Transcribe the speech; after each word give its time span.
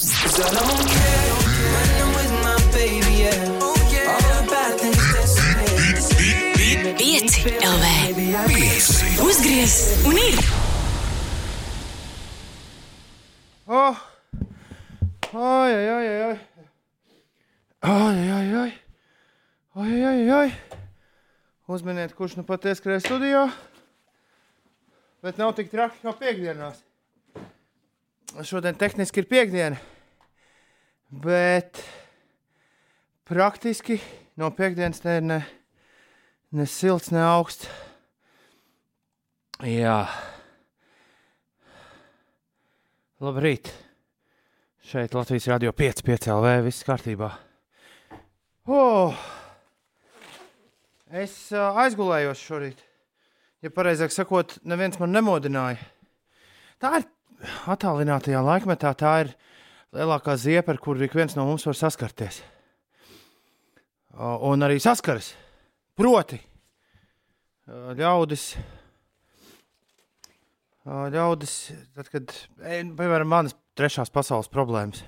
Cause 0.00 0.40
I 0.40 0.48
don't 0.48 0.88
care 0.88 1.32
when 1.44 1.90
I'm 2.00 2.10
with 2.16 2.32
my 2.40 2.56
baby, 2.72 3.20
yeah. 3.20 3.60
All 3.60 3.74
the 3.76 4.48
bad 4.48 4.80
things 4.80 4.96
disappear. 5.12 6.94
Pieci 6.96 7.50
LV. 7.60 7.84
Baby, 8.06 8.32
I 8.32 9.20
Uzgriez 9.20 10.00
un 10.06 10.16
ir! 10.16 10.38
Oh! 13.68 13.96
Oi, 15.34 15.72
oi, 15.74 15.88
oi, 15.90 16.08
oi! 16.30 16.38
Oi, 17.84 18.30
oi, 18.32 18.54
oi! 18.56 18.72
Oi, 19.74 20.04
oi, 20.04 20.30
oi! 20.32 20.50
Uzminiet, 21.68 22.16
kurš 22.16 22.40
nu 22.40 22.48
pat 22.48 22.64
ieskrēja 22.72 23.04
studijā. 23.04 23.50
Bet 25.20 25.36
nav 25.36 25.52
tik 25.60 25.68
traki 25.68 26.00
kā 26.00 26.16
piekdienās. 26.16 26.80
Šodien 28.30 28.76
tehniski 28.78 29.24
ir 29.24 29.26
piekdiena. 29.26 29.78
Bet 31.10 31.80
praktiski 33.26 33.96
no 34.38 34.52
piekdienas 34.54 35.02
te 35.02 35.16
ir 35.18 35.26
ne, 35.26 35.40
ne 36.54 36.66
silts, 36.70 37.10
ne 37.10 37.24
augsts. 37.26 37.66
Jā. 39.66 40.04
Labrīt! 43.20 43.72
Šeit 44.86 45.12
Latvijas 45.14 45.50
Rādio 45.50 45.74
5, 45.76 46.06
5 46.06 46.30
LV, 46.32 46.56
viss 46.70 46.86
kārtībā. 46.86 47.34
Oh! 48.70 49.18
Es 51.10 51.34
uh, 51.50 51.74
aizgulējos 51.82 52.40
šorīt. 52.46 52.86
Ja 53.60 53.74
pareizāk 53.74 54.14
sakot, 54.14 54.60
neviens 54.62 55.02
man 55.02 55.10
nemodināja. 55.12 55.82
Tā 56.80 57.00
ir 57.02 57.10
attālinātajā 57.70 58.40
laikmetā, 58.44 58.92
tā 58.98 59.14
ir 59.24 59.32
lielākā 59.96 60.36
ziepa, 60.40 60.74
ar 60.74 60.82
kuru 60.82 61.06
ik 61.06 61.16
viens 61.16 61.36
no 61.38 61.46
mums 61.48 61.66
var 61.68 61.78
saskarties. 61.78 62.42
Un 64.18 64.66
arī 64.66 64.80
saskaras. 64.82 65.32
Proti, 65.98 66.38
ļaudis 67.98 68.52
Ļaudis, 70.90 71.54
tad, 71.92 72.08
kad, 72.08 72.32
ej, 72.64 72.86
piemēram, 72.96 73.28
manas 73.28 73.52
trešās 73.76 74.08
pasaules 74.10 74.48
problēmas, 74.48 75.02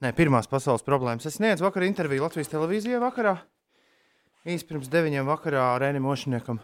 ne, 0.00 0.10
pirmās 0.16 0.48
pasaules 0.48 0.84
problēmas, 0.86 1.26
es 1.28 1.36
sniedzu 1.36 1.66
vakar 1.66 1.84
interviju 1.84 2.24
Latvijas 2.24 2.48
televīzijā 2.48 2.96
vakarā, 3.02 3.34
īsi 4.48 4.66
pirms 4.70 4.88
deviņiem 4.90 5.28
vakarā 5.28 5.66
Rēnim 5.82 6.08
Ošiniekam. 6.08 6.62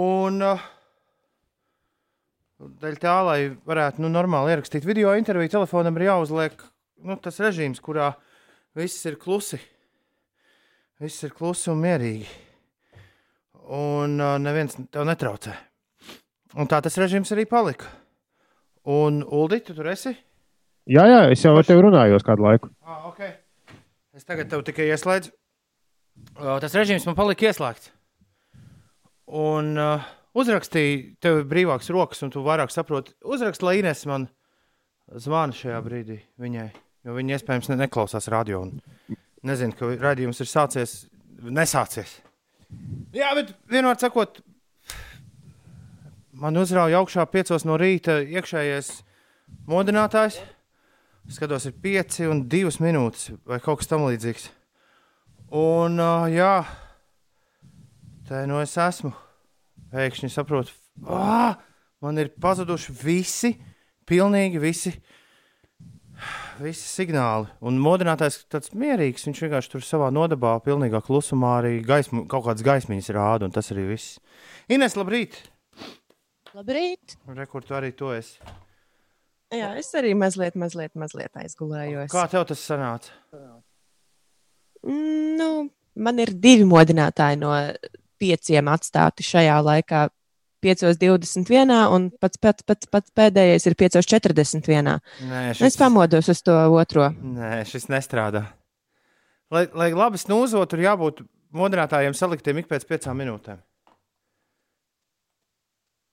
Un, 0.00 0.40
uh, 0.42 0.64
daļai 2.80 3.00
tā, 3.02 3.14
lai 3.26 3.38
varētu, 3.66 4.02
nu, 4.04 4.10
normāli 4.12 4.54
ierakstīt 4.54 4.86
video 4.86 5.12
interviju, 5.18 5.52
telefonam 5.56 5.96
ir 5.98 6.08
jāuzliek, 6.08 6.64
nu, 7.04 7.16
tas 7.22 7.40
režīms, 7.42 7.82
kurā 7.84 8.12
viss 8.76 9.04
ir 9.08 9.18
klusi, 9.20 9.60
viss 11.02 11.26
ir 11.26 11.34
klusi 11.36 11.70
un 11.72 11.82
mierīgi. 11.84 12.26
Un 13.74 14.18
uh, 14.20 14.34
neviens 14.40 14.76
tev 14.92 15.06
netraucē. 15.08 15.54
Un 16.60 16.68
tā 16.70 16.82
tas 16.84 16.98
režīms 17.00 17.32
arī 17.34 17.46
palika. 17.48 17.88
Un, 18.84 19.22
Uldi, 19.24 19.62
tu 19.64 19.72
tur 19.76 19.88
esi? 19.88 20.12
Jā, 20.84 21.06
jā, 21.08 21.22
es 21.32 21.40
jau 21.40 21.54
ar 21.56 21.64
tevi 21.64 21.80
runāju 21.86 22.20
kādu 22.26 22.44
laiku. 22.44 22.68
Ah, 22.84 23.06
okay. 23.08 23.32
Es 24.12 24.28
tagad 24.28 24.50
tev 24.52 24.60
tikai 24.66 24.90
ieslēdzu. 24.92 25.32
Uh, 26.36 26.58
tas 26.62 26.76
režīms 26.76 27.06
man 27.08 27.16
palika 27.16 27.48
ieslēgts. 27.48 27.88
Un 29.32 29.72
uh, 29.80 30.04
uzrakstīja, 30.38 31.14
tev 31.22 31.42
ir 31.42 31.50
brīvāks 31.50 31.90
rokas, 31.94 32.22
un 32.26 32.32
tu 32.34 32.42
vairāk 32.44 32.72
saproti. 32.74 33.14
Uzrakst, 33.24 33.64
lai 33.64 33.78
Ines 33.80 34.04
man 34.10 34.28
zvana 35.20 35.54
šajā 35.56 35.80
brīdī 35.84 36.20
viņai. 36.40 36.68
Jo 37.04 37.16
viņa 37.18 37.36
iespējams 37.36 37.70
ne, 37.70 37.78
neklausās 37.84 38.30
radio. 38.32 38.64
Nezinu, 39.44 39.76
ka 39.76 39.90
raidījums 40.00 40.40
ir 40.40 40.48
sācies, 40.48 40.94
nesācies. 41.44 42.18
Jā, 43.14 43.30
bet 43.36 43.52
vienmēr 43.70 43.98
sakot, 44.00 44.40
man 46.32 46.56
uzrauja 46.58 47.02
augšā 47.02 47.26
piecos 47.30 47.66
no 47.68 47.76
rīta 47.80 48.22
iekšējais 48.24 48.94
modinātājs. 49.70 50.40
Skatos, 51.32 51.68
ir 51.68 51.76
pieci 51.80 52.26
un 52.28 52.42
divas 52.52 52.80
minūtes 52.84 53.30
vai 53.48 53.60
kaut 53.64 53.80
kas 53.80 53.88
tamlīdzīgs. 53.92 54.48
Un, 55.56 56.00
uh, 56.00 56.26
jā, 56.32 56.64
tā 58.28 58.42
nu 58.48 58.58
es 58.60 58.74
esmu. 58.80 59.12
Pēkšņi 59.94 60.30
saprotu, 60.34 60.74
ah, 61.06 61.60
man 62.02 62.18
ir 62.18 62.32
pazuduši 62.42 62.94
visi, 62.98 63.52
pilnīgi 64.10 64.58
visi, 64.62 64.90
visi 66.58 66.88
signāli. 66.88 67.46
Un 67.62 67.78
modinātājs 67.82 68.40
tāds 68.50 68.74
mierīgs, 68.74 69.26
viņš 69.28 69.44
vienkārši 69.46 69.72
tur 69.76 69.86
savā 69.86 70.10
nodabā, 70.14 70.56
pilnīgā 70.66 70.98
klusumā 71.06 71.60
arī 71.60 71.76
gaismu, 71.86 72.24
kaut 72.30 72.48
kādas 72.48 72.66
gaismiņas 72.66 73.12
rāda, 73.14 73.46
un 73.46 73.54
tas 73.54 73.70
arī 73.74 73.86
viss. 73.92 74.18
Ines, 74.72 74.98
labrīt! 74.98 75.38
Labrīt! 76.54 77.16
Rekur, 77.38 77.62
tu 77.66 77.78
arī 77.78 77.94
to 77.94 78.10
esi. 78.14 78.42
Jā, 79.54 79.76
es 79.78 79.92
arī 79.94 80.16
mazliet, 80.18 80.56
mazliet, 80.58 80.96
mazliet 80.98 81.38
aizgulējos. 81.38 82.10
Kā 82.10 82.26
tev 82.32 82.48
tas 82.50 82.66
sanāca? 82.66 83.14
Mm, 84.82 85.24
Nu, 85.38 85.50
man 85.94 86.20
ir 86.22 86.32
divi 86.34 86.66
modinātāji 86.68 87.40
no 87.40 87.52
pieciem 88.24 88.72
atstāti 88.72 89.26
šajā 89.28 89.60
laikā. 89.68 90.08
5.21. 90.64 91.74
un 91.92 92.08
pats, 92.20 92.40
pats, 92.40 92.64
pats, 92.64 92.88
pats 92.88 93.12
pēdējais 93.12 93.66
ir 93.68 93.76
5.41. 93.76 94.94
Nē, 95.28 95.42
Es 95.60 95.76
pamodos 95.76 96.30
uz 96.32 96.40
to 96.40 96.56
otro. 96.72 97.10
Nē, 97.12 97.58
šis 97.68 97.90
nestrādā. 97.92 98.46
Lai, 99.52 99.66
lai 99.76 99.90
labi 99.92 100.18
snūzot, 100.18 100.70
tur 100.72 100.80
jābūt 100.80 101.20
modinātājiem 101.54 102.16
saliktiem 102.16 102.62
ik 102.62 102.70
pēc 102.70 102.86
piecām 102.88 103.20
minūtēm. 103.20 103.60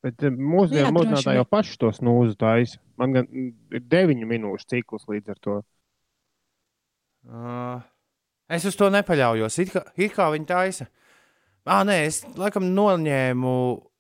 Bet 0.01 0.25
eh, 0.25 0.33
mūsdienu 0.33 0.91
modinātāji 0.95 1.39
jau 1.39 1.47
paši 1.47 1.77
to 1.81 1.91
snūzu 1.93 2.37
taisa. 2.41 2.79
Man 2.99 3.13
gan 3.15 3.27
mm, 3.29 3.51
ir 3.77 3.85
deviņu 3.89 4.29
minūšu 4.29 4.69
cikls 4.73 5.07
līdz 5.09 5.33
ar 5.33 5.41
to. 5.45 5.57
Uh, 7.21 7.83
es 8.49 8.65
uz 8.65 8.77
to 8.77 8.89
nepaļaujos. 8.93 9.59
It 9.61 9.73
kā, 9.75 9.83
it 9.95 10.15
kā 10.15 10.27
viņi 10.33 10.49
taisa. 10.49 10.89
Ah, 11.69 11.83
nē, 11.85 11.99
es 12.07 12.23
laikam 12.41 12.71
noņēmu 12.73 13.51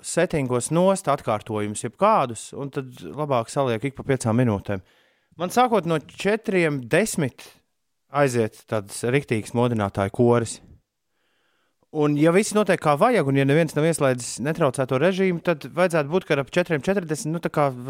settingos 0.01 0.71
nost 0.73 1.05
atkārtojumus, 1.13 1.83
jeb 1.85 1.93
kādus, 2.01 2.47
un 2.57 2.71
tad 2.73 3.03
labāk 3.05 3.51
salieku 3.53 3.91
ik 3.91 3.97
pa 3.99 4.05
piecām 4.07 4.39
minūtēm. 4.41 4.81
Man 5.37 5.53
sākot 5.53 5.85
no 5.85 5.99
četriem, 6.01 6.81
desmit 6.89 7.45
aiziet 8.09 8.63
tāds 8.69 8.97
riktīgs 9.05 9.53
modinātāju 9.57 10.13
koris. 10.17 10.57
Un, 11.91 12.15
ja 12.15 12.31
viss 12.31 12.55
notiek 12.55 12.79
kā 12.81 12.95
vajag, 12.97 13.27
un 13.27 13.37
ja 13.37 13.45
neviens 13.45 13.75
nav 13.75 13.85
ieslēdzis 13.89 14.39
netraucēto 14.45 14.97
režīmu, 15.01 15.41
tad 15.43 15.65
vajadzētu 15.75 16.11
būt, 16.13 16.25
ka 16.27 16.37
ap 16.39 16.51
4,40 16.55 17.33
nu, 17.33 17.41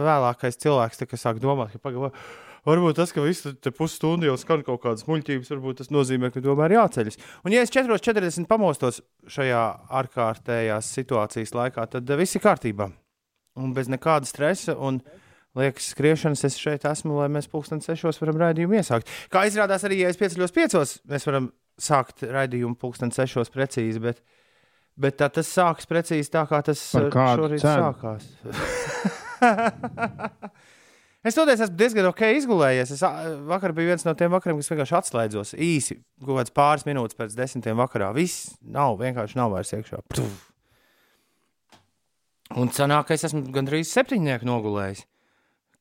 vēlākais 0.02 0.58
cilvēks 0.64 1.04
tā 1.04 1.20
sāk 1.22 1.40
domāt, 1.44 1.76
ka 1.76 1.84
pagaidi, 1.86 2.10
varbūt 2.68 3.00
tas, 3.00 3.14
ka 3.14 3.24
viss 3.26 3.48
te 3.64 3.72
pusstundu 3.74 4.28
jau 4.30 4.38
skan 4.40 4.64
kaut 4.66 4.84
kādas 4.84 5.08
muļķības, 5.08 5.52
varbūt 5.54 5.82
tas 5.82 5.92
nozīmē, 5.94 6.32
ka 6.34 6.44
tomēr 6.46 6.76
jāceļas. 6.78 7.18
Un, 7.46 7.56
ja 7.56 7.64
es 7.66 7.74
4,40 7.74 8.50
pamostos 8.50 9.02
šajā 9.32 9.64
ārkārtējās 10.02 10.92
situācijas 10.98 11.56
laikā, 11.58 11.88
tad 11.96 12.10
eh, 12.10 12.20
viss 12.22 12.38
ir 12.38 12.46
kārtībā. 12.46 12.92
Un 13.62 13.74
bez 13.76 13.90
nekāda 13.92 14.30
stresa 14.30 14.78
un 14.80 15.02
liekas 15.60 15.90
skriešanas 15.92 16.46
es 16.48 16.60
šeit 16.60 16.86
esmu, 16.88 17.18
lai 17.20 17.30
mēs 17.34 17.50
pulksten 17.52 17.82
sešos 17.84 18.22
varam 18.22 18.40
raidījumu 18.46 18.78
iesākt. 18.80 19.10
Kā 19.34 19.44
izrādās 19.50 19.84
arī, 19.88 20.04
ja 20.06 20.12
es 20.12 20.20
pieceļos 20.20 20.56
piecos, 20.56 20.94
mēs 21.12 21.28
varam 21.28 21.50
sākt 21.82 22.24
raidījumu 22.30 22.78
pulksten 22.80 23.12
sešos 23.12 23.52
precīzi, 23.52 24.00
bet, 24.04 24.22
bet 25.02 25.18
tā 25.20 25.28
tas 25.34 25.50
sākas 25.52 25.90
precīzi 25.90 26.32
tā, 26.32 26.46
kā 26.48 26.62
tas 26.70 26.80
eh, 26.96 27.10
šorīt 27.12 27.66
cenu? 27.66 27.90
sākās. 27.90 28.24
Es 31.22 31.38
toties 31.38 31.62
esmu 31.62 31.78
diezgan 31.78 32.08
ok 32.10 32.24
izgulējies. 32.40 32.96
Es 32.96 33.04
vakar 33.50 33.76
biju 33.78 33.92
viens 33.92 34.06
no 34.08 34.16
tiem 34.18 34.32
vakariem, 34.34 34.58
kas 34.58 34.72
vienkārši 34.72 34.96
atslēdzos 34.98 35.54
īsi, 35.54 36.00
kaut 36.24 36.40
kāds 36.40 36.54
pāris 36.56 36.88
minūtes 36.88 37.18
pēc 37.20 37.36
desmitiem 37.38 37.78
vakarā. 37.78 38.10
Viss 38.18 38.56
nav, 38.66 38.98
vienkārši 39.02 39.38
nav 39.38 39.54
vairs 39.54 39.74
iekšā. 39.78 40.02
Ptuf. 40.10 40.48
Un 42.58 42.74
sanāk, 42.74 43.08
ka 43.08 43.16
es 43.16 43.28
esmu 43.30 43.46
gandrīz 43.54 43.94
septiņnieku 43.94 44.50
nogulējis, 44.50 45.06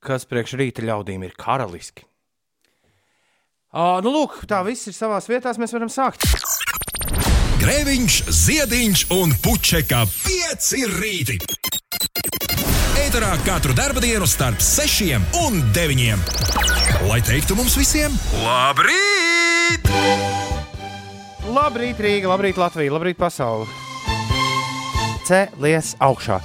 kas 0.04 0.28
priekš 0.28 0.54
rīta 0.60 0.84
ļaudīm 0.86 1.24
ir 1.26 1.34
karaliski. 1.40 2.04
Uh, 3.70 3.96
nu, 4.04 4.12
lūk, 4.12 4.42
tā 4.50 4.60
viss 4.66 4.90
ir 4.90 4.96
savā 4.96 5.22
vietā. 5.24 5.54
Mēs 5.62 5.74
varam 5.74 5.90
sākt. 5.90 6.26
Grēviņš, 7.60 8.20
Ziediņš 8.44 9.08
un 9.16 9.34
Puķeka 9.44 10.04
5 10.10 10.72
rīti. 10.98 11.38
Eterā 13.10 13.32
katru 13.42 13.74
dienu 13.74 14.22
starp 14.22 14.60
6 14.62 15.16
un 15.42 15.56
9. 15.74 16.20
Lai 17.08 17.16
teiktu 17.18 17.56
mums 17.58 17.74
visiem, 17.74 18.12
labrīt! 18.44 19.88
Labrīt, 21.50 21.98
Rīga, 21.98 22.30
labrīt, 22.30 22.54
Latvija, 22.54 22.92
labrīt, 22.94 23.18
pasaule. 23.18 23.66
Cēlies 25.26 25.96
augšā. 25.98 26.38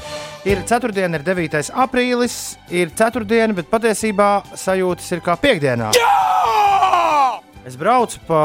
Ir 0.50 0.64
ceturtdiena, 0.66 1.20
ir 1.22 1.28
9. 1.28 1.70
aprīlis, 1.86 2.58
ir 2.74 2.90
ceturtdiena, 2.98 3.54
bet 3.54 3.70
patiesībā 3.70 4.32
sajūtas 4.58 5.14
ir 5.14 5.22
kā 5.22 5.38
piekdienā. 5.38 5.94
Jā! 5.94 7.38
Es 7.62 7.78
braucu 7.78 8.26
pa 8.26 8.42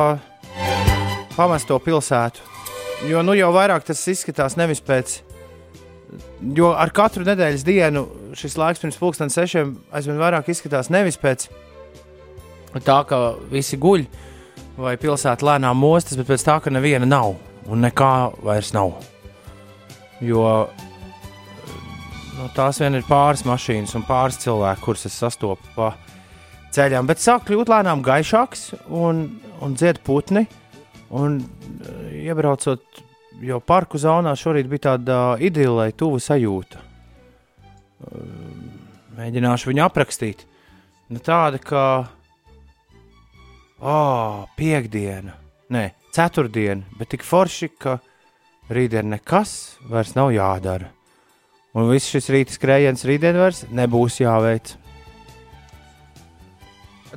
pamesto 1.38 1.80
pilsētu, 1.80 2.44
jo 3.08 3.24
nu 3.24 3.40
jau 3.40 3.48
vairāk 3.56 3.88
tas 3.88 4.04
izskatās 4.12 4.60
nevis 4.60 4.84
pēc. 4.84 5.22
Jo 6.56 6.72
ar 6.74 6.90
katru 6.94 7.24
nedēļas 7.26 7.64
dienu 7.66 8.06
šis 8.38 8.56
laiks 8.58 8.82
pirms 8.82 8.98
pusdienas 8.98 9.36
sešiem 9.38 9.76
aizvien 9.94 10.18
vairāk 10.18 10.50
izskatās 10.50 10.90
nevis 10.90 11.18
pēc 11.20 11.46
tā, 12.82 12.98
ka 13.06 13.20
visi 13.50 13.78
guļ 13.80 14.06
vai 14.80 14.96
pilsēta 15.00 15.46
lēnām 15.46 15.78
mostas, 15.78 16.18
bet 16.18 16.30
pēc 16.30 16.46
tā, 16.46 16.58
ka 16.64 16.72
neviena 16.72 17.06
nav 17.08 17.34
un 17.70 17.84
nekā 17.84 18.14
vairs 18.42 18.72
nav. 18.74 18.94
Jo 20.24 20.44
nu, 22.36 22.48
tās 22.56 22.80
vien 22.82 22.96
ir 22.96 23.06
pāris 23.08 23.44
mašīnas 23.48 23.94
un 23.98 24.06
pāris 24.08 24.40
cilvēku, 24.42 24.84
kurus 24.88 25.06
es 25.08 25.18
sastopu 25.20 25.74
pa 25.76 25.92
ceļām. 26.74 27.08
Bet 27.08 27.22
sāk 27.22 27.46
kļūt 27.48 27.70
lēnām 27.72 28.02
gaišāks 28.06 28.70
un, 28.88 29.26
un 29.60 29.76
dzied 29.76 30.02
putni. 30.06 30.46
Un 31.10 31.40
eh, 31.40 32.26
iebraucot 32.28 33.00
jau 33.44 33.60
parku 33.64 33.98
zonā, 34.00 34.34
šorīt 34.38 34.68
bija 34.70 34.90
tāda 34.90 35.18
idilē, 35.42 35.90
tuva 35.96 36.20
sajūta. 36.22 36.80
Eh, 36.80 38.22
Mēģināšu 39.20 39.68
viņu 39.68 39.84
aprakstīt. 39.84 40.46
Nu, 41.10 41.20
tāda, 41.20 41.58
ka. 41.60 41.82
Oh, 43.80 44.46
piekdiena, 44.56 45.34
nē, 45.72 45.82
ceturtdiena, 46.12 46.84
bet 46.98 47.10
tik 47.14 47.24
forši, 47.24 47.70
ka 47.80 47.96
rītdien 48.70 49.08
nekas 49.08 49.78
vairs 49.88 50.14
nav 50.16 50.30
jādara. 50.34 50.90
Un 51.74 51.88
viss 51.90 52.10
šis 52.12 52.28
rīta 52.34 52.54
skrējiens 52.54 53.06
rītdien 53.08 53.38
vairs 53.40 53.64
nebūs 53.72 54.20
jāveic. 54.20 54.74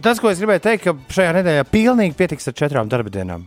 Tas, 0.02 0.20
ko 0.22 0.32
es 0.32 0.40
gribēju 0.42 0.64
teikt, 0.64 0.88
ka 0.88 1.18
šajā 1.20 1.34
nedēļā 1.38 1.66
pilnīgi 1.70 2.18
pietiks 2.18 2.50
ar 2.50 2.58
četrām 2.58 2.90
darba 2.90 3.12
dienām. 3.14 3.46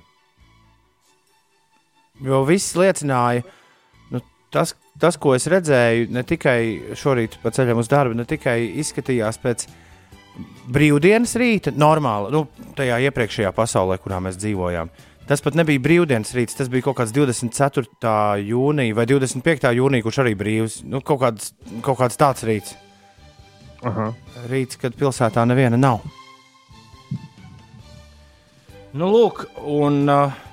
Jo 2.24 2.44
viss 2.48 2.76
liecināja, 2.78 3.42
nu, 4.12 4.22
tas, 4.54 4.74
tas, 5.00 5.18
ko 5.20 5.34
es 5.36 5.48
redzēju, 5.52 6.08
ne 6.16 6.22
tikai 6.24 6.60
šorīt 6.96 7.36
pa 7.42 7.52
ceļam 7.52 7.82
uz 7.82 7.90
darbu, 7.92 8.16
ne 8.16 8.24
tikai 8.28 8.60
izskatījās 8.80 9.40
pēc 9.42 9.66
brīvdienas 10.72 11.36
rīta, 11.40 11.72
normāli, 11.76 12.32
nu, 12.34 12.46
tajā 12.76 12.98
iepriekšējā 13.08 13.52
pasaulē, 13.56 13.98
kurā 14.02 14.20
mēs 14.24 14.40
dzīvojām. 14.40 14.90
Tas 15.26 15.42
pat 15.42 15.56
nebija 15.58 15.82
brīvdienas 15.82 16.30
rīts, 16.36 16.54
tas 16.54 16.68
bija 16.70 16.86
kaut 16.86 17.00
kāds 17.00 17.12
24. 17.16 17.88
jūnija 18.46 18.94
vai 18.94 19.06
25. 19.10 19.72
jūnija, 19.74 20.04
kurš 20.06 20.20
arī 20.22 20.36
brīvs. 20.38 20.76
Nu, 20.86 21.00
kaut, 21.02 21.18
kāds, 21.24 21.50
kaut 21.82 21.98
kāds 21.98 22.20
tāds 22.20 22.46
rīts. 22.46 22.76
Aha. 23.86 24.12
Rīts, 24.50 24.78
kad 24.78 24.94
pilsētā 24.98 25.42
neviena 25.48 25.80
nav. 25.80 26.06
Nu, 28.96 29.10
lūk, 29.10 29.42
un, 29.66 29.98
uh, 30.08 30.45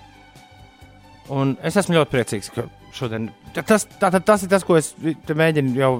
un 1.31 1.55
es 1.63 1.77
esmu 1.79 1.95
ļoti 1.99 2.11
priecīgs, 2.11 2.51
ka 2.53 2.67
šodien 2.95 3.29
tas, 3.55 3.87
tā, 3.99 4.09
tā, 4.09 4.19
tas 4.19 4.43
ir 4.43 4.51
tas, 4.51 4.65
ko 4.67 4.77
es 4.79 4.93
te 5.27 5.35
mēģinu 5.37 5.75
jau 5.79 5.91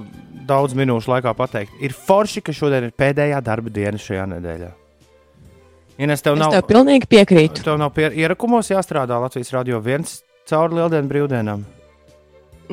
daudz 0.44 0.76
minūšu 0.76 1.12
laikā 1.14 1.32
pateikt. 1.36 1.76
Ir 1.80 1.94
forši, 1.96 2.42
ka 2.44 2.52
šodien 2.52 2.88
ir 2.88 2.96
pēdējā 2.98 3.40
darba 3.44 3.72
diena 3.72 4.00
šajā 4.00 4.26
nedēļā. 4.34 4.72
Tev 5.94 6.10
Es 6.10 6.24
nav, 6.26 6.50
tev 6.50 6.64
pilnīgi 6.66 7.06
piekrītu. 7.06 7.62
tev 7.62 7.78
nav 7.78 7.92
pie, 7.94 8.08
ierakumos 8.18 8.66
jāstrādā 8.72 9.20
Latvijas 9.22 9.52
radio 9.54 9.78
viens 9.78 10.22
cauri 10.50 10.80
lieldienu 10.80 11.08
brīvdienām. 11.08 11.62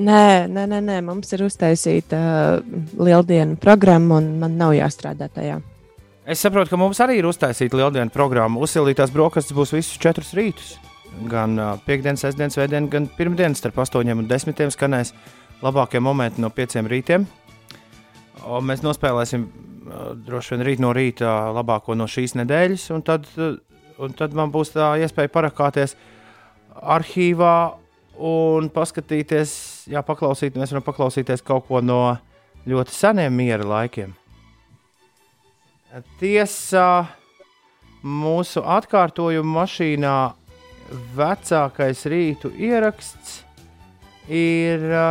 Nē, 0.02 0.48
nē, 0.48 0.64
nē, 0.72 0.80
nē, 0.88 1.02
mums 1.06 1.30
ir 1.36 1.44
uztaisīta 1.46 2.18
uh, 2.18 2.78
lieldienu 2.98 3.60
programma, 3.62 4.18
un 4.18 4.40
man 4.40 4.56
nav 4.58 4.74
jāstrādā 4.74 5.28
tajā. 5.30 5.60
Es 6.26 6.42
saprotu, 6.42 6.72
ka 6.72 6.80
mums 6.80 7.02
arī 7.04 7.20
ir 7.20 7.28
uztaisīta 7.28 7.78
lieldienu 7.78 8.14
programma. 8.14 8.62
Uzsildītās 8.64 9.12
brokastis 9.14 9.56
būs 9.58 9.76
visus 9.76 10.00
četrus 10.02 10.32
rītus. 10.38 10.78
Gan 11.32 11.60
uh, 11.60 11.76
piekdienas, 11.86 12.24
sestdienas, 12.24 12.56
svētdienas, 12.56 12.90
gan 12.92 13.08
pirmdienas 13.18 13.60
starp 13.62 13.82
8 13.84 14.14
un 14.16 14.28
10 14.30 14.72
skanēs 14.74 15.14
labākie 15.62 16.00
momenti 16.00 16.42
no 16.42 16.50
5 16.50 16.88
rītiem. 16.90 17.28
O, 18.48 18.62
mēs 18.64 18.82
nospēlēsim 18.86 19.44
uh, 19.46 20.14
droši 20.16 20.56
vien 20.56 20.66
rīt 20.66 20.82
no 20.82 20.94
rīta 20.96 21.52
labāko 21.54 21.98
no 21.98 22.08
šīs 22.10 22.34
nedēļas, 22.40 22.88
un 22.96 23.04
tad, 23.06 23.28
uh, 23.38 23.60
un 24.02 24.16
tad 24.18 24.34
man 24.38 24.54
būs 24.54 24.74
tā 24.74 24.96
iespēja 25.04 25.34
parakāties 25.34 25.98
arhīvā 26.82 27.56
un 28.22 28.70
paskatīties, 28.74 29.54
jā, 29.92 30.02
paklausīt, 30.06 30.58
mēs 30.58 30.74
varam 30.74 30.86
paklausīties 30.86 31.44
kaut 31.46 31.68
ko 31.68 31.82
no 31.84 32.02
ļoti 32.68 32.96
seniem 32.96 33.34
miera 33.36 33.66
laikiem. 33.68 34.14
Tiesa, 36.22 36.86
mūsu 38.02 38.64
atkārtojuma 38.64 39.62
mašīnā 39.62 40.16
vecākais 41.18 42.06
rītu 42.12 42.54
ieraksts 42.58 43.42
ir. 44.30 44.88
ā, 44.92 45.10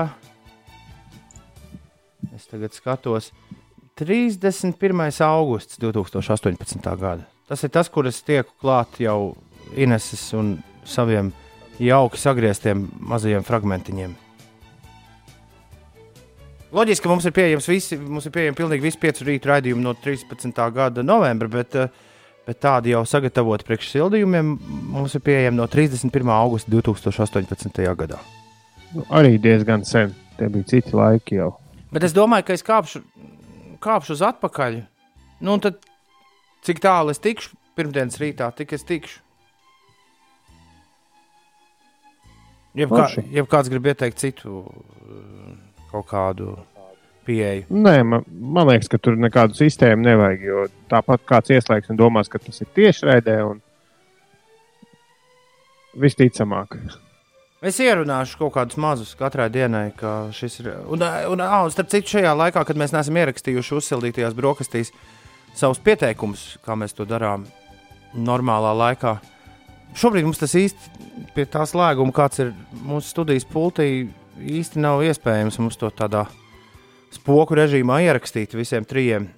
Es 2.31 2.47
tagad 2.49 2.73
skatos, 2.73 3.33
31. 4.01 5.11
augusts 5.27 5.77
2018. 5.81 6.81
gada. 6.97 7.27
Tas 7.49 7.65
ir 7.65 7.73
tas, 7.75 7.89
kur 7.93 8.07
es 8.09 8.23
tieku 8.25 8.55
klāt 8.63 9.01
jau 9.03 9.35
Ineses 9.77 10.23
un 10.35 10.55
saviem 10.89 11.33
jauki 11.81 12.19
sagrieztiem 12.19 12.87
mazajiem 13.11 13.45
fragmentiņiem. 13.47 14.15
Loģiski, 16.71 17.03
ka 17.03 17.11
mums 17.11 17.27
ir 17.27 17.35
pieejams 17.35 17.67
visi, 17.67 17.99
mums 17.99 18.29
ir 18.29 18.35
pieejami 18.35 18.59
pilnīgi 18.59 18.87
visi 18.87 19.01
piecu 19.03 19.27
rītu 19.27 19.51
raidījumi 19.51 19.83
no 19.83 19.95
13. 19.99 20.67
gada 20.75 21.03
novembra, 21.03 21.49
bet, 21.51 21.75
eh, 21.75 21.89
bet 22.51 22.59
tādi 22.65 22.91
jau 22.91 23.05
sagatavoti 23.07 23.67
priekš 23.69 23.93
sildījumiem 23.93 24.55
mums 24.91 25.15
ir 25.15 25.23
pieejami 25.23 25.61
no 25.61 25.69
31. 25.71 26.33
augusta 26.35 26.73
2018. 26.73 27.83
gadā. 28.01 28.19
Nu, 28.91 29.05
arī 29.15 29.37
diezgan 29.39 29.87
sen. 29.87 30.17
Tie 30.41 30.49
bija 30.51 30.67
citi 30.67 30.97
laiki 30.97 31.37
jau. 31.37 31.53
Bet 31.95 32.07
es 32.07 32.15
domāju, 32.17 32.49
ka 32.49 32.57
es 32.57 32.65
kāpšu, 32.67 33.03
kāpšu 33.85 34.17
uz 34.17 34.23
atpakaļ. 34.25 34.81
Nu, 35.47 35.59
tad, 35.63 35.79
cik 36.67 36.81
tālu 36.83 37.13
es 37.15 37.21
tikšu 37.23 37.55
pirmdienas 37.79 38.19
rītā, 38.21 38.49
tik 38.57 38.75
es 38.77 38.87
tikšu. 38.89 39.21
Jeb, 42.79 42.91
kā, 42.91 43.05
Forši. 43.05 43.25
jeb 43.35 43.49
kāds 43.51 43.71
grib 43.71 43.89
ieteikt 43.91 44.21
citu 44.23 44.61
uh, 44.63 45.55
kaut 45.91 46.07
kādu 46.11 46.53
pieeju. 47.31 47.67
Nē, 47.71 47.97
man, 48.07 48.27
man 48.59 48.71
liekas, 48.73 48.91
ka 48.91 48.99
tur 48.99 49.19
nekādu 49.21 49.55
sistēmu 49.59 50.03
nevajag. 50.09 50.49
Jo 50.51 50.65
tāpat 50.91 51.23
kāds 51.31 51.55
ieslēgs 51.55 51.93
un 51.95 52.01
domās, 52.01 52.33
ka 52.33 52.43
tas 52.43 52.65
ir 52.65 52.73
tieši 52.75 53.07
raidē. 53.11 53.39
Un... 53.53 53.63
Visticamāk, 56.01 56.77
Es 57.61 57.77
ierunāšu 57.77 58.39
kaut 58.41 58.55
kādus 58.55 58.79
mazus 58.81 59.11
katrai 59.21 59.51
dienai, 59.53 59.91
ka 59.93 60.31
šis 60.33 60.55
ir. 60.63 60.69
Un, 60.89 61.03
un, 61.29 61.43
un 61.45 61.73
starp 61.73 61.91
citu, 61.93 62.15
šajā 62.15 62.31
laikā, 62.33 62.63
kad 62.65 62.79
mēs 62.81 62.95
neesam 62.95 63.19
ierakstījuši 63.21 63.75
uzsildītajās 63.77 64.37
brokastīs 64.39 64.95
savus 65.53 65.83
pieteikumus, 65.85 66.55
kā 66.65 66.73
mēs 66.81 66.97
to 66.97 67.05
darām 67.05 67.45
normālā 68.17 68.73
laikā, 68.79 69.19
šobrīd 69.93 70.25
mums 70.25 70.41
tas 70.41 70.57
īsti 70.57 71.29
pie 71.37 71.45
tā 71.53 71.67
slēguma, 71.69 72.17
kāds 72.17 72.41
ir 72.41 72.55
mūsu 72.81 73.13
studijas 73.13 73.45
pultī, 73.45 74.09
īsti 74.41 74.81
nav 74.81 75.05
iespējams 75.05 75.61
mums 75.61 75.77
to 75.77 75.93
tādā 75.93 76.25
spoku 77.15 77.59
režīmā 77.59 78.01
ierakstīt 78.07 78.55
visiem 78.57 78.87
trijiem. 78.89 79.29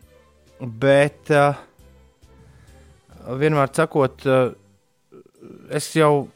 Bet 0.62 1.33
uh, 1.35 1.59
vienmēr 3.41 3.73
sakot, 3.75 4.23
uh, 4.29 4.52
es 5.75 5.88
jau 5.97 6.29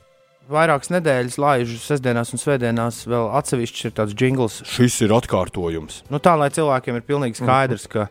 vairākas 0.51 0.91
nedēļas 0.95 1.39
laižu 1.43 1.79
sestdienās 1.83 2.33
un 2.35 2.43
svētdienās 2.43 3.05
vēl 3.11 3.31
atsevišķi 3.39 3.89
ir 3.89 3.95
tāds 3.99 4.17
jingls. 4.19 4.61
Šis 4.71 5.01
ir 5.07 5.15
atkārtojums. 5.15 6.05
Nu, 6.11 6.23
tā 6.23 6.37
lai 6.39 6.51
cilvēkiem 6.55 6.99
ir 6.99 7.07
pilnīgi 7.07 7.41
skaidrs, 7.41 7.89
ka 7.91 8.09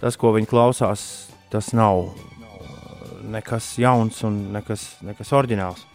tas, 0.00 0.18
ko 0.20 0.34
viņi 0.36 0.50
klausās, 0.50 1.06
tas 1.52 1.72
nav 1.76 2.06
uh, 2.08 2.16
nekas 3.32 3.74
jauns 3.80 4.22
un 4.28 4.44
nekas, 4.56 4.88
nekas 5.04 5.36
oriģināls. 5.36 5.88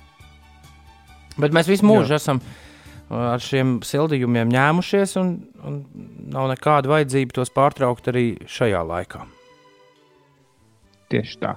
Bet 1.38 1.54
mēs 1.54 1.70
visu 1.70 1.86
mūžu 1.86 2.16
Jā. 2.16 2.18
esam 2.18 2.40
uh, 2.42 2.67
ar 3.10 3.40
šiem 3.40 3.78
sildījumiem 3.88 4.50
ņēmušies, 4.52 5.14
un, 5.22 5.34
un 5.64 5.78
nav 6.34 6.50
nekāda 6.52 6.90
vajadzība 6.92 7.38
tos 7.40 7.50
pārtraukt 7.56 8.10
arī 8.12 8.26
šajā 8.48 8.82
laikā. 8.84 9.26
tieši 11.10 11.38
tā. 11.40 11.54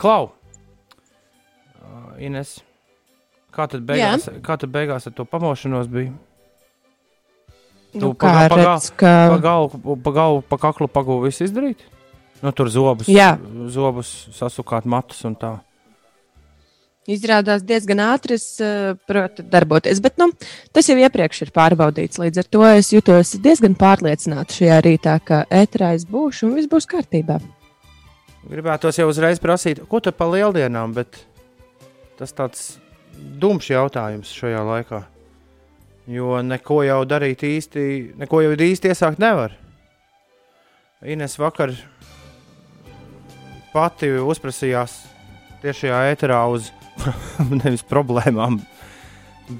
Klau, 0.00 0.30
Ines, 2.20 2.58
kā 3.52 3.66
tad 3.68 3.84
beigās, 3.88 4.26
kā 4.44 4.56
tad 4.60 4.72
beigās 4.72 5.06
ar 5.08 5.12
to 5.16 5.24
pamošanos 5.28 5.88
bija? 5.92 6.12
Nu, 7.96 8.00
Tu 8.00 8.08
kā 8.20 8.28
pagā- 8.28 8.48
pagā- 8.52 8.64
redz, 8.74 8.90
ka 8.96 9.12
Pa 10.02 10.10
galvu, 10.12 10.42
pa 10.48 10.56
kaklu 10.60 10.88
pagūvu 10.88 11.24
visu 11.28 11.44
izdarīt? 11.44 11.78
Nu, 12.42 12.52
tur 12.52 12.68
zobus, 12.68 13.06
Jā. 13.08 13.38
zobus 13.72 14.28
sasukāt 14.36 14.84
matus 14.84 15.24
un 15.24 15.34
tā. 15.36 15.60
Izrādās 17.06 17.62
diezgan 17.62 18.00
ātri, 18.02 18.34
es 18.34 18.56
uh, 18.58 18.96
protu 19.06 19.44
darboties. 19.46 20.00
Bet 20.02 20.16
nu, 20.18 20.32
tas 20.74 20.88
jau 20.90 20.96
iepriekš 20.98 21.44
ir 21.44 21.52
pārbaudīts. 21.54 22.18
Līdz 22.18 22.42
ar 22.42 22.48
to 22.50 22.64
es 22.66 22.90
jutos 22.90 23.36
diezgan 23.42 23.76
pārliecināta 23.78 24.56
šajā 24.58 24.80
rītā, 24.82 25.14
ka 25.22 25.44
ēterā 25.54 25.92
es 25.94 26.06
būšu 26.10 26.48
un 26.48 26.56
viss 26.58 26.70
būs 26.70 26.88
kārtībā. 26.90 27.38
Gribētos 28.46 28.98
jau 28.98 29.06
uzreiz 29.10 29.38
prasīt, 29.42 29.84
ko 29.90 30.00
tu 30.02 30.10
par 30.14 30.32
lieldienām, 30.34 30.94
bet 30.94 31.18
tas 32.18 32.34
tāds 32.34 32.66
dumšs 33.14 33.70
jautājums 33.72 34.32
šajā 34.34 34.62
laikā. 34.66 35.02
Jo 36.10 36.40
neko 36.42 36.80
jau 36.86 37.00
darīt 37.06 37.42
īsti, 37.46 37.86
neko 38.18 38.42
jau 38.44 38.54
īsti 38.54 38.90
iesākt 38.92 39.22
nevar. 39.22 39.54
Ines 41.06 41.34
vakar 41.38 41.74
pati 43.74 44.10
uzprasījās 44.22 44.94
tiešajā 45.62 45.98
ēterā 46.12 46.38
uz 46.50 46.70
nevis 47.62 47.84
problēmām, 47.86 48.58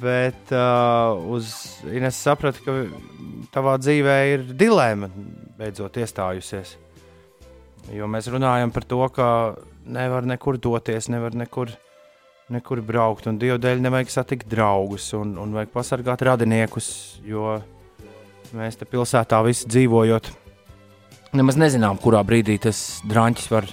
bet 0.01 0.53
uh, 0.55 1.15
uz 1.37 1.53
Ines 1.91 2.19
saprata, 2.19 2.63
ka 2.65 2.77
tavā 3.55 3.77
dzīvē 3.83 4.17
ir 4.33 4.45
dilēma 4.59 5.11
beidzot 5.59 5.99
iestājusies. 6.01 6.77
Jo 7.95 8.09
mēs 8.11 8.27
runājam 8.33 8.73
par 8.75 8.87
to, 8.89 9.03
ka 9.15 9.29
nevar 9.87 10.27
nekur 10.27 10.59
doties, 10.59 11.07
nevar 11.13 11.37
nekur, 11.39 11.71
nekur 12.51 12.83
braukt, 12.83 13.29
un 13.31 13.39
Dieva 13.39 13.61
dēļ 13.63 13.85
nevajag 13.85 14.11
satikt 14.11 14.51
draugus, 14.51 15.13
un, 15.19 15.37
un 15.39 15.55
vajag 15.55 15.71
pasargāt 15.75 16.25
radiniekus, 16.27 16.89
jo 17.27 17.61
mēs 18.57 18.79
te 18.81 18.89
pilsētā 18.91 19.39
visi 19.47 19.69
dzīvojot. 19.71 20.33
Nemaz 21.37 21.59
nezinām, 21.61 21.99
kurā 22.01 22.23
brīdī 22.27 22.57
tas 22.63 23.03
drāņķis 23.07 23.49
var 23.53 23.69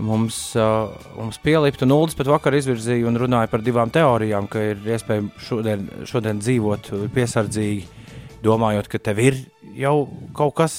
mums, 0.00 0.38
uh, 0.56 0.92
mums 1.18 1.38
pielikt. 1.42 1.82
Un 1.84 1.92
Ulas 1.94 2.16
pat 2.16 2.30
vakar 2.30 2.56
izvirzīja 2.56 3.08
un 3.08 3.18
runāja 3.20 3.50
par 3.52 3.64
divām 3.64 3.92
teorijām, 3.92 4.48
ka 4.50 4.62
ir 4.72 4.86
iespējams 4.94 5.48
šodien, 5.48 5.88
šodien 6.08 6.40
dzīvot 6.40 6.92
piesardzīgi, 7.14 7.88
domājot, 8.44 8.88
ka 8.90 9.00
tev 9.02 9.20
ir 9.22 9.42
jau 9.78 9.96
kaut 10.36 10.56
kas 10.58 10.78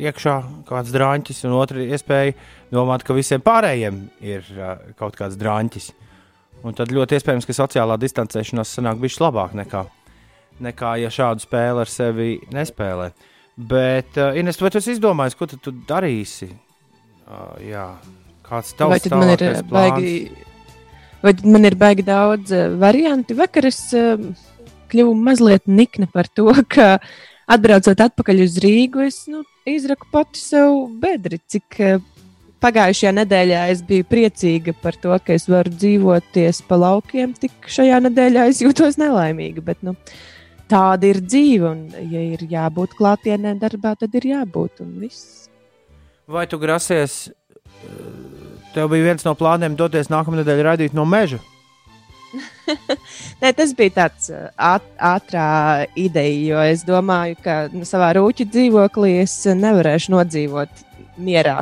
iekšā, 0.00 0.38
kāds 0.68 0.94
drāņķis, 0.94 1.44
un 1.48 1.58
otra 1.58 1.84
iespēja 1.84 2.34
domāt, 2.72 3.04
ka 3.06 3.16
visiem 3.16 3.44
pārējiem 3.44 4.00
ir 4.24 4.48
uh, 4.56 4.74
kaut 4.98 5.18
kāds 5.18 5.38
drāņķis. 5.40 5.92
Un 6.64 6.76
tad 6.76 6.92
ļoti 6.94 7.18
iespējams, 7.18 7.44
ka 7.44 7.56
sociālā 7.56 7.98
distancēšanās 8.00 8.72
sanāk 8.78 8.98
bijis 9.02 9.20
labāk 9.20 9.52
nekā, 9.58 9.84
nekā 10.64 10.96
ja 11.02 11.12
šādu 11.12 11.44
spēli 11.44 11.84
ar 11.84 11.92
sevi 11.92 12.28
nespēlē. 12.54 13.12
Bet, 13.54 14.16
uh, 14.16 14.34
Ines, 14.34 14.58
vai 14.58 14.72
tu 14.72 14.80
esi 14.80 14.96
izdomājis, 14.96 15.36
ko 15.38 15.46
tu, 15.46 15.60
tu 15.62 15.74
darīsi? 15.86 16.48
Uh, 17.24 17.52
jā, 17.62 17.86
kāds 18.46 18.72
tavs 18.78 18.94
Vai 18.94 19.02
tad 19.02 19.16
man 19.18 19.34
ir 19.34 19.44
tālākais 19.44 19.62
uh, 19.62 19.70
baigi, 19.74 20.14
vai 21.24 21.34
man 21.56 21.68
ir 21.70 21.78
baigi 21.80 22.06
daudz 22.06 22.54
uh, 22.54 22.66
variantu? 22.80 23.36
Vakar 23.38 23.68
es 23.70 23.80
uh, 23.96 24.20
kļuvu 24.92 25.14
mazliet 25.18 25.68
nikna 25.70 26.08
par 26.10 26.30
to, 26.30 26.50
ka 26.74 26.98
atbraucot 27.50 28.04
atpakaļ 28.08 28.44
uz 28.46 28.58
Rīgu, 28.64 29.06
es 29.08 29.24
nu, 29.30 29.44
izraku 29.68 30.08
pati 30.12 30.40
sev 30.40 30.84
bedri, 31.00 31.40
cik 31.50 31.80
pagājušajā 32.64 33.12
nedēļā 33.18 33.64
es 33.72 33.82
biju 33.84 34.06
priecīga 34.08 34.74
par 34.80 34.96
to, 35.00 35.12
ka 35.20 35.36
es 35.36 35.46
varu 35.50 35.72
dzīvoties 35.74 36.62
pa 36.68 36.78
laukiem, 36.80 37.34
tik 37.36 37.68
šajā 37.76 38.00
nedēļā 38.06 38.46
es 38.52 38.62
jūtos 38.64 38.96
nelaimīga. 39.00 39.64
Bet, 39.66 39.82
nu, 39.84 39.96
tāda 40.70 41.10
ir 41.10 41.20
dzīve, 41.24 41.70
un, 41.70 41.84
ja 42.12 42.22
ir 42.34 42.44
jābūt 42.48 42.96
klātienē 42.98 43.56
darbā, 43.60 43.94
tad 44.00 44.16
ir 44.16 44.30
jābūt. 44.32 44.84
Un 44.84 44.96
viss. 45.02 45.50
Vai 46.30 46.46
tu 46.48 46.60
grasies? 46.60 47.26
Tev 48.74 48.90
bija 48.90 49.06
viens 49.06 49.22
no 49.22 49.36
plāniem 49.38 49.76
doties 49.78 50.10
nākamā 50.10 50.40
nedēļa 50.40 50.64
raidīt 50.66 50.94
no 50.96 51.04
meža. 51.06 51.38
Nē, 53.42 53.52
tas 53.54 53.70
bija 53.78 53.92
tāds 54.00 54.32
uh, 54.34 54.48
āt, 54.58 54.86
ātrā 54.98 55.86
ideja, 55.94 56.40
jo 56.48 56.62
es 56.72 56.82
domāju, 56.86 57.38
ka 57.44 57.58
nu, 57.70 57.86
savā 57.86 58.10
rūķa 58.18 58.48
dzīvoklī 58.50 59.12
es 59.20 59.36
nevarēšu 59.46 60.16
nodzīvot 60.16 60.82
mierā 61.22 61.60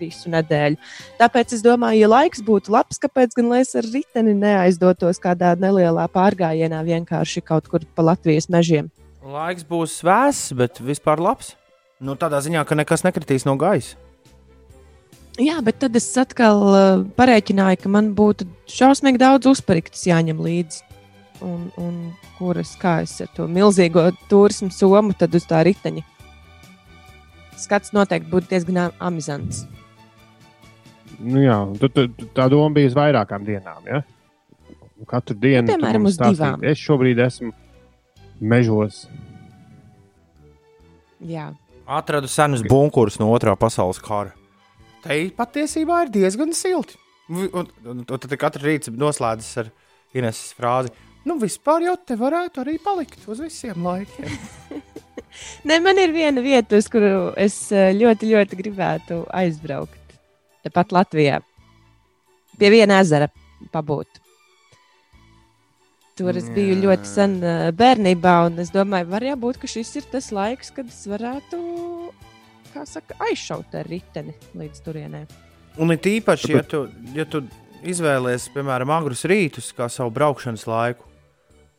visu 0.00 0.32
nedēļu. 0.32 0.76
Tāpēc 1.20 1.56
es 1.56 1.64
domāju, 1.64 2.02
ja 2.04 2.10
laiks 2.12 2.44
būtu 2.44 2.72
labs, 2.76 3.00
kāpēc 3.00 3.36
gan 3.36 3.48
lai 3.52 3.62
es 3.64 3.72
ar 3.76 3.88
riteni 3.88 4.36
neaizdotos 4.36 5.20
kādā 5.22 5.54
nelielā 5.60 6.06
pārgājienā 6.12 6.82
vienkārši 6.86 7.44
kaut 7.44 7.72
kur 7.72 7.84
pa 7.96 8.04
Latvijas 8.10 8.50
mežiem. 8.52 8.92
Laiks 9.24 9.64
būs 9.68 9.98
vēss, 10.04 10.52
bet 10.56 10.80
vispār 10.84 11.20
labs. 11.20 11.54
Nu, 12.00 12.16
tādā 12.16 12.40
ziņā, 12.40 12.64
ka 12.64 12.76
nekas 12.76 13.04
nekritīs 13.04 13.44
no 13.48 13.56
gaisa. 13.60 13.96
Jā, 15.40 15.56
bet 15.64 15.78
tad 15.80 15.96
es 15.96 16.06
atkal 16.20 16.62
uh, 16.68 17.02
parēķināju, 17.16 17.80
ka 17.80 17.90
man 17.92 18.10
būtu 18.16 18.44
šausmīgi 18.68 19.20
daudz 19.22 19.48
uzpariktas 19.48 20.02
jāņem 20.08 20.40
līdzi. 20.44 20.86
Un, 21.40 21.70
un 21.80 21.94
kuras 22.36 22.74
kā 22.76 22.98
es 23.06 23.14
ar 23.24 23.30
to 23.32 23.46
milzīgo 23.48 24.10
turismu 24.28 24.68
somu, 24.74 25.14
tad 25.16 25.32
uz 25.38 25.46
tā 25.48 25.62
riteņa. 25.64 26.02
Skats 27.60 27.94
noteikti 27.96 28.28
būtu 28.28 28.50
diezgan 28.50 28.90
amizants. 29.00 29.62
Nu, 31.20 31.40
jā, 31.40 31.56
tu, 31.80 31.88
tu, 31.88 32.04
tu, 32.16 32.28
tā 32.36 32.48
doma 32.52 32.68
bija 32.76 32.92
uz 32.92 32.98
vairākām 32.98 33.48
dienām. 33.48 33.88
Ja? 33.88 34.02
Katru 35.08 35.38
dienu, 35.40 35.64
tu 35.70 35.78
piemēram, 35.78 36.04
uz 36.08 36.20
divām. 36.20 36.60
Es 36.68 36.80
šobrīd 36.84 37.20
esmu 37.24 37.54
mežos. 38.40 39.06
Jā, 41.24 41.48
Atradu 41.90 42.28
senus 42.30 42.60
bunkurus 42.62 43.16
no 43.18 43.26
otrā 43.34 43.56
pasaules 43.58 43.98
kara. 43.98 44.30
Te 45.04 45.20
patiesībā 45.36 46.04
ir 46.04 46.12
diezgan 46.14 46.52
silti. 46.56 46.98
Un, 47.30 47.46
un, 47.46 47.68
un, 47.86 48.02
un 48.02 48.20
tad 48.20 48.32
katru 48.40 48.66
rītu 48.66 48.92
noslēdzas 48.98 49.62
ar 49.62 49.70
Ineses 50.16 50.54
frāzi. 50.58 50.90
Nu, 51.22 51.36
vispār 51.38 51.84
jau 51.84 51.94
te 52.02 52.16
varētu 52.18 52.62
arī 52.62 52.78
palikt 52.82 53.26
uz 53.30 53.42
visiem 53.44 53.84
laikiem. 53.84 54.32
Nē, 55.68 55.76
man 55.84 56.00
ir 56.00 56.14
viena 56.14 56.42
vieta, 56.42 56.80
uz 56.80 56.88
kuru 56.90 57.30
es 57.38 57.56
eh, 57.76 57.92
ļoti, 57.94 58.30
ļoti 58.32 58.58
gribētu 58.58 59.20
aizbraukt. 59.36 60.16
Tepat 60.66 60.94
Latvijā. 60.96 61.38
Pie 62.58 62.72
viena 62.72 62.98
ezera 63.04 63.30
pabūt. 63.72 64.18
Tur 66.18 66.36
es 66.36 66.50
biju 66.52 66.74
Jā. 66.74 66.80
ļoti 66.82 67.08
sen 67.08 67.38
eh, 67.44 67.68
bērnībā, 67.76 68.34
un 68.48 68.58
es 68.64 68.72
domāju, 68.74 69.08
var 69.12 69.24
jau 69.24 69.38
būt, 69.46 69.60
ka 69.62 69.70
šis 69.70 69.94
ir 70.00 70.08
tas 70.10 70.32
laiks, 70.34 70.72
kad 70.76 70.88
es 70.90 71.04
varētu 71.08 71.60
saka, 72.88 73.16
aizšaut 73.28 73.74
ar 73.78 73.88
riteni 73.90 74.34
līdz 74.58 74.82
turienei. 74.84 75.26
Un 75.80 75.94
it 75.94 76.06
īpaši, 76.06 76.54
ja 76.56 76.64
tu, 76.66 76.84
ja 77.14 77.26
tu 77.28 77.44
izvēlēsies, 77.86 78.50
piemēram, 78.54 78.90
agrus 78.94 79.24
rītus 79.28 79.70
kā 79.76 79.88
savu 79.92 80.12
braukšanas 80.16 80.66
laiku, 80.68 81.06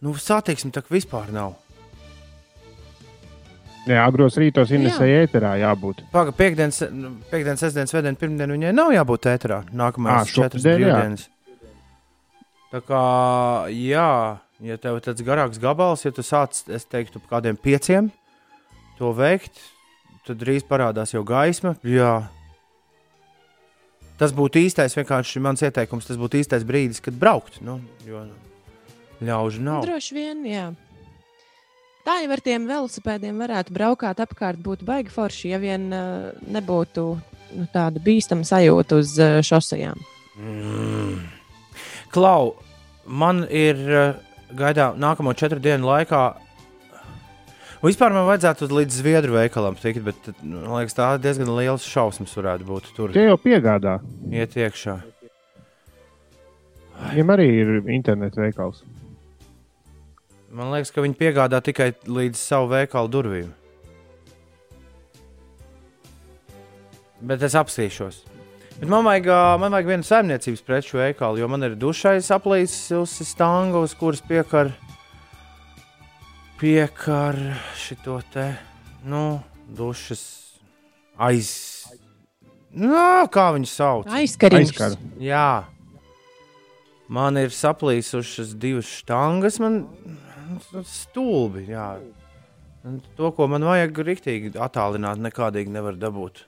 nu, 0.02 0.16
satiksmi 0.18 0.72
tā 0.74 0.84
vispār 0.90 1.34
nav. 1.36 1.58
Jā, 3.90 4.04
agros 4.06 4.36
rītos 4.38 4.70
Inesai 4.76 5.10
ēterā 5.24 5.56
jābūt. 5.58 6.04
Pagaidām, 6.14 6.38
piekdienas, 6.38 6.84
nu, 6.94 7.16
piekdienas, 7.32 7.64
sestdienas, 7.64 7.90
svētdienas, 7.90 8.20
pirmdienas 8.22 8.54
viņai 8.54 8.74
nav 8.78 8.92
jābūt 8.94 9.28
ēterā. 9.32 9.58
Nākamās 9.74 10.30
četras 10.30 10.62
šopdien, 10.62 10.84
jā. 10.86 10.92
brīvdienas. 10.92 11.24
Tā 12.72 12.82
kā, 12.86 13.02
jā, 13.74 14.12
ja 14.64 14.78
tev 14.80 15.00
ir 15.00 15.06
tāds 15.08 15.26
garāks 15.26 15.60
gabals, 15.62 16.06
ja 16.06 16.14
tu 16.14 16.24
sāc, 16.24 16.62
es 16.70 16.86
teiktu, 16.88 17.24
kādiem 17.32 17.58
pieciem 17.60 18.12
to 19.00 19.10
veikt, 19.18 19.58
tad 20.28 20.40
drīz 20.42 20.66
parādās 20.68 21.16
jau 21.16 21.24
gaisma. 21.28 21.76
Jā. 21.88 22.28
Tas 24.22 24.34
būtu 24.38 24.62
īstais, 24.62 24.94
vienkārši 24.98 25.42
mans 25.42 25.64
ieteikums. 25.66 26.06
Tas 26.10 26.20
būtu 26.22 26.42
īstais 26.42 26.66
brīdis, 26.68 27.02
kad 27.02 27.18
braukt. 27.18 27.58
Nu, 27.66 27.80
jo 28.06 28.28
ļaužu 29.26 29.64
nav. 29.66 29.86
Droši 29.88 30.18
vien, 30.18 30.46
jā. 30.46 30.70
Tā 32.06 32.18
jau 32.24 32.32
ar 32.34 32.42
tiem 32.42 32.66
velosipēdiem 32.70 33.42
varētu 33.44 33.74
braukt 33.76 34.22
apkārt, 34.24 34.62
būtu 34.62 34.86
baigi 34.88 35.14
forši, 35.14 35.52
ja 35.54 35.60
vien 35.62 35.90
uh, 35.94 36.32
nebūtu 36.50 37.04
nu, 37.58 37.68
tāda 37.74 38.02
bīstama 38.02 38.46
sajūta 38.48 38.98
uz 39.02 39.14
uh, 39.22 39.38
šosejām. 39.46 40.02
Mm. 40.42 41.20
Klau, 42.14 42.56
man 43.06 43.44
ir 43.50 43.82
uh, 43.86 44.16
gaidām 44.58 44.98
nākamo 45.02 45.36
četru 45.38 45.62
dienu 45.62 45.92
laikā. 45.92 46.24
Vispār 47.82 48.14
man 48.14 48.28
vajadzētu 48.28 48.68
uz 48.68 48.74
līdz 48.78 48.98
Zviedru 49.02 49.34
veikalam 49.40 49.74
tikt, 49.80 50.04
bet 50.06 50.28
nu, 50.46 50.60
man 50.68 50.84
liekas, 50.84 50.94
tā 50.94 51.08
diezgan 51.18 51.50
liels 51.58 51.86
šausmas 51.90 52.36
varētu 52.38 52.68
būt 52.68 52.90
tur 52.94 53.14
Tie 53.16 53.24
jau 53.26 53.40
piegādā. 53.42 53.96
iet 54.30 54.54
iekšā. 54.54 55.00
Viņam 57.10 57.34
arī 57.34 57.48
ir 57.64 57.72
interneta 57.90 58.44
veikals. 58.44 58.84
Man 60.54 60.70
liekas, 60.76 60.92
ka 60.94 61.02
viņi 61.02 61.18
piegādā 61.18 61.62
tikai 61.66 61.90
līdz 62.06 62.38
savu 62.38 62.70
veikalu 62.76 63.10
durvīm. 63.10 63.50
Bet 67.22 67.42
es 67.42 67.58
apstīšos. 67.58 68.22
Bet 68.78 68.90
man 68.90 69.06
vajag, 69.10 69.26
man 69.62 69.74
vajag 69.74 69.90
vienu 69.90 70.06
saimniecības 70.06 70.64
preču 70.66 71.02
veikalu, 71.02 71.42
jo 71.42 71.50
man 71.50 71.66
ir 71.66 71.76
dušais 71.82 72.30
aplīsis 72.34 73.18
stanga, 73.26 73.82
uz 73.82 73.98
kuras 73.98 74.22
piekar, 74.26 74.70
piekar 76.62 77.36
šito 77.78 78.20
te, 78.34 78.52
nu, 79.10 79.40
dušas 79.66 80.22
aiz. 81.18 81.50
Nu, 82.72 82.94
kā 83.34 83.48
viņu 83.56 83.70
sauc? 83.70 84.12
Aizkariņš. 84.14 84.70
Aizkar. 84.70 84.98
Jā. 85.22 85.66
Man 87.12 87.40
ir 87.42 87.50
saplīsušas 87.52 88.54
divas 88.62 88.92
štangas, 89.02 89.58
man 89.64 89.82
nu, 90.06 90.84
stulbi. 90.86 91.66
Jā. 91.74 91.96
Un 92.86 93.02
To, 93.18 93.34
ko 93.36 93.50
man 93.50 93.66
vajag, 93.66 93.98
rīktīgi 94.06 94.54
attālināt, 94.62 95.20
nekādīgi 95.22 95.74
nevar 95.74 95.98
dabūt. 95.98 96.46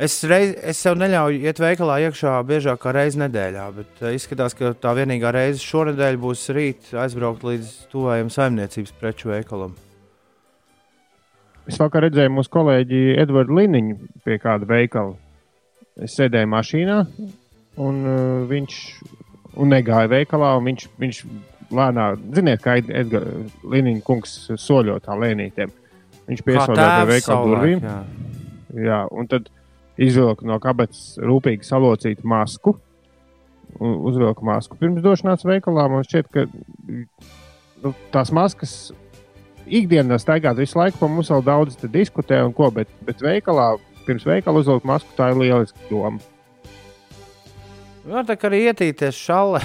Es, 0.00 0.14
reiz, 0.24 0.54
es 0.64 0.78
sev 0.80 0.94
neļauju 0.96 1.42
iet 1.44 1.58
veikalā 1.60 1.98
iekšā 2.06 2.38
biežāk 2.48 2.78
kā 2.80 2.94
reizi 2.96 3.20
nedēļā, 3.20 3.66
bet 3.76 3.98
eh, 4.00 4.14
izskatās, 4.16 4.54
ka 4.56 4.72
tā 4.80 4.94
vienīgā 4.96 5.28
reize 5.36 5.60
šonadēļ 5.60 6.16
būs 6.22 6.44
rīt 6.56 6.88
aizbraukt 6.96 7.44
līdz 7.44 7.74
tuvajam 7.92 8.30
saimniecības 8.32 8.94
preču 8.96 9.28
veikalam. 9.34 9.74
Es 11.68 11.76
vakar 11.76 12.06
redzēju 12.06 12.32
mūsu 12.32 12.52
kolēģi 12.56 13.02
Edvardu 13.20 13.60
Liniņu 13.60 13.98
pie 14.24 14.40
kāda 14.40 14.66
veikala. 14.72 15.12
Es 16.00 16.16
sēdēju 16.16 16.48
mašīnā, 16.48 16.96
un 17.84 18.00
uh, 18.00 18.16
viņš 18.48 18.80
un 19.60 19.72
negāja 19.74 20.08
veikalā. 20.16 20.54
un 20.56 20.66
Viņš, 20.70 20.88
viņš 21.04 21.22
lēnā, 21.76 22.08
ziniet, 22.40 22.64
kā 22.64 22.80
Edgars 22.80 23.54
Liniņš 23.68 24.02
kungs 24.08 24.36
soļo 24.64 24.96
tā 25.04 25.20
lēnītēm. 25.20 25.76
Viņš 26.30 26.44
piesauļoja 26.48 26.90
pie 26.96 27.08
veikala 27.12 27.48
durvīm. 27.52 27.84
Jā. 27.84 28.02
Jā, 28.80 29.00
un 29.12 29.28
tad 29.28 29.50
izvilka 30.00 30.46
no 30.48 30.56
kabatas 30.62 31.18
rūpīgi 31.20 31.66
salocītu 31.68 32.24
masku. 32.24 32.76
u- 33.78 34.00
Uzvilka 34.10 34.42
masku 34.42 34.76
pirms 34.80 35.02
došanās 35.04 35.44
veikalā. 35.46 35.84
Man 35.92 36.02
šķiet, 36.02 36.26
ka 36.34 36.46
nu, 37.84 37.92
tās 38.10 38.32
maskas 38.34 38.72
ikdienā 39.70 40.18
staigāt 40.18 40.58
visu 40.58 40.78
laiku, 40.80 40.98
pa 40.98 41.06
mums 41.08 41.30
vēl 41.30 41.44
daudz 41.46 41.76
te 41.78 41.86
diskutē, 41.88 42.40
un 42.44 42.52
ko, 42.52 42.70
bet, 42.74 42.88
bet 43.06 43.22
veikalā, 43.22 43.76
pirms 44.08 44.24
veikala 44.26 44.58
uzvilkt 44.64 44.84
masku, 44.88 45.12
tā 45.16 45.30
ir 45.30 45.38
lieliska 45.38 45.78
doma. 45.90 46.18
Var 48.10 48.24
tā 48.26 48.34
kā 48.40 48.48
arī 48.50 48.64
ietīties 48.72 49.14
šālē. 49.28 49.60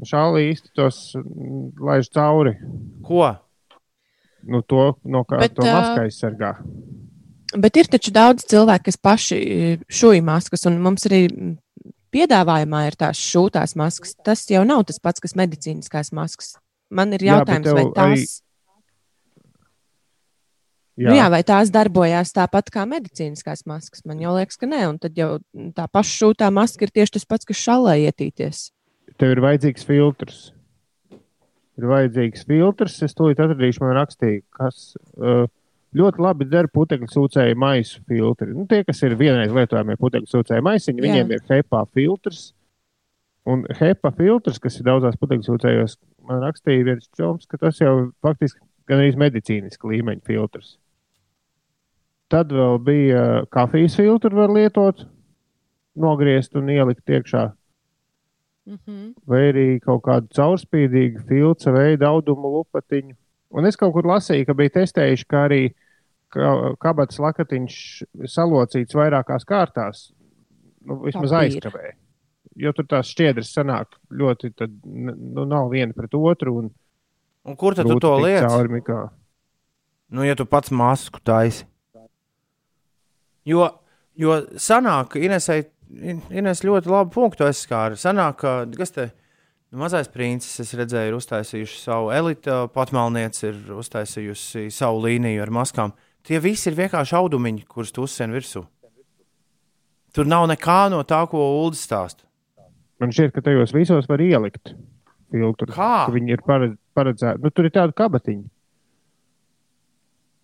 Šādi 0.00 0.46
īsti 0.50 0.70
tos 0.74 0.98
mm, 1.14 1.74
laiž 1.84 2.08
cauri. 2.14 2.54
Ko? 3.04 3.26
Nu, 4.48 4.62
to 4.64 4.94
no 5.04 5.20
kā 5.28 5.38
Bet, 5.42 5.52
to 5.58 5.62
ā, 5.62 5.74
maskā 5.76 6.06
aizsargā. 6.08 6.54
Bet 7.58 7.76
ir 7.80 7.88
taču 7.90 8.12
daudz 8.14 8.44
cilvēku, 8.46 8.84
kas 8.90 8.96
paši 9.02 9.38
šūj 9.90 10.20
maskas, 10.22 10.66
un 10.70 10.76
mums 10.84 11.06
arī 11.08 11.24
piedāvājumā 12.14 12.84
ir 12.86 12.96
tās 12.98 13.18
šūtās 13.18 13.74
maskas. 13.78 14.14
Tas 14.22 14.44
jau 14.50 14.62
nav 14.66 14.84
tas 14.86 15.00
pats, 15.02 15.22
kas 15.22 15.34
medicīniskās 15.38 16.12
maskas. 16.14 16.56
Man 16.90 17.12
ir 17.14 17.22
Jā, 17.26 17.40
jautājums, 17.40 17.66
tev 17.66 17.74
vai 17.78 17.84
tās, 17.94 18.14
arī- 18.14 18.28
jā. 21.00 21.10
Nu 21.10 21.16
jā, 21.18 21.26
vai 21.30 21.42
tās 21.46 21.70
darbojās 21.74 22.32
tāpat 22.36 22.70
kā 22.74 22.86
medicīniskās 22.86 23.64
maskas. 23.66 24.04
Man 24.06 24.20
jau 24.22 24.34
liekas, 24.36 24.58
ka 24.58 24.66
nē, 24.66 24.82
un 24.90 24.98
tad 25.02 25.18
jau 25.18 25.38
tā 25.74 25.86
paša 25.90 26.16
šūtā 26.22 26.50
maska 26.54 26.86
ir 26.86 26.90
tieši 26.94 27.12
tas 27.18 27.24
pats, 27.26 27.46
kas 27.48 27.56
šalā 27.56 27.96
ietīties. 28.10 28.70
tev 29.18 29.34
ir 29.36 29.40
vajadzīgs 29.44 29.84
filtrs. 29.84 30.52
Ir 31.78 31.84
vajadzīgs 31.88 32.46
filtrs. 32.46 33.02
Es 33.02 33.14
to 33.14 33.24
atradīšu, 33.32 33.80
man 33.80 33.96
rakstīja, 33.96 34.42
kas 34.56 34.94
uh, 35.18 35.46
ļoti 35.96 36.22
labi 36.22 36.46
der 36.50 36.68
putekļu 36.70 37.08
sūcēju 37.10 37.58
maisu 37.58 38.00
filtri. 38.08 38.52
Nu, 38.54 38.66
tie, 38.70 38.82
kas 38.86 39.02
ir 39.06 39.16
vienreiz 39.18 39.52
lietojamie 39.54 39.96
putekļu 40.00 40.30
sūcēju 40.30 40.66
maisiņi, 40.66 41.00
Jā. 41.00 41.06
viņiem 41.06 41.34
ir 41.36 41.44
HEPA 41.50 41.84
filtrs. 41.94 42.50
Un 43.50 43.64
HEPA 43.78 44.12
filtrs, 44.18 44.60
kas 44.62 44.76
ir 44.78 44.86
daudzās 44.86 45.18
putekļu 45.20 45.46
sūcējos, 45.48 45.96
man 46.28 46.42
rakstīja 46.44 46.86
viens 46.92 47.08
čoms, 47.16 47.48
ka 47.50 47.58
tas 47.60 47.80
jau 47.80 48.10
faktiski 48.22 48.60
gan 48.90 49.02
arī 49.02 49.14
medicīniski 49.18 49.94
līmeņa 49.94 50.26
filtrs. 50.26 50.76
Tad 52.30 52.52
vēl 52.54 52.76
bija 52.86 53.22
kafijas 53.50 53.96
filtrs, 53.98 54.36
var 54.36 54.52
lietot, 54.54 55.06
nogriezt 55.98 56.54
un 56.58 56.70
ielikt 56.70 57.10
iekšā 57.10 57.48
Mm 58.70 58.78
-hmm. 58.86 59.14
vai 59.26 59.40
arī 59.52 59.80
kaut 59.80 60.02
kādu 60.02 60.28
caurspīdīgu 60.36 61.24
filtra 61.28 61.72
veidu 61.72 62.06
audumu 62.06 62.50
lupatiņu. 62.56 63.16
Un 63.50 63.66
es 63.66 63.76
kaut 63.76 63.92
kur 63.96 64.06
lasīju, 64.06 64.46
ka 64.46 64.54
bija 64.54 64.70
testējuši, 64.78 65.26
ka 65.30 65.44
arī 65.48 65.62
ka- 66.30 66.74
kabatas 66.80 67.18
lakatiņš 67.18 67.78
salocīts 68.30 68.94
vairākās 68.94 69.46
kārtās, 69.48 70.12
nu, 70.86 71.00
vismaz 71.02 71.30
Papīra. 71.32 71.48
aizkavē. 71.50 71.90
Jo 72.60 72.72
tur 72.76 72.84
tās 72.84 73.10
šķiedras 73.10 73.50
sanāk 73.54 73.96
ļoti, 74.12 74.52
tad, 74.56 74.70
nu, 74.84 75.44
nav 75.48 75.70
viena 75.70 75.94
pret 75.96 76.14
otru. 76.14 76.58
Un 76.58 76.70
Un 77.46 77.56
kur 77.56 77.74
tad 77.74 77.86
tu 77.88 77.98
to 77.98 78.14
lieci? 78.20 78.44
Nu, 80.10 80.22
ja 80.22 80.34
tu 80.36 80.44
pats 80.44 80.70
masku 80.70 81.20
taisi. 81.24 81.64
Jo, 83.46 83.70
jo 84.14 84.40
sanāk, 84.60 85.16
Inesai, 85.16 85.64
Ines 86.30 86.60
ļoti 86.62 86.86
labu 86.86 87.10
punktu 87.10 87.42
aizskāra. 87.48 87.96
Sanāk, 87.98 88.36
ka 88.44 88.52
kas 88.76 88.92
te 88.94 89.06
nu, 89.08 89.12
mazais 89.78 90.08
princis, 90.10 90.58
es 90.64 90.72
redzēju, 90.74 91.12
ir 91.12 91.16
uztaisījuši 91.18 91.78
savu 91.78 92.10
elitu, 92.14 92.56
patmalnieci 92.74 93.46
ir 93.50 93.58
uztaisījusi 93.78 94.66
savu 94.74 95.04
līniju 95.06 95.44
ar 95.44 95.52
maskām. 95.54 95.94
Tie 96.26 96.40
visi 96.42 96.68
ir 96.70 96.76
vienkārši 96.76 97.16
audumiņi, 97.16 97.64
kurus 97.70 97.92
tu 97.94 98.02
uzsien 98.04 98.34
virsū. 98.34 98.64
Tur 100.12 100.26
nav 100.26 100.48
nekā 100.50 100.90
no 100.90 101.04
tā, 101.06 101.22
ko 101.30 101.38
Ulas 101.62 101.84
stāsta. 101.86 102.26
Man 103.00 103.14
šķiet, 103.14 103.32
ka 103.32 103.44
tajos 103.46 103.72
visos 103.72 104.08
var 104.10 104.20
ielikt 104.20 104.74
filtru. 105.30 105.70
Kā? 105.72 106.06
Ka 106.08 106.12
viņi 106.12 106.34
ir 106.34 106.42
paredz- 106.44 106.76
paredzēti. 106.98 107.40
Nu, 107.44 107.52
tur 107.54 107.68
ir 107.68 107.72
tāda 107.72 107.94
kabatiņa. 107.96 108.48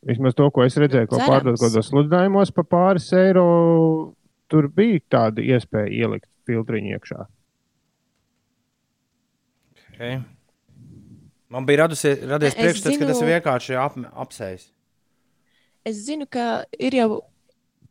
Vismaz 0.06 0.36
to, 0.38 0.46
ko 0.54 0.62
es 0.62 0.76
redzēju, 0.78 1.08
ko 1.10 1.18
pārdod 1.18 1.58
kaut 1.58 1.66
kādos 1.66 1.90
sludinājumos 1.90 2.52
par 2.54 2.64
pāris 2.70 3.08
eiro, 3.18 4.14
tur 4.48 4.68
bija 4.70 5.02
tāda 5.10 5.42
iespēja 5.42 5.90
ielikt 5.90 6.28
filtriņu 6.46 6.94
iekšā. 6.94 7.26
Okay. 9.96 10.18
Man 11.48 11.64
bija 11.64 11.86
radusies, 11.86 12.20
radies 12.28 12.52
Es 12.52 12.58
priekšstats, 12.58 12.98
ka 13.00 13.06
tas 13.08 13.22
ir 13.22 13.30
vienkārši 13.30 13.78
ap, 13.80 13.96
apsējis. 14.26 14.66
Es 15.88 16.02
zinu, 16.04 16.26
ka 16.28 16.66
ir 16.76 16.98
jau 16.98 17.08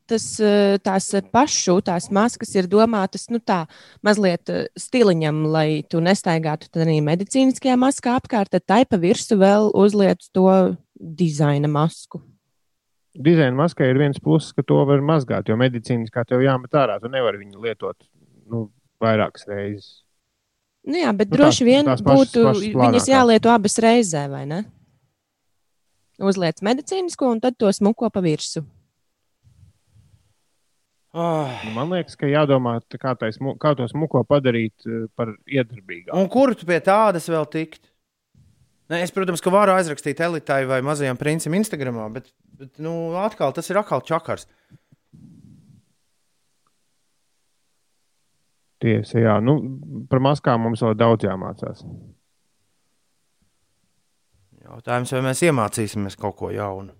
tas, 0.05 0.25
eh, 0.43 0.75
tās 0.85 1.07
pašsūtās 1.33 2.11
maskas 2.13 2.53
ir 2.59 2.69
domātas 2.69 3.25
nu, 3.33 3.39
tā, 3.41 3.63
mazliet 4.05 4.51
eh, 4.53 4.67
stiliņam, 4.77 5.41
lai 5.49 5.81
tu 5.89 6.03
nestaigātu 6.03 6.69
tādā 6.69 6.99
medicīniskajā 7.01 7.79
maskā 7.79 8.19
apkārt, 8.19 8.53
tad 8.53 8.67
tai 8.69 8.83
pa 8.85 9.01
virsmu 9.01 9.39
vēl 9.41 9.71
uzliec 9.73 10.29
to 10.29 10.45
dizaina 10.93 11.71
masku. 11.71 12.21
Dizaina 13.15 13.55
maskai 13.57 13.89
ir 13.89 13.97
viens 13.97 14.21
pluss, 14.21 14.53
ka 14.53 14.61
to 14.61 14.83
var 14.85 15.01
mazgāt, 15.01 15.49
jo 15.49 15.57
medicīniskā 15.57 16.27
tev 16.27 16.45
jāmet 16.45 16.75
ārā. 16.75 16.99
Tu 17.01 17.09
nevari 17.09 17.41
viņu 17.41 17.63
lietot 17.63 17.97
nu, 18.51 18.67
vairākas 19.01 19.47
reizes. 19.49 20.04
Nu, 20.85 20.99
jā, 21.01 21.09
bet 21.17 21.31
Nu, 21.31 21.37
droši 21.39 21.63
tās- 21.63 21.65
vien 21.65 21.85
tās 21.85 22.01
pašas- 22.05 22.19
būtu 22.19 22.43
pašas 22.45 22.63
viņas 22.77 23.07
jālieto 23.09 23.49
abas 23.49 23.77
reizē, 23.81 24.29
vai 24.29 24.45
ne? 24.45 24.63
Uzliec 26.21 26.61
medicīnisko 26.61 27.31
un 27.31 27.41
tad 27.41 27.57
to 27.57 27.67
smuko 27.73 28.09
pa 28.13 28.21
virsmu. 28.21 28.63
Oh. 31.15 31.47
Nu, 31.63 31.71
man 31.71 31.89
liekas, 31.93 32.17
ka 32.19 32.27
jādomā, 32.27 32.75
kā, 32.99 33.13
tais, 33.17 33.37
kā 33.39 33.71
to 33.79 33.85
smuko 33.87 34.19
padarīt 34.27 34.83
eh, 34.85 35.05
par 35.15 35.31
iedarbīgāku. 35.47 36.11
Un 36.19 36.27
kur 36.31 36.51
tu 36.59 36.67
pie 36.67 36.81
tādas 36.83 37.29
vēl 37.31 37.47
tikt? 37.53 37.79
Ne, 38.91 38.99
es, 39.01 39.13
protams, 39.15 39.41
ka 39.41 39.49
varu 39.49 39.71
aizrakstīt 39.73 40.19
elitai 40.21 40.65
vai 40.69 40.81
mazajam 40.85 41.17
princim 41.17 41.55
Instagram, 41.57 42.01
bet, 42.13 42.27
bet 42.59 42.75
nu, 42.83 43.15
atkal 43.17 43.55
tas 43.55 43.71
ir 43.71 43.79
atkal 43.79 44.03
čakars. 44.05 44.43
Tiesa, 48.85 49.17
jā. 49.17 49.39
Nu, 49.41 49.57
par 50.11 50.21
maskām 50.21 50.61
mums 50.61 50.83
vēl 50.85 50.93
daudz 50.99 51.25
jāmācās. 51.25 51.81
Jautājums, 54.65 55.13
vai 55.15 55.23
mēs 55.25 55.41
iemācīsimies 55.45 56.17
kaut 56.21 56.37
ko 56.37 56.51
jaunu? 56.53 56.93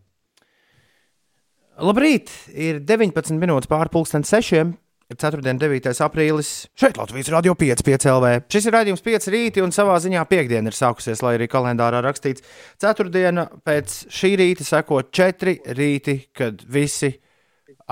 Labrīt! 1.86 2.32
Ir 2.56 2.80
19 2.88 3.38
minūtes 3.38 3.70
pāri 3.70 3.92
pusdienas 3.94 4.32
sešiem. 4.32 4.74
Ir 5.12 5.18
4. 5.22 5.44
un 5.52 5.60
9. 5.62 5.92
aprīlis. 6.02 6.52
Šeit 6.74 6.98
Latvijas 6.98 7.30
Rādio 7.30 7.54
5, 7.60 7.84
5 7.86 8.08
LV. 8.16 8.32
Šis 8.50 8.66
ir 8.66 8.74
raidījums 8.74 9.06
5 9.06 9.30
rīti, 9.36 9.62
un 9.62 9.76
savā 9.76 10.00
ziņā 10.02 10.24
piekdiena 10.32 10.72
ir 10.72 10.78
sākusies, 10.78 11.22
lai 11.22 11.36
arī 11.38 11.50
kalendārā 11.52 12.02
rakstīts. 12.02 12.42
Ceturtdiena 12.82 13.46
pēc 13.68 14.00
šī 14.10 14.34
rīta 14.42 14.66
seko 14.66 15.04
četri 15.14 15.60
rīti, 15.78 16.24
kad 16.34 16.66
visi, 16.66 17.12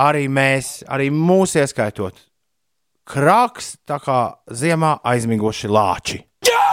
arī 0.02 0.26
mēs, 0.32 0.80
arī 0.90 1.12
mūs 1.14 1.54
ieskaitot, 1.62 2.18
krāks 3.08 3.76
tā 3.88 4.00
kā 4.04 4.20
ziemā 4.52 4.98
aizmiguši 5.04 5.72
lāči. 5.72 6.22
Jā! 6.48 6.64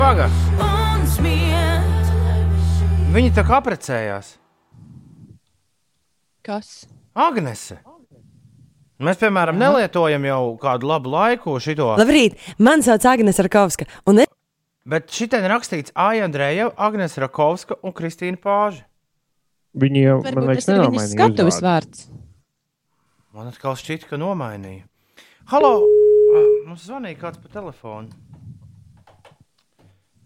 Pagaid! 0.00 0.44
Viņi 3.16 3.30
tā 3.32 3.46
kā 3.48 3.62
apprecējās. 3.62 4.34
Kas? 6.44 6.84
Agnese. 7.16 7.78
Mēs, 9.00 9.16
piemēram, 9.20 9.56
nelietojam 9.60 10.24
jau 10.28 10.40
kādu 10.60 10.88
labu 10.88 11.12
laiku 11.12 11.56
šo. 11.60 11.94
Labrīt, 11.96 12.36
man 12.60 12.84
sauc 12.84 13.04
Agnēs 13.08 13.40
Rakovska. 13.44 13.88
Un 14.08 14.24
Bet 14.86 15.08
šitien 15.10 15.42
ir 15.42 15.50
rakstīts 15.50 15.94
Aija 15.98 16.28
Andreja, 16.28 16.68
Agnēs 16.76 17.16
Rakovska 17.18 17.80
un 17.82 17.96
Kristīna 17.96 18.38
Pāža. 18.38 18.84
Viņi 19.76 20.04
jau, 20.04 20.18
man 20.20 20.28
Varbūt 20.28 20.46
liekas, 20.46 20.68
ir 20.68 20.76
viņas 20.76 20.84
nenomainīja 20.84 21.14
skatuves 21.16 21.58
vārds. 21.64 22.04
Man 23.36 23.50
atkal 23.52 23.76
šķiet, 23.76 24.08
ka 24.08 24.16
nomainīja. 24.16 24.86
Halo, 25.52 25.74
Mums 26.66 26.86
zvanīja 26.88 27.18
kāds 27.20 27.40
pa 27.42 27.50
telefonu. 27.52 28.10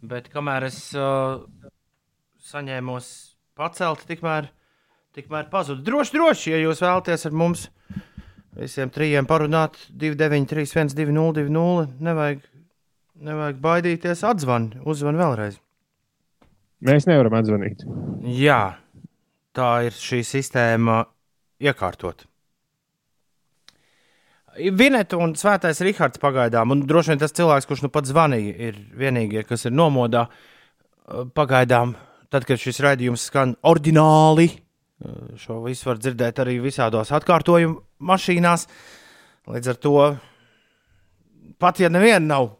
Bet 0.00 0.30
kamēr 0.32 0.64
es 0.70 0.78
uh, 0.96 1.42
saņēmos 2.48 3.08
pacelt, 3.58 4.06
tikmēr, 4.08 4.48
tikmēr 5.16 5.50
pazudu. 5.52 5.84
Droši, 5.84 6.14
droši, 6.16 6.54
ja 6.54 6.62
jūs 6.62 6.80
vēlaties 6.80 7.26
ar 7.28 7.36
mums 7.36 7.66
visiem 8.56 8.94
trijiem 8.94 9.28
parunāt, 9.28 9.76
293, 9.90 10.70
120, 10.94 11.42
200, 11.50 12.00
nevajag, 12.08 12.46
nevajag 13.28 13.60
baidīties, 13.66 14.24
atzvan, 14.30 14.70
uzvan 14.88 15.20
vēlreiz. 15.20 15.60
Mēs 16.86 17.10
nevaram 17.10 17.36
atzvanīt. 17.42 17.84
Jā, 18.38 18.62
tā 19.52 19.70
ir 19.90 19.98
šī 19.98 20.24
sistēma 20.24 21.02
iekārtot. 21.60 22.29
Vineta 24.58 25.18
un 25.20 25.36
Svētais 25.38 25.78
Rihards 25.84 26.18
pagaidām, 26.20 26.72
un 26.74 26.82
droši 26.88 27.12
vien 27.12 27.20
tas 27.22 27.34
cilvēks, 27.36 27.68
kurš 27.70 27.84
nu 27.84 27.90
pat 27.92 28.08
zvanīja, 28.10 28.54
ir 28.70 28.80
vienīgie, 28.98 29.44
kas 29.46 29.68
ir 29.68 29.74
nomodā. 29.76 30.24
Uh, 30.26 31.28
Pagaidām, 31.34 31.94
tad, 32.32 32.46
kad 32.48 32.58
šis 32.58 32.82
raidījums 32.82 33.28
skan 33.30 33.54
oriģināli, 33.66 34.48
uh, 34.50 35.20
šo 35.38 35.60
visu 35.64 35.90
var 35.90 36.02
dzirdēt 36.02 36.42
arī 36.42 36.58
visādos 36.64 37.12
atkārtojumu 37.14 37.78
mašīnās. 38.10 38.66
Līdz 39.50 39.70
ar 39.72 39.80
to, 39.86 39.96
pat 41.62 41.80
ja 41.82 41.90
neviena 41.92 42.26
nav 42.34 42.50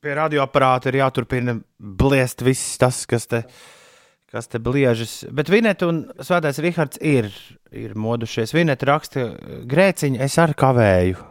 pie 0.00 0.14
radioaparāta, 0.16 0.88
ir 0.88 1.00
jāturpina 1.02 1.56
bliest 1.78 2.44
viss 2.44 2.76
tas, 2.80 3.02
kas 3.08 3.28
te, 3.28 3.42
kas 4.30 4.50
te 4.50 4.60
bliežas. 4.62 5.24
Bet 5.34 5.50
Vineta 5.50 5.88
un 5.90 6.04
Svētais 6.22 6.60
Rihards 6.62 7.00
ir, 7.02 7.30
ir 7.74 7.96
modušies. 7.98 8.54
Vineta 8.54 8.88
raksta 8.88 9.26
grēciņu, 9.70 10.20
es 10.22 10.38
ar 10.40 10.54
kavēju. 10.58 11.26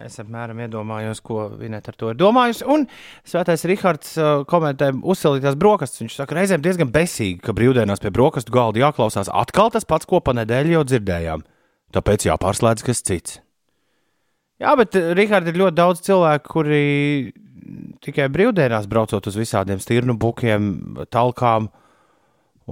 Es 0.00 0.16
apmēram 0.22 0.56
iedomājos, 0.64 1.20
ko 1.24 1.50
Vineta 1.60 1.92
ar 1.92 1.96
to 2.00 2.10
ir 2.12 2.18
domājusi. 2.20 2.64
Un 2.64 2.86
Svētais 3.28 3.64
Rihards 3.68 4.14
uh, 4.16 4.44
komentē 4.48 4.88
uzsilītās 4.96 5.58
brokastis. 5.60 6.00
Viņš 6.04 6.16
saka, 6.22 6.36
reizēm 6.38 6.64
diezgan 6.64 6.92
besīgi, 6.92 7.42
ka 7.44 7.52
brīvdienās 7.56 8.00
pie 8.00 8.12
brokastu 8.14 8.54
galda 8.54 8.80
jāklausās 8.86 9.28
atkal 9.28 9.72
tas 9.74 9.88
pats, 9.88 10.08
ko 10.08 10.22
pa 10.24 10.36
nedēļu 10.36 10.78
jau 10.78 10.84
dzirdējām. 10.88 11.44
Tāpēc 11.92 12.28
jāpārslēdz 12.30 12.86
kas 12.88 13.04
cits. 13.04 13.40
Jā, 14.62 14.72
bet 14.78 14.96
Rihards 14.96 15.50
ir 15.50 15.58
ļoti 15.60 15.76
daudz 15.76 16.04
cilvēku, 16.06 16.52
kuri 16.54 16.82
tikai 18.04 18.28
brīvdienās 18.32 18.88
braucot 18.90 19.26
uz 19.30 19.36
visādiem 19.38 19.80
stirnu 19.82 20.16
bukiem, 20.20 20.70
talkām 21.12 21.70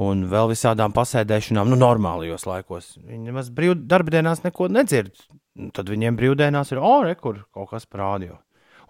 un 0.00 0.22
vēl 0.30 0.52
visādām 0.52 0.92
pasēdēšanām, 0.96 1.70
nu, 1.72 1.78
normālajos 1.80 2.46
laikos. 2.46 2.92
Viņi 3.02 3.30
nemaz 3.30 3.50
brīv, 3.54 3.74
darbdienās 3.90 4.44
neko 4.46 4.68
nedzird. 4.70 5.16
Nu, 5.58 5.72
Tad 5.74 5.90
viņiem 5.90 6.16
brīvdienās 6.18 6.70
ir, 6.72 6.78
oh, 6.78 7.02
re, 7.04 7.16
kur 7.18 7.42
kaut 7.54 7.72
kas 7.72 7.88
parādīja. 7.90 8.38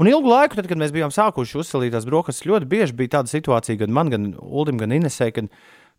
Un 0.00 0.08
ilgu 0.08 0.30
laiku, 0.30 0.56
tad, 0.56 0.68
kad 0.68 0.80
mēs 0.80 0.92
bijām 0.96 1.12
sākuši 1.12 1.58
uzsalītās 1.60 2.06
brokastis, 2.08 2.46
ļoti 2.48 2.68
bieži 2.68 2.96
bija 2.96 3.18
tāda 3.18 3.32
situācija, 3.32 3.80
gan 3.82 3.92
man, 3.92 4.08
gan 4.12 4.28
Ulim, 4.40 4.78
gan 4.80 4.94
Inesē, 4.96 5.28
kad 5.36 5.48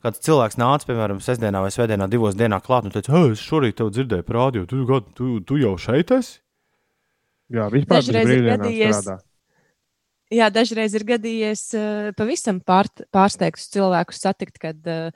kāds 0.02 0.22
cilvēks 0.26 0.58
nāca, 0.58 0.88
piemēram, 0.90 1.20
sestdienā 1.22 1.62
vai 1.62 1.70
svētdienā, 1.74 2.08
divos 2.10 2.38
dienā 2.38 2.58
klāt 2.66 2.88
un 2.88 2.94
teica, 2.96 3.14
hei, 3.14 3.36
es 3.36 3.44
šorīt 3.46 3.78
tev 3.78 3.92
dzirdēju 3.94 4.26
par 4.26 4.40
rādio, 4.40 4.64
tu, 4.70 4.82
tu, 4.90 5.02
tu, 5.18 5.34
tu 5.46 5.60
jau 5.62 5.76
šeit 5.82 6.14
esi? 6.18 6.40
Jā, 7.54 7.68
vispār 7.74 8.00
tas 8.02 8.10
ir 8.10 8.18
brīvdienās 8.26 8.64
gadījies- 8.64 8.96
strādā. 9.04 9.18
Jā, 10.32 10.48
dažreiz 10.54 10.94
ir 10.96 11.04
gadījies 11.08 11.64
uh, 11.76 12.12
pavisam 12.16 12.62
pār, 12.64 12.88
pārsteigts 13.12 13.68
cilvēkus 13.74 14.22
satikt, 14.24 14.62
kad 14.64 14.88
uh, 14.88 15.10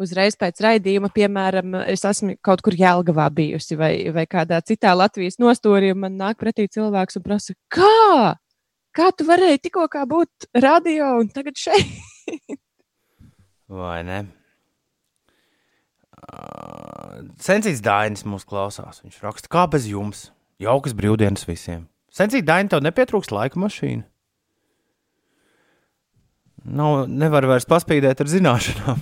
uzreiz 0.00 0.36
pēc 0.40 0.60
raidījuma, 0.64 1.08
piemēram, 1.14 1.78
es 1.88 2.04
esmu 2.04 2.36
kaut 2.44 2.60
kur 2.64 2.76
Jēlgavā 2.76 3.30
bijusi 3.32 3.78
vai, 3.80 3.94
vai 4.12 4.26
kādā 4.28 4.60
citā 4.64 4.92
Latvijas 4.96 5.40
nostūrī, 5.40 5.94
un 5.94 6.02
man 6.04 6.18
nāk 6.20 6.40
pretī 6.40 6.68
cilvēks 6.72 7.20
un 7.20 7.24
prasa, 7.24 7.56
kā? 7.72 8.36
Kā 8.96 9.08
tu 9.14 9.24
varēji 9.28 9.62
tikko 9.68 9.86
būt 10.10 10.50
radio 10.58 11.14
un 11.22 11.30
tagad 11.32 11.56
šeit? 11.56 11.88
Vai 13.70 14.00
ne? 14.02 14.24
Uh, 16.20 17.22
Sensīts 17.38 17.80
Dainis 17.84 18.26
mūs 18.26 18.42
klausās. 18.44 18.98
Viņš 19.04 19.20
raksta, 19.22 19.50
kā 19.52 19.64
bez 19.70 19.86
jums. 19.86 20.28
Jaukas 20.60 20.92
brīvdienas 20.98 21.46
visiem. 21.46 21.86
Sensīt, 22.10 22.42
Daini, 22.44 22.68
tev 22.68 22.82
nepietrūkst 22.82 23.30
laika 23.30 23.62
mašīna. 23.62 24.09
Nav, 26.64 27.06
nevar 27.08 27.46
vairs 27.48 27.68
paspīdēt 27.68 28.20
ar 28.20 28.28
zināšanām. 28.30 29.00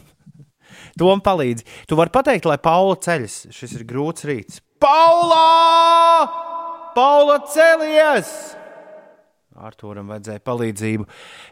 Tom 1.01 1.23
palīdz. 1.25 1.65
Tu 1.91 1.99
vari 1.99 2.15
pateikt, 2.15 2.47
lai 2.49 2.59
Paula 2.63 2.99
ceļas. 3.03 3.49
Šis 3.55 3.75
ir 3.79 3.87
grūts 3.89 4.27
rīts. 4.29 4.63
Paula! 4.83 6.29
Paula 6.95 7.41
celies! 7.51 8.31
Arthūram 9.59 10.11
vajadzēja 10.13 10.43
palīdzību. 10.47 11.07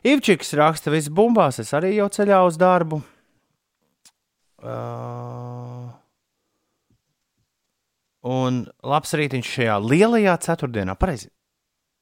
Ivčiks 0.06 0.54
raksta, 0.58 0.92
viss 0.94 1.10
bumbās, 1.10 1.58
es 1.62 1.72
arī 1.74 1.96
jau 1.96 2.06
ceļā 2.12 2.38
uz 2.46 2.58
darbu. 2.60 3.00
Uh, 4.62 5.90
un 8.26 8.62
labs 8.86 9.14
rītiņš 9.18 9.50
šajā 9.58 9.80
lielajā 9.82 10.36
ceturtdienā. 10.46 10.94
Pareizi. 10.98 11.30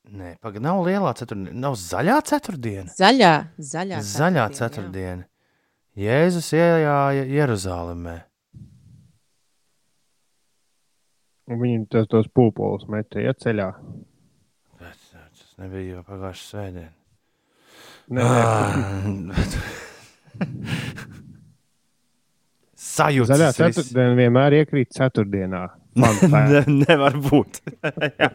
Nē, 0.05 0.35
pagaidi, 0.45 0.61
nav 0.67 0.83
lielā 0.85 1.15
ceturtdiena, 1.17 1.57
nav 1.65 1.79
zaļā 1.81 2.19
ceturtdiena. 2.29 2.93
Zaļā, 2.93 3.33
zaļā. 3.57 4.01
Zaļā 4.05 4.43
jā. 4.43 4.51
ceturtdiena. 4.59 5.25
Jēzus 5.97 6.51
ienāca 6.59 7.25
Jeruzalemē. 7.31 8.17
Un 11.49 11.61
viņi 11.61 11.87
tos, 11.93 12.09
tos 12.13 12.29
pūpolus 12.37 12.85
metā 12.93 13.25
ja, 13.25 13.33
ceļā. 13.33 13.71
Bet 14.81 15.01
tas 15.17 15.51
nebija 15.61 15.97
jau 15.97 16.07
pagājušā 16.09 16.47
svētdiena. 16.53 16.95
Nē, 18.13 18.23
nē, 19.33 19.45
Sajūta. 22.95 23.35
Zaļā 23.35 23.51
ceturtdiena 23.57 24.15
vienmēr 24.19 24.61
iekrīt 24.61 24.95
ceturtdienā. 24.95 25.65
Ne, 25.95 26.65
nevar 26.67 27.15
būt. 27.23 27.61
Jā. 28.19 28.31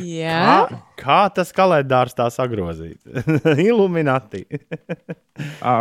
Jā, 0.00 0.44
kā, 0.70 0.78
kā 1.02 1.18
tas 1.36 1.52
kalendārs 1.52 2.16
tā 2.16 2.30
sagrozīt? 2.32 3.02
Illuminati. 3.68 4.46
Ā, 5.60 5.74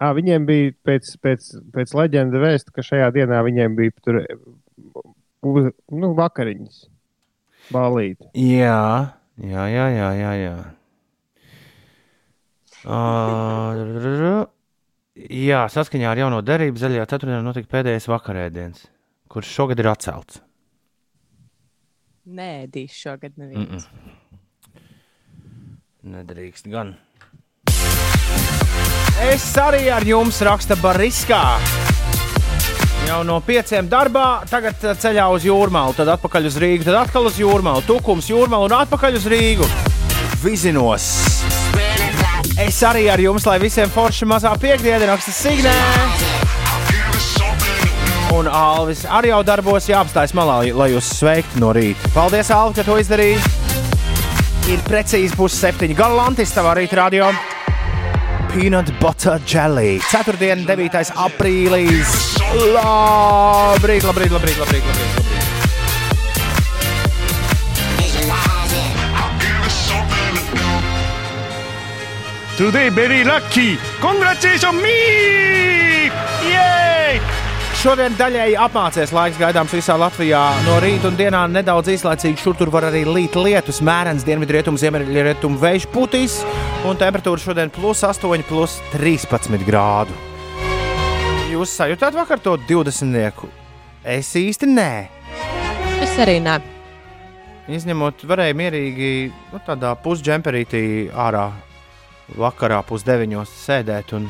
ā, 0.00 0.08
viņiem 0.16 0.48
bija 0.48 0.72
pēc, 0.88 1.12
pēc, 1.20 1.50
pēc 1.74 1.92
leģenda 2.00 2.40
vēsta, 2.40 2.72
ka 2.72 2.86
šajā 2.86 3.10
dienā 3.18 3.42
viņiem 3.44 3.76
bija 3.76 3.92
tur 4.00 4.22
uz, 5.44 5.68
nu, 5.92 6.14
vakariņas. 6.16 6.86
Balīt. 7.68 8.24
jā, 8.32 8.82
jā, 9.36 9.68
jā, 9.68 9.86
jā. 9.92 10.10
jā, 10.16 10.34
jā. 10.46 10.58
Uh, 12.88 14.48
jā, 15.26 15.64
saskaņā 15.72 16.12
ar 16.12 16.22
jauno 16.24 16.42
derību 16.44 16.78
zaļajā 16.80 17.08
ceturtdienā 17.10 17.42
notika 17.44 17.72
pēdējais 17.76 18.08
vakarēdiens, 18.10 18.86
kurš 19.32 19.50
šogad 19.58 19.82
ir 19.82 19.90
atcelts. 19.90 20.42
nē, 22.28 22.68
dīs 22.70 22.92
šogad 22.92 23.32
neviens. 23.36 23.88
Mm 23.88 23.98
-mm. 23.98 24.16
Nedrīkst 26.14 26.68
gan. 26.70 26.96
Es 29.18 29.56
arī 29.56 29.88
ar 29.90 30.04
jums 30.06 30.40
raksta 30.46 30.76
Bariskā. 30.76 31.42
Jau 33.08 33.22
no 33.24 33.40
pieciem 33.40 33.88
darbā, 33.88 34.44
tagad 34.50 34.84
eh, 34.84 34.94
ceļā 34.94 35.24
uz 35.32 35.46
jūrmālu, 35.48 35.96
tad 35.96 36.12
atpakaļ 36.12 36.46
uz 36.50 36.58
Rīgu, 36.60 36.84
tad 36.84 37.00
atkal 37.06 37.26
uz 37.30 37.40
jūrmālu, 37.40 37.82
tukums 37.88 38.28
jūrmālu 38.30 38.68
un 38.68 38.76
atpakaļ 38.82 39.16
uz 39.16 39.26
Rīgu. 39.32 39.68
Vizinos. 40.44 41.47
Es 42.58 42.80
arī 42.82 43.04
ar 43.06 43.20
jums, 43.22 43.44
lai 43.46 43.60
visiem 43.62 43.90
forši 43.92 44.26
mazā 44.26 44.50
piekdiena 44.58 45.06
raksta 45.12 45.30
Signē. 45.30 45.74
Un 48.34 48.48
Alvis 48.50 49.04
arī 49.06 49.30
jau 49.30 49.38
darbos 49.46 49.86
jāapstājas 49.88 50.34
malā, 50.36 50.58
lai 50.74 50.88
jūs 50.90 51.12
sveiktu 51.20 51.62
no 51.62 51.70
rīta. 51.76 52.10
Paldies, 52.16 52.50
Alvi, 52.54 52.80
ka 52.80 52.86
to 52.88 52.98
izdarīji. 52.98 53.38
Ir 54.74 54.82
precīzi 54.88 55.38
pusseptiņi. 55.38 55.96
Galantis 55.96 56.52
tavā 56.56 56.74
rīta 56.80 56.98
radio. 56.98 57.30
Peanut 58.50 58.90
butter 58.98 59.38
jelly. 59.46 60.00
Ceturtdiena, 60.10 60.66
9. 60.66 61.14
aprīlis. 61.28 62.18
Labrīt, 62.74 64.02
labrīt, 64.02 64.34
labrīt, 64.34 64.34
labrīt, 64.34 64.60
labrīt. 64.60 64.92
labrīt. 64.92 65.27
Today 72.58 72.88
very 72.90 73.22
lucky. 73.22 73.78
Congratulations 74.00 74.82
me! 74.82 76.10
Yay! 76.42 77.20
Šodien 77.78 78.16
daļēji 78.18 78.56
apmācies 78.58 79.12
laiks 79.14 79.38
gaidāms 79.38 79.76
visā 79.76 79.94
Latvijā. 79.94 80.40
No 80.66 80.80
rīta 80.82 81.06
un 81.06 81.14
dienā 81.14 81.44
nedaudz 81.52 81.92
īslaicīgi 81.92 82.42
šur 82.42 82.56
tur 82.58 82.72
var 82.74 82.88
arī 82.88 83.04
līt 83.06 83.38
lietus, 83.38 83.78
mērens 83.78 84.26
dienvidrietumu, 84.26 84.80
ziemeļrietumu 84.82 85.60
vējš 85.62 85.86
putīs, 85.94 86.40
un 86.82 86.98
temperatūra 86.98 87.44
šodien 87.44 87.70
plus 87.70 88.02
8, 88.02 88.42
plus 88.50 88.80
13 88.96 89.62
grādu. 89.62 90.18
Jūs 91.54 91.76
sajūtāt 91.78 92.18
vakar 92.18 92.42
to 92.42 92.56
20 92.66 93.14
nieku? 93.14 93.52
Es 94.02 94.34
īsti 94.34 94.72
nē. 94.72 94.90
Es 96.02 96.18
arī 96.18 96.40
nē. 96.42 96.58
Izņemot, 97.70 98.26
varēja 98.26 98.58
mierīgi 98.64 99.14
nu, 99.30 99.62
tādā 99.62 99.94
pusdžemperītī 100.02 100.84
ārā 101.14 101.46
vakarā 102.36 102.82
pusdeviņos 102.88 103.54
sēdēt 103.64 104.12
un 104.18 104.28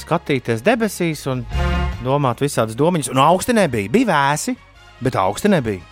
skatīties 0.00 0.62
debesīs 0.66 1.26
un 1.30 1.44
domāt 2.04 2.42
visādas 2.42 2.78
domas. 2.78 3.10
Un 3.10 3.20
augsti 3.22 3.54
nebija. 3.56 3.90
Bija 3.92 4.10
vēsi, 4.12 4.56
bet 5.02 5.18
augsti 5.18 5.50
nebija. 5.52 5.86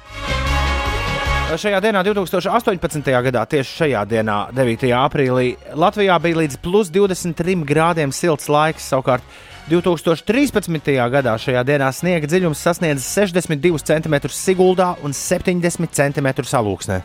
Šajā 1.49 1.79
dienā, 1.81 2.03
2018. 2.05 3.07
gadā, 3.25 3.43
tieši 3.49 3.71
šajā 3.79 4.03
dienā, 4.05 4.37
9. 4.53 4.83
aprīlī, 4.93 5.55
Latvijā 5.81 6.19
bija 6.21 6.43
līdz 6.43 6.59
plus 6.61 6.91
23 6.93 7.65
grādiem 7.65 8.13
silts 8.13 8.51
laiks. 8.53 8.91
Savukārt 8.93 9.25
2013. 9.73 10.93
gadā 11.13 11.39
šajā 11.41 11.65
dienā 11.65 11.89
sniega 11.97 12.29
dziļums 12.29 12.67
sasniedz 12.69 13.09
62 13.17 13.81
cm 13.81 14.21
Siguldā 14.29 14.93
un 15.01 15.17
70 15.17 15.89
cm 15.97 16.31
Salūksnē. 16.53 17.03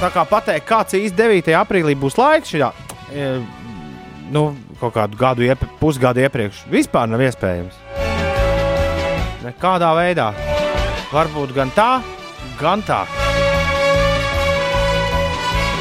Tā 0.00 0.08
kā 0.08 0.22
pateikt, 0.24 0.64
kāds 0.64 0.94
īsti 0.96 1.12
9. 1.12 1.48
aprīlī 1.60 1.92
būs 2.00 2.14
laiks 2.16 2.54
šajā, 2.54 2.70
e, 3.12 3.26
nu, 4.32 4.46
kaut 4.80 4.94
kādu 4.94 5.18
gadu, 5.20 5.44
iep 5.44 5.66
pusgadu 5.76 6.22
iepriekš, 6.24 6.62
vispār 6.72 7.10
nav 7.10 7.20
iespējams. 7.26 7.76
Nekādā 9.44 9.90
veidā. 9.98 10.30
Varbūt 11.12 11.52
gan 11.52 11.72
tā, 11.76 11.90
gan 12.56 12.80
tā. 12.88 13.02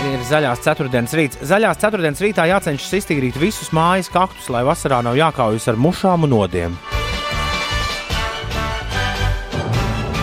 Ir 0.09 0.27
zaļās 0.27 0.67
ceturtdienas 0.67 1.15
rīts. 1.15 1.39
Zaļās 1.47 1.79
ceturtdienas 1.79 2.19
rītā 2.25 2.49
jācenšas 2.51 2.99
iztīrīt 2.99 3.39
visus 3.39 3.71
mājas 3.71 4.11
kaktus, 4.11 4.51
lai 4.51 4.67
vasarā 4.67 4.99
nav 5.05 5.15
jākaujas 5.15 5.71
ar 5.71 5.79
mušām 5.79 6.27
un 6.27 6.35
nodiem. 6.35 6.75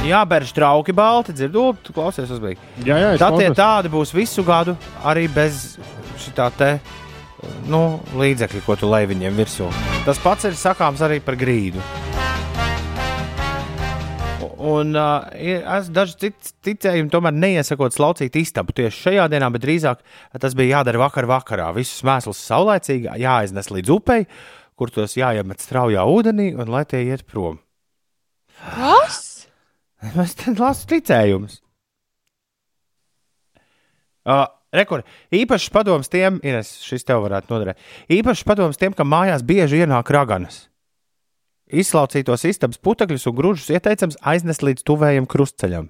Jāberž 0.06 0.52
trauki 0.54 0.94
balti, 0.94 1.34
dzirdot, 1.34 1.80
tu 1.82 1.92
klausies 1.96 2.30
uzbeig. 2.30 2.60
Jā, 2.86 2.96
jā, 3.02 3.10
Tā 3.18 3.30
tie 3.38 3.48
tādi 3.56 3.90
būs 3.92 4.12
visu 4.14 4.44
gadu, 4.46 4.76
arī 5.02 5.26
bez 5.32 5.76
šitā 6.22 6.50
te 6.56 6.70
nu, 7.70 8.00
līdzekļa, 8.16 8.62
ko 8.66 8.76
tu 8.78 8.88
lej 8.90 9.08
viņiem 9.12 9.34
virsū. 9.38 9.66
Tas 10.06 10.20
pats 10.22 10.46
ir 10.46 10.54
sakāms 10.58 11.02
arī 11.04 11.18
par 11.24 11.34
grīdu. 11.38 11.82
Un 14.66 14.96
uh, 14.98 15.26
ir- 15.38 15.62
es 15.76 15.88
daži 15.94 16.16
citi 16.22 16.52
ticējumi 16.66 17.10
tomēr 17.12 17.34
neiesakot 17.36 17.94
slaucīt 17.94 18.34
istabu 18.40 18.74
tieši 18.74 19.02
šajā 19.04 19.26
dienā, 19.30 19.50
bet 19.54 19.62
drīzāk 19.62 20.00
tas 20.42 20.56
bija 20.58 20.78
jādara 20.80 21.02
vakar 21.04 21.28
vakarā. 21.30 21.68
Visus 21.76 22.02
mēslus 22.06 22.40
saulēcīgi 22.48 23.12
jāiznes 23.22 23.70
līdz 23.70 23.92
upei, 23.94 24.24
kur 24.78 24.90
tos 24.90 25.14
jāiemet 25.18 25.62
straujā 25.62 26.02
ūdenī 26.10 26.50
un 26.58 26.72
lai 26.72 26.82
tie 26.88 27.04
iet 27.06 27.22
prom. 27.30 27.60
Kas? 28.74 29.20
Es 30.24 30.36
lasu 30.58 30.88
ticējumus. 30.90 31.60
Uh, 34.26 34.46
Rekur, 34.74 35.04
īpašs 35.32 35.70
padoms 35.72 36.10
tiem, 36.12 36.40
ir 36.44 36.58
šis 36.66 37.06
tev 37.06 37.22
varētu 37.24 37.52
noderēt. 37.52 37.78
Īpašs 38.12 38.42
padoms 38.46 38.80
tiem, 38.80 38.92
kam 38.96 39.08
mājās 39.12 39.44
bieži 39.46 39.84
ienāk 39.84 40.10
raganas. 40.12 40.66
Izslaucītos 41.66 42.44
istabas 42.46 42.78
putekļus 42.82 43.26
un 43.30 43.36
grūžus 43.38 43.70
ieteicams 43.74 44.18
aiznest 44.26 44.62
līdz 44.66 44.84
tuvējam 44.86 45.26
krustceļam. 45.30 45.88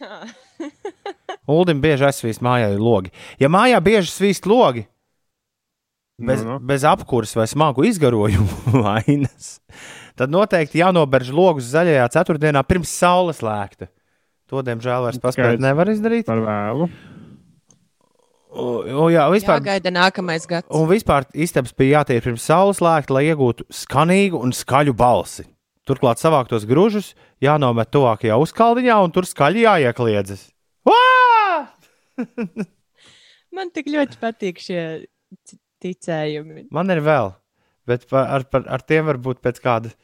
Uldim 1.50 1.82
bieži 1.82 2.08
aizsvīst 2.08 2.42
mājā 2.44 2.72
logi. 2.78 3.12
Ja 3.42 3.50
mājā 3.52 3.82
bieži 3.84 4.10
svīst 4.14 4.48
logi, 4.48 4.86
bez, 6.20 6.42
Nu, 6.44 6.56
nu. 6.56 6.58
bez 6.62 6.86
apkūras 6.88 7.34
vai 7.36 7.46
smagu 7.50 7.84
izgarojumu 7.88 8.74
vainas, 8.84 9.58
tad 10.20 10.32
noteikti 10.32 10.82
jānoberž 10.82 11.32
logus 11.32 11.70
zaļajā 11.72 12.10
ceturtdienā 12.16 12.62
pirms 12.68 12.92
saules 12.92 13.40
lēkta. 13.44 13.88
To, 14.50 14.60
diemžēl, 14.66 15.06
vairs 15.06 15.22
paspēt 15.22 15.62
nevar 15.62 15.88
izdarīt. 15.92 16.26
Par 16.28 16.42
vēlu. 16.42 16.90
O, 18.50 19.06
jā, 19.12 19.28
vispār, 19.30 19.60
Jāgaida 19.60 19.92
nākamais 19.94 20.42
gads. 20.50 20.66
un 20.74 20.88
vispār 20.90 21.28
istabas 21.38 21.70
bija 21.78 22.00
jātiek 22.00 22.24
pirms 22.24 22.48
saules 22.50 22.80
lēkta, 22.82 23.14
lai 23.14 23.28
iegūtu 23.28 23.68
skanīgu 23.70 24.40
un 24.42 24.50
skaļu 24.56 24.94
balsi. 24.98 25.46
Turklāt 25.86 26.18
savāktos 26.18 26.66
grūžus 26.68 27.12
jānomet 27.42 27.92
tuvākajā 27.94 28.36
uzkaldiņā, 28.42 28.98
un 29.06 29.14
tur 29.14 29.28
skaļi 29.28 29.64
jāiekliedzas. 29.68 30.48
Vā! 30.86 30.98
Man 33.56 33.70
tik 33.74 33.88
ļoti 33.90 34.18
patīk 34.20 34.60
šie 34.62 34.82
ticējumi. 35.82 36.68
Man 36.74 36.90
ir 36.90 37.00
vēl, 37.06 37.32
bet 37.88 38.06
pa, 38.10 38.26
ar, 38.34 38.46
par, 38.50 38.66
ar 38.66 38.82
tiem 38.82 39.06
varbūt 39.08 39.40
pēc 39.46 39.62
kāda. 39.62 39.94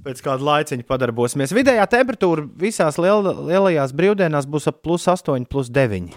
Pēc 0.00 0.22
kāda 0.24 0.46
laiciņa 0.46 0.86
padarbosimies. 0.88 1.52
Vidējā 1.52 1.84
temperatūra 1.92 2.46
visās 2.60 2.96
liel, 3.00 3.26
lielajās 3.50 3.92
brīvdienās 3.96 4.48
būs 4.48 4.70
ap 4.70 4.80
plus 4.84 5.04
8, 5.10 5.44
plus 5.50 5.68
9. 5.76 6.14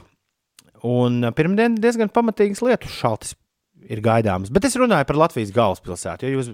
Un 0.88 1.28
pirmdien 1.36 1.76
diezgan 1.80 2.12
pamatīgas 2.12 2.64
lietus 2.64 2.96
šaltis 2.96 3.36
ir 3.92 4.00
gaidāmas. 4.04 4.52
Bet 4.54 4.68
es 4.68 4.78
runāju 4.80 5.08
par 5.10 5.20
Latvijas 5.20 5.52
galvaspilsētu. 5.56 6.28
Ja 6.28 6.38
jūs, 6.38 6.52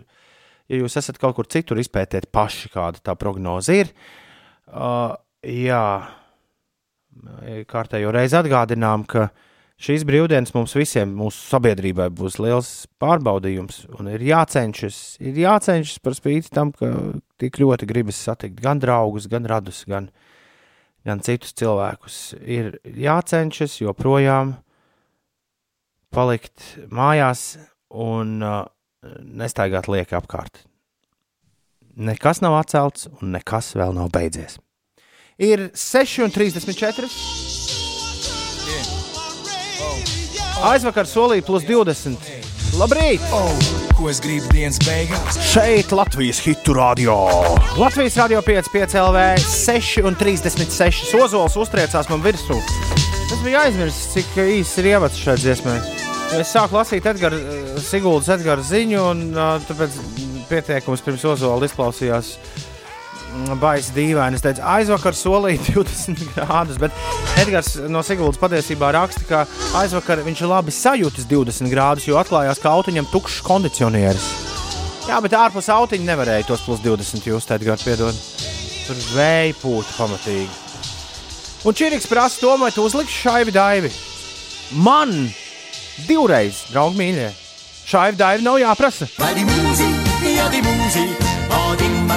ja 0.70 0.80
jūs 0.82 0.98
esat 1.02 1.20
kaut 1.22 1.38
kur 1.38 1.50
citur, 1.50 1.82
izpētiet 1.82 2.30
paši, 2.34 2.72
kāda 2.74 3.02
tā 3.04 3.16
prognoze 3.20 3.78
ir. 3.84 3.92
Uh, 4.70 5.14
jā, 5.46 5.84
kārtējo 7.70 8.14
reizi 8.16 8.38
atgādinām, 8.40 9.06
ka 9.10 9.30
šīs 9.80 10.06
brīvdienas 10.08 10.54
mums 10.56 10.76
visiem, 10.78 11.12
mūsu 11.18 11.42
sabiedrībai, 11.50 12.10
būs 12.16 12.40
liels 12.42 12.72
pārbaudījums. 13.02 13.86
Un 14.00 14.12
ir 14.12 14.24
jācenšas, 14.28 15.20
ir 15.24 15.40
jācenšas 15.44 16.02
par 16.04 16.18
spīti 16.18 16.52
tam, 16.56 16.74
ka 16.76 16.92
tik 17.42 17.62
ļoti 17.62 17.90
gribas 17.90 18.20
satikt 18.28 18.60
gan 18.64 18.82
draugus, 18.84 19.30
gan 19.32 19.48
radus, 19.50 19.84
gan, 19.90 20.10
gan 21.08 21.24
citus 21.26 21.56
cilvēkus. 21.60 22.20
Ir 22.44 22.76
jācenšas 22.84 23.80
joprojām 23.82 24.58
palikt 26.14 26.66
mājās 26.92 27.54
un 27.90 28.40
uh, 28.44 28.66
nestaigāt 29.24 29.90
lieki 29.90 30.18
apkārt. 30.18 30.64
Nekas 32.00 32.40
nav 32.44 32.56
atcelts, 32.62 33.10
un 33.20 33.34
nekas 33.36 33.74
vēl 33.76 33.96
nav 33.96 34.12
beidzies. 34.16 34.60
Ir 35.40 35.70
6,34. 35.76 37.79
Aizvakar 40.70 41.08
solīja 41.08 41.46
plus 41.48 41.64
20. 41.64 42.30
Labrīt! 42.80 43.24
Ko 43.98 44.10
es 44.12 44.20
gribu 44.24 44.50
dienas 44.54 44.78
beigās? 44.84 45.40
Šeit 45.50 45.94
Latvijas 45.96 46.42
hitu 46.44 46.76
radio. 46.78 47.16
Latvijas 47.80 48.18
radio 48.20 48.44
5,5 48.46 49.00
LV 49.02 49.24
6,36. 49.48 51.16
Ozols 51.20 51.58
uztriecās 51.60 52.12
man 52.12 52.24
virsū. 52.24 52.60
Es 53.30 53.40
biju 53.42 53.60
aizmirsis, 53.62 54.12
cik 54.14 54.40
īsts 54.46 54.82
ir 54.84 54.92
ievads 54.94 55.20
šai 55.24 55.38
dziesmai. 55.40 55.78
Es 56.38 56.54
sāku 56.54 56.78
lasīt 56.78 57.08
Edgars 57.10 57.86
Siguldas 57.88 58.30
Edgars 58.36 58.70
ziņu, 58.70 59.04
un 59.14 59.24
uh, 59.34 59.56
tāpēc 59.66 59.96
pieteikums 60.52 61.04
pirms 61.06 61.26
Ozola 61.32 61.70
izklausījās 61.70 62.36
mm, 62.36 62.69
baisi 63.62 63.94
dīvaini. 63.96 64.38
Es 64.38 64.44
teicu, 64.44 64.64
aizvakar 64.66 65.18
solīja 65.18 65.64
20 65.76 66.24
grādus, 66.36 66.80
bet 66.82 66.96
Edgars 67.42 67.76
no 67.92 68.04
Siguldas 68.06 68.40
patiesībā 68.42 68.92
raksta, 68.96 69.26
ka 69.30 69.44
aizvakar 69.82 70.24
viņš 70.26 70.46
labi 70.50 70.74
sajūtas 70.76 71.28
20 71.30 71.72
grādus, 71.74 72.08
jo 72.10 72.20
atklājās, 72.22 72.62
ka 72.62 72.74
autiņam 72.78 73.10
tukšs 73.14 73.42
kondicionieris. 73.46 74.30
Jā, 75.10 75.18
bet 75.26 75.34
ārpus 75.34 75.70
autiņa 75.74 76.06
nevarēja 76.12 76.50
tos 76.52 76.62
plus 76.66 76.82
20 76.86 77.26
just, 77.32 77.52
Edgars, 77.56 77.86
piedod. 77.88 78.18
Tur 78.86 79.00
vēja 79.16 79.56
pūta 79.62 79.96
pamatīgi. 79.98 80.50
Un 81.68 81.76
Čiriks 81.76 82.08
prasa 82.08 82.40
to, 82.40 82.54
vai 82.62 82.70
tu 82.72 82.86
uzliksi 82.88 83.26
šaivi 83.26 83.54
daivi. 83.54 83.92
Man 84.86 85.12
divreiz, 86.08 86.64
draugi 86.70 87.02
mīļie, 87.02 87.32
šaivi 87.90 88.22
daivi 88.22 88.46
nav 88.46 88.62
jāprasa. 88.62 89.10
Weil 89.18 89.42
die 89.42 89.50
Musik, 89.50 90.08
ja 90.24 90.46
hat 90.46 90.54
immer 90.54 91.29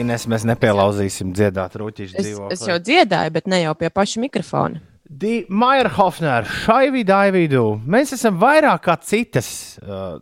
Ines, 0.00 0.26
mēs 0.30 0.44
nepielauzīsim 0.48 1.32
dziedāt 1.36 1.76
rūtīšu 1.80 2.16
Es, 2.16 2.26
dzīvokli. 2.26 2.56
es 2.56 2.66
jau 2.68 2.76
dziedāju, 2.82 3.32
bet 3.34 3.48
ne 3.50 3.62
jau 3.64 3.74
pie 3.78 3.90
paša 3.92 4.22
mikrofona. 4.22 4.82
Di 5.06 5.44
Maierhofner, 5.48 6.48
šai 6.64 6.90
vidū 6.90 7.64
mēs 7.86 8.16
esam 8.16 8.40
vairāk 8.42 8.82
kā 8.88 8.96
citas, 8.98 9.78
uh, 9.78 10.18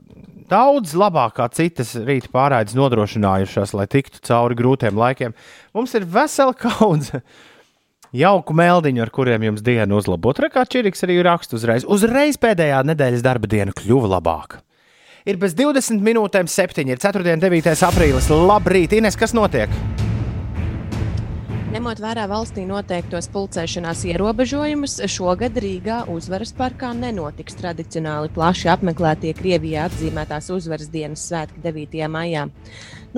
daudz 0.50 0.92
labāk 0.92 1.38
kā 1.38 1.48
citas 1.56 1.94
rīta 1.96 2.28
pārraides 2.28 2.76
nodrošinājušās, 2.76 3.72
lai 3.72 3.86
tiktu 3.88 4.20
cauri 4.28 4.58
grūtiem 4.58 5.00
laikiem. 5.00 5.32
Mums 5.72 5.96
ir 5.96 6.04
vesela 6.04 6.52
kaudze, 6.52 7.22
Jauku 8.14 8.54
meldiņu, 8.54 9.00
ar 9.02 9.10
kuriem 9.10 9.42
jums 9.42 9.62
dienu 9.66 9.96
uzlabot. 9.98 10.38
Rekā 10.38 10.62
Čiriks 10.70 11.02
arī 11.02 11.16
raksta 11.26 11.56
uzreiz. 11.58 11.82
Uzreiz 11.82 12.36
pēdējā 12.38 12.84
nedēļas 12.86 13.24
darba 13.26 13.50
diena 13.50 13.74
kļuva 13.74 14.12
labāka. 14.12 14.60
Ir 15.24 15.38
bez 15.40 15.54
20 15.56 16.02
minūtēm 16.04 16.50
7. 16.52 16.84
ir 16.84 17.00
4. 17.00 17.24
un 17.32 17.40
9. 17.40 17.72
aprīlis. 17.88 18.28
Labrīt, 18.28 18.92
Ines, 18.92 19.16
kas 19.16 19.32
notiek? 19.32 19.72
Ņemot 21.74 21.98
vērā 21.98 22.28
valstī 22.30 22.62
noteiktos 22.68 23.26
pulcēšanās 23.34 24.04
ierobežojumus, 24.06 24.92
šogad 25.10 25.56
Rīgā 25.58 26.04
uzvaras 26.12 26.52
parkā 26.54 26.92
nenotiks 26.94 27.56
tradicionāli 27.58 28.30
plaši 28.36 28.68
apmeklētie 28.70 29.32
Krievijā 29.34 29.88
atzīmētās 29.88 30.52
uzvaras 30.54 30.92
dienas 30.92 31.24
svētki 31.26 31.58
9. 31.64 31.96
maijā. 32.14 32.44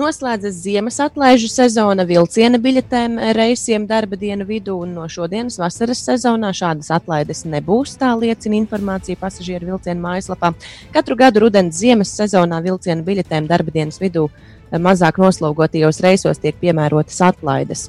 Noslēdzas 0.01 0.57
ziemas 0.63 0.97
atlaižu 1.05 1.51
sezona 1.53 2.01
vilciena 2.09 2.57
biļetēm 2.63 3.19
reisiem 3.37 3.85
darba 3.85 4.17
dienu 4.17 4.49
vidū, 4.49 4.79
un 4.87 4.97
no 4.97 5.05
šodienas 5.05 5.59
vasaras 5.61 6.01
sezonā 6.09 6.49
šādas 6.57 6.89
atlaides 6.97 7.45
nebūs. 7.45 7.93
Tā 8.01 8.15
liecina 8.17 8.57
informācija 8.57 9.21
pasažieru 9.21 9.75
vilcienu 9.75 10.01
mājaslapā. 10.01 10.55
Katru 10.97 11.19
gadu 11.21 11.45
rudens 11.45 11.77
ziemas 11.77 12.17
sezonā 12.17 12.63
vilciena 12.65 13.05
biļetēm 13.05 13.53
darba 13.53 13.77
dienas 13.77 14.01
vidū 14.01 14.31
mazāk 14.73 15.21
noslogotajos 15.21 16.01
reisos 16.03 16.41
tiek 16.41 16.57
piemērotas 16.57 17.21
atlaides. 17.29 17.87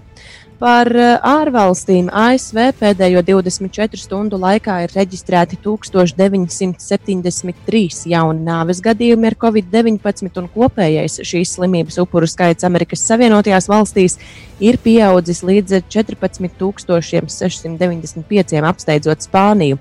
Par 0.59 0.88
eh, 0.90 1.14
ārvalstīm 1.23 2.09
ASV 2.11 2.75
pēdējo 2.81 3.21
24 3.23 3.94
stundu 4.03 4.35
laikā 4.42 4.83
ir 4.83 4.90
reģistrēti 4.90 5.55
1973 5.62 8.11
jauni 8.11 8.42
nāves 8.42 8.83
gadījumi 8.83 9.31
ar 9.31 9.38
covid-19, 9.38 10.35
un 10.42 10.51
kopējais 10.51 11.23
šīs 11.31 11.55
slimības 11.61 12.03
upuru 12.03 12.27
skaits 12.27 12.66
Amerikas 12.66 13.07
Savienotajās 13.07 13.71
valstīs 13.71 14.18
ir 14.59 14.83
pieaudzis 14.83 15.47
līdz 15.47 15.87
14,695, 15.94 18.59
apsteidzot 18.73 19.23
Spāniju. 19.31 19.79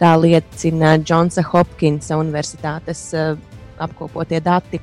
Tā 0.00 0.16
liecina 0.18 0.98
Džonsa 1.04 1.44
Hopkinsa 1.52 2.16
Universitātes 2.18 3.12
uh, 3.12 3.36
apkopotie 3.78 4.40
dati. 4.40 4.80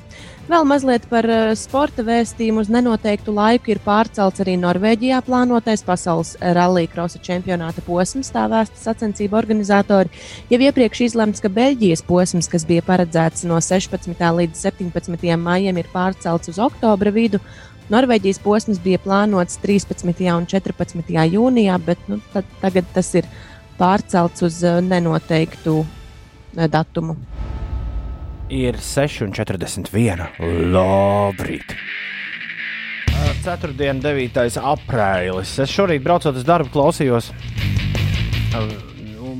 Vēl 0.50 0.64
mazliet 0.66 1.04
par 1.06 1.26
uh, 1.30 1.52
sporta 1.54 2.02
vēstījumu. 2.02 2.64
Uz 2.64 2.70
nenoteiktu 2.74 3.34
laiku 3.36 3.76
ir 3.76 3.82
pārcelts 3.86 4.42
arī 4.42 4.56
Norvēģijā 4.58 5.20
plānotais 5.28 5.84
pasaules 5.86 6.34
rallija 6.58 6.90
krosa 6.90 7.22
čempionāta 7.22 7.84
posms. 7.86 8.32
Tā 8.34 8.48
vēsta 8.50 8.82
sacensību 8.82 9.38
organizatori. 9.38 10.10
Jau 10.50 10.62
iepriekš 10.66 11.04
izlemts, 11.12 11.44
ka 11.44 11.52
Beļģijas 11.54 12.02
posms, 12.10 12.50
kas 12.50 12.66
bija 12.66 12.82
paredzēts 12.88 13.46
no 13.46 13.62
16. 13.62 14.18
līdz 14.42 14.66
17. 14.66 15.30
maijam, 15.38 15.78
ir 15.78 15.94
pārcelts 15.94 16.50
uz 16.50 16.62
oktobra 16.66 17.14
vidu. 17.14 17.40
Norvēģijas 17.94 18.42
posms 18.42 18.82
bija 18.82 18.98
plānots 19.06 19.62
13. 19.62 20.26
un 20.34 20.50
14. 20.50 21.16
jūnijā, 21.38 21.78
bet 21.86 22.02
nu, 22.10 22.18
tad, 22.34 22.50
tagad 22.66 22.90
tas 22.98 23.14
ir 23.14 23.30
pārcelts 23.78 24.50
uz 24.50 24.64
uh, 24.66 24.82
nenoteiktu 24.82 25.84
uh, 25.86 26.66
datumu. 26.66 27.20
Ir 28.52 28.76
6,41. 28.84 30.26
Labrīt! 30.74 31.72
Ceturtdiena, 33.42 34.02
9. 34.04 34.58
aprīlis. 34.74 35.54
Es 35.64 35.72
šorīt 35.72 36.04
braucot 36.04 36.36
uz 36.38 36.44
darbu, 36.46 36.70
klausījos. 36.74 37.32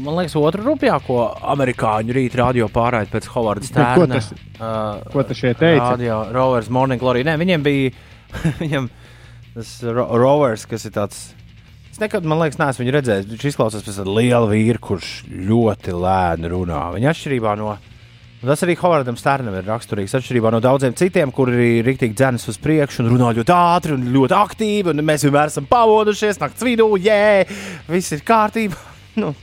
Man 0.02 0.16
liekas, 0.18 0.34
otru 0.40 0.64
rupjāko 0.72 1.18
amerikāņu 1.54 2.16
rīta 2.16 2.40
radio 2.40 2.70
pārraidi 2.74 3.12
pēc 3.14 3.28
Hovarda 3.36 3.68
Ko 3.68 3.70
Stērna. 3.70 4.16
tas- 4.16 4.32
uh, 4.58 5.04
ko 5.12 5.24
tas 5.28 5.38
šeit 5.38 5.60
teica? 5.60 5.92
Radio 5.92 6.24
Rovers 6.34 6.72
Morning 6.74 7.02
Glory. 7.02 7.22
Nē, 7.28 7.36
viņiem 7.38 7.62
bija 7.68 7.92
viņam 8.64 8.90
tas 9.54 9.76
ro 9.84 10.08
Rovers, 10.18 10.66
kas 10.66 10.88
ir 10.88 10.96
tāds. 10.96 11.22
Es 11.92 12.00
nekad, 12.02 12.24
man 12.26 12.40
liekas, 12.40 12.58
neesmu 12.58 12.86
viņu 12.88 12.96
redzējis. 12.96 13.30
Viņš 13.36 13.48
izklausās 13.52 13.84
pēc 13.86 14.00
tāda 14.00 14.16
liela 14.18 14.48
vīra, 14.50 14.80
kurš 14.82 15.12
ļoti 15.30 15.94
lēni 16.00 16.50
runā. 16.56 16.86
Viņa 16.96 17.12
atšķirībā 17.12 17.58
no. 17.60 17.76
un 17.76 17.91
Tas 18.42 18.64
arī 18.66 18.74
Hovardam 18.80 19.18
Stērnam 19.20 19.54
ir 19.54 19.68
raksturīgs. 19.70 20.16
Atšķirībā 20.18 20.50
no 20.50 20.58
daudziem 20.64 20.96
citiem, 20.98 21.30
kuri 21.30 21.76
ir 21.78 21.86
rīktīgi 21.86 22.16
dzēnas 22.18 22.48
uz 22.50 22.58
priekšu 22.62 23.04
un 23.04 23.12
runā 23.14 23.30
ļoti 23.38 23.54
ātri 23.54 23.94
un 23.94 24.08
ļoti 24.16 24.34
aktīvi. 24.34 24.94
Un 24.96 25.06
mēs 25.06 25.28
vienmēr 25.28 25.52
esam 25.52 25.68
pavodušies 25.70 26.42
naktas 26.42 26.66
vidū, 26.66 26.88
jē, 26.98 27.46
viss 27.92 28.18
ir 28.18 28.26
kārtībā. 28.26 28.80
Nu, 29.12 29.34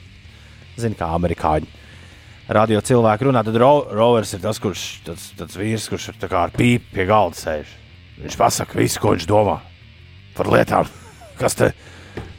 Zini, 0.80 0.96
kā 0.96 1.10
amerikāņi 1.12 1.68
radio 2.48 2.80
cilvēki 2.80 3.28
runā, 3.28 3.42
tad 3.44 3.56
ro 3.60 3.72
Rovers 3.92 4.32
ir 4.32 4.40
tas, 4.40 4.56
kurš 4.62 4.84
tāds, 5.04 5.26
tāds 5.36 5.58
vīrs, 5.60 5.88
kurš 5.92 6.08
ir 6.14 6.32
ar 6.32 6.54
pīpi 6.54 6.94
pie 6.94 7.04
galda 7.08 7.36
sēž. 7.36 7.74
Viņš 8.22 8.38
pasaka 8.40 8.78
visu, 8.78 9.00
ko 9.02 9.12
viņš 9.12 9.26
domā 9.28 9.58
par 10.38 10.48
lietām, 10.50 10.88
kas 11.40 11.58
te, 11.58 11.70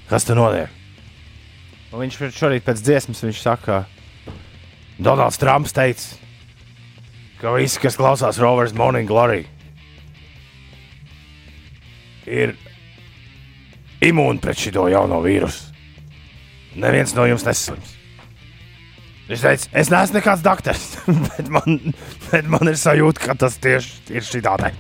kas 0.10 0.26
te 0.26 0.38
notiek. 0.38 0.74
Un 1.93 2.04
viņš 2.04 2.19
šorīt 2.36 2.65
pēc 2.65 2.82
dziesmas 2.82 3.22
viņš 3.26 3.43
saka, 3.45 3.84
Donalds 5.00 5.39
Trumps 5.41 5.74
teica, 5.74 6.17
ka 7.39 7.54
visi, 7.56 7.80
kas 7.82 7.97
klausās 7.99 8.39
Rovers 8.41 8.75
Morning 8.78 9.08
Glory, 9.10 9.45
ir 12.28 12.56
imūni 14.06 14.41
pret 14.43 14.60
šo 14.60 14.89
jauno 14.91 15.21
vīrusu. 15.23 15.69
Neviens 16.80 17.15
no 17.17 17.25
jums 17.25 17.45
neslims. 17.47 17.95
Viņš 19.30 19.41
teica, 19.45 19.69
es 19.78 19.91
neesmu 19.93 20.17
nekāds 20.17 20.41
doktors, 20.45 20.86
bet 21.28 21.49
man, 21.54 21.93
bet 22.32 22.47
man 22.49 22.71
ir 22.71 22.78
sajūta, 22.82 23.21
ka 23.28 23.36
tas 23.38 23.60
tieši 23.62 24.15
ir 24.17 24.25
šī 24.25 24.41
tāda. 24.45 24.71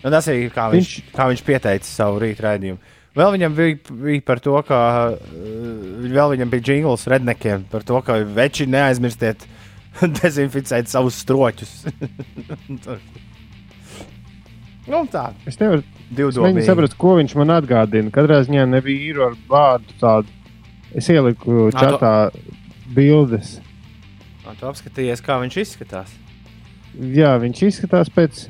nu, 0.00 0.08
tas 0.08 0.28
ir 0.32 0.48
kā 0.54 0.70
viņš, 0.72 0.94
viņš... 0.96 1.12
kā 1.12 1.28
viņš 1.32 1.44
pieteica 1.48 1.88
savu 1.88 2.22
rītu 2.24 2.46
raidījumu. 2.46 2.80
Vēl 3.12 3.34
viņam 3.34 3.56
bija, 3.56 3.76
bija 3.92 4.22
par 4.24 4.40
to, 4.40 4.54
ka 4.64 4.78
uh, 5.12 5.16
vēl 6.00 6.32
viņam 6.36 6.52
bija 6.52 6.64
jingls 6.72 7.04
rednekiem 7.12 7.66
par 7.72 7.84
to, 7.84 7.98
ka 8.06 8.16
veči 8.24 8.64
neaizmirstiet 8.72 9.44
dezinficēt 10.22 10.88
savus 10.88 11.18
stroķus. 11.20 11.74
nu, 14.88 15.02
tā. 15.12 15.26
Es 15.46 15.60
nevaru 15.60 15.84
es 16.58 16.66
saprast, 16.66 16.96
ko 17.00 17.16
viņš 17.20 17.36
man 17.40 17.52
atgādina. 17.54 18.10
Katrā 18.14 18.40
ziņā 18.46 18.64
nebija 18.68 19.04
īru 19.10 19.26
ar 19.28 19.36
vārdu 19.50 19.98
tādu. 20.00 20.32
Es 20.96 21.08
ieliku 21.12 21.68
Ā, 21.68 21.72
to- 21.72 21.78
čatā 21.84 22.14
bildes. 22.96 23.58
Ā, 24.44 24.56
Tu 24.58 24.66
apskatījies, 24.68 25.22
kā 25.24 25.38
viņš 25.44 25.60
izskatās. 25.62 26.10
Jā, 26.96 27.36
viņš 27.40 27.62
izskatās 27.68 28.10
pēc. 28.12 28.46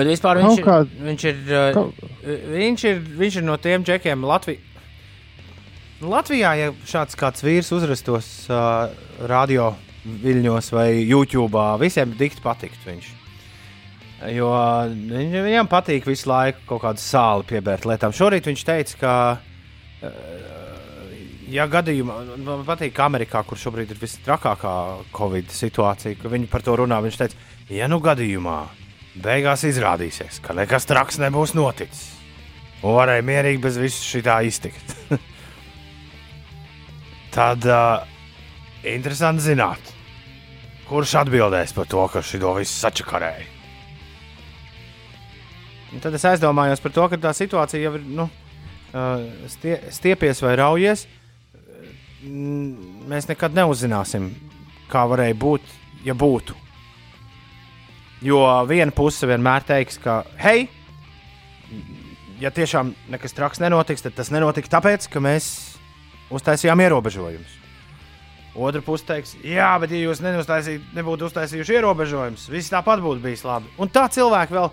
Bet 0.00 0.08
vispār 0.08 0.40
viņš, 0.40 0.62
kā- 0.64 0.80
viņš, 1.04 1.24
ir, 1.28 1.38
uh, 1.52 1.70
Kaut- 1.76 2.02
viņš, 2.56 2.84
ir, 2.88 3.00
viņš 3.20 3.36
ir 3.42 3.46
no 3.46 3.56
tiem 3.60 3.84
džekiem 3.84 4.24
Latvijā. 4.24 4.66
Latvijā, 6.00 6.50
ja 6.56 6.68
šāds 6.88 7.16
kāds 7.20 7.42
vīrs 7.44 7.68
uzrastos 7.76 8.28
uh, 8.48 8.88
radio 9.28 9.74
viļņos 10.22 10.70
vai 10.72 10.86
YouTube, 11.04 11.60
visiem 11.82 12.14
dikti 12.16 12.40
patikt 12.40 12.86
viņš. 12.88 13.10
Jo 14.32 14.48
viņ, 14.88 15.36
viņam 15.44 15.68
patīk 15.68 16.08
visu 16.08 16.28
laiku 16.32 16.64
kaut 16.72 16.82
kādu 16.86 17.04
sāli 17.04 17.44
piebērt 17.52 17.84
lietām. 17.88 18.16
Šorīt 18.16 18.48
viņš 18.48 18.64
teica, 18.68 18.96
ka, 19.00 19.12
uh, 20.00 20.10
ja 21.52 21.68
gadījumā, 21.68 22.16
man 22.48 22.64
patīk, 22.64 22.94
ka 22.96 23.10
Amerikā, 23.10 23.44
kur 23.44 23.60
šobrīd 23.60 23.92
ir 23.92 24.00
visstrakākā 24.00 24.74
Covid 25.16 25.52
situācija, 25.52 26.16
ka 26.22 26.32
viņi 26.32 26.48
par 26.52 26.64
to 26.64 26.76
runā, 26.80 27.00
viņš 27.04 27.20
teica, 27.20 27.36
ja 27.76 27.88
nu 27.92 28.00
gadījumā 28.00 28.58
beigās 29.18 29.64
izrādīsies, 29.66 30.40
ka 30.44 30.54
nekas 30.56 30.86
traks 30.88 31.18
nebūs 31.22 31.54
noticis, 31.58 32.10
un 32.82 32.96
varēja 32.98 33.26
mierīgi 33.26 33.62
bez 33.62 33.78
visu 33.80 34.04
šī 34.06 34.22
tā 34.26 34.40
iztikt. 34.46 34.94
Tad 37.34 37.66
uh, 37.66 38.02
interesanti 38.86 39.44
zināt, 39.50 39.94
kurš 40.88 41.16
atbildēs 41.22 41.74
par 41.76 41.88
to, 41.90 42.04
ka 42.10 42.22
šī 42.24 42.42
to 42.42 42.54
visu 42.58 42.74
sačakarēja. 42.74 43.48
Un 45.90 46.02
tad 46.02 46.14
es 46.14 46.24
aizdomājos 46.26 46.82
par 46.82 46.92
to, 46.94 47.06
ka 47.10 47.18
tā 47.18 47.32
situācija 47.34 47.82
jau 47.82 47.96
ir 47.98 48.04
nu, 48.06 48.28
stie, 49.50 49.74
stiepies 49.90 50.42
vai 50.44 50.54
raujies. 50.60 51.06
Mēs 53.10 53.26
nekad 53.30 53.56
neuzzināsim, 53.56 54.28
kā 54.90 55.02
varēja 55.10 55.38
būt, 55.40 55.72
ja 56.06 56.14
būtu. 56.14 56.54
Jo 58.20 58.42
viena 58.68 58.92
puse 58.92 59.28
vienmēr 59.28 59.64
teiks, 59.64 59.96
ka, 60.02 60.20
hei, 60.42 60.66
ja 62.40 62.50
tiešām 62.52 62.92
nekas 63.12 63.32
traks 63.36 63.62
nenotiks, 63.62 64.04
tad 64.04 64.16
tas 64.18 64.28
nenotika 64.32 64.76
tāpēc, 64.76 65.06
ka 65.08 65.22
mēs 65.24 65.46
uztaisījām 66.34 66.82
ierobežojumus. 66.84 67.56
Otra 68.60 68.82
puse 68.84 69.06
teiks, 69.06 69.36
jā, 69.46 69.70
bet 69.80 69.92
ja 69.94 70.02
jūs 70.02 70.20
nebūtu 70.20 71.28
uztaisījuši 71.28 71.76
ierobežojumus, 71.78 72.48
viss 72.50 72.72
tāpat 72.72 73.00
būtu 73.00 73.22
bijis 73.22 73.44
labi. 73.46 73.70
Un 73.80 73.92
tā 73.94 74.04
cilvēki 74.10 74.56
vēl, 74.56 74.68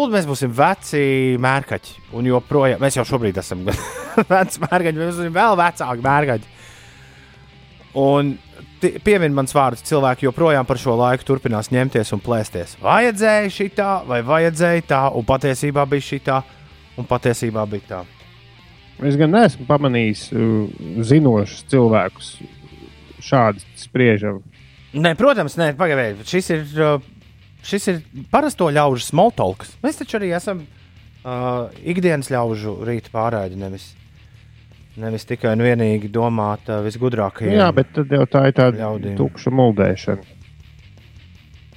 un 0.00 0.14
mēs 0.14 0.26
būsim 0.26 0.54
veci 0.56 1.02
mērkaķi. 1.38 1.98
Un 2.16 2.30
joprojām, 2.30 2.80
mēs 2.82 2.96
jau 2.96 3.04
šobrīd 3.06 3.38
esam 3.42 3.66
veci 4.34 4.64
mērkaķi, 4.64 4.96
mēs 4.96 5.18
būsim 5.18 5.36
vēl 5.36 5.58
vecāki 5.60 6.06
mērkaķi. 6.06 6.56
Un 8.00 8.34
ti- 8.80 8.94
piemin 9.04 9.34
mans 9.36 9.52
vārds, 9.54 9.84
cilvēki 9.86 10.26
joprojām 10.28 10.66
par 10.68 10.78
šo 10.80 10.96
laiku 10.98 11.24
turpinās 11.28 11.70
ņemties 11.72 12.12
un 12.16 12.22
plēsties. 12.24 12.76
Vajadzēja 12.82 13.50
šitā, 13.54 13.90
vai 14.08 14.22
vajadzēja 14.26 14.86
tā, 14.90 15.02
un 15.16 15.24
patiesībā 15.28 15.86
bija 15.90 16.06
šitā, 16.08 16.40
un 16.98 17.06
patiesībā 17.08 17.66
bija 17.70 17.86
tā. 17.92 18.00
Es 19.06 19.16
gan 19.16 19.30
neesmu 19.32 19.64
pamanījis 19.68 20.26
zinošus 21.08 21.62
cilvēkus 21.72 22.34
šādi 23.24 23.62
spriežam. 23.80 24.42
Nē, 24.92 25.14
protams, 25.16 25.54
nē, 25.56 25.70
pagaidiet, 25.78 26.26
šis 26.28 26.50
ir, 26.50 26.66
šis 27.64 27.88
ir 27.92 28.02
parasto 28.32 28.68
ļaužu 28.74 29.06
smoltolks. 29.06 29.76
Mēs 29.84 30.00
taču 30.02 30.18
arī 30.18 30.32
esam 30.36 30.64
uh, 30.66 31.70
ikdienas 31.84 32.28
ļaužu 32.32 32.74
rīta 32.88 33.12
pārraidi, 33.14 33.56
nevis, 33.60 33.92
nevis 35.00 35.24
tikai 35.28 35.54
un 35.56 35.64
vienīgi 35.64 36.10
domāt 36.12 36.68
uh, 36.70 36.80
visgudrākajiem. 36.84 37.56
Jā, 37.58 37.70
bet 37.74 37.92
tad 37.96 38.12
jau 38.14 38.26
tā 38.30 38.46
ir 38.50 38.56
tāda 38.58 38.80
Ļaudīm. 38.84 39.16
tukša 39.18 39.52
muldēšana. 39.58 40.36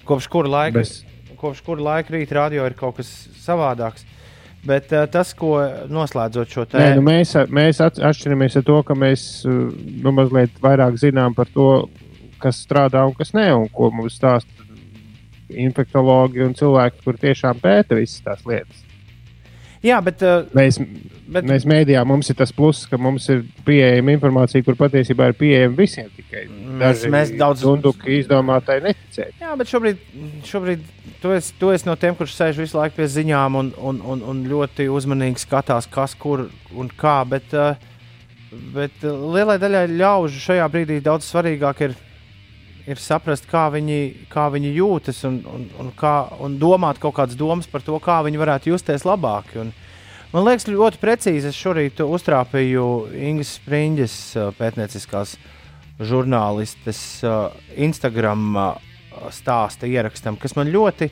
Kopš 0.08 0.28
kura 0.28 0.50
laika, 0.52 0.82
Bez- 0.82 1.04
kopš 1.40 1.62
kura 1.64 1.82
laika 1.90 2.14
rīta 2.16 2.36
radio 2.42 2.66
ir 2.68 2.76
kaut 2.80 2.98
kas 3.00 3.10
savādāks. 3.44 4.04
Bet 4.64 4.92
uh, 4.96 5.06
tas, 5.12 5.34
ko 5.36 5.58
noslēdzot 5.92 6.48
šo 6.56 6.64
Nē, 6.72 6.94
nu 6.96 7.02
tēmu, 7.02 7.06
mēs, 7.10 7.34
mēs 7.52 7.82
at- 7.84 8.00
atšķiramies 8.00 8.56
ar 8.62 8.64
to, 8.70 8.78
ka 8.88 8.96
mēs 8.96 9.26
nu, 9.48 10.14
mazliet 10.16 10.56
vairāk 10.64 10.96
zinām 11.02 11.36
par 11.36 11.50
to, 11.52 11.66
kas 12.40 12.62
strādā 12.64 13.02
un 13.08 13.12
kas 13.16 13.34
nē, 13.36 13.50
un 13.56 13.68
ko 13.72 13.90
mums 13.92 14.16
stāsta 14.20 14.52
infektuologi 15.54 16.42
un 16.46 16.56
cilvēki, 16.58 17.04
kur 17.04 17.20
tiešām 17.20 17.60
pēta 17.62 17.96
visas 18.00 18.24
tās 18.26 18.46
lietas. 18.48 18.80
jā, 19.84 20.00
bet, 20.04 20.24
uh, 20.24 20.48
Mēs, 20.56 20.80
bet 21.34 21.46
mēs 21.50 21.66
mēdījā 21.70 22.02
mums 22.08 22.30
ir 22.32 22.38
tas 22.40 22.52
pluss, 22.56 22.86
ka 22.90 22.98
mums 23.02 23.26
ir 23.34 23.42
pieejama 23.68 24.14
informācija, 24.16 24.64
kur 24.66 24.78
patiesībā 24.80 25.28
ir 25.32 25.38
pieejama 25.40 25.76
visiem. 25.78 26.10
Tikai 26.18 26.46
Mēs- 26.80 27.06
mēs 27.14 27.34
daudz- 27.40 27.64
dunduki 27.66 28.20
izdomātāji 28.22 28.86
neticēja. 28.88 29.32
Jā, 29.42 29.56
bet 29.58 29.68
šobrīd, 29.74 29.98
šobrīd 30.48 30.86
tu, 31.22 31.32
esi, 31.36 31.54
tu 31.60 31.72
esi 31.76 31.86
no 31.90 31.96
tiem, 31.96 32.16
kurš 32.16 32.38
sēž 32.40 32.62
visu 32.64 32.78
laiku 32.80 32.96
pie 33.02 33.10
ziņām 33.18 33.56
un, 33.60 33.74
un, 33.78 34.02
un, 34.14 34.24
un 34.32 34.44
ļoti 34.50 34.88
uzmanīgi 34.94 35.44
skatās, 35.46 35.90
kas 35.92 36.16
kur 36.16 36.48
un 36.76 36.90
kā. 36.90 37.20
Bet, 37.30 37.54
uh, 37.54 37.76
bet 38.74 39.04
uh, 39.04 39.14
lielai 39.36 39.60
daļai 39.62 39.86
ļaužu 39.98 40.42
šajā 40.48 40.66
brīdī 40.74 41.02
daudz 41.04 41.26
svarīgāk 41.32 41.82
ir, 41.90 41.96
ir 42.88 43.00
saprast, 43.00 43.46
kā 43.50 43.70
viņi, 43.72 44.28
kā 44.34 44.50
viņi 44.52 44.74
jūtas 44.76 45.24
un, 45.30 45.38
un, 45.48 45.70
un, 45.80 45.92
kā, 45.98 46.16
un 46.44 46.58
domāt 46.60 47.00
kaut 47.00 47.16
kādas 47.16 47.38
domas 47.40 47.66
par 47.72 47.82
to, 47.82 47.96
kā 48.04 48.20
viņi 48.26 48.42
varētu 48.42 48.74
justies 48.74 49.06
labāk. 49.08 49.54
Un, 49.62 49.72
man 50.34 50.48
liekas, 50.48 50.68
ļoti 50.70 51.00
precīzi 51.02 51.50
es 51.52 51.58
šorīt 51.60 52.02
uztrāpīju 52.04 52.88
Ingas 53.30 53.56
Springļas 53.60 54.16
uh, 54.38 54.50
pētnieciskās 54.58 55.38
žurnālistes 56.04 57.04
uh, 57.26 57.54
Instagram 57.78 58.50
uh, 58.58 58.74
stāsta 59.34 59.88
ierakstam, 59.90 60.38
kas 60.42 60.58
man 60.58 60.72
ļoti, 60.74 61.10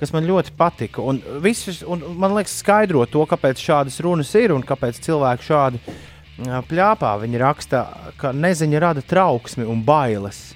kas 0.00 0.12
man 0.14 0.26
ļoti 0.28 0.54
patika. 0.58 1.04
Un 1.06 1.22
visus, 1.44 1.80
un 1.86 2.02
man 2.18 2.34
liekas, 2.36 2.58
skaidro 2.62 3.06
to, 3.06 3.24
kāpēc 3.30 3.62
šādas 3.62 4.00
runas 4.04 4.34
ir 4.38 4.54
un 4.54 4.66
kāpēc 4.66 5.00
cilvēki 5.06 5.48
šādi 5.48 5.82
pļāpā. 6.68 7.14
Viņi 7.22 7.42
raksta, 7.42 7.84
ka 8.20 8.34
neziņa 8.34 8.82
rada 8.82 9.02
trauksmi 9.02 9.66
un 9.66 9.82
bailes. 9.86 10.48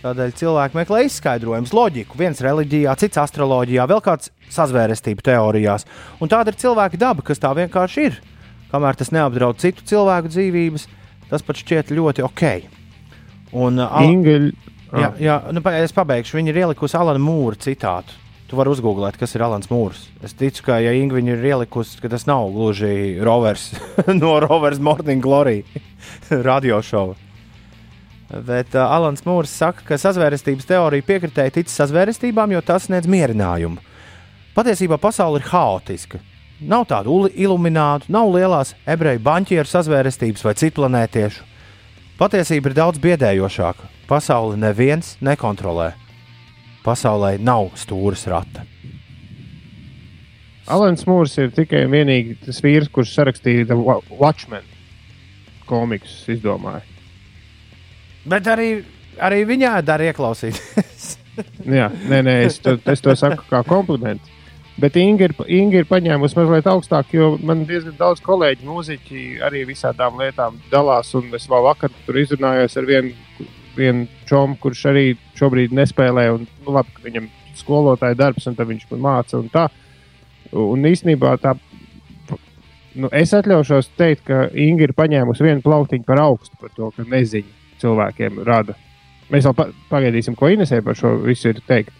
Tādēļ 0.00 0.32
cilvēki 0.32 0.78
meklē 0.78 1.02
izskaidrojumus, 1.04 1.74
loģiku. 1.76 2.16
Viens 2.16 2.40
reliģijā, 2.40 2.94
cits 3.00 3.20
astroloģijā, 3.20 3.84
vēl 3.88 4.00
kāds 4.04 4.32
sazvērestību 4.54 5.24
teorijās. 5.26 5.86
Un 6.20 6.32
tāda 6.32 6.52
ir 6.52 6.60
cilvēka 6.60 7.00
daba, 7.00 7.24
kas 7.26 7.42
tā 7.42 7.52
vienkārši 7.56 8.08
ir. 8.08 8.18
Kamēr 8.70 8.98
tas 8.98 9.10
neapdraud 9.14 9.58
citu 9.62 9.86
cilvēku 9.86 10.30
dzīvības, 10.30 10.86
tas 11.30 11.46
pat 11.46 11.62
šķiet 11.62 11.94
ļoti 11.94 12.26
ok. 12.26 12.44
Un, 13.58 13.80
uh, 13.82 14.02
Ingeļ, 14.06 14.52
Jā, 14.90 15.12
jā 15.22 15.36
nu, 15.54 15.62
es 15.78 15.94
pabeigšu. 15.94 16.38
Viņa 16.38 16.52
ir 16.52 16.60
ielikusi 16.64 16.98
Alana 16.98 17.22
Mūra 17.22 17.58
citātu. 17.62 18.16
Tu 18.50 18.58
vari 18.58 18.72
uzgooglēt, 18.72 19.14
kas 19.20 19.36
ir 19.36 19.44
Alans 19.46 19.70
Mūrs. 19.70 20.08
Es 20.26 20.34
ticu, 20.34 20.64
ka, 20.66 20.80
ja 20.82 20.90
Inga 20.96 21.14
viņu 21.20 21.36
ir 21.36 21.44
ielikusi, 21.52 22.00
ka 22.02 22.10
tas 22.10 22.26
nav 22.26 22.48
gluži 22.50 23.20
rovers 23.22 23.68
no 24.22 24.34
Rovers 24.42 24.80
Morning 24.82 25.22
Glory 25.22 25.60
radio 26.48 26.80
šova. 26.82 27.14
Bet 28.30 28.74
uh, 28.74 28.82
Alans 28.90 29.22
Mūrs 29.26 29.54
saka, 29.54 29.86
ka 29.86 29.98
sazvērestības 29.98 30.66
teorija 30.66 31.06
piekritēji 31.06 31.60
tic 31.60 31.70
sazvērestībām, 31.70 32.56
jo 32.56 32.62
tas 32.66 32.88
sniedz 32.88 33.06
mierinājumu. 33.10 33.78
Patiesībā 34.54 34.98
pasaule 34.98 35.40
ir 35.40 35.46
haotiska. 35.50 36.18
Nav 36.60 36.84
tādu 36.90 37.22
iluminātu, 37.30 38.10
nav 38.12 38.32
lielās 38.34 38.74
ebreju 38.84 39.22
banķieru 39.24 39.70
sazvērestības 39.70 40.44
vai 40.44 40.54
citu 40.58 40.82
planētiešu. 40.82 41.46
Patiesība 42.20 42.68
ir 42.68 42.76
daudz 42.76 43.00
biedējošāka. 43.00 43.86
Pasauli 44.10 44.58
neviens 44.60 45.14
nekontrolē. 45.24 45.94
Pasaulē 46.84 47.38
nav 47.40 47.70
stūres 47.80 48.26
rata. 48.28 48.66
Alans 50.70 51.06
Mūrs 51.08 51.38
ir 51.40 51.54
tikai 51.54 51.86
un 51.86 51.94
vienīgi 51.94 52.36
tas 52.44 52.60
vīrs, 52.62 52.90
kurš 52.92 53.14
sarakstīja 53.16 53.78
Watchmen 54.18 54.66
komiksus, 55.70 56.26
izdomāja. 56.34 56.82
Bet 58.28 58.50
arī, 58.50 58.68
arī 59.22 59.44
viņā 59.48 59.78
dara 59.86 60.10
ieklausīties. 60.10 61.08
Jā, 61.78 61.88
nē, 62.10 62.20
nē, 62.26 62.36
es 62.50 62.58
to, 62.60 62.76
es 62.90 63.00
to 63.00 63.14
saku 63.16 63.46
kā 63.48 63.62
komplimentu. 63.64 64.39
Bet 64.80 64.96
Inga 64.96 65.26
ir, 65.28 65.34
Inga 65.52 65.82
ir 65.82 65.88
paņēmusi 65.88 66.38
mazliet 66.38 66.68
augstāk, 66.70 67.10
jo 67.12 67.34
man 67.44 67.66
diezgan 67.68 67.98
daudz 67.98 68.22
kolēģi, 68.24 68.64
mūziķi 68.64 69.24
arī 69.44 69.66
visādām 69.68 70.16
lietām 70.20 70.56
dalās. 70.72 71.12
un 71.18 71.28
Es 71.36 71.48
vēl 71.50 71.66
vakar 71.66 71.92
tur 72.06 72.16
izrunājos 72.16 72.78
ar 72.80 72.88
vienu, 72.88 73.12
vienu 73.76 74.06
čomu, 74.30 74.56
kurš 74.62 74.86
arī 74.88 75.04
šobrīd 75.36 75.74
nespēlē. 75.76 76.30
Un, 76.32 76.48
nu, 76.64 76.72
labi, 76.72 76.94
ka 76.96 77.04
viņam 77.04 77.28
skolotāja 77.60 78.16
darbs, 78.16 78.48
un 78.48 78.56
viņš 78.56 78.88
man 78.94 79.04
māca. 79.04 79.36
Un 79.42 79.52
tā. 79.52 79.68
un 80.52 80.88
īstenībā 80.88 81.36
tā. 81.44 81.58
Nu, 82.94 83.12
es 83.12 83.34
atļaušos 83.36 83.92
teikt, 84.00 84.24
ka 84.26 84.46
Inga 84.54 84.88
ir 84.88 84.96
paņēmusi 84.96 85.44
vienu 85.44 85.62
plauktiņu 85.66 86.08
par 86.08 86.24
augstu 86.24 86.56
par 86.60 86.72
to, 86.74 86.88
ka 86.96 87.04
neziņa 87.04 87.76
cilvēkiem 87.82 88.40
rada. 88.48 88.74
Mēs 89.30 89.44
vēl 89.46 89.54
pa 89.54 89.68
pagaidīsim, 89.92 90.34
ko 90.34 90.48
Inesē 90.50 90.80
par 90.82 90.96
šo 90.98 91.18
visu 91.22 91.52
ir 91.52 91.60
teikt. 91.68 91.99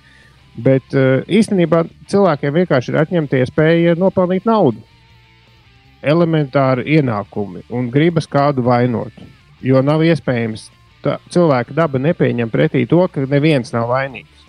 Bet 0.65 0.97
uh, 0.97 1.23
īstenībā 1.31 1.85
cilvēkiem 2.11 2.55
vienkārši 2.61 2.93
ir 2.93 3.01
atņemta 3.05 3.41
iespēja 3.41 3.95
nopelnīt 3.99 4.49
naudu. 4.49 4.83
Elementāri 6.01 6.97
ienākumi 6.97 7.67
un 7.77 7.91
gribas 7.93 8.27
kādu 8.31 8.65
vainot. 8.67 9.15
Jo 9.63 9.83
nav 9.85 10.03
iespējams, 10.03 10.71
tā, 11.05 11.19
cilvēka 11.33 11.77
daba 11.77 12.01
nepieņem 12.01 12.51
pretī 12.51 12.87
to, 12.89 13.03
ka 13.13 13.27
neviens 13.29 13.75
nav 13.77 13.91
vainīgs. 13.93 14.47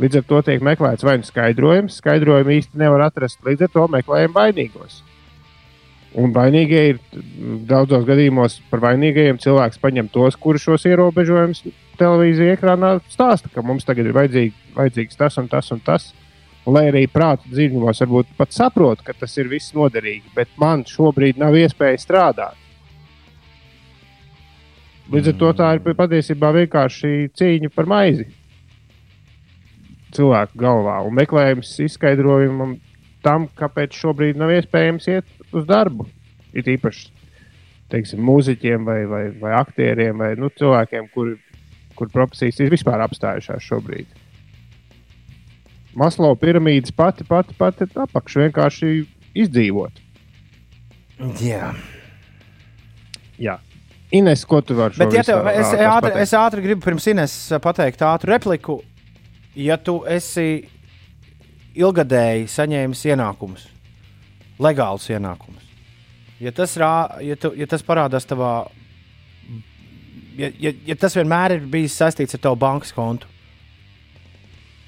Līdz 0.00 0.22
ar 0.22 0.26
to 0.30 0.40
tiek 0.46 0.62
meklēts 0.64 1.04
vai 1.04 1.18
nu 1.20 1.28
skaidrojums, 1.28 1.98
skaidrojumu 2.00 2.56
īsti 2.56 2.80
nevar 2.80 3.04
atrast. 3.10 3.42
Līdz 3.44 3.66
ar 3.66 3.72
to 3.74 3.86
meklējam 3.92 4.32
vainīgos. 4.32 5.02
Un 6.18 6.32
vainīgie 6.34 6.80
ir 6.94 7.00
daudzos 7.68 8.06
gadījumos 8.08 8.58
par 8.70 8.80
vainīgajiem 8.88 9.38
cilvēks 9.42 9.78
paņem 9.82 10.08
tos, 10.10 10.38
kurus 10.40 10.64
šos 10.64 10.88
ierobežojumus 10.88 11.62
televīzija 12.00 12.56
ekrānā 12.56 12.94
stāsta, 13.12 13.50
ka 13.52 13.62
mums 13.66 13.86
tagad 13.88 14.08
ir 14.08 14.16
vajadzīgi, 14.16 14.72
vajadzīgs 14.76 15.20
tas 15.20 15.38
un 15.40 15.50
tas 15.52 15.70
un 15.74 15.84
tas. 15.84 16.10
Lai 16.68 16.86
arī 16.90 17.06
prāta 17.08 17.48
dziļumos 17.48 18.02
varbūt 18.04 18.34
pat 18.36 18.52
saprot, 18.52 19.00
ka 19.04 19.14
tas 19.16 19.32
ir 19.40 19.48
viss 19.48 19.72
noderīgi, 19.76 20.34
bet 20.36 20.50
man 20.60 20.84
šobrīd 20.88 21.40
nav 21.40 21.56
iespēja 21.56 22.02
strādāt. 22.02 22.58
Līdz 25.10 25.32
ar 25.32 25.38
to 25.40 25.54
tā 25.58 25.70
ir 25.74 25.96
patiesībā 25.98 26.52
vienkārši 26.54 27.30
cīņa 27.34 27.72
par 27.74 27.88
maizi 27.90 28.28
cilvēku 30.14 30.58
galvā 30.60 31.00
un 31.06 31.16
meklējums 31.18 31.72
izskaidrojumam 31.86 32.76
tam, 33.24 33.48
kāpēc 33.58 33.96
šobrīd 33.96 34.38
nav 34.40 34.52
iespējams 34.54 35.08
iet 35.10 35.54
uz 35.54 35.66
darbu. 35.68 36.06
Ir 36.54 36.66
īpaši 36.76 37.10
teiksim, 37.90 38.22
mūziķiem 38.26 38.86
vai, 38.86 39.00
vai, 39.10 39.24
vai 39.40 39.54
aktieriem 39.58 40.22
vai 40.22 40.32
nu, 40.38 40.50
cilvēkiem, 40.54 41.10
kuri 41.14 41.36
kur 42.00 42.10
profesijas 42.12 42.58
ir 42.64 42.72
vispār 42.72 43.04
apstājušās 43.04 43.68
šobrīd. 43.68 44.10
Maslow 46.00 46.36
piramīdas 46.38 46.94
pati, 46.96 47.26
pati, 47.26 47.54
pati 47.58 47.88
apakš 47.98 48.38
vienkārši 48.44 48.92
izdzīvot. 49.44 50.06
Jā. 51.42 51.74
Jā. 53.40 53.58
Ines, 54.10 54.42
ko 54.48 54.58
tu 54.64 54.74
vari 54.74 54.98
Bet, 54.98 55.12
ja 55.14 55.22
tev, 55.22 55.46
es, 55.52 55.68
ātri, 55.70 55.86
pateikt? 55.86 56.20
es 56.24 56.32
ātri 56.34 56.64
gribu 56.64 56.82
pirms 56.82 57.06
Ines 57.12 57.34
pateikt 57.62 58.02
ātru 58.02 58.32
repliku. 58.32 58.78
Ja 59.54 59.76
tu 59.78 60.00
esi 60.08 60.64
ilgadēji 61.78 62.48
saņēmis 62.50 63.02
ienākumus, 63.12 63.66
legālus 64.62 65.06
ienākumus, 65.10 65.66
ja 66.42 66.52
tas, 66.54 66.74
rā, 66.80 66.92
ja 67.22 67.36
tu, 67.38 67.52
ja 67.58 67.66
tas 67.70 67.84
parādās 67.86 68.26
tavā, 68.30 68.64
ja, 70.38 70.50
ja, 70.58 70.72
ja 70.86 70.96
tas 70.98 71.16
vienmēr 71.18 71.56
ir 71.56 71.68
bijis 71.70 71.96
saistīts 71.98 72.36
ar 72.36 72.44
tavu 72.46 72.58
bankas 72.60 72.94
kontu, 72.96 73.28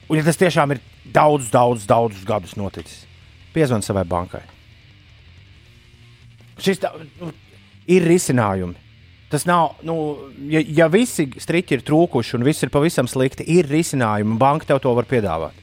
un 0.09 0.18
ja 0.18 0.24
tas 0.26 0.40
tiešām 0.40 0.74
ir 0.74 0.82
daudz, 1.14 1.51
daudz, 1.53 1.86
daudzus 1.88 2.26
gadus 2.28 2.57
noticis, 2.59 3.05
piezvan 3.55 3.84
savai 3.84 4.05
bankai. 4.09 4.43
Šis 6.62 6.82
tā, 6.82 6.93
nu, 7.20 7.32
ir 7.90 8.07
risinājumi. 8.07 8.78
Tas 9.32 9.47
nav, 9.49 9.78
nu, 9.88 9.97
ja, 10.53 10.61
ja 10.61 10.86
visi 10.93 11.24
striķi 11.40 11.78
ir 11.78 11.82
trūkuši 11.88 12.36
un 12.36 12.45
viss 12.45 12.62
ir 12.62 12.70
pavisam 12.72 13.09
slikti, 13.09 13.47
ir 13.49 13.64
risinājumi. 13.70 14.36
Banka 14.38 14.68
tev 14.68 14.82
to 14.84 14.93
var 14.93 15.09
piedāvāt. 15.09 15.57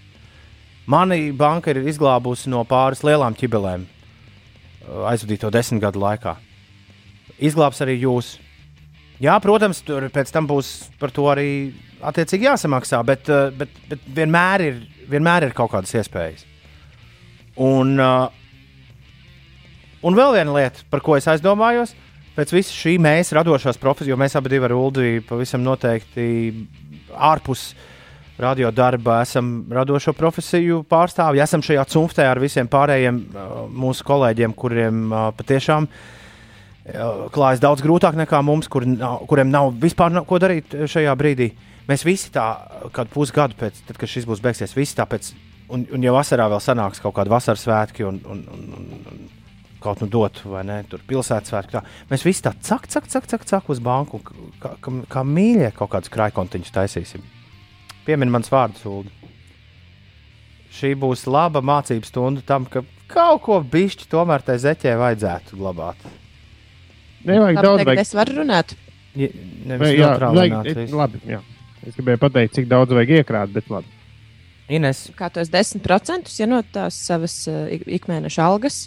Mani 0.90 1.30
banka 1.38 1.70
ir 1.70 1.84
izglābusi 1.86 2.50
no 2.50 2.64
pāris 2.66 3.04
lielām 3.06 3.36
ķibelēm 3.38 3.84
uh, 3.86 5.04
aizvadīto 5.12 5.52
desmit 5.54 5.84
gadu 5.84 6.02
laikā. 6.02 6.34
Izglābs 7.38 7.84
arī 7.86 8.00
jūs. 8.02 8.40
Jā, 9.20 9.34
protams, 9.44 9.82
tur 9.84 10.06
pēc 10.16 10.30
tam 10.32 10.46
būs 10.48 10.68
par 11.00 11.12
to 11.12 11.26
arī 11.28 11.74
attiecīgi 12.08 12.48
jāsamaksā, 12.48 13.02
bet, 13.04 13.28
uh, 13.28 13.50
bet, 13.52 13.72
bet 13.92 14.04
vienmēr, 14.16 14.64
ir, 14.64 14.78
vienmēr 15.12 15.50
ir 15.50 15.56
kaut 15.58 15.74
kādas 15.74 15.92
iespējas. 16.00 16.46
Un, 17.60 17.98
uh, 18.00 18.30
un 20.08 20.16
vēl 20.16 20.38
viena 20.38 20.54
lieta, 20.56 20.86
par 20.88 21.04
ko 21.04 21.18
es 21.20 21.28
aizdomājos, 21.28 21.92
pēc 22.38 22.54
visa 22.56 22.72
šī 22.72 22.94
mēs 23.04 23.34
radošās 23.36 23.82
profesijas, 23.82 24.14
jo 24.14 24.20
mēs 24.22 24.38
abi 24.40 24.62
ar 24.64 24.76
Ulu 24.78 25.10
pavisam 25.28 25.66
noteikti 25.68 26.30
ārpus 27.12 27.74
radio 28.40 28.72
darba 28.72 29.18
esam 29.26 29.66
radošo 29.68 30.14
profesiju 30.16 30.86
pārstāvji, 30.88 31.44
esam 31.44 31.60
šajā 31.60 31.84
cunftē 31.92 32.30
ar 32.30 32.40
visiem 32.40 32.72
pārējiem 32.72 33.20
uh, 33.20 33.68
mūsu 33.68 34.08
kolēģiem, 34.08 34.56
kuriem 34.56 35.12
patiešām 35.36 35.90
uh, 35.92 36.08
klājas 37.34 37.62
daudz 37.64 37.84
grūtāk 37.86 38.18
nekā 38.20 38.42
mums, 38.46 38.70
kur 38.72 38.86
nav, 38.88 39.24
kuriem 39.30 39.52
nav 39.52 39.74
vispār 39.82 40.14
nav 40.14 40.28
ko 40.30 40.40
darīt 40.42 40.76
šajā 40.90 41.16
brīdī. 41.20 41.52
Mēs 41.90 42.06
visi 42.06 42.30
tā, 42.34 42.46
kādu 42.94 43.14
pusgadu 43.14 43.58
pēc, 43.58 43.82
tad, 43.88 43.98
kad 43.98 44.12
šis 44.12 44.28
būs 44.30 44.44
beigsies, 44.44 44.76
visi 44.78 44.98
tāpēc, 45.00 45.32
un, 45.74 45.88
un 45.96 46.06
jau 46.06 46.14
vasarā 46.14 46.46
vēl 46.52 46.62
sanāks 46.62 47.02
kaut 47.02 47.16
kādi 47.18 47.34
vasaras 47.34 47.66
svētki 47.66 48.06
un, 48.06 48.20
un, 48.30 48.44
un, 48.54 48.68
un, 49.10 49.24
kaut 49.82 50.04
nu 50.04 50.10
dot, 50.12 50.42
vai 50.46 50.62
ne, 50.68 50.82
tur 50.92 51.02
pilsētas 51.08 51.54
svētki. 51.54 51.78
Tā. 51.78 52.06
Mēs 52.12 52.26
visi 52.28 52.44
tā 52.46 52.54
cak, 52.54 52.86
cak, 52.92 53.10
cak, 53.10 53.28
cak, 53.32 53.48
cak 53.50 53.74
uz 53.74 53.82
banku, 53.82 54.22
kā, 54.62 54.76
kā, 54.84 54.94
kā 55.10 55.26
mīļie 55.26 55.72
kaut 55.78 55.94
kādus 55.96 56.14
krājkontiņus 56.14 56.76
taisīsim. 56.76 57.26
Piemin 58.06 58.32
mans 58.34 58.52
vārds, 58.52 58.86
Ulu. 58.90 59.10
Šī 60.70 60.94
būs 61.00 61.26
laba 61.26 61.64
mācību 61.66 62.06
stunda 62.06 62.46
tam, 62.46 62.68
ka 62.70 62.84
kaut 63.10 63.42
ko 63.48 63.58
bišķi 63.66 64.10
tomēr 64.12 64.44
tai 64.46 64.60
zeķē 64.62 64.94
vajadzētu 65.00 65.58
glabāt. 65.58 66.04
Nevajag 67.26 67.56
Labi, 67.56 67.66
daudz, 67.68 67.86
vajag 67.90 68.02
es 68.04 68.14
varu 68.16 68.36
runāt. 68.40 68.76
Ja, 69.20 69.28
nevis 69.66 69.96
jā, 69.98 70.10
vajag, 70.22 70.70
visu. 70.76 70.96
labi, 70.98 71.20
jā. 71.28 71.40
Es 71.88 71.96
gribēju 71.96 72.20
pateikt, 72.22 72.54
cik 72.56 72.68
daudz 72.72 72.94
vajag 72.96 73.10
iekrāt, 73.20 73.52
bet 73.56 73.70
labi. 73.72 73.88
Ines, 74.70 75.10
Kā 75.18 75.32
tos 75.34 75.50
10% 75.50 76.30
ja 76.40 76.46
no 76.48 76.62
tās 76.62 76.94
savas 77.08 77.36
uh, 77.50 77.66
ik- 77.74 77.88
ikmēneša 78.00 78.44
algas. 78.46 78.84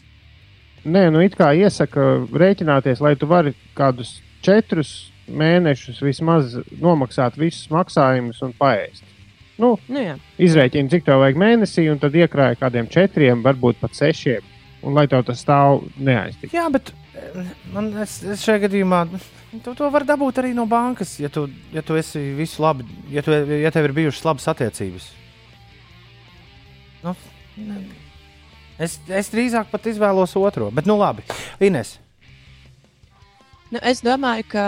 Nē, 0.84 1.08
nu 1.14 1.20
it 1.22 1.34
kā 1.38 1.50
iesaka 1.58 2.26
rēķināties, 2.30 3.00
lai 3.02 3.14
tu 3.18 3.26
vari 3.30 3.52
kādus 3.78 4.20
četrus 4.42 5.10
mēnešus 5.30 6.00
vismaz 6.02 6.56
nomaksāt 6.82 7.36
visus 7.38 7.68
maksājumus 7.70 8.40
un 8.42 8.54
paēst. 8.58 9.02
Nu, 9.58 9.76
Nu, 9.88 10.00
izrēķini, 10.42 10.90
cik 10.90 11.04
tev 11.06 11.20
vajag 11.22 11.36
mēnesī, 11.38 11.84
un 11.92 11.98
tad 12.02 12.14
iekrāja 12.18 12.56
kādiem 12.58 12.88
četriem, 12.90 13.42
varbūt 13.44 13.78
pat 13.82 13.94
sešiem. 13.94 14.42
Un 14.82 14.94
lai 14.98 15.04
tev 15.06 15.22
tas 15.28 15.38
stāv 15.44 15.84
neaiztik. 16.02 16.50
jā, 16.50 16.64
bet 16.72 16.90
eh, 16.90 17.01
man, 17.74 17.90
es, 18.02 18.18
es 18.24 18.44
šajā 18.44 18.66
gadījumā 18.66 19.02
tu 19.64 19.74
to 19.76 19.88
var 19.92 20.06
dabūt 20.08 20.42
arī 20.42 20.52
no 20.56 20.66
bankas, 20.68 21.18
ja 21.20 21.28
tu, 21.32 21.46
ja 21.74 21.82
tu 21.84 21.96
esi 22.00 22.22
visu 22.38 22.64
labi, 22.64 22.86
ja, 23.12 23.24
tu, 23.24 23.34
ja 23.34 23.72
tev 23.74 23.90
ir 23.90 23.96
bijušas 23.96 24.24
labas 24.28 24.48
attiecības. 24.52 25.10
Nu, 27.02 27.16
es, 28.78 28.96
es 29.10 29.32
drīzāk 29.34 29.68
pat 29.72 29.90
izvēlos 29.90 30.36
otro, 30.40 30.70
bet 30.72 30.88
nu 30.88 30.96
labi. 31.00 31.26
Ines, 31.60 31.98
Nu, 33.72 33.80
es 33.88 34.02
domāju, 34.04 34.44
ka 34.52 34.64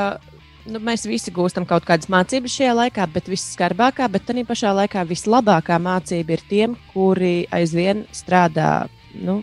nu, 0.64 0.80
mēs 0.80 1.02
visi 1.04 1.32
gūstam 1.34 1.66
kaut 1.68 1.84
kādas 1.84 2.08
mācības 2.08 2.54
šajā 2.56 2.76
laikā, 2.78 3.04
bet 3.12 3.26
visskarbākā, 3.28 4.06
bet 4.08 4.24
tā 4.24 4.44
pašā 4.48 4.70
laikā 4.78 5.02
vislabākā 5.10 5.76
mācība 5.76 6.38
ir 6.38 6.44
tiem, 6.48 6.76
kuri 6.94 7.44
aizvien 7.52 8.06
strādā. 8.16 8.86
Nu, 9.12 9.42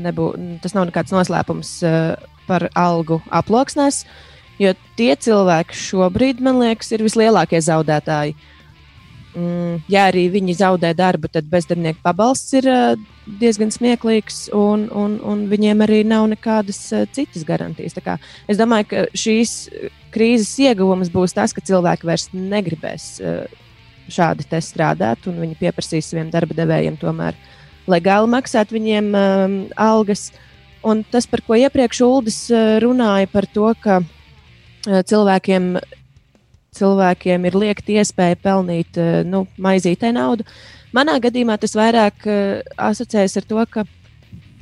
nebū, 0.00 0.30
tas 0.64 0.72
nav 0.72 0.88
nekāds 0.88 1.12
noslēpums 1.12 1.74
uh, 1.84 2.14
par 2.48 2.68
algu 2.78 3.20
aploksnēs, 3.34 4.04
jo 4.60 4.74
tie 4.98 5.12
cilvēki 5.16 5.78
šobrīd, 5.78 6.42
man 6.44 6.60
liekas, 6.62 6.92
ir 6.94 7.04
vislielākie 7.06 7.60
zaudētāji. 7.64 8.36
Mm, 9.34 9.80
ja 9.90 10.04
arī 10.12 10.28
viņi 10.30 10.54
zaudē 10.60 10.92
darbu, 10.94 11.26
tad 11.26 11.48
bezdarbnieku 11.50 11.98
pabalsts 12.04 12.54
ir 12.54 12.68
uh, 12.70 13.00
diezgan 13.40 13.72
smieklīgs, 13.74 14.44
un, 14.54 14.86
un, 14.94 15.16
un 15.26 15.48
viņiem 15.50 15.82
arī 15.82 16.04
nav 16.06 16.28
nekādas 16.30 16.78
uh, 16.94 17.02
citas 17.10 17.42
garantijas. 17.48 17.96
Tā 17.98 18.04
kā 18.04 18.14
Es 18.46 18.60
domāju, 18.60 18.86
ka 18.92 19.02
šīs 19.16 19.52
eh, 19.72 19.90
krīzes 20.14 20.52
ieguvums 20.62 21.10
būs 21.12 21.34
tas, 21.36 21.54
ka 21.56 21.64
cilvēki 21.64 22.06
vairs 22.06 22.28
negribēs 22.34 23.08
eh, 23.20 23.60
šādi 24.12 24.46
strādāt, 24.60 25.26
un 25.30 25.40
viņi 25.40 25.58
pieprasīs 25.60 26.10
saviem 26.12 26.30
darba 26.32 26.54
devējiem 26.56 26.98
tomēr 27.00 27.38
legāli 27.90 28.30
maksāt 28.32 28.72
viņiem 28.72 29.08
um, 29.16 29.54
algas. 29.80 30.30
Un 30.84 31.00
tas, 31.08 31.24
par 31.30 31.40
ko 31.46 31.56
iepriekš 31.56 32.02
Uldis 32.04 32.38
eh, 32.52 32.76
runāja, 32.84 33.28
par 33.32 33.48
to, 33.48 33.70
ka 33.80 34.02
eh, 34.02 35.00
cilvēkiem, 35.08 35.74
cilvēkiem 36.76 37.48
ir 37.48 37.56
liekta 37.56 37.94
iespēja 38.00 38.36
pelnīt 38.44 39.00
eh, 39.00 39.22
nu, 39.24 39.46
maizītē 39.56 40.12
naudu. 40.12 40.44
Manā 40.94 41.16
gadījumā 41.18 41.56
tas 41.58 41.72
vairāk 41.74 42.26
uh, 42.30 42.60
asociējas 42.78 43.40
ar 43.40 43.46
to, 43.50 43.62
ka 43.66 43.82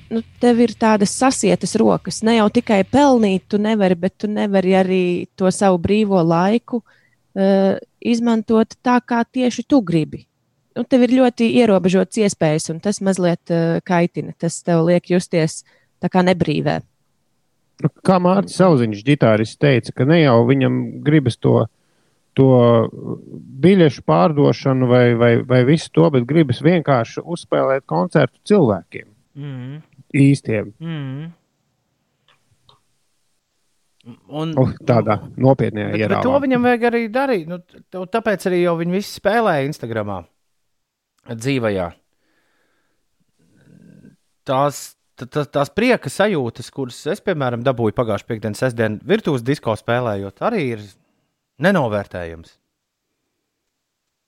nu, 0.08 0.22
tev 0.40 0.62
ir 0.64 0.72
tādas 0.80 1.12
sasietas 1.12 1.74
rokas. 1.76 2.22
Ne 2.24 2.38
jau 2.38 2.46
tikai 2.48 2.78
pelnīt, 2.88 3.44
tu 3.52 3.60
nevari, 3.60 3.98
bet 4.00 4.14
tu 4.22 4.30
nevari 4.32 4.72
arī 4.78 5.02
to 5.36 5.50
savu 5.52 5.76
brīvo 5.84 6.22
laiku 6.24 6.80
uh, 6.80 7.76
izmantot 8.00 8.78
tā, 8.80 8.96
kā 9.04 9.20
tieši 9.28 9.66
tu 9.68 9.82
gribi. 9.84 10.22
Nu, 10.72 10.86
tev 10.88 11.04
ir 11.04 11.12
ļoti 11.18 11.50
ierobežots 11.60 12.22
iespējas, 12.24 12.70
un 12.72 12.80
tas 12.80 13.02
mazliet 13.04 13.52
uh, 13.52 13.82
kaitina. 13.84 14.32
Tas 14.40 14.62
tev 14.64 14.86
liek 14.88 15.12
justies 15.12 15.60
tā 16.02 16.10
kā 16.12 16.24
nebrīvē. 16.26 16.80
Nu, 17.82 17.90
Kā 18.06 18.18
Mārcis 18.22 18.60
Kalniņš, 18.60 19.04
ģitārists, 19.06 19.58
teica, 19.62 19.94
ka 19.96 20.06
ne 20.06 20.20
jau 20.22 20.36
viņam 20.46 20.78
gribas 21.02 21.38
to, 21.40 21.64
to 22.38 22.48
biļešu 23.64 24.04
pārdošanu 24.06 24.88
vai, 24.90 25.04
vai, 25.18 25.32
vai 25.46 25.62
visu 25.68 25.90
to, 25.94 26.08
bet 26.14 26.28
gribas 26.28 26.62
vienkārši 26.64 27.24
uzspēlēt 27.24 27.86
koncertu 27.90 28.38
cilvēkiem, 28.52 29.08
mm, 29.38 29.78
īstiem, 30.22 30.74
mm. 30.78 31.30
Un, 34.02 34.50
oh, 34.58 34.70
tādā 34.82 35.14
nopietnā 35.38 35.92
ierāvā. 35.94 36.24
to 36.26 36.38
viņam 36.42 36.64
vajag 36.66 36.86
arī 36.88 37.02
darīt. 37.14 37.44
Nu, 37.46 37.60
tāpēc 38.10 38.48
arī 38.50 38.64
jau 38.64 38.72
viņi 38.80 38.96
visi 38.96 39.12
spēlēja 39.20 39.68
Instagram 39.68 40.10
dzīvajā. 41.30 41.84
Tās, 44.50 44.80
tās 45.16 45.70
prieka 45.74 46.10
sajūtas, 46.10 46.70
kuras 46.74 46.98
es, 47.12 47.22
piemēram, 47.24 47.64
dabūju 47.66 47.96
pagājušā 47.98 48.28
piekdienas, 48.28 48.62
sestdienas 48.64 49.04
virtuves 49.06 49.44
disko 49.46 49.76
spēlējot, 49.78 50.42
arī 50.44 50.64
ir 50.76 50.84
nenovērtējams. 51.62 52.56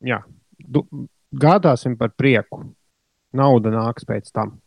Jā, 0.04 0.20
du, 0.58 0.84
gādāsim 1.32 1.96
par 2.00 2.12
prieku. 2.16 2.64
Nauda 3.34 3.72
nāks 3.74 4.06
pēc 4.06 4.30
tam. 4.34 4.58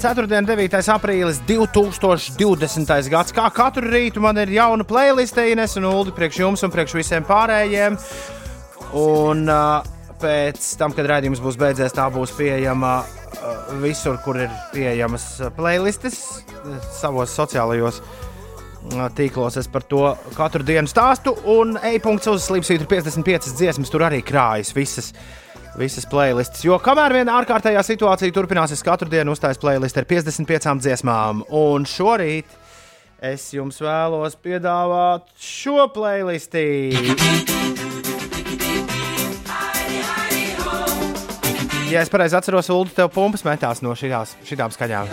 4. 0.00 0.24
un 0.24 0.46
9. 0.48 0.76
aprīlis 0.94 1.42
2020. 1.44 3.08
gads. 3.12 3.34
Kā 3.36 3.50
katru 3.52 3.90
rītu 3.90 4.22
man 4.24 4.38
ir 4.40 4.52
jauna 4.54 4.86
playliste, 4.88 5.44
Ines 5.52 5.76
un 5.76 5.90
Ulu, 5.90 6.14
priekš 6.16 6.38
jums 6.40 6.64
un 6.64 6.72
priekš 6.72 6.94
visiem 6.96 7.26
pārējiem. 7.28 7.98
Un 8.96 9.44
uh, 9.44 9.90
pēc 10.20 10.72
tam, 10.80 10.94
kad 10.96 11.08
rādījums 11.10 11.42
būs 11.42 11.58
beidzies, 11.60 11.94
tā 11.96 12.06
būs 12.12 12.32
pieejama 12.36 12.94
uh, 13.02 13.76
visur, 13.82 14.18
kur 14.24 14.38
ir 14.40 14.50
pieejamas 14.74 15.26
uh, 15.40 15.52
playlistes, 15.54 16.20
uh, 16.60 16.76
savos 16.96 17.34
sociālajos 17.36 18.02
tīklos. 19.16 19.58
Es 19.60 19.68
par 19.68 19.84
to 19.84 20.14
katru 20.36 20.64
dienu 20.64 20.88
stāstu. 20.88 21.34
Un 21.52 21.76
e-punkts 21.92 22.30
uz 22.32 22.46
Slimsvītra 22.48 22.88
55 22.88 23.54
dziesmas 23.58 23.92
tur 23.92 24.06
arī 24.08 24.22
krājas 24.24 24.74
visas. 24.76 25.12
Visas 25.78 26.06
playlists. 26.10 26.64
Jo 26.66 26.80
kamēr 26.82 27.14
viena 27.20 27.36
ārkārtējā 27.38 27.82
situācija 27.86 28.34
turpināsies, 28.34 28.82
katru 28.82 29.08
dienu 29.12 29.36
uzstājas 29.36 29.60
playlist 29.62 30.00
ar 30.00 30.08
55 30.08 30.82
dziesmām. 30.82 31.44
Un 31.46 31.86
šorīt 31.86 32.58
es 33.22 33.52
jums 33.54 33.78
vēlos 33.84 34.34
piedāvāt 34.42 35.30
šo 35.38 35.86
playlisti. 35.94 36.66
Ja 41.90 42.04
es 42.04 42.10
pareizi 42.10 42.36
atceros, 42.38 42.68
Ulu, 42.70 42.86
tev 42.94 43.08
pumpas 43.10 43.42
metās 43.42 43.80
no 43.82 43.90
šitās, 43.98 44.36
šitām 44.46 44.70
skaņām. 44.70 45.08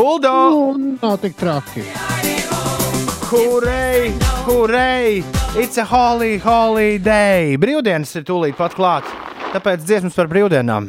Uldo! 0.00 0.32
Un 0.72 0.86
nav 1.02 1.18
tik 1.20 1.36
traki. 1.36 1.84
Hurray! 3.28 4.14
Hurray! 4.46 5.20
It's 5.60 5.76
a 5.76 5.84
holy, 5.84 6.38
holy 6.40 6.96
day! 7.04 7.58
Brīvdienas 7.60 8.16
ir 8.16 8.24
tūlīt 8.24 8.56
pat 8.56 8.72
klāt. 8.78 9.10
Tāpēc 9.52 9.84
dziesmas 9.84 10.16
par 10.16 10.32
brīvdienām. 10.32 10.88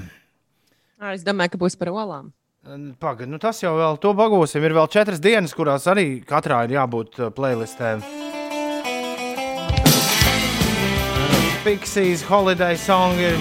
Es 1.12 1.28
domāju, 1.28 1.58
ka 1.58 1.60
būs 1.66 1.76
par 1.76 1.92
olām. 1.92 2.32
Pagaid, 3.04 3.28
nu 3.28 3.38
tas 3.44 3.60
jau 3.60 3.76
vēl 3.76 4.00
to 4.00 4.16
bagūsim. 4.16 4.64
Ir 4.64 4.78
vēl 4.80 4.88
četras 4.96 5.20
dienas, 5.20 5.54
kurās 5.54 5.92
arī 5.92 6.24
katrā 6.24 6.64
ir 6.66 6.80
jābūt 6.80 7.20
uh, 7.20 7.36
Pixies, 11.66 12.22
Holiday 12.30 12.78
Song 12.78 13.18
ir. 13.18 13.40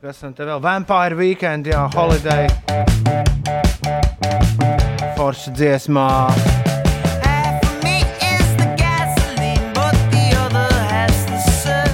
Kas 0.00 0.22
tam 0.22 0.32
te 0.32 0.46
vēl? 0.48 0.62
Vampire 0.64 1.12
Weekend, 1.18 1.66
jā, 1.68 1.82
Holiday. 1.92 2.48
Forša 5.18 5.52
dziesmā. 5.52 6.06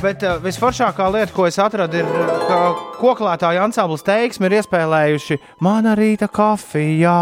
Bet 0.04 0.22
uh, 0.22 0.38
visforšākā 0.44 1.10
lieta, 1.10 1.34
ko 1.34 1.48
es 1.50 1.58
atradu, 1.58 2.04
ir, 2.04 2.06
uh, 2.06 2.46
ka 2.46 2.60
koklētāju 3.02 3.64
ansamblis 3.66 4.06
teiksmi 4.06 4.46
ir 4.52 4.60
iespēlējuši 4.60 5.42
mana 5.66 5.98
rīta 5.98 6.30
kafijā. 6.30 7.18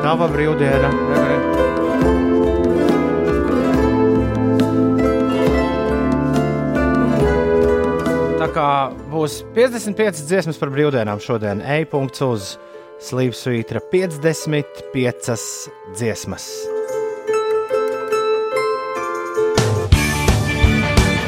Tava 0.00 0.32
brīvdiena. 0.32 1.49
Tā 8.40 8.46
kā 8.48 8.88
būs 9.12 9.42
55 9.52 10.24
dziesmas 10.24 10.56
par 10.56 10.70
brīvdienām 10.72 11.20
šodien, 11.20 11.60
e-punkts 11.60 12.22
uz 12.24 12.56
Slīpsvītra 13.04 13.82
55 13.92 15.36
dziesmas. 15.92 16.46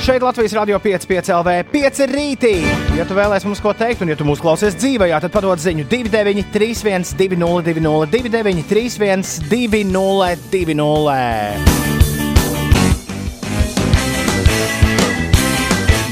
Šeit 0.01 0.25
Latvijas 0.25 0.57
Rādio 0.57 0.81
5,5 0.81 1.29
LV 1.37 1.69
5 1.75 2.01
rītī. 2.15 2.55
Ja 2.97 3.05
tu 3.05 3.13
vēlēsies 3.21 3.45
mums 3.51 3.61
ko 3.61 3.77
teikt, 3.77 4.01
un 4.01 4.09
ja 4.09 4.17
tu 4.17 4.25
mūs 4.25 4.41
klausies 4.41 4.73
dzīvē, 4.81 5.13
tad 5.21 5.37
padod 5.37 5.61
ziņu 5.61 5.85
293, 5.93 7.13
202, 7.21 8.09
293, 8.17 9.53
202. 9.53 11.82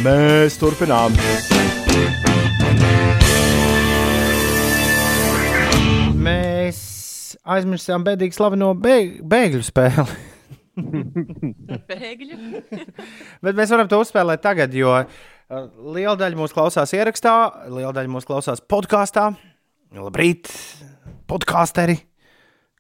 Mēs 0.01 0.55
turpinām. 0.57 1.13
Mēs 6.17 6.79
aizmirsām 7.45 8.07
bēdīgi 8.07 8.33
slaveno 8.39 8.71
bēg 8.81 9.19
bēgļu 9.29 9.61
spēli. 9.67 10.07
Bēgļu. 11.91 12.41
Bet 13.45 13.59
mēs 13.59 13.75
varam 13.77 13.93
to 13.93 14.01
uzspēlēt 14.01 14.41
tagad, 14.47 14.73
jo 14.73 14.97
uh, 15.03 15.07
liela 15.93 16.17
daļa 16.17 16.39
mūsu 16.39 16.57
klausās 16.57 16.97
ierakstā, 16.97 17.37
liela 17.69 17.93
daļa 17.93 18.15
mūsu 18.17 18.33
klausās 18.33 18.65
podkāstā. 18.65 19.35
Labrīt, 20.01 20.49
podkāsteri! 21.29 22.01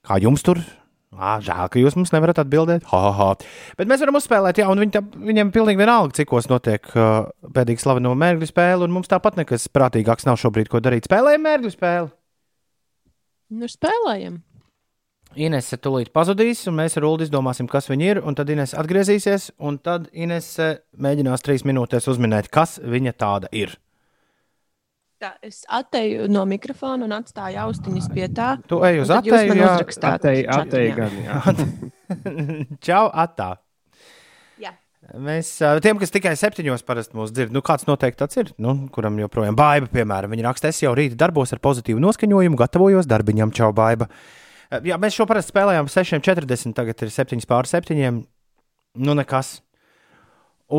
Kā 0.09 0.17
jums 0.25 0.47
tur? 0.47 0.65
Ā, 1.11 1.41
žēl, 1.43 1.65
ka 1.73 1.81
jūs 1.81 1.97
mums 1.99 2.13
nevarat 2.15 2.39
atbildēt. 2.39 2.85
Ha, 2.87 2.99
ha, 3.03 3.11
ha. 3.19 3.73
Bet 3.79 3.89
mēs 3.91 4.03
varam 4.05 4.21
uzspēlēt, 4.21 4.61
jā, 4.63 4.69
un 4.71 4.79
viņi 4.79 4.95
tā, 4.95 5.01
viņiem 5.03 5.51
pilnīgi 5.55 5.81
vienalga, 5.81 6.15
cikos 6.21 6.47
notiek 6.53 6.87
uh, 6.95 7.27
pēdīgi 7.57 7.83
slaveno 7.83 8.13
mērķu 8.15 8.47
spēle, 8.47 8.87
un 8.87 8.95
mums 8.95 9.11
tāpat 9.11 9.41
nekas 9.41 9.67
prātīgāks 9.75 10.29
nav 10.29 10.39
šobrīd, 10.39 10.71
ko 10.71 10.79
darīt. 10.85 11.11
Spēlējam 11.11 11.43
mērķu 11.49 11.75
spēli! 11.75 12.13
Nu, 13.59 13.67
spēlējam. 13.67 14.39
Inese 15.39 15.79
tūlīt 15.83 16.13
pazudīs, 16.15 16.63
un 16.71 16.79
mēs 16.79 16.95
ar 16.99 17.07
Ulu 17.07 17.27
izdomāsim, 17.27 17.67
kas 17.71 17.91
viņa 17.91 18.07
ir. 18.07 18.23
Un 18.27 18.39
tad 18.39 18.51
Inese 18.51 18.79
atgriezīsies, 18.79 19.51
un 19.59 19.83
tad 19.83 20.09
Inese 20.15 20.73
mēģinās 20.95 21.43
trīs 21.47 21.67
minūtēs 21.67 22.07
uzminēt, 22.11 22.51
kas 22.55 22.79
viņa 22.83 23.19
tāda 23.19 23.51
ir. 23.51 23.75
Tā, 25.21 25.35
es 25.45 25.67
atteju 25.69 26.31
no 26.33 26.47
mikrofona 26.49 27.05
un 27.05 27.13
atstāju 27.13 27.59
austiņas 27.61 28.07
pie 28.09 28.25
tā. 28.33 28.55
Tu 28.65 28.77
ej 28.89 29.03
uz 29.03 29.11
man 29.13 29.59
jā. 29.59 29.73
čatiņā. 29.85 30.55
atei 30.55 30.85
gan, 30.97 31.17
jā. 31.21 31.41
Čau, 32.87 33.03
atā! 33.13 33.51
Jā. 34.65 34.71
Mēs, 35.21 35.51
tiem, 35.85 35.99
kas 36.01 36.15
tikai 36.15 36.33
septiņos 36.41 36.87
parasti 36.89 37.19
mūs 37.19 37.35
dzird, 37.37 37.53
nu 37.53 37.61
kāds 37.61 37.85
noteikti 37.85 38.17
tāds 38.23 38.41
ir, 38.41 38.53
nu, 38.65 38.73
kuram 38.95 39.19
joprojām 39.21 39.59
baiva, 39.59 39.91
piemēram, 39.93 40.33
viņa 40.33 40.47
raksta, 40.47 40.71
es 40.73 40.81
jau 40.81 40.95
rīt 40.97 41.19
darbos 41.21 41.53
ar 41.53 41.61
pozitīvu 41.69 42.01
noskaņojumu, 42.01 42.57
gatavojos 42.63 43.09
darbiņam, 43.11 43.53
čau, 43.59 43.69
baiva. 43.77 44.09
Jā, 44.73 44.97
mēs 45.03 45.19
šo 45.19 45.27
parasti 45.29 45.53
spēlējām 45.53 45.91
6.40, 45.93 46.73
tagad 46.79 47.05
ir 47.05 47.13
7 47.13 47.45
pār 47.51 47.69
7. 47.69 48.23
Nu, 49.05 49.19
nekas. 49.21 49.59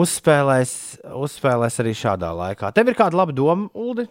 Uzspēlēs, 0.02 0.74
uzspēlēs 1.14 1.78
arī 1.86 1.94
šādā 2.00 2.34
laikā. 2.42 2.74
Tev 2.74 2.90
ir 2.90 2.98
kāda 2.98 3.22
laba 3.22 3.38
doma, 3.38 3.70
Uldi? 3.78 4.08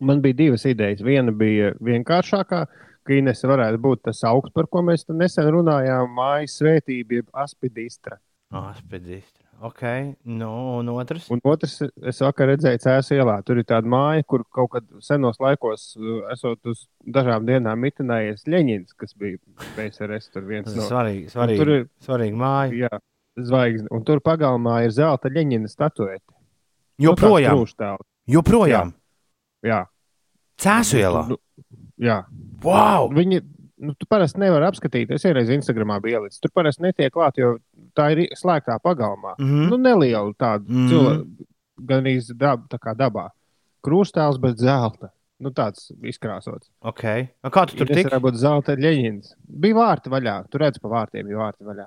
Man 0.00 0.20
bija 0.22 0.34
divas 0.34 0.64
idejas. 0.66 1.00
Viena 1.06 1.30
bija 1.32 1.72
vienkāršākā, 1.80 2.64
ka 3.04 3.12
Inese 3.14 3.46
varētu 3.46 3.78
būt 3.84 4.02
tas 4.08 4.22
augsts, 4.24 4.52
par 4.54 4.66
ko 4.66 4.82
mēs 4.82 5.04
nesen 5.08 5.50
runājām, 5.54 6.08
mājas 6.16 6.58
svētība, 6.60 7.20
jeb 7.20 7.26
aspidistra. 7.32 8.18
Ah, 8.54 8.72
spēdīst. 8.78 9.32
Ok, 9.64 9.80
nu, 10.26 10.48
un 10.80 10.88
otrs. 10.92 11.28
Un 11.32 11.40
otrs, 11.46 11.78
es 12.04 12.18
vakar 12.20 12.50
redzēju, 12.50 12.80
Cēlā 12.82 13.16
ielā. 13.16 13.36
Tur 13.46 13.60
ir 13.62 13.64
tāda 13.64 13.86
māja, 13.88 14.24
kur 14.26 14.42
kaut 14.52 14.72
kad 14.74 14.84
senos 15.00 15.38
laikos, 15.40 15.94
uh, 15.96 16.26
esot 16.34 16.58
uz 16.68 16.82
dažām 17.06 17.46
dienām 17.48 17.78
mitinājies 17.80 18.44
Leņķins, 18.50 18.92
kas 18.98 19.14
bija 19.14 19.38
PSRS. 19.76 20.28
Tur 20.34 20.42
viens 20.50 20.68
no 20.74 20.82
svarīgi, 20.84 21.30
Un 21.30 21.34
svarīgi, 21.36 21.58
tur 21.62 21.70
ir- 21.76 21.88
svarīgi 22.04 22.36
māja. 22.36 22.74
jā, 22.90 22.98
zvaigznes. 23.40 23.88
Un 23.94 24.04
tur 24.04 24.20
pagalmā 24.20 24.82
ir 24.84 24.90
zelta 24.90 25.30
Leņķina 25.32 25.70
statuete. 25.70 26.22
Joprojām, 27.00 27.56
Krūštāls. 27.56 28.04
joprojām. 28.28 28.92
Jā, 29.64 29.82
Cēsu 30.60 31.00
ielā. 31.00 31.24
Nu, 31.32 31.36
jā. 31.98 32.20
Wow! 32.62 33.08
Viņi, 33.16 33.40
nu, 33.84 33.94
tu 33.98 34.06
parasti 34.06 34.38
nevari 34.38 34.68
apskatīt. 34.68 35.10
Es 35.16 35.24
vienreiz 35.26 35.48
Instagramā 35.50 35.96
biju 36.04 36.20
ielicis. 36.20 36.38
Tur 36.44 36.52
parasti 36.54 36.84
netiek 36.84 37.10
klāt, 37.12 37.40
jo 37.40 37.56
tā 37.98 38.10
ir 38.14 38.28
slēgtā 38.38 38.76
pagalmā. 38.84 39.34
Mhm. 39.40 39.64
Nu, 39.72 39.76
neliela 39.80 40.30
tāda 40.38 40.62
Mhm. 40.68 40.86
cilvēka, 40.92 41.48
gan 41.90 42.04
īsti 42.12 42.36
dab, 42.38 42.68
tā 42.70 42.78
kā 42.78 42.94
dabā. 42.94 43.30
Krūštāls 43.84 44.38
bez 44.40 44.54
zelta. 44.62 45.10
Nu, 45.42 45.50
tāds 45.50 45.90
izkrāsots. 46.06 46.70
Okay. 46.80 47.28
Un 47.42 47.50
Kā 47.50 47.66
tu 47.66 47.76
tur 47.76 47.86
tiki? 47.90 48.04
varētu 48.08 48.22
būt 48.22 48.36
zelta 48.38 48.76
leņķins. 48.78 49.34
Bija 49.50 49.74
vārti 49.74 50.08
vaļā. 50.08 50.36
Tur 50.48 50.60
redz 50.62 50.78
pa 50.80 50.88
vārtiem, 50.88 51.26
bija 51.26 51.42
vārti 51.42 51.66
vaļā. 51.66 51.86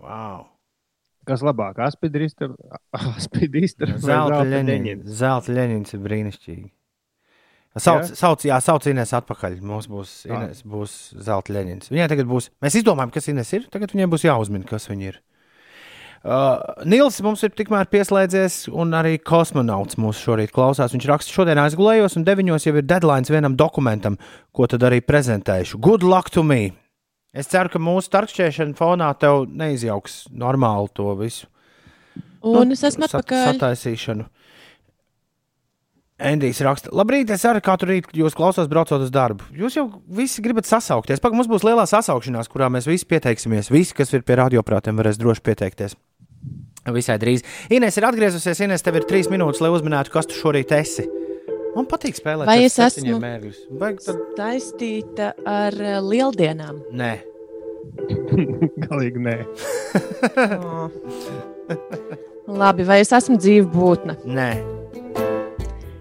Wow. 0.00 0.46
Kas 1.26 1.40
labāk? 1.42 1.78
Aspidistra 1.78 2.48
vai 2.92 3.98
Zelta 4.04 4.42
leņķins? 4.44 5.04
Zelta 5.06 5.52
Leņķins 5.56 5.94
ir 5.96 6.00
brīnišķīgi. 6.04 6.70
Sauc, 7.78 8.02
Jā? 8.02 8.16
sauc, 8.18 8.42
jā, 8.48 8.56
sauc 8.58 8.86
Inês 8.90 9.12
atpakaļ. 9.14 9.60
Mums 9.62 9.86
būs. 9.86 10.14
Ines, 10.26 10.64
būs 10.66 10.94
zelta 11.22 11.52
Leņķins. 11.54 11.92
Viņai 11.92 12.08
tagad 12.10 12.26
būs, 12.26 12.48
mēs 12.64 12.74
izdomājam, 12.80 13.12
kas 13.14 13.28
Inês 13.30 13.52
ir. 13.54 13.68
Tagad 13.70 13.92
viņai 13.94 14.08
būs 14.10 14.24
jāuzmina, 14.26 14.66
kas 14.66 14.88
viņa 14.90 15.06
ir. 15.12 15.20
Uh, 16.20 16.58
Nils 16.84 17.16
mums 17.24 17.40
ir 17.46 17.52
tikmēr 17.56 17.86
pieslēdzies, 17.88 18.66
un 18.76 18.90
arī 18.92 19.14
kosmonauts 19.24 19.96
mūs 19.96 20.18
šorīt 20.20 20.50
klausās. 20.52 20.92
Viņš 20.92 21.06
raksta, 21.08 21.32
šodien 21.32 21.60
aizgulējos, 21.62 22.18
un 22.18 22.26
deviņos 22.26 22.66
jau 22.66 22.74
ir 22.76 22.84
deadline 22.84 23.24
vienam 23.30 23.54
dokumentam, 23.56 24.18
ko 24.52 24.66
tad 24.68 24.82
arī 24.84 24.98
prezentēšu. 25.00 25.78
Good 25.80 26.02
luck 26.04 26.28
to 26.34 26.42
me! 26.44 26.72
Es 27.32 27.46
ceru, 27.48 27.70
ka 27.72 27.78
mūsu 27.80 28.10
tarkšķēšana 28.12 28.74
fonā 28.76 29.12
tev 29.16 29.46
neizjauks 29.48 30.24
normāli 30.34 30.90
to 30.98 31.14
visu. 31.16 31.46
Un 32.42 32.72
es 32.74 32.82
esmu 32.84 33.06
sat- 33.06 33.22
atpakaļ. 33.22 33.54
Sataisīšanu. 33.54 34.26
Endijs 36.20 36.58
raksta, 36.66 36.90
labrīt, 36.92 37.30
es 37.32 37.44
arī 37.48 37.62
katru 37.64 37.88
rītu 37.94 38.12
jūs 38.20 38.34
klausos, 38.36 38.66
braucot 38.68 39.00
uz 39.06 39.10
darbu. 39.14 39.46
Jūs 39.56 39.78
jau 39.78 39.86
visi 40.12 40.42
gribat 40.44 40.68
sasaukties. 40.68 41.20
Pagaidām, 41.22 41.40
mums 41.40 41.48
būs 41.48 41.64
lielā 41.64 41.86
sasaukšanās, 41.88 42.50
kurā 42.52 42.68
mēs 42.72 42.84
visi 42.90 43.06
pieteiksimies. 43.08 43.70
Visi, 43.72 43.94
kas 43.96 44.12
ir 44.12 44.20
pie 44.28 44.36
radioprātiem, 44.42 44.98
varēs 45.00 45.16
droši 45.20 45.40
pieteikties. 45.48 45.96
Visai 46.92 47.16
drīz. 47.20 47.40
Inês 47.72 47.96
ir 48.00 48.04
atgriezusies. 48.08 48.60
Inês, 48.66 48.84
tev 48.84 48.96
ir 49.00 49.04
trīs 49.08 49.28
minūtes, 49.32 49.60
lai 49.64 49.70
uzminētu, 49.72 50.12
kas 50.12 50.28
tu 50.28 50.36
šorīt 50.36 50.72
esi. 50.76 51.06
Man 51.76 51.86
patīk 51.86 52.16
spēlēt 52.18 52.48
Vai 52.50 52.64
es 52.66 52.76
esmu- 52.82 53.20
mērķus. 53.22 53.58
Vai 53.80 53.92
tad 54.04 54.20
Saistīta 54.36 55.32
ar 55.46 55.72
eh, 55.80 56.00
lieldienām. 56.02 56.80
nē? 56.92 57.12
Galīgi 58.88 59.20
nē. 59.24 59.36
Labi, 62.60 62.84
vai 62.88 62.98
es 63.04 63.12
esmu 63.14 63.38
dzīva 63.38 63.68
būtne? 63.70 64.16
Nē, 64.26 64.48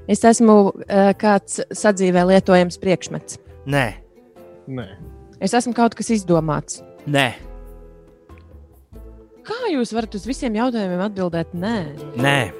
Es 0.09 0.23
esmu 0.25 0.55
uh, 0.71 1.11
kāds 1.21 1.59
sadzīvē 1.69 2.23
lietojams 2.31 2.79
priekšmets. 2.81 3.37
nē, 3.69 3.85
nē. 4.67 4.87
Es 5.39 5.53
esmu 5.55 5.73
kaut 5.77 5.93
kas 5.95 6.09
izdomāts. 6.15 6.81
nē, 7.07 7.27
Kā 9.49 9.69
jūs 9.73 9.89
varat 9.97 10.13
uz 10.13 10.27
visiem 10.29 10.53
jautājumiem 10.53 10.99
atbildēt? 11.01 11.53
Nē, 11.57 11.77
nē. 12.21 12.51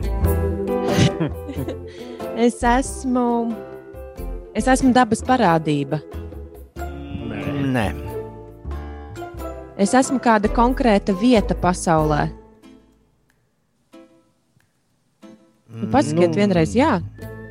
es 2.47 2.57
esmu. 2.65 3.25
Es 4.57 4.65
esmu 4.65 4.89
dabas 4.95 5.21
parādība. 5.21 5.99
nē. 7.75 7.85
Es 9.77 9.93
esmu 9.93 10.17
kāda 10.19 10.49
konkrēta 10.49 11.13
vieta 11.13 11.53
pasaulē. 11.55 12.25
Nu, 15.69 15.85
pasakiet, 15.93 16.33
Nu, 16.33 16.39
vienreiz, 16.41 16.73
jā. 16.75 16.97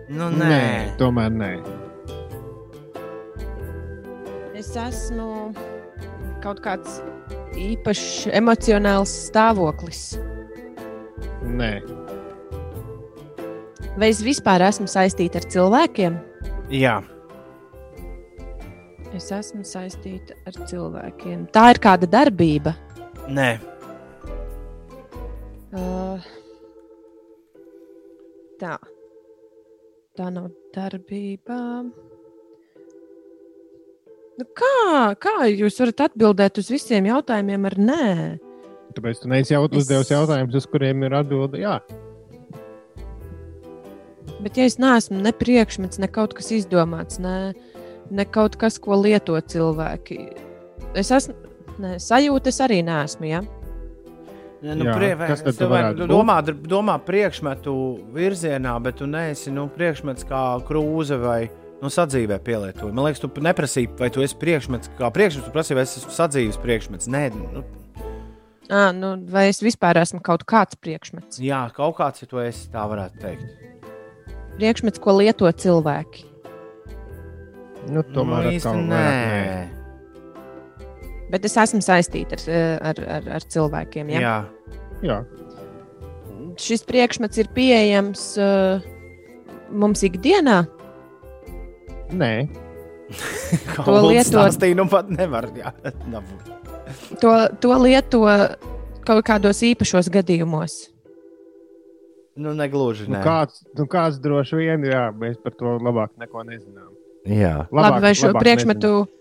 Nu, 0.08 0.30
Nē, 0.32 0.48
nē. 0.48 0.96
tomēr 1.00 1.30
nē. 1.36 1.50
Es 4.58 4.70
esmu 4.76 5.52
kaut 6.42 6.62
kāds 6.64 7.00
īpašs 7.58 8.28
emocionāls 8.32 9.12
stāvoklis. 9.28 10.18
nē. 11.44 11.72
Vai 13.98 14.08
es 14.14 14.20
vispār 14.22 14.62
esmu 14.62 14.86
saistīta 14.86 15.40
ar 15.42 15.46
cilvēkiem? 15.50 16.18
Jā, 16.70 16.98
Es 19.16 19.30
esmu 19.32 19.62
saistīta 19.64 20.34
ar 20.46 20.52
cilvēkiem. 20.68 21.46
Tā 21.50 21.70
ir 21.72 21.78
kāda 21.80 22.06
darbība. 22.06 22.74
nē. 23.28 23.58
Uh, 25.72 26.20
tā. 28.60 28.76
Tā 30.18 30.28
nav 30.34 30.48
darbība. 30.74 31.58
Nu 34.38 34.46
kā, 34.58 35.14
kā 35.18 35.36
jūs 35.50 35.78
varat 35.82 36.08
atbildēt 36.08 36.58
uz 36.62 36.70
visiem 36.70 37.06
jautājumiem 37.10 37.66
ar 37.70 37.76
nē? 37.78 38.04
Tāpēc 38.98 39.22
tu 39.22 39.30
neesi 39.30 39.54
jaut, 39.54 39.72
Es- 39.74 39.84
uzdevis 39.84 40.10
jautājumus, 40.10 40.58
uz 40.58 40.66
kuriem 40.66 41.04
ir 41.06 41.14
atbilde. 41.20 41.62
Jā, 41.62 41.78
Bet, 44.38 44.54
ja 44.54 44.68
es 44.68 44.76
neesmu 44.78 45.18
ne 45.18 45.32
priekšmets, 45.34 45.98
ne 45.98 46.06
kaut 46.06 46.34
kas 46.38 46.52
izdomāts, 46.54 47.18
ne, 47.18 47.54
ne 48.14 48.24
kaut 48.24 48.54
kas, 48.60 48.76
ko 48.78 48.94
lieto 49.00 49.34
cilvēki, 49.34 50.18
es 50.94 51.10
esmu. 51.10 51.34
Ne, 51.78 51.96
sajūtas 52.02 52.56
arī 52.64 52.80
nesmu. 52.86 53.26
Ja? 53.30 53.40
Ja, 53.42 53.57
nu, 54.62 54.84
Jā, 54.88 54.94
prie, 54.96 55.10
kas 55.20 55.42
tad 55.46 55.60
varētu 55.70 56.02
nu, 56.02 56.08
domā, 56.10 56.38
domā 56.42 56.96
priekšmetu 57.06 57.74
virzienā, 58.14 58.74
bet 58.82 58.98
tu 59.00 59.06
neesi 59.06 59.52
nu, 59.54 59.68
priekšmets 59.70 60.26
kā 60.28 60.42
krūze 60.66 61.18
vai 61.22 61.40
nu, 61.78 61.90
sadzīvē 61.94 62.40
pielietojumi. 62.42 62.94
Man 62.96 63.06
liekas, 63.06 63.22
tu 63.22 63.30
neprasīji, 63.44 63.92
vai 64.00 64.08
tu 64.14 64.24
esi 64.26 64.34
priekšmets 64.40 64.90
kā 64.98 65.12
priekšmets, 65.14 65.46
tu 65.46 65.54
prasīji, 65.54 65.78
vai 65.78 65.84
es 65.86 65.96
esmu 66.00 66.16
sadzīves 66.16 66.58
priekšmets. 66.64 67.10
Nē, 67.10 67.28
nu, 67.36 67.64
À, 68.68 68.90
nu, 68.92 69.14
vai 69.32 69.46
es 69.48 69.62
vispār 69.64 69.96
esmu 69.96 70.18
kaut 70.20 70.42
kāds 70.44 70.76
priekšmets? 70.76 71.38
jā, 71.40 71.62
kaut 71.72 71.94
kāds, 71.96 72.20
ja 72.20 72.26
tu 72.28 72.36
esi, 72.42 72.66
tā 72.68 72.82
varētu 72.84 73.22
teikt. 73.22 73.46
Priekšmets, 74.58 75.00
ko 75.00 75.14
lieto 75.16 75.48
cilvēki. 75.48 76.26
nu, 77.88 78.02
tomēr 78.02 78.44
nu, 78.44 78.52
īsti 78.58 78.68
vairāk 78.68 78.90
nē. 78.90 79.77
Bet 81.32 81.44
es 81.44 81.56
esmu 81.60 81.80
saistīta 81.84 82.38
ar, 82.38 82.44
eh, 82.48 82.78
ar, 82.90 83.02
ar, 83.18 83.28
ar 83.38 83.46
cilvēkiem. 83.52 84.14
Ja? 84.16 84.20
Jā. 84.20 84.36
Jā, 85.04 85.18
Šis 86.58 86.82
priekšmets 86.82 87.38
ir 87.38 87.46
pieejams 87.54 88.22
uh, 88.42 88.82
mums 89.70 90.02
ikdienā. 90.02 90.64
nē. 92.10 92.48
To 93.86 93.94
lietot- 94.04 94.74
nu 94.74 94.88
nevar. 95.16 95.48
Jā. 95.56 95.72
To, 97.20 97.30
to 97.60 97.74
lieto 97.84 98.20
kaut 99.04 99.24
kādos 99.24 99.60
īpašos 99.64 100.08
gadījumos. 100.12 100.88
Nu, 102.38 102.54
negluži. 102.56 103.08
Nu, 103.10 103.18
kāds, 103.24 103.64
nu, 103.76 103.84
kāds 103.90 104.20
droši 104.22 104.56
vien, 104.60 104.84
jā, 104.86 105.08
mēs 105.12 105.36
par 105.42 105.52
to 105.58 105.74
labāk 105.82 106.12
neko 106.20 106.44
nezinām. 106.46 106.92
Jā. 107.26 107.66
Labāk, 107.68 107.98
Labi, 107.98 108.04
vai 108.04 108.12
šo 108.16 108.30
priekšmetu, 108.38 108.92
šo 109.04 109.18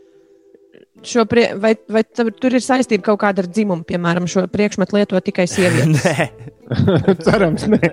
prie, 1.30 1.46
vai, 1.56 1.76
vai 1.90 2.04
tur 2.04 2.32
tur 2.34 2.56
ir 2.58 2.64
saistība 2.64 3.06
kaut 3.10 3.22
kāda 3.22 3.44
ar 3.44 3.50
dzimumu? 3.52 3.86
Piemēram, 3.88 4.28
šo 4.30 4.46
priekšmetu 4.52 4.98
lieto 4.98 5.20
tikai 5.24 5.48
sievietes, 5.50 6.04
Nē. 6.04 6.28
Cerams, 7.26 7.68
nē. 7.72 7.92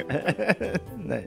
nē. 1.11 1.21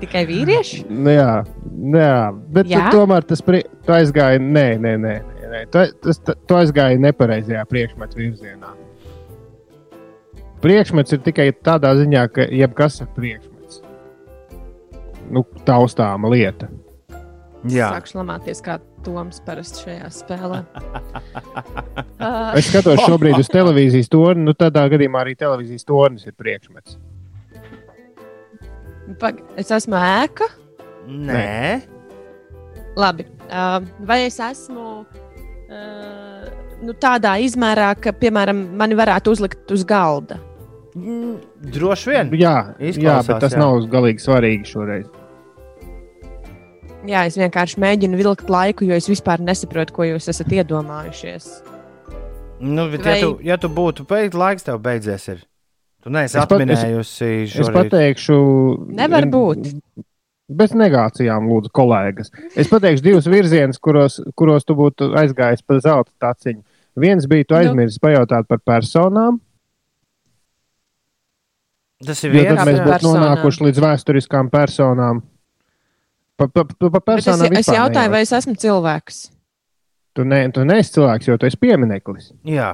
tikai 0.00 0.22
vīrieši. 0.28 0.84
Nu, 0.88 1.12
jā, 1.12 1.42
nu, 1.68 1.98
jā, 2.00 2.14
bet 2.54 2.70
Jā? 2.70 2.86
tomēr 2.94 3.26
tas 3.28 3.42
pri... 3.44 3.64
tu 3.86 3.94
aizgāji. 3.94 4.40
Nē, 4.42 4.66
nē, 4.82 4.94
nē. 5.02 5.16
nē. 5.52 5.64
Tu, 5.72 5.84
tas, 6.04 6.22
tu 6.22 6.58
aizgāji 6.58 7.02
nepareizajā 7.02 7.64
priekšmetu 7.70 8.22
virzienā. 8.22 8.72
Priekšmets 10.62 11.16
ir 11.16 11.22
tikai 11.26 11.50
tādā 11.66 11.90
ziņā, 11.98 12.28
ka 12.30 12.46
jebkas 12.46 13.00
ir 13.02 13.10
priekšmets. 13.16 13.82
Nu, 15.32 15.42
taustāma 15.66 16.30
lieta. 16.30 16.70
Jā. 17.70 17.92
Sākšu 17.94 18.18
lamāties 18.18 18.58
kā 18.64 18.78
Toms 19.06 19.38
parasti 19.46 19.84
šajā 19.84 20.08
spēlē. 20.10 20.62
uh, 22.18 22.50
Es 22.58 22.66
skatos 22.70 23.02
šobrīd 23.06 23.38
uz 23.38 23.50
televīzijas 23.52 24.10
torni, 24.10 24.46
nu 24.48 24.54
tādā 24.58 24.82
gadījumā 24.90 25.22
arī 25.22 25.36
televīzijas 25.38 25.86
tornis 25.86 26.26
ir 26.26 26.34
priekšmets. 26.38 26.98
pag, 29.20 29.42
es 29.60 29.70
esmu 29.70 29.98
ēka. 29.98 30.48
Nē. 31.06 31.82
Labi. 32.98 33.26
Uh, 33.46 33.78
vai 34.08 34.24
es 34.26 34.38
esmu 34.42 34.86
uh, 35.04 36.46
nu, 36.82 36.94
tādā 36.98 37.36
izmērā, 37.44 37.92
ka, 38.00 38.14
piemēram, 38.16 38.64
mani 38.78 38.98
varētu 38.98 39.36
uzlikt 39.36 39.70
uz 39.74 39.84
galda? 39.86 40.40
Mm, 40.96 41.36
Droši 41.72 42.10
vien. 42.10 42.32
Jā, 42.36 42.56
jā 42.76 42.92
Izklausās, 42.92 43.28
bet 43.30 43.44
tas 43.46 43.54
jā. 43.56 43.62
nav 43.62 43.78
galīgi 43.92 44.24
svarīgi 44.24 44.72
šoreiz. 44.74 45.06
Jā, 47.08 47.24
es 47.26 47.36
vienkārši 47.40 47.80
mēģinu 47.82 48.18
vilkt 48.20 48.50
laiku, 48.52 48.86
jo 48.86 48.94
es 48.94 49.08
vispār 49.10 49.40
nesaprotu, 49.42 49.94
ko 49.96 50.04
jūs 50.06 50.28
esat 50.30 50.52
iedomājušies. 50.54 51.48
Nu, 52.62 52.84
bet, 52.92 53.02
Vai- 53.02 53.16
ja, 53.18 53.24
tu, 53.24 53.30
ja 53.42 53.56
tu 53.58 53.68
būtu 53.68 54.06
beigts, 54.06 54.38
laiks 54.38 54.62
tev 54.68 54.78
beidzies. 54.84 55.24
Ir. 55.32 55.40
Tu 56.02 56.10
neesi 56.10 56.36
Es 56.38 56.46
pat- 56.46 56.52
atminējusi 56.60 57.30
Es 57.44 57.50
šo 57.56 57.72
pateikšu, 57.74 58.36
Nevar 58.94 59.26
būt. 59.30 59.72
Bez 60.52 60.72
negācijām, 60.76 61.46
lūdzu, 61.48 61.70
kolēģis. 61.74 62.30
Es 62.56 62.68
pateikšu 62.68 63.02
divus 63.02 63.26
virzienus, 63.26 63.78
kuros, 63.82 64.20
kuros 64.36 64.64
tu 64.64 64.74
būtu 64.74 65.10
aizgājis 65.16 65.62
pa 65.66 65.78
zelta 65.80 66.10
taciņu. 66.20 66.62
Viens 66.96 67.26
bija, 67.26 67.44
tu 67.48 67.54
Nu. 67.54 67.60
aizmirsi 67.62 67.98
pajautāt 67.98 68.46
par 68.46 68.58
personām, 68.58 69.40
Tas 72.04 72.22
ir 72.24 72.30
viens. 72.34 72.56
tad 72.56 72.66
mēs 72.68 72.80
būtu 72.84 73.14
nonākuši 73.14 73.60
līdz 73.66 73.78
vēsturiskām 73.80 74.50
personām. 74.50 75.22
Pa, 76.42 76.48
pa, 76.50 76.64
pa, 76.66 76.90
pa 76.98 77.00
Bet 77.14 77.22
es, 77.22 77.28
es 77.28 77.38
jautāju, 77.38 77.60
nejautāju. 77.70 78.10
vai 78.10 78.22
es 78.26 78.32
esmu 78.34 78.54
cilvēks? 78.58 79.20
Tu, 80.16 80.24
ne, 80.28 80.40
tu 80.52 80.64
neesi 80.66 80.92
cilvēks, 80.96 81.28
jo 81.30 81.36
tu 81.38 81.46
esi 81.48 81.60
piemineklis. 81.62 82.32
Jā, 82.44 82.72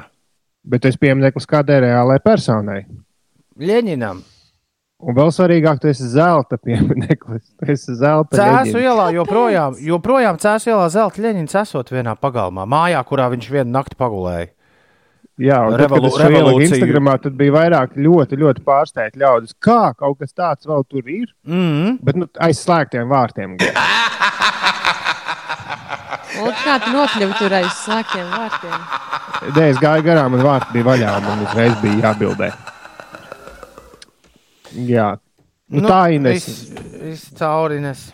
Bet 0.68 0.82
tu 0.82 0.88
esi 0.90 0.98
piemineklis 1.00 1.46
kādai 1.48 1.78
reālai 1.84 2.18
personai. 2.20 2.82
Ļeņinam. 3.58 4.18
Un 4.98 5.14
vēl 5.14 5.30
svarīgāk, 5.30 5.78
tu 5.78 5.88
esi 5.92 6.08
zelta 6.10 6.58
piemineklis. 6.58 7.44
Tu 7.60 7.68
esi 7.72 7.94
zelta 8.00 8.34
Cēzu 8.34 8.74
leģenda. 8.74 8.82
ielā 8.82 9.06
joprojām, 9.14 9.76
joprojām 9.86 10.40
Cēzu 10.42 10.72
ielā 10.72 10.88
zelta 10.90 11.22
ļeņins 11.22 11.54
esot 11.62 11.92
vienā 11.94 12.16
pagalmā, 12.18 12.66
mājā, 12.66 13.02
kurā 13.06 13.28
viņš 13.30 13.50
vienu 13.54 13.70
nakti 13.76 13.98
pagulēja. 14.00 14.50
Jā, 15.38 15.60
un 15.62 15.76
tad, 15.76 15.84
kad 15.86 15.90
Revolu- 15.92 16.08
es 16.08 16.14
šo 16.18 16.28
ieliku. 16.34 16.62
Instagramā, 16.66 17.12
tad 17.22 17.36
bija 17.38 17.52
vairāk 17.54 17.94
ļoti, 17.94 18.38
ļoti 18.40 18.64
pārsteigti 18.66 19.20
ļaudis. 19.22 19.54
Kā 19.62 19.94
kaut 19.94 20.18
kas 20.18 20.34
tāds 20.34 20.66
vēl 20.66 20.82
tur 20.90 21.06
ir? 21.06 21.28
Mm. 21.46 21.98
Bet 22.02 22.18
nu, 22.18 22.26
aiz 22.42 22.58
slēgtiem 22.64 23.06
vārtiem. 23.10 23.54
Un 26.38 26.52
kā 26.54 26.74
tu 26.82 26.90
nokļuvi 26.94 27.38
tur 27.38 27.54
aiz 27.54 27.70
slēgtiem 27.84 28.26
vārtiem? 28.34 28.76
Nē, 29.54 29.64
es 29.72 29.78
gāju 29.82 30.04
garām, 30.06 30.34
un 30.34 30.42
vārti 30.46 30.74
bija 30.74 30.86
vaļā, 30.90 31.14
un 31.18 31.26
man 31.26 31.46
uzreiz 31.46 31.74
bija 31.82 32.08
jābildē. 32.08 32.50
Jā, 34.88 35.08
nu, 35.70 35.80
nu, 35.82 35.88
tā 35.88 36.00
Ines. 36.14 36.46
Viss 37.02 37.30
cauri 37.38 37.80
nes. 37.82 38.08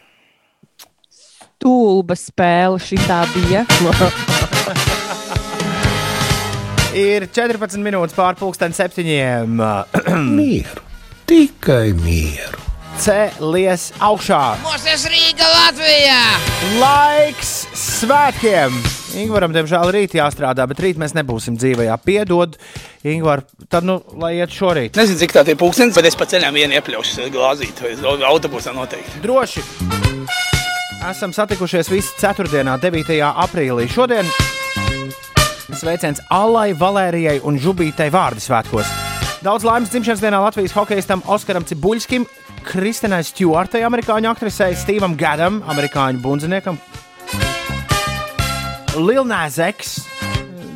Tūlba 1.60 2.16
spēle 2.20 2.80
šī 2.82 3.00
tā 3.08 3.24
bija. 3.34 3.64
Ir 6.94 7.24
14 7.26 7.82
minūtes 7.82 8.14
pārpusdienas 8.14 8.78
septiņiem. 8.78 9.58
Mieru, 10.38 10.84
tikai 11.26 11.90
mieru. 11.98 12.60
Cēlies 13.02 13.88
augšā. 13.98 14.38
Mūsu 14.62 15.10
Rīga 15.10 15.48
Latvijā! 15.50 16.20
Laiks 16.78 17.50
svētkiem! 17.74 18.78
Ingūram, 19.18 19.50
diemžēl, 19.54 19.90
rīt 19.94 20.14
jāstrādā, 20.14 20.68
bet 20.70 20.84
rīt 20.86 21.02
mēs 21.02 21.16
nebūsim 21.18 21.58
dzīvē. 21.58 21.88
Piedod, 22.06 22.54
Ingūr, 23.02 23.42
tad 23.66 23.90
nu, 23.90 23.98
lai 24.22 24.36
iet 24.38 24.54
šorīt. 24.54 24.94
Nezinu, 24.94 25.18
cik 25.24 25.34
tā 25.34 25.42
ir 25.50 25.58
pūkstens, 25.58 25.98
bet 25.98 26.06
es 26.06 26.18
pa 26.18 26.30
ceļam 26.30 26.54
vienu 26.54 26.78
iepļaušu 26.78 27.26
glāzīt. 27.34 27.82
Autobusā 28.30 28.74
noteikti. 28.74 29.18
Droši! 29.26 29.66
Esam 31.10 31.34
satikušies 31.34 31.90
visi 31.90 32.14
4. 32.22 32.62
un 32.62 32.76
9. 32.80 33.18
aprīlī. 33.34 33.90
Šodien 33.90 34.30
sveiciens 35.78 36.22
Allai, 36.32 36.72
Valērijai 36.78 37.40
un 37.46 37.58
Žubītai 37.60 38.10
vārdu 38.14 38.42
svētkos. 38.44 38.90
Daudz 39.44 39.66
laimes 39.66 39.92
dzimšanas 39.92 40.22
dienā 40.24 40.40
Latvijas 40.40 40.74
hokeistam 40.76 41.22
Oskaram 41.28 41.66
Cibuļskim, 41.68 42.26
Kristinai 42.64 43.22
Stjuartai, 43.26 43.84
amerikāņu 43.84 44.30
aktrisei, 44.30 44.76
Stevam 44.78 45.16
Gadam, 45.20 45.62
amerikāņu 45.68 46.22
bundziniekam, 46.24 46.80
Lilnēzeks. 48.94 49.96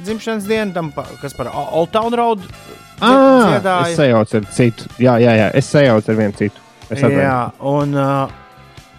Dzimšanas 0.05 0.49
diena, 0.49 0.73
tam, 0.75 0.91
kas 1.23 1.37
par 1.37 1.53
Old 1.53 1.93
Town 1.95 2.17
Road 2.17 2.45
Ah, 3.01 3.87
es 3.87 3.97
sajaucu 3.97 4.41
ar 4.41 4.47
citu. 4.51 4.89
Jā, 4.99 5.15
jā, 5.23 5.35
jā, 5.39 5.49
es 5.55 5.71
sajaucu 5.71 6.11
ar 6.11 6.19
vienu 6.19 6.35
citu. 6.39 6.63
Jā, 6.91 7.39
un 7.63 7.95
uh, 7.95 8.33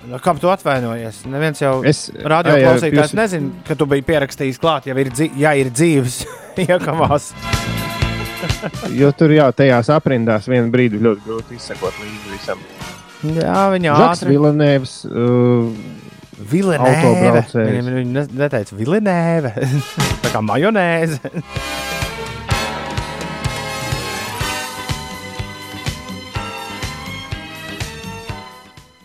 Nu, 0.10 0.18
Kāpēc 0.18 0.42
tu 0.42 0.50
atvainojies? 0.50 1.20
Neviens 1.30 1.60
jau 1.62 1.74
Es- 1.86 2.08
radio 2.24 2.56
Ai, 2.56 2.62
jā, 2.64 2.70
klausītājs 2.72 3.12
jūs- 3.12 3.18
nezina, 3.20 3.50
ka 3.68 3.76
tu 3.78 3.86
biji 3.86 4.02
pierakstījis 4.08 4.58
klāt, 4.62 4.88
ja 4.90 4.96
ir, 4.98 5.10
dzī- 5.14 5.32
ja 5.38 5.52
ir 5.54 5.70
dzīves 5.70 6.24
iekavās. 6.66 7.32
Jo 8.96 9.12
tur 9.14 9.30
jā, 9.36 9.50
tajās 9.54 9.90
aprindās 9.94 10.48
vienā 10.50 10.72
brīdī 10.74 10.98
ļoti 11.04 11.26
grūti 11.28 11.58
izsekot 11.60 11.94
līdzi 12.02 12.34
visam. 12.34 12.62
Jā, 13.36 13.68
viņa 13.76 13.96
ātri. 14.08 14.34
Vilanēvs. 14.34 14.94
Uh, 15.06 15.74
autobraucējs. 16.50 17.54
Viņam 17.70 17.90
viņa 18.00 18.12
ne- 18.16 18.28
neteica 18.46 18.78
vilinēve. 18.80 19.54
Tā 20.24 20.32
kā 20.34 20.42
majonēze. 20.42 21.20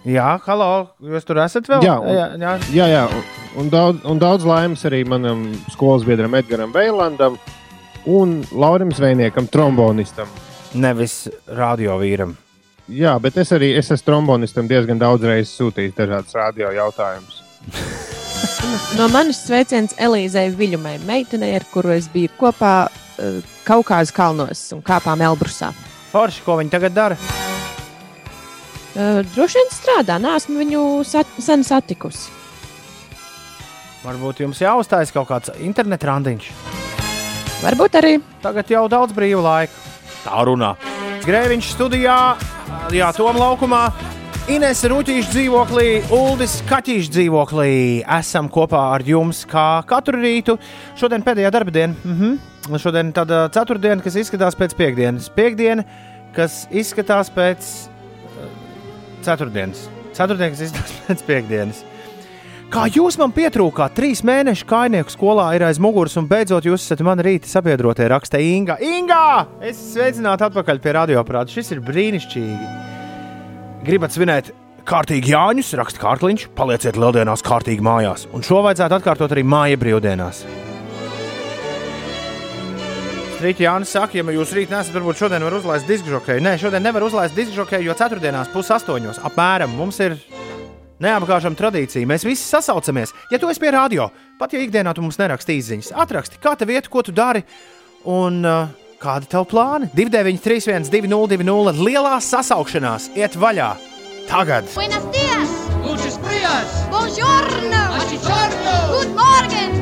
Jā, 0.04 0.34
halo, 0.44 0.70
jūs 1.00 1.24
tur 1.24 1.38
esat 1.40 1.68
vēl? 1.70 1.84
Jā, 1.86 1.94
un- 1.96 2.12
jā, 2.12 2.26
jā. 2.36 2.54
jā, 2.76 2.86
jā 2.92 3.04
un, 3.56 3.70
daudz, 3.72 4.02
un 4.04 4.18
daudz 4.20 4.44
laimes 4.44 4.84
arī 4.84 5.00
manam 5.08 5.46
skolas 5.72 6.04
biedram 6.04 6.34
Edgaram 6.36 6.72
Veilandam 6.74 7.38
un 8.04 8.42
Laurim 8.52 8.92
Zvejniekam, 8.92 9.48
trombonistam. 9.48 10.28
Nevis 10.74 11.28
radio 11.48 11.96
vīram. 12.02 12.34
Jā, 12.92 13.14
bet 13.22 13.38
es 13.40 13.52
arī 13.56 13.70
es 13.78 13.88
esmu 13.94 14.04
trombonistam 14.10 14.68
diezgan 14.68 15.00
daudz 15.00 15.24
reizes 15.24 15.54
sūtījis 15.56 15.96
dažādas 15.96 16.36
radio 16.36 16.72
jautājumus. 16.74 17.40
No 18.98 19.06
manis 19.12 19.38
sveiciens 19.44 19.94
Elīzei 20.00 20.48
Viļumai, 20.54 20.96
meitenei, 21.06 21.52
ar 21.56 21.64
kuru 21.72 21.92
es 21.94 22.06
biju 22.10 22.30
kopā 22.38 22.86
uh, 22.88 23.38
Kaukāzes 23.66 24.12
kalnos 24.14 24.62
un 24.74 24.82
kāpām 24.84 25.22
Elbrusā. 25.24 25.70
Forši, 26.12 26.42
ko 26.46 26.56
viņi 26.60 26.72
tagad 26.72 26.94
dara? 26.96 27.18
Uh, 28.94 29.20
droši 29.34 29.58
vien 29.58 29.70
strādā, 29.74 30.20
neesmu 30.22 30.58
viņu 30.62 30.82
sat 31.08 31.26
sen 31.42 31.64
satikusi. 31.66 32.30
Varbūt 34.04 34.44
jums 34.44 34.60
jāuzstājas 34.60 35.12
kaut 35.14 35.28
kāds 35.30 35.54
interneta 35.58 36.10
randiņš. 36.10 36.50
Varbūt 37.64 38.00
arī. 38.00 38.18
Tagad 38.44 38.70
jau 38.70 38.84
daudz 38.92 39.16
brīva 39.16 39.40
laika. 39.42 39.72
Tā 40.24 40.42
runā. 40.44 40.74
Grēviņš 41.24 41.70
studijā, 41.72 42.18
Jā, 42.92 43.08
Tom 43.16 43.36
laukumā. 43.40 43.86
Ines 44.52 44.82
Rūtīša 44.88 45.30
dzīvoklī, 45.32 45.86
Uldis 46.12 46.58
Kaķīša 46.68 47.12
dzīvoklī. 47.14 47.70
Esam 48.18 48.50
kopā 48.52 48.82
ar 48.96 49.04
jums 49.06 49.40
kā 49.48 49.80
katru 49.88 50.20
rītu. 50.20 50.58
Šodien 51.00 51.24
pēdējā 51.24 51.50
darba 51.52 51.72
diena. 51.72 51.94
Mm 52.04 52.18
-hmm. 52.18 52.78
Šodien 52.80 53.12
tāda 53.12 53.48
ceturtdiena, 53.48 54.02
kas 54.02 54.16
izskatās 54.16 54.56
pēc 54.56 54.76
piekdienas. 54.76 55.28
Piektdiena, 55.28 55.84
kas 56.34 56.66
izskatās 56.70 57.30
pēc 57.30 57.58
eh, 57.58 57.93
ceturtdienas. 59.26 59.88
Ceturtdiena, 60.14 60.54
kas 60.54 60.64
izskatās 60.68 61.02
pēc 61.08 61.26
piekdienas. 61.28 61.82
Kā 62.74 62.88
jūs 62.90 63.14
man 63.20 63.30
pietrūkāt, 63.30 63.92
trīs 63.94 64.24
mēnešu 64.26 64.66
kainieku 64.66 65.12
skolā 65.12 65.50
ir 65.54 65.62
aiz 65.66 65.78
muguras, 65.82 66.16
un 66.18 66.26
beidzot 66.30 66.66
jūs 66.66 66.82
esat 66.86 67.04
mani 67.06 67.22
rīta 67.22 67.46
sabiedrotie, 67.50 68.08
raksta 68.10 68.40
Inga. 68.42 68.80
Inga! 68.82 69.44
Es 69.62 69.78
sveicinātu 69.92 70.48
atpakaļ 70.48 70.82
pie 70.82 70.96
radioaparāta. 70.96 71.54
Šis 71.54 71.70
ir 71.76 71.84
brīnišķīgi. 71.86 72.72
Gribat 73.86 74.16
svinēt 74.16 74.50
kārtīgi 74.88 75.34
Jāņus, 75.36 75.74
raksta 75.78 76.02
Kārkliņš, 76.02 76.48
palieciet 76.58 76.98
lieldienās 76.98 77.44
kārtīgi 77.46 77.84
mājās. 77.84 78.26
Un 78.34 78.42
šo 78.42 78.64
vajadzētu 78.66 78.98
atkārtot 78.98 79.36
arī 79.36 79.46
māja 79.46 79.78
brīvdienās. 79.78 80.42
Strīķi 83.44 83.66
Jānis 83.66 83.90
saka, 83.92 84.16
ja 84.16 84.32
jūs 84.32 84.52
rīt 84.56 84.70
nesat, 84.72 84.94
varbūt 84.96 85.18
šodien 85.20 85.42
var 85.44 85.52
uzlaist 85.52 85.84
diskžokeju. 85.84 86.40
Nē, 86.40 86.54
šodien 86.62 86.80
nevar 86.80 87.04
uzlaist 87.04 87.36
diskžokeju, 87.36 87.84
jo 87.90 87.96
ceturtdienās 87.98 88.48
pusastoņos 88.54 89.18
apmēram 89.28 89.74
mums 89.76 89.98
ir 90.00 90.14
neapgāžama 91.04 91.58
tradīcija. 91.58 92.08
Mēs 92.08 92.24
visi 92.24 92.40
sasaucamies. 92.40 93.12
Ja 93.28 93.36
tu 93.36 93.50
esi 93.52 93.60
pie 93.60 93.74
radio, 93.74 94.06
pat 94.40 94.56
ja 94.56 94.62
ikdienā 94.64 94.94
tu 94.96 95.04
mums 95.04 95.20
neraksti 95.20 95.58
īsiņas, 95.58 95.92
atraksti, 96.06 96.40
kā 96.40 96.54
tev 96.56 96.72
iet, 96.72 96.88
ko 96.88 97.04
tu 97.04 97.12
dari 97.12 97.44
un 98.08 98.40
uh, 98.48 98.72
kādi 99.04 99.28
tev 99.36 99.44
plāni. 99.52 99.92
293, 99.92 100.88
202, 100.88 101.76
lielā 101.84 102.16
sasaukšanās 102.24 103.10
iet 103.12 103.36
vaļā. 103.36 103.74
Tagad! 104.32 104.72
Buenos 104.72 105.04
días. 105.12 105.52
Muchos 105.84 106.16
días. 106.30 106.80
Buongiorno. 106.88 107.84
Good 108.88 109.12
morning. 109.12 109.73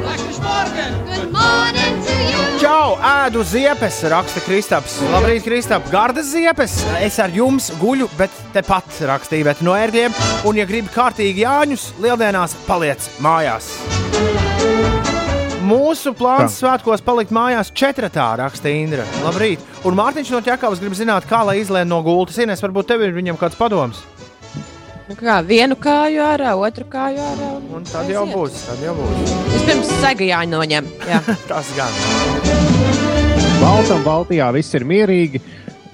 Čau, 2.62 2.94
ēdu 3.02 3.42
ziepes, 3.46 3.96
raksta 4.10 4.42
Kristaps. 4.44 5.00
Labrīt, 5.10 5.42
Kristap, 5.46 5.86
gardas 5.90 6.28
ziepes. 6.30 6.76
Es 7.02 7.18
ar 7.22 7.32
jums 7.34 7.72
guļu, 7.80 8.06
bet 8.18 8.34
tepat 8.54 9.00
rakstīju, 9.10 9.48
bet 9.48 9.62
no 9.66 9.74
ērgļiem. 9.78 10.14
Un, 10.46 10.58
ja 10.60 10.66
gribi 10.68 10.92
kārtīgi 10.94 11.42
Jāņus, 11.42 11.88
lieldienās 12.02 12.54
paliec 12.68 13.08
mājās. 13.24 13.72
Mūsu 15.62 16.14
plāns 16.18 16.56
svētkos 16.58 17.02
palikt 17.06 17.34
mājās 17.34 17.70
četratā, 17.74 18.32
raksta 18.38 18.70
Indra. 18.70 19.06
Labrīt. 19.26 19.62
Un 19.86 19.98
Mārtiņš 19.98 20.34
no 20.34 20.42
Čakavas 20.46 20.82
grib 20.82 20.94
zināt, 20.98 21.26
kā 21.30 21.44
lai 21.46 21.60
izlēma 21.62 21.90
no 21.90 22.02
gultas. 22.06 22.38
Ines, 22.42 22.62
varbūt 22.62 22.90
tev 22.90 23.06
ir 23.06 23.14
viņam 23.14 23.38
kāds 23.38 23.58
padoms. 23.58 24.02
Nu, 25.12 25.16
kā 25.20 25.34
vienu 25.44 25.76
kāju 25.76 26.22
ārā, 26.24 26.54
otru 26.56 26.86
kāju 26.88 27.20
ārā. 27.20 27.48
Un, 27.58 27.64
un 27.76 27.82
tad 27.84 28.08
jau 28.08 28.22
būs. 28.30 28.62
Tad 28.64 28.78
jau 28.80 28.94
būs. 28.96 29.32
Vispirms 29.52 29.90
sega 30.00 30.24
jāņem. 30.24 30.88
Jā. 31.04 31.18
Tas 31.50 31.68
gan. 31.76 31.98
Baltam 33.60 34.00
Baltijā 34.06 34.48
viss 34.56 34.72
ir 34.72 34.86
mierīgi 34.88 35.42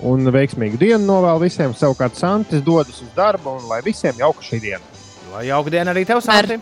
un 0.06 0.30
veiksmīgu 0.30 0.78
dienu 0.78 1.02
novēl 1.02 1.42
visiem. 1.48 1.74
Savukārt 1.74 2.14
Santis 2.14 2.62
dodas 2.62 3.02
uz 3.02 3.10
darbu 3.18 3.56
un 3.58 3.66
lai 3.66 3.80
visiem 3.82 4.14
jauka 4.22 4.46
šī 4.46 4.62
diena. 4.68 5.02
Lai 5.32 5.48
jauka 5.50 5.74
diena 5.74 5.90
arī 5.90 6.06
tev, 6.06 6.22
Santi. 6.22 6.60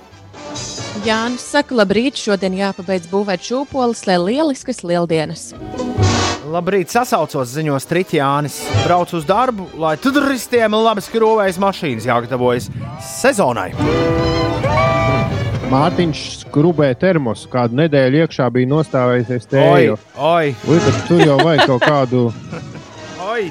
Jānis 1.05 1.45
saka, 1.45 1.77
labrīt, 1.77 2.17
šodien 2.17 2.57
jāpabeidz 2.57 3.13
būvēt 3.13 3.45
šūpoles, 3.51 4.07
lai 4.09 4.17
lieliskas 4.31 4.81
lieldienas. 4.81 5.51
Labrīt, 6.47 6.93
sasaucos 6.93 7.51
ziņos 7.51 7.87
Triķjānis. 7.91 8.61
Brauc 8.85 9.11
uz 9.17 9.25
darbu, 9.27 9.67
lai 9.83 9.97
turistiem 9.99 10.77
labi 10.79 11.03
skrovējas 11.03 11.59
mašīnas 11.63 12.07
jāgatavojas 12.07 12.69
sezonai. 13.03 13.73
Mārtiņš 15.67 16.21
skrubē 16.45 16.93
termosu. 17.01 17.49
Kādu 17.51 17.81
nedēļu 17.81 18.21
iekšā 18.23 18.47
bija 18.55 18.71
nostāvējusies 18.71 19.49
Oi, 19.49 19.55
tēju. 19.57 19.99
oi, 20.23 20.53
Ui, 20.71 20.79
bet 20.87 21.01
tur 21.09 21.25
jau 21.25 21.39
vajag 21.43 21.65
kaut 21.73 21.87
kādu. 21.89 22.23
oi! 23.33 23.49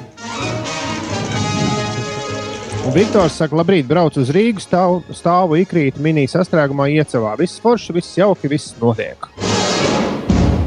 Un 2.86 2.94
Viktors 2.94 3.36
saka, 3.36 3.58
labrīt, 3.58 3.84
brauc 3.90 4.16
uz 4.16 4.30
Rīgas, 4.32 4.64
stāv, 4.70 5.02
stāvu 5.12 5.58
ikrīt 5.60 5.98
mini 6.00 6.24
sastrēgumā 6.30 6.88
iecavā. 6.94 7.34
Viss 7.42 7.60
forši, 7.60 7.98
viss 7.98 8.16
jauki, 8.16 8.48
viss 8.48 8.72
notiek. 8.80 9.28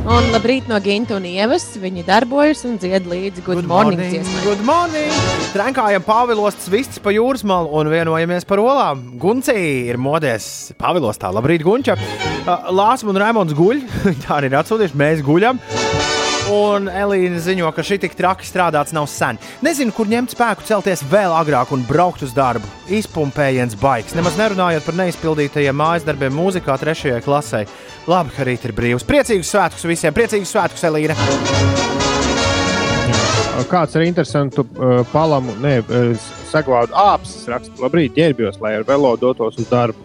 Un 0.09 0.25
labrīt 0.33 0.65
no 0.69 0.79
Ginta 0.81 1.13
un 1.19 1.25
Ievas. 1.29 1.67
Viņi 1.77 2.01
darbojas 2.07 2.63
un 2.65 2.79
dzied 2.81 3.05
līdzi 3.09 3.43
Good, 3.45 3.59
good 3.61 3.67
morning. 3.69 4.01
dziesmai. 4.01 4.41
good 4.43 4.63
morning! 4.65 5.11
Trenkājam 5.53 6.05
Pāvilos 6.05 6.57
vists 6.73 6.97
pa 7.03 7.13
jūras 7.13 7.45
malu 7.45 7.69
un 7.77 7.91
vienojamies 7.93 8.47
par 8.49 8.61
olām. 8.63 9.03
Guncī 9.21 9.57
ir 9.91 10.01
modies 10.01 10.71
Pāvilostā. 10.81 11.29
Labrīt, 11.35 11.61
Gunča! 11.65 11.97
Lāsma 12.73 13.13
un 13.13 13.21
Raimons 13.21 13.53
guļ. 13.57 13.85
Tā 14.25 14.39
arī 14.39 14.49
ir 14.49 14.57
atsūtījuši, 14.63 14.97
mēs 14.97 15.21
guļam. 15.25 15.61
Un 16.49 16.87
Elīna 16.89 17.37
ziņo, 17.43 17.67
ka 17.75 17.83
šī 17.85 17.99
tik 18.01 18.15
traki 18.17 18.47
strādāts 18.47 18.93
nav 18.95 19.05
sen. 19.11 19.37
Nezinu, 19.61 19.93
kur 19.93 20.09
ņemt 20.09 20.33
spēku 20.33 20.65
celties 20.65 21.03
vēl 21.11 21.33
agrāk 21.37 21.69
un 21.75 21.83
braukt 21.85 22.23
uz 22.25 22.33
darbu. 22.33 22.65
Izpumpējiens 22.89 23.77
baigs. 23.77 24.15
Nemaz 24.17 24.37
nerunājot 24.39 24.87
par 24.87 24.97
neizpildītajiem 24.97 25.77
mājas 25.77 26.07
darbiem 26.07 26.33
mūzikā 26.33 26.73
trešajai 26.81 27.21
klasē. 27.25 27.61
Labi, 28.09 28.33
ka 28.33 28.47
rīt 28.49 28.65
ir 28.65 28.73
brīvs. 28.73 29.05
Priecīgus 29.05 29.53
svētkus 29.53 29.85
visiem! 29.91 30.15
Priecīgus 30.15 30.55
svētkus, 30.55 30.87
Elīna! 30.89 31.17
Kāds 33.69 33.93
ar 33.99 34.07
interesantu 34.07 34.63
uh, 34.65 35.03
palamu, 35.11 35.53
ne, 35.61 35.83
saglabātu 36.49 36.95
āpsis 36.97 37.45
raksta, 37.51 37.75
labrīt, 37.83 38.15
ģērbjos, 38.17 38.57
lai 38.63 38.77
ar 38.79 38.87
velo 38.87 39.13
dotos 39.21 39.59
uz 39.59 39.69
darbu. 39.69 40.01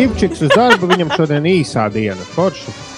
Ipčiks 0.00 0.42
uz 0.48 0.50
darbu, 0.56 0.90
viņam 0.90 1.14
šodien 1.14 1.46
īsā 1.52 1.86
diena. 1.92 2.26
Forši. 2.34 2.95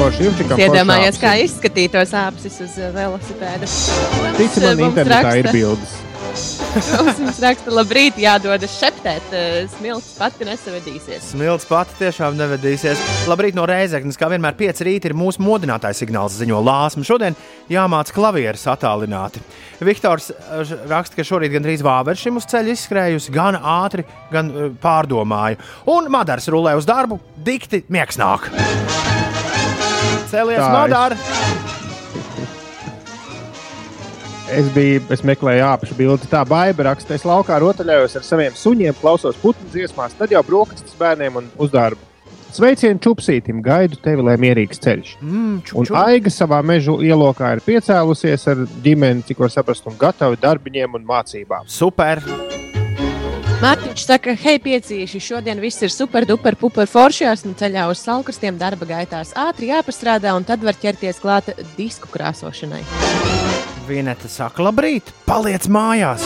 Forši 0.00 0.28
Ipčikam. 0.30 0.56
Es 0.56 0.64
iedomājos, 0.64 1.16
forši 1.18 1.24
kā 1.26 1.32
izskatītos 1.44 2.12
āpsis 2.16 2.54
uz 2.64 2.76
uh, 2.80 2.86
velosipēda. 2.94 3.66
Tici 4.38 4.62
man, 4.64 4.78
Mums 4.80 4.86
internetā 4.94 5.26
raksta- 5.26 5.42
ir 5.42 5.50
bildes. 5.52 5.98
Mums 7.18 7.40
raksta, 7.42 7.72
labrīt, 7.74 8.16
jādodas 8.22 8.78
šeptēt. 8.80 9.26
uh, 9.34 9.58
Smilts 9.74 10.14
pati 10.16 10.46
nesavedīsies. 10.48 11.26
Smilts 11.34 11.68
pati 11.68 11.98
tiešām 11.98 12.38
nevedīsies. 12.38 13.02
Labrīt 13.28 13.58
no 13.58 13.66
Reizeknas, 13.68 14.16
kā 14.16 14.30
vienmēr 14.32 14.56
5 14.56 14.80
rīta 14.88 15.10
ir 15.10 15.16
mūsu 15.20 15.44
modinātājs 15.44 16.00
signāls, 16.00 16.38
ziņo 16.40 16.62
Lāsma. 16.64 17.04
Šodien 17.04 17.36
jāmāca 17.68 18.16
klavieres 18.16 18.64
attālināti. 18.72 19.42
Viktors 19.84 20.30
raksta, 20.88 21.18
ka 21.18 21.28
šorīt 21.28 21.52
gandrīz 21.58 21.84
vāveršim 21.84 22.40
uz 22.40 22.48
ceļa 22.48 22.72
izskrējusi, 22.78 23.36
gan 23.36 23.60
ātri, 23.60 24.06
gan 24.32 24.48
pārdomāju. 24.80 25.60
Un 25.92 26.08
Madars 26.14 26.48
rulē 26.48 26.78
uz 26.80 26.88
darbu, 26.88 27.20
dikti 27.36 27.84
miegsnāk. 27.92 28.48
Celies, 28.48 29.09
Tā, 30.30 30.44
es- 30.54 30.72
Madara! 30.72 31.16
Es 34.50 34.66
biju, 34.74 35.00
es 35.14 35.20
meklēju 35.22 35.62
apakšu 35.62 35.94
bildi. 35.94 36.26
Tā 36.30 36.40
baiva 36.48 36.88
raksta, 36.88 37.14
es 37.14 37.22
laukā 37.22 37.60
rotaļājos 37.62 38.16
ar 38.18 38.24
saviem 38.26 38.56
suņiem, 38.58 38.96
klausos 38.98 39.36
putnu 39.38 39.68
dziesmās, 39.70 40.16
tad 40.18 40.32
jau 40.34 40.42
brokastis 40.42 40.96
bērniem 40.98 41.36
un 41.38 41.50
uz 41.56 41.70
darbu. 41.70 42.02
Sveicienu 42.50 42.98
čupsītim, 42.98 43.60
gaidu 43.62 43.94
tevi, 44.02 44.24
lai 44.26 44.34
mierīgs 44.42 44.82
ceļš. 44.82 45.12
Mm, 45.22 45.60
ču, 45.62 45.76
Un 45.78 45.86
Aiga 46.02 46.32
savā 46.34 46.58
meža 46.66 46.96
ielokā 46.98 47.52
ir 47.54 47.62
piecēlusies 47.62 48.48
ar 48.50 48.64
ģimeni, 48.82 49.22
cik 49.28 49.38
var 49.38 49.54
saprast, 49.54 49.86
un 49.86 49.94
gatava 50.00 50.34
darbiņiem 50.34 50.98
un 50.98 51.06
mācībām. 51.06 51.68
Super! 51.70 52.18
Mārtiņš 53.60 54.02
saka, 54.08 54.32
hei, 54.40 54.56
piecīši, 54.56 55.18
šodien 55.20 55.58
viss 55.60 55.82
ir 55.84 55.92
super, 55.92 56.24
duper, 56.24 56.56
puper 56.56 56.88
foršās 56.88 57.42
un 57.44 57.52
ceļā 57.60 57.82
uz 57.92 58.00
salkrastiem 58.00 58.56
darba 58.56 58.88
gaitās. 58.88 59.34
Ātri 59.36 59.68
jāpastrādā 59.68 60.32
un 60.32 60.46
tad 60.48 60.64
var 60.64 60.78
ķerties 60.80 61.20
klāt 61.20 61.52
disku 61.76 62.08
krāsošanai. 62.08 62.80
Vineta 63.84 64.32
saka, 64.32 64.64
labrīt, 64.64 65.12
paliec 65.28 65.68
mājās! 65.68 66.24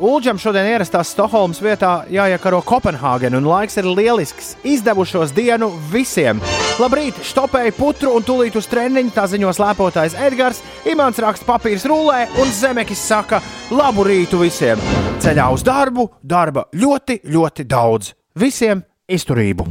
Ulģam 0.00 0.38
šodien 0.40 0.64
ierastās 0.64 1.10
Stokholmas 1.12 1.58
vietā 1.60 2.06
jāiekaro 2.08 2.62
Kopenhāgena, 2.64 3.36
un 3.36 3.44
laiks 3.44 3.76
ir 3.76 3.84
lielisks. 3.84 4.54
Izdevušos 4.64 5.34
dienu 5.36 5.68
visiem. 5.92 6.40
Labrīt, 6.80 7.18
stopēju 7.28 7.74
putru 7.76 8.14
un 8.16 8.24
tūlīt 8.24 8.56
uz 8.56 8.64
treniņu, 8.70 9.12
tā 9.12 9.26
ziņo 9.28 9.52
slēpotājs 9.58 10.16
Edgars. 10.24 10.62
Imants 10.88 11.20
raksta 11.20 11.44
papīrs 11.44 11.84
rullē, 11.84 12.22
un 12.40 12.48
Zemekis 12.48 13.02
saka, 13.10 13.42
labu 13.68 14.08
rītu 14.08 14.40
visiem. 14.40 14.80
Ceļā 15.20 15.50
uz 15.52 15.60
darbu, 15.68 16.08
darba 16.24 16.64
ļoti, 16.72 17.20
ļoti 17.28 17.68
daudz. 17.68 18.16
Visiem 18.40 18.80
izturību. 19.04 19.68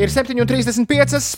Ir 0.00 0.08
7,35. 0.08 1.36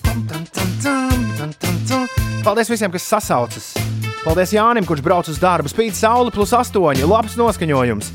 Paldies 2.46 2.70
visiem, 2.70 2.94
kas 2.94 3.10
sasaucas! 3.10 3.74
Paldies 4.20 4.52
Jānim, 4.52 4.84
kurš 4.84 5.00
brauc 5.04 5.28
uz 5.32 5.38
darbu. 5.40 5.70
Spīd 5.72 5.96
saule 5.96 6.32
plus 6.34 6.52
8, 6.52 7.06
labs 7.08 7.38
noskaņojums. 7.40 8.10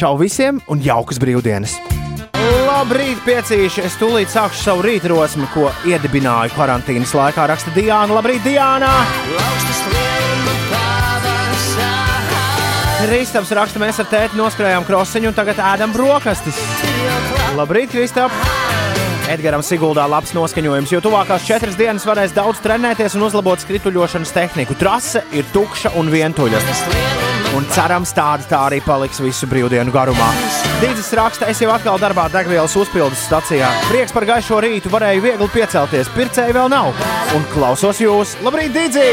Čau 0.00 0.16
visiem 0.18 0.62
un 0.72 0.80
jaukas 0.82 1.20
brīvdienas! 1.20 1.76
Labrīt, 2.64 3.20
piecīši! 3.26 3.84
Es 3.86 3.98
tūlīt 4.00 4.32
sākšu 4.32 4.64
savu 4.64 4.82
rītrosmi, 4.86 5.46
ko 5.52 5.68
iedibināju 5.88 6.56
karantīnas 6.56 7.12
laikā. 7.14 7.46
Raksta 7.52 7.72
Diana. 7.76 8.16
Labrīt, 8.16 8.42
Diana! 8.44 8.90
Kristapis 13.04 13.52
raksta, 13.52 13.80
mēs 13.82 14.00
ar 14.00 14.08
tēti 14.08 14.40
noskrējām 14.40 14.88
krosiņu 14.88 15.28
un 15.28 15.36
tagad 15.36 15.60
ēdam 15.60 15.92
brokastis. 15.92 16.56
Labrīt, 17.54 17.92
Kristap! 17.92 18.32
Edgars 19.30 19.70
Siguldā 19.72 20.04
labs 20.10 20.34
noskaņojums, 20.36 20.90
jo 20.92 21.00
tuvākās 21.04 21.46
četras 21.48 21.78
dienas 21.78 22.04
varēs 22.04 22.34
daudz 22.36 22.60
trenēties 22.64 23.16
un 23.16 23.24
uzlabot 23.24 23.62
skrituļošanas 23.62 24.32
tehniku. 24.36 24.76
Trase 24.76 25.24
ir 25.32 25.48
tukša 25.54 25.94
un 26.00 26.12
vientuļa. 26.12 26.60
Un 27.54 27.64
cerams, 27.72 28.12
tāda 28.12 28.44
tā 28.50 28.60
arī 28.66 28.80
paliks 28.84 29.22
visu 29.22 29.48
brīvdienu 29.48 29.94
garumā. 29.94 30.28
Dīdzis 30.82 31.12
raksta, 31.16 31.48
es 31.48 31.62
jau 31.62 31.70
atkal 31.72 32.00
darbā 32.02 32.26
degvielas 32.32 32.74
uzpildes 32.76 33.24
stacijā. 33.24 33.70
Prieks 33.88 34.12
par 34.12 34.26
gaišo 34.28 34.58
rītu, 34.64 34.92
varēju 34.92 35.24
viegli 35.24 35.52
piecelties. 35.54 36.10
Pircēji 36.16 36.56
vēl 36.58 36.68
nav. 36.74 36.90
Un 37.36 37.46
klausos 37.54 38.02
jūs. 38.04 38.36
Labrīt, 38.44 38.74
Dīdzī! 38.76 39.08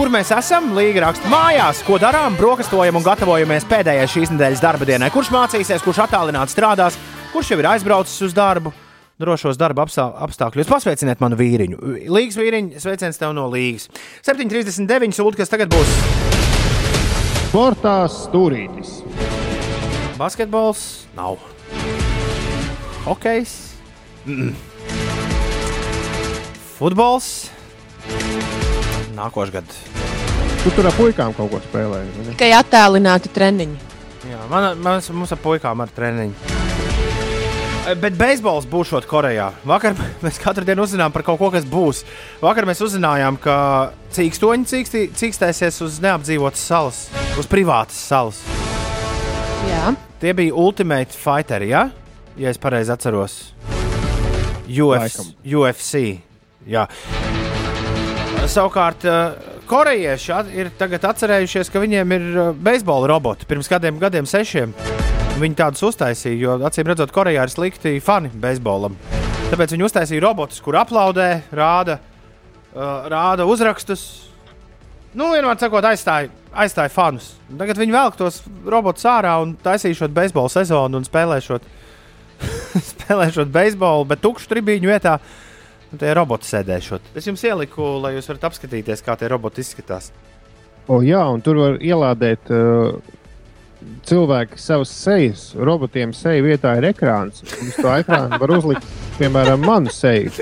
Kur 0.00 0.08
mēs 0.08 0.30
esam? 0.32 0.70
Līga 0.72 1.02
raksta 1.04 1.28
mājās, 1.28 1.82
ko 1.84 1.98
darām, 2.00 2.32
brokastojam 2.38 2.96
un 2.96 3.04
gatavojamies 3.04 3.66
pēdējai 3.68 4.06
šīs 4.08 4.30
nedēļas 4.32 4.62
darba 4.64 4.86
dienai. 4.88 5.10
Kurš 5.12 5.28
mācīsies, 5.34 5.82
kurš 5.84 6.00
attālināti 6.06 6.54
strādās, 6.54 6.96
kurš 7.32 7.50
jau 7.54 7.58
ir 7.62 7.68
aizbraucis 7.72 8.20
uz 8.28 8.34
darbu? 8.36 8.72
Drošos 9.20 9.58
darba 9.60 9.84
apstā- 9.84 10.08
apstākļos. 10.24 10.68
Pasveiciniet 10.70 11.20
manu 11.20 11.36
vīriņu. 11.36 11.76
Līgas 12.08 12.38
vīriņu, 12.40 12.80
sveiciens 12.80 13.18
tev 13.20 13.34
no 13.36 13.44
Līgas. 13.52 13.88
7,39 14.24 15.12
sūdi, 15.12 15.36
kas 15.42 15.48
tagad 15.52 15.68
būs 15.68 15.90
Sportā 17.50 18.06
stūrītis. 18.08 19.02
basketbols. 20.16 21.06
Nav. 21.16 21.36
Hokejs. 23.04 23.54
Mm. 24.26 24.54
Futbols. 26.78 27.50
Nākošais 29.16 29.52
gads. 29.52 29.80
Tu 30.64 30.70
tur 30.76 30.86
ar 30.86 30.92
puikām 30.96 31.34
kaut 31.36 31.50
ko 31.50 31.60
spēlēji. 31.60 32.08
vai 32.16 32.24
ne? 32.24 32.32
Tikai 32.34 32.50
attēlināti 32.56 33.28
treniņi. 33.32 33.76
Jā, 34.30 34.40
man, 34.48 34.76
man, 34.80 35.00
mums 35.12 35.32
ar 35.32 35.38
puikām 35.40 35.80
ar 35.80 35.88
treniņu. 35.96 36.59
E, 37.90 37.96
Bet 37.98 38.14
beisbols 38.18 38.68
būs 38.70 38.92
Korejā. 39.10 39.48
Vakar 39.66 39.96
mēs 40.24 40.38
katru 40.42 40.64
dienu 40.66 40.84
uzzinājām 40.86 41.14
par 41.14 41.24
kaut 41.26 41.40
ko, 41.40 41.50
kas 41.54 41.66
būs. 41.66 42.04
Vakar 42.42 42.68
mēs 42.68 42.82
uzzinājām, 42.86 43.38
ka 43.42 43.56
cīkstoņi 44.14 44.68
cīkstī- 44.70 45.08
cīkstēsies 45.18 45.80
uz 45.86 45.98
neapdzīvotas 46.04 46.62
salas, 46.70 47.00
uz 47.40 47.50
privātas 47.50 47.98
salas. 47.98 48.42
Jā. 49.70 49.94
Tie 50.20 50.34
bija 50.36 50.54
Ultimate 50.54 51.16
Fighteri, 51.16 51.70
ja, 51.72 51.88
ja 52.38 52.52
es 52.52 52.60
pareizi 52.60 52.92
atceros. 52.94 53.38
Uf. 54.70 55.20
UFC. 55.42 56.20
Jā. 56.68 56.86
Savukārt, 58.50 59.04
eh, 59.04 59.50
korejieši 59.70 60.38
ir 60.54 60.70
tagad 60.78 61.08
atcerējušies, 61.10 61.70
ka 61.72 61.82
viņiem 61.82 62.16
ir 62.16 62.26
eh, 62.30 62.52
beisbola 62.54 63.10
roboti 63.10 63.48
pirms 63.50 63.70
kādiem 63.70 63.98
gadiem, 64.02 64.28
sešiem. 64.30 64.74
Viņi 65.38 65.56
tādus 65.56 65.84
uztaisīja, 65.86 66.36
jo 66.36 66.54
acīm 66.66 66.88
redzot, 66.90 67.12
Korejā 67.14 67.44
ir 67.46 67.52
slikti 67.52 67.92
fani 68.04 68.28
beisbolam. 68.42 68.96
Tāpēc 69.50 69.72
viņi 69.74 69.86
uztaisīja 69.86 70.22
robotus, 70.24 70.58
kur 70.64 70.76
aplaudē, 70.80 71.28
rāda, 71.54 71.96
uh, 72.74 73.06
rāda 73.10 73.46
uzrakstus. 73.48 74.02
Nu, 75.14 75.30
vienmēr 75.34 75.58
sakot, 75.58 75.86
aizstāja, 75.88 76.28
aizstāja 76.54 76.92
fanus. 76.94 77.32
Tagad 77.58 77.80
viņi 77.80 77.94
velk 77.94 78.18
tos 78.18 78.40
robotus 78.66 79.06
ārā 79.10 79.36
un 79.42 79.56
taisīšot 79.58 80.12
beisbola 80.14 80.52
sezonu 80.52 81.00
un 81.00 81.06
spēlēšot, 81.06 81.70
spēlēšot 82.92 83.54
beisbolu, 83.54 84.06
bet 84.10 84.22
tukšu 84.22 84.50
tribīņu 84.52 84.92
vietā. 84.92 85.16
Tie 85.90 86.12
roboti 86.14 86.46
sēdēšot. 86.46 87.14
Es 87.18 87.26
jums 87.26 87.42
ieliku, 87.42 87.96
lai 87.98 88.12
jūs 88.14 88.28
varat 88.30 88.50
apskatīties, 88.52 89.02
kā 89.02 89.16
tie 89.18 89.30
roboti 89.32 89.64
izskatās. 89.64 90.12
O, 90.86 91.00
jā, 91.02 91.24
un 91.26 91.42
tur 91.42 91.58
var 91.58 91.80
ielādēt 91.82 92.52
uh, 92.54 93.18
cilvēku 94.06 94.58
savas 94.60 94.92
sejas. 94.94 95.50
Robotiem 95.56 96.14
seju 96.16 96.46
vietā 96.48 96.76
ir 96.78 96.88
ekrāns. 96.90 97.44
Uz 97.44 97.76
to 97.76 97.90
ekrānu 97.92 98.40
var 98.40 98.54
uzlikt, 98.56 98.88
piemēram, 99.18 99.62
manu 99.66 99.92
seju. 99.94 100.32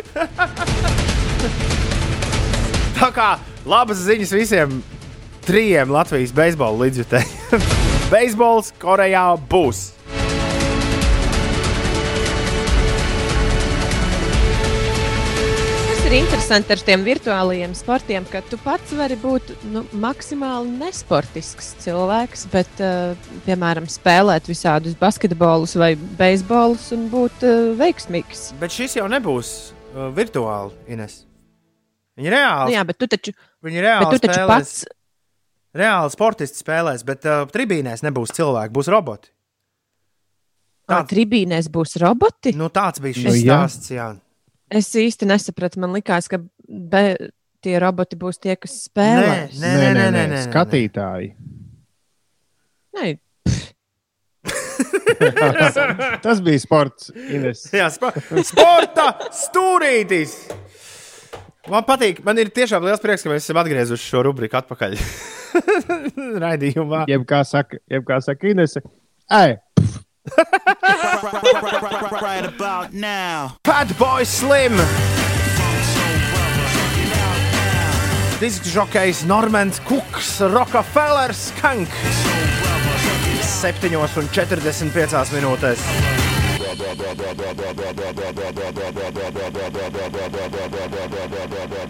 Tā 2.98 3.10
kā 3.14 3.28
labas 3.68 4.00
ziņas 4.06 4.34
visiem 4.34 4.80
trijiem 5.46 5.92
Latvijas 5.94 6.34
beisbola 6.34 6.86
līdzjutējiem. 6.86 7.68
Beisbols 8.12 8.72
Korejā 8.80 9.30
būs. 9.50 9.97
Ir 16.08 16.22
interesanti 16.22 16.72
ar 16.72 16.80
tiem 16.80 17.02
virtuālajiem 17.04 17.74
sportiem, 17.76 18.24
ka 18.32 18.40
tu 18.48 18.56
pats 18.62 18.94
vari 18.96 19.16
būt 19.20 19.50
nu, 19.68 19.82
maksimāli 20.00 20.70
nesportisks 20.80 21.74
cilvēks, 21.84 22.46
bet, 22.52 22.70
uh, 22.80 23.32
piemēram, 23.44 23.84
spēlēt 23.92 24.46
visādus 24.48 24.94
basketbolus 24.96 25.74
vai 25.76 25.90
beisbolus 26.16 26.86
un 26.96 27.10
būt 27.12 27.44
uh, 27.44 27.56
veiksmīgs. 27.76 28.54
Bet 28.60 28.72
šis 28.72 28.96
jau 28.96 29.08
nebūs 29.12 29.50
uh, 29.68 30.06
virtuāli, 30.16 30.72
Ines. 30.94 31.18
Viņi 32.16 32.32
reāli, 32.32 32.70
Nu, 32.70 32.76
jā, 32.78 32.84
bet 32.88 32.98
tu 33.02 33.08
taču, 33.12 33.34
viņi 33.66 33.82
reāli 33.84 34.06
bet 34.06 34.16
tu 34.16 34.22
taču 34.24 34.38
spēlēs. 34.38 34.54
pats. 34.54 34.86
Reāli 35.76 36.14
sportisti 36.14 36.62
spēlēs, 36.62 37.04
bet 37.04 37.28
uh, 37.28 37.42
tribīnēs 37.52 38.04
nebūs 38.06 38.32
cilvēki, 38.38 38.72
būs 38.78 38.88
roboti. 38.94 39.28
Tā 40.88 41.02
tribīnēs 41.04 41.68
būs 41.68 41.98
roboti. 42.00 42.54
Nu, 42.56 42.70
tāds 42.72 43.04
bija 43.04 43.12
Nu, 43.12 43.26
šis 43.28 43.42
jā. 43.44 43.60
stāsts. 43.60 43.92
Jā. 43.92 44.08
Es 44.70 44.90
īsti 44.96 45.28
nesapratu. 45.28 45.80
Man 45.80 45.94
liekas, 45.96 46.28
ka 46.28 46.40
be, 46.68 47.04
tie 47.64 47.78
roboti 47.82 48.18
būs 48.20 48.40
tie, 48.42 48.56
kas 48.60 48.74
spēlē. 48.88 49.48
Nē, 49.56 49.72
nē, 49.80 49.88
nē, 49.96 50.10
nē, 50.16 50.26
nē. 50.34 50.42
skatītāji. 50.48 51.32
Nē, 52.98 53.14
Tas 56.22 56.40
bija 56.44 56.60
sports. 56.62 57.10
Ines. 57.14 57.64
Jā, 57.74 57.88
spo 57.92 58.10
sporta 58.46 59.10
stūrītis. 59.34 60.34
Man 61.68 61.84
patīk, 61.88 62.22
man 62.24 62.38
ir 62.40 62.52
tiešām 62.54 62.84
liels 62.86 63.02
prieks, 63.02 63.24
ka 63.24 63.32
mēs 63.32 63.44
esam 63.44 63.58
atgriezuši 63.60 64.12
šo 64.12 64.22
rubriku 64.28 64.56
atpakaļ. 64.60 64.96
Raidījumā. 66.44 67.04
Jeb 67.10 67.26
kā 67.28 67.42
saka, 67.48 67.80
jeb 67.90 68.06
kā 68.08 68.20
saka 68.24 68.52
Inese. 68.52 68.84
Ai, 69.28 69.58
Right 72.22 72.46
about 72.46 72.92
now. 72.92 73.56
Fat 73.64 73.88
Boy 73.98 74.24
Slim. 74.24 74.76
Disku 78.38 78.70
žokejs 78.70 79.24
Normans 79.26 79.80
Kuks, 79.82 80.40
Rockefellers 80.40 81.50
Skank. 81.50 81.88
7,45 83.42 85.34
minūtēs. 85.34 85.82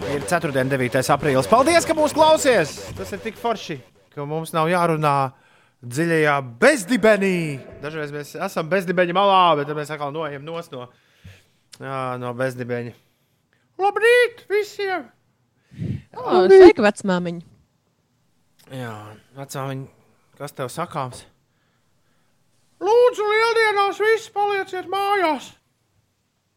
Ir 0.09 0.25
4. 0.25 0.49
un 0.49 0.69
9. 0.73 1.13
aprīlis. 1.13 1.45
Paldies, 1.51 1.85
ka 1.85 1.93
mūs 1.93 2.17
klausies! 2.17 2.73
Tas 2.97 3.13
ir 3.13 3.21
tik 3.21 3.37
forši, 3.37 3.77
ka 4.15 4.25
mums 4.25 4.49
nav 4.57 4.73
jārunā 4.73 5.13
dziļajā 5.85 6.35
bezdibenī. 6.59 7.59
Dažreiz 7.83 8.11
mēs 8.13 8.33
esam 8.35 8.69
bezdibeņa 8.71 9.15
malā, 9.15 9.43
bet 9.59 9.69
tad 9.69 9.79
mēs 9.79 9.91
atkal 9.93 10.11
noejam 10.15 10.43
nos 10.47 10.67
no, 10.73 10.87
no 11.79 12.33
bezdibeņa. 12.39 12.95
Labrīt 13.79 14.43
visiem! 14.51 15.07
Sveika, 16.11 16.83
vecmāmiņa! 16.83 17.45
Jā, 18.75 18.95
vecāmiņ, 19.37 19.85
kas 20.37 20.53
tev 20.57 20.69
sakāms? 20.73 21.23
Lūdzu, 22.83 23.23
lieldienās 23.31 24.01
visi 24.03 24.33
palieciet 24.35 24.89
mājās! 24.91 25.53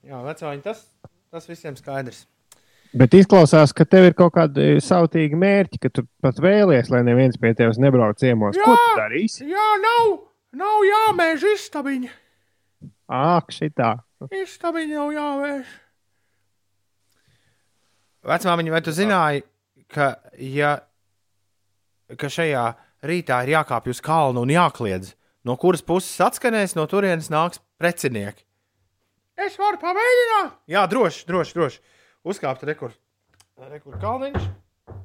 Jā, 0.06 0.18
vecāmiņ, 0.26 0.64
tas, 0.66 0.82
tas 1.30 1.46
visiem 1.46 1.78
skaidrs. 1.78 2.24
Bet 2.92 3.14
izklausās, 3.16 3.72
ka 3.72 3.86
tev 3.88 4.10
ir 4.10 4.14
kaut 4.16 4.34
kādi 4.34 4.76
sautīgi 4.84 5.36
mērķi, 5.40 5.78
ka 5.80 5.90
tu 5.96 6.04
pat 6.20 6.36
vēlies, 6.44 6.90
lai 6.92 7.00
neviens 7.06 7.38
pie 7.40 7.54
tevis 7.56 7.78
nebrauc 7.80 8.18
ciemos. 8.20 8.58
Ko 8.60 8.74
tu 8.76 8.98
darīsi? 8.98 9.46
Jā, 9.48 9.68
nav, 9.80 10.10
nav 10.60 10.82
jāmēž 10.84 11.46
istabiņa. 11.54 12.10
Ak, 13.12 13.48
šitā. 13.56 13.94
Istabiņa 14.36 14.98
nav 14.98 15.14
jāmēž. 15.16 15.70
Vecmāmiņa, 18.28 18.74
vai 18.76 18.82
tu 18.84 18.94
zināji, 18.94 19.42
ka, 19.92 20.10
ja, 20.36 20.74
ka 22.20 22.30
šajā 22.30 22.66
rītā 23.08 23.40
ir 23.46 23.54
jākāpj 23.56 23.94
uz 23.96 24.02
kalnu 24.04 24.44
un 24.44 24.52
jākliedz, 24.52 25.14
no 25.48 25.56
kuras 25.58 25.80
puses 25.82 26.20
atskanēs, 26.28 26.76
no 26.76 26.84
turienes 26.90 27.32
nāks 27.32 27.64
precinieki? 27.80 28.44
Es 29.40 29.56
varu 29.58 29.80
pamēģināt. 29.80 30.60
Jā, 30.70 30.84
droši, 30.92 31.24
droši, 31.26 31.56
droši. 31.56 31.82
Uzkāpt 32.22 32.62
rekur, 32.68 32.92
rekur 33.66 33.96
kalniņš 33.98 34.44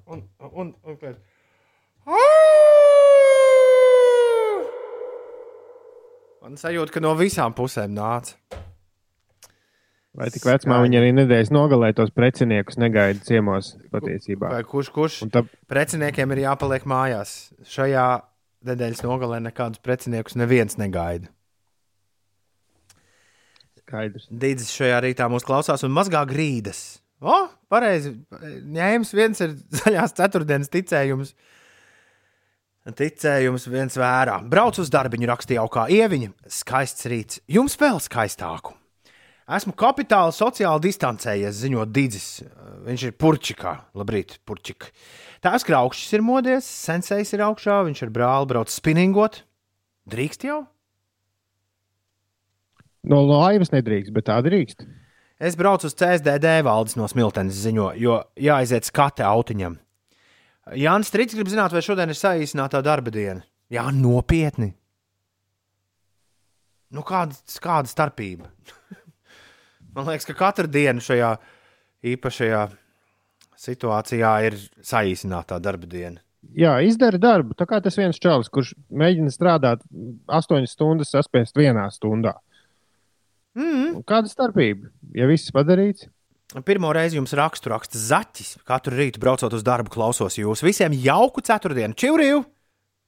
un, 0.05 0.19
un, 0.51 0.67
un 0.85 0.97
kliedz. 1.01 1.17
Man 6.43 6.59
sajūta, 6.61 6.93
ka 6.93 7.01
no 7.01 7.15
visām 7.17 7.55
pusēm 7.57 7.95
nāca. 7.97 8.37
Vai 10.17 10.29
tik 10.33 10.45
vecumā 10.45 10.77
viņa 10.85 10.99
arī 11.01 11.09
nedēļas 11.17 11.49
nogalē 11.53 11.89
tos 11.97 12.13
preciniekus 12.13 12.77
negaida 12.81 13.21
ciemos 13.25 13.73
patiesībā? 13.93 14.53
Vai 14.53 14.61
kurš, 14.65 14.93
kurš 14.93 15.17
Un 15.25 15.33
tā, 15.33 15.43
preciniekiem 15.69 16.33
ir 16.33 16.43
jāpaliek 16.45 16.85
mājās? 16.89 17.33
Šajā 17.65 18.05
nedēļas 18.69 19.03
nogalē 19.05 19.41
nekādus 19.49 19.81
preciniekus 19.81 20.37
neviens 20.37 20.77
negaida. 20.77 21.33
skaidrs. 23.87 24.27
Dīdzis 24.29 24.73
šajā 24.75 25.01
rītā 25.05 25.27
mūs 25.31 25.45
klausās 25.47 25.85
un 25.87 25.93
mazgā 25.95 26.25
grīdas. 26.27 26.99
O, 27.17 27.35
pareizi. 27.71 28.13
Ņēmis 28.77 29.13
viens 29.17 29.41
ir 29.41 29.55
zaļās 29.81 30.15
ceturtdienas 30.17 30.73
ticējums. 30.73 31.33
Ticējums 32.97 33.65
viens 33.67 33.97
vērā. 33.99 34.37
Brauc 34.47 34.77
uz 34.79 34.91
darbu, 34.93 35.19
rakstīja 35.27 35.59
jau 35.59 35.69
kā 35.73 35.87
ieviņa. 35.91 36.29
Skaists 36.59 37.07
rīts. 37.11 37.41
Jums 37.51 37.75
vēl 37.79 37.99
skaistāku. 38.03 38.77
Esmu 39.47 39.71
kapitāli 39.79 40.33
sociāli 40.35 40.83
distancējies, 40.83 41.59
ziņo 41.63 41.85
Dīdzis. 41.95 42.27
Viņš 42.87 43.03
ir 43.07 43.13
purčikā. 43.15 43.73
Labrīt, 43.95 44.37
purčik. 44.47 44.89
Tās 45.43 45.63
kraukšķis 45.67 46.17
ir 46.17 46.23
modies, 46.27 46.67
sensējs 46.67 47.31
ir 47.35 47.45
augšā, 47.45 47.77
viņš 47.87 48.01
ar 48.03 48.11
brāli 48.15 48.49
brauc 48.51 48.71
spinningot. 48.71 49.41
Drīkst 50.11 50.43
jau? 50.47 50.65
No 53.07 53.21
laivas 53.23 53.71
nedrīkst, 53.71 54.11
bet 54.15 54.27
tā 54.27 54.39
drīkst. 54.43 54.83
Es 55.37 55.53
braucu 55.57 55.85
uz 55.85 55.93
CSDD 55.93 56.63
valdes 56.65 56.95
no 56.97 57.05
Smiltenes 57.09 57.59
ziņo, 57.61 57.91
jo 58.01 58.17
jāaiziet 58.41 58.87
skate 58.89 59.25
autiņam. 59.27 59.77
Jānis 60.77 61.11
Strīds 61.11 61.37
grib 61.37 61.51
zināt, 61.51 61.75
vai 61.75 61.83
šodien 61.85 62.09
ir 62.09 62.17
saīsinātā 62.17 62.81
darba 62.83 63.13
diena. 63.13 63.45
Jā, 63.71 63.85
nopietni. 63.93 64.71
Nu, 66.89 67.03
kāda, 67.05 67.37
kāda 67.61 67.91
starpība? 67.91 68.49
Man 69.93 70.07
liekas, 70.09 70.25
ka 70.27 70.35
katra 70.39 70.67
diena 70.71 71.03
šajā 71.03 71.35
īpašajā 72.15 72.63
situācijā 73.57 74.33
ir 74.47 74.57
saīsinātā 74.85 75.59
darba 75.61 75.89
diena. 75.89 76.23
Jā, 76.57 76.77
izdara 76.85 77.19
darbu. 77.19 77.55
Tā 77.57 77.65
kā 77.69 77.79
tas 77.83 77.97
viens 77.99 78.19
čalis, 78.21 78.49
kurš 78.53 78.73
mēģina 78.89 79.33
strādāt 79.33 79.83
astoņas 80.31 80.73
stundas, 80.77 81.11
saspēst 81.13 81.57
vienā 81.59 81.87
stundā. 81.93 82.37
Mm. 83.57 84.03
Kāda 84.07 84.29
starpība? 84.29 84.91
Ja 85.17 85.25
viss 85.29 85.53
padarīts, 85.53 86.05
Pirmo 86.63 86.93
reizi 86.95 87.17
jums 87.17 87.33
rakstu 87.35 87.73
raksta 87.73 87.99
zaķis. 87.99 88.53
Katru 88.67 88.95
rītu 88.95 89.19
braucot 89.19 89.51
uz 89.51 89.65
darbu, 89.67 89.91
klausos 89.91 90.37
jūs. 90.39 90.63
Visiem 90.63 90.93
jauku 90.95 91.43
ceturtdienu. 91.43 91.97
Čivrīju! 91.99 92.45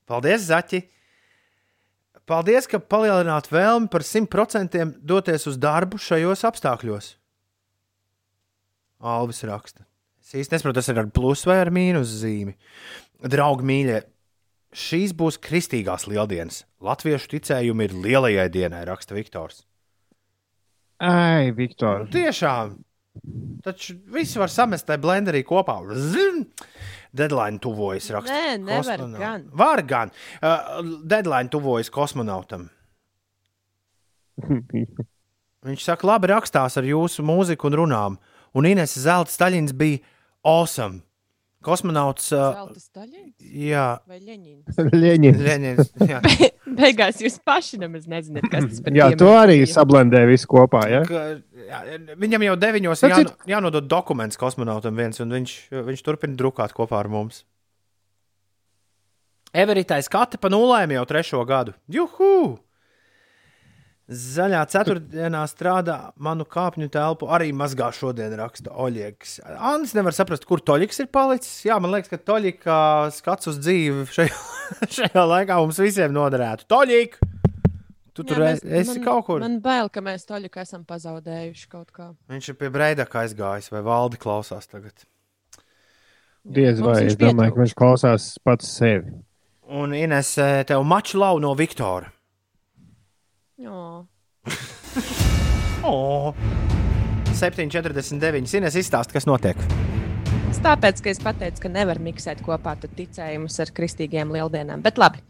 Paldies, 0.10 0.44
zaķi! 0.50 0.82
Paldies, 2.28 2.68
ka 2.70 2.82
palielināt 2.84 3.48
vēlmi 3.50 3.88
par 3.90 4.04
100% 4.06 4.84
doties 5.08 5.48
uz 5.50 5.56
darbu 5.58 5.98
šajos 6.04 6.44
apstākļos. 6.52 7.14
Alvis 9.00 9.40
raksta. 9.48 9.88
Es 10.20 10.36
īsti 10.36 10.58
nesaprotu, 10.58 10.82
tas 10.82 10.92
ir 10.92 11.00
ar 11.00 11.08
plusu 11.16 11.50
vai 11.50 11.62
ar 11.64 11.72
mīnus 11.74 12.12
zīmi. 12.20 12.58
Draugi 13.24 13.66
mīļie, 13.66 14.04
šīs 14.76 15.16
būs 15.18 15.40
kristīgās 15.42 16.10
lieldienas. 16.12 16.66
Latviešu 16.84 17.32
ticējumi 17.38 17.88
ir 17.88 17.98
lielajai 18.04 18.50
dienai, 18.52 18.84
raksta 18.92 19.16
Viktors. 19.18 19.64
Ai, 21.00 21.52
Viktor, 21.56 22.08
Tiešām. 22.12 22.78
Taču 23.66 23.98
viss 24.14 24.38
var 24.40 24.48
samest 24.54 24.86
tajā 24.88 25.02
blenderī 25.04 25.42
kopā. 25.48 25.80
Zin! 25.96 26.46
Deadline 27.16 27.58
tuvojas. 27.60 28.08
Raksta. 28.14 28.36
Nē, 28.36 28.58
nevar 28.62 29.00
Kosmonau- 29.02 29.20
gan. 29.20 29.46
Var 29.52 29.82
gan. 29.90 30.12
Uh, 30.40 30.82
deadline 31.10 31.50
tuvojas 31.50 31.90
kosmonautam. 31.90 32.68
Viņš 35.66 35.84
saka, 35.84 36.08
labi 36.08 36.30
rakstās 36.32 36.78
ar 36.80 36.86
jūsu 36.88 37.26
mūziku 37.28 37.68
un 37.68 37.76
runām. 37.82 38.16
Un 38.56 38.66
Ines 38.70 38.94
Zelta 38.98 39.34
Staļins 39.34 39.74
bija 39.76 40.00
awesome. 40.48 41.02
Kosmonauts. 41.66 42.30
Jā, 42.32 43.88
vai 44.08 44.20
Ļeņins? 44.24 44.78
Leņķis. 44.80 45.42
Leņķis. 45.44 45.90
jā. 46.08 46.20
Beigās 46.80 47.20
jūs 47.20 47.36
paši 47.44 47.80
nemaz 47.82 48.06
nezināt, 48.08 48.46
kas 48.52 48.70
tas 48.70 48.82
par 48.86 48.96
Jā, 48.96 49.10
to 49.20 49.28
arī 49.36 49.58
sablendē 49.68 50.22
visu 50.30 50.48
kopā. 50.48 50.86
Ja? 50.88 51.02
Ka, 51.08 51.24
jā, 51.66 51.80
viņam 52.22 52.46
jau 52.48 52.56
deviņos 52.62 53.04
jāno, 53.04 53.18
citu- 53.26 53.52
jānodod 53.52 53.90
dokuments 53.92 54.40
kosmonautam 54.40 54.96
viens, 54.96 55.20
un 55.20 55.36
viņš, 55.36 55.56
viņš 55.90 56.06
turpina 56.06 56.38
drukāt 56.40 56.72
kopā 56.78 57.02
ar 57.02 57.12
mums. 57.12 57.44
Everītais 59.52 60.06
skati 60.08 60.38
pa 60.40 60.52
nulēm 60.54 60.94
jau 60.96 61.04
trešo 61.10 61.44
gadu. 61.50 61.74
Juhu! 61.92 62.60
Zaļā 64.10 64.64
ceturtdienā 64.74 65.44
strādā 65.52 65.96
manu 66.18 66.42
kāpņu 66.50 66.88
telpu. 66.90 67.28
Arī 67.30 67.52
mazgā 67.54 67.92
šodien 67.94 68.34
raksta 68.40 68.72
Oļegs. 68.74 69.36
Annis 69.62 69.94
nevar 69.94 70.16
saprast, 70.18 70.48
kur 70.50 70.64
Toļiks 70.66 71.04
ir 71.04 71.10
palicis. 71.14 71.60
Jā, 71.68 71.78
man 71.78 71.94
liekas, 71.94 72.10
ka 72.10 72.18
Toļika 72.18 72.78
skats 73.14 73.52
uz 73.52 73.60
dzīvi 73.62 74.08
šajā, 74.10 74.40
šajā 74.98 75.26
laikā 75.30 75.60
mums 75.62 75.78
visiem 75.84 76.16
noderētu. 76.16 76.66
Toļik! 76.74 77.20
Tu 78.18 78.26
tur 78.26 78.42
Jā, 78.42 78.50
es, 78.58 78.64
mēs- 78.66 78.82
esi 78.90 78.98
man- 78.98 79.06
kaut 79.06 79.26
kur. 79.30 79.40
Man 79.46 79.60
bail, 79.64 79.88
ka 79.94 80.02
mēs 80.04 80.26
toļu 80.28 80.50
esam 80.60 80.82
pazaudējuši 80.90 81.70
kaut 81.72 81.94
kā. 81.96 82.10
Viņš 82.34 82.50
ir 82.52 82.58
pie 82.60 82.70
Breidaka 82.74 83.22
aizgājis, 83.22 83.70
vai 83.72 83.84
valdi 83.86 84.18
klausās 84.20 84.66
tagad. 84.68 85.06
Diez 86.50 86.80
vai 86.82 87.04
es 87.06 87.16
domāju, 87.20 87.54
ka 87.54 87.62
viņš 87.62 87.76
klausās 87.78 88.26
pats 88.44 88.68
sevi. 88.80 89.14
Un 89.70 89.94
Ines, 89.94 90.34
tev 90.66 90.82
maču 90.88 91.20
lau 91.22 91.38
no 91.40 91.54
Viktora. 91.56 92.10
Jā. 93.60 93.84
Oh. 95.80 96.36
7,49. 97.40 98.52
Ines 98.60 98.76
izstāsta, 98.76 99.16
kas 99.16 99.24
notiek. 99.24 99.56
Tas 100.50 100.60
tāpēc, 100.66 101.00
ka 101.00 101.12
es 101.14 101.22
pateicu, 101.24 101.62
ka 101.64 101.72
nevar 101.72 102.02
miksēt 102.04 102.42
kopā 102.44 102.74
ticējumus 102.84 103.56
ar 103.64 103.72
kristīgiem 103.78 104.34
lieldienām. 104.36 104.84
Bet 104.84 105.00
labi. 105.00 105.24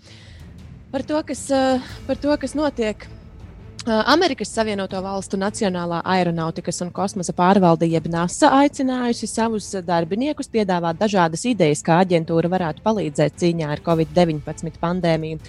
Par 0.89 1.05
to, 1.05 1.21
kas, 1.21 1.43
eh, 1.53 1.85
par 2.07 2.17
to, 2.17 2.33
kas 2.41 2.57
notiek. 2.57 3.05
Eh, 3.05 4.03
Amerikas 4.09 4.49
Savienoto 4.49 4.97
Valstu 5.05 5.37
Nacionālā 5.37 6.01
aeronautikas 6.03 6.81
un 6.81 6.89
kosmosa 6.91 7.31
pārvalde, 7.31 7.87
jeb 7.87 8.07
NASA, 8.07 8.49
aicinājusi 8.63 9.29
savus 9.29 9.69
darbiniekus 9.85 10.49
piedāvāt 10.49 10.97
dažādas 10.97 11.45
idejas, 11.45 11.83
kā 11.85 12.01
aģentūra 12.03 12.49
varētu 12.49 12.81
palīdzēt 12.83 13.37
cīņā 13.37 13.69
ar 13.69 13.79
Covid-19 13.85 14.81
pandēmiju. 14.81 15.39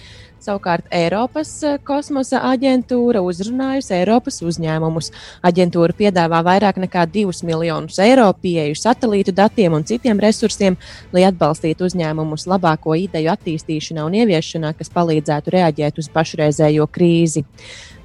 Savukārt 0.40 0.86
Eiropas 0.96 1.50
eh, 1.68 1.74
kosmosa 1.84 2.38
aģentūra 2.48 3.20
uzrunājusi 3.20 3.92
Eiropas 3.98 4.40
uzņēmumus. 4.40 5.10
Aģentūra 5.44 5.92
piedāvā 5.98 6.40
vairāk 6.46 6.78
nekā 6.80 7.04
2 7.12 7.44
miljonus 7.44 8.00
eiro 8.00 8.30
pieeju 8.40 8.78
satelītu 8.80 9.34
datiem 9.36 9.76
un 9.76 9.84
citiem 9.84 10.22
resursiem, 10.22 10.78
lai 11.12 11.26
atbalstītu 11.28 11.84
uzņēmumus 11.90 12.48
labāko 12.48 12.96
ideju 12.96 13.34
attīstīšanā 13.34 14.06
un 14.08 14.16
ieviešanā, 14.22 14.72
kas 14.78 14.88
palīdzētu 14.96 15.56
reaģēt 15.58 16.00
uz 16.00 16.08
pašreizējo 16.14 16.88
krīzi. 16.88 17.44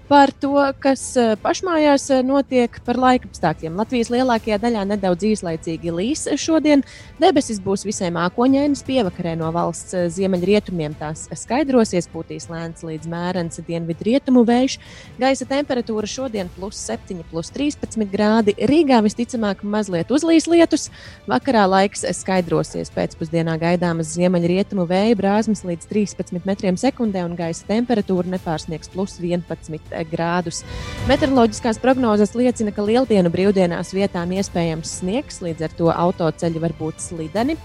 Par 0.07 0.31
to, 0.31 0.53
kas 0.81 1.01
eh, 1.17 1.33
pašmājās 1.41 2.07
eh, 2.13 2.21
notiek 2.25 2.77
par 2.85 2.99
laika 3.01 3.29
apstākļiem. 3.29 3.77
Latvijas 3.79 4.11
lielākajā 4.13 4.59
daļā 4.61 4.83
nedaudz 4.91 5.25
īslaicīgi 5.31 5.93
līs 5.93 6.27
šodien. 6.41 6.83
Debesis 7.21 7.59
būs 7.63 7.85
visai 7.87 8.11
mākoņainas, 8.13 8.83
pievakarē 8.85 9.35
no 9.39 9.49
valsts 9.55 9.95
eh, 9.97 10.05
ziemeļrietumiem 10.13 10.97
tās 10.99 11.25
skaidrosies, 11.41 12.09
pūtīs 12.13 12.49
lēns 12.51 12.85
līdz 12.85 13.09
mērens 13.09 13.61
dienvidu 13.65 14.05
rietumu 14.09 14.45
vējš. 14.45 14.77
Gaisa 15.21 15.49
temperatūra 15.49 16.09
šodien 16.09 16.51
plus 16.53 16.77
7, 16.85 17.23
plus 17.31 17.49
13 17.55 18.05
grādi. 18.13 18.53
Rīgā 18.69 19.01
visticamāk 19.05 19.65
mazliet 19.65 20.13
uzlīs 20.13 20.49
lietus. 20.51 20.91
Vakarā 21.29 21.65
laiks 21.71 22.05
skaidrosies. 22.19 22.93
Pēcpusdienā 22.93 23.57
gaidāmas 23.61 24.13
ziemeļrietumu 24.13 24.85
vēja 24.89 25.17
brāzmas 25.17 25.65
līdz 25.65 25.89
13 25.89 26.45
metriem 26.45 26.77
sekundē 26.77 27.25
un 27.25 27.33
gaisa 27.39 27.65
temperatūra 27.71 28.35
nepārsniegs 28.35 28.93
plus 28.93 29.17
11 29.23 29.94
grādus. 30.03 30.63
Meteoroloģiskās 31.07 31.79
prognozes 31.79 32.35
liecina, 32.35 32.71
ka 32.75 32.81
lieldienu 32.85 33.29
brīvdienās 33.31 33.93
vietām 33.95 34.31
iespējams 34.35 34.99
sniegs, 34.99 35.41
līdz 35.45 35.61
ar 35.69 35.75
to 35.77 35.89
autoceļi 35.93 36.59
var 36.59 36.75
būt 36.79 36.99
slideni. 36.99 37.55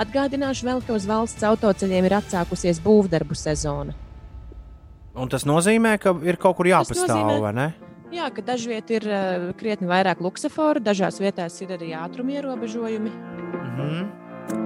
Atgādināšu 0.00 0.64
vēl, 0.68 0.84
ka 0.86 0.94
uz 0.94 1.06
valsts 1.08 1.42
autoceļiem 1.42 2.06
ir 2.06 2.18
atsākusies 2.20 2.80
būvdarbu 2.84 3.34
sezona. 3.34 3.96
Un 5.14 5.28
tas 5.28 5.42
nozīmē, 5.44 5.98
ka 5.98 6.14
ir 6.22 6.36
kaut 6.36 6.56
kur 6.56 6.66
jāpastāv, 6.70 7.08
nozīmē- 7.08 7.40
vai 7.40 7.52
ne? 7.52 7.74
Jā, 8.10 8.26
ka 8.34 8.42
dažviet 8.42 8.90
ir 8.90 9.04
uh, 9.06 9.52
krietni 9.54 9.86
vairāk 9.86 10.18
luksusforu, 10.20 10.80
dažās 10.82 11.20
vietās 11.22 11.60
ir 11.62 11.68
arī 11.76 11.92
ātruma 11.94 12.32
ierobežojumi. 12.38 13.10
Mhm. 13.10 14.19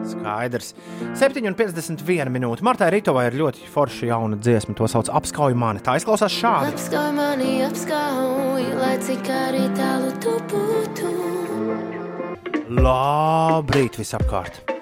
Skaidrs. 0.08 0.72
7,51 1.20 2.32
minūte. 2.32 2.64
Martai 2.66 2.90
Ritovai 2.94 3.28
ir 3.30 3.38
ļoti 3.40 3.68
forša 3.72 4.10
jauna 4.10 4.38
dziesma. 4.40 4.76
To 4.78 4.88
sauc 4.90 5.08
par 5.10 5.22
apskauju 5.22 5.58
mani. 5.58 5.82
Tā 5.84 5.96
izklausās 6.00 6.34
šādi. 6.34 6.74
Apskauj 6.74 7.10
mani, 7.16 7.56
apskauj, 7.66 8.68
lai 8.80 8.94
cik 9.04 9.32
arī 9.32 9.64
tālu 9.78 10.12
tu 10.22 10.36
būtu. 10.52 11.12
Labrīt, 12.74 14.00
visapkārt! 14.00 14.74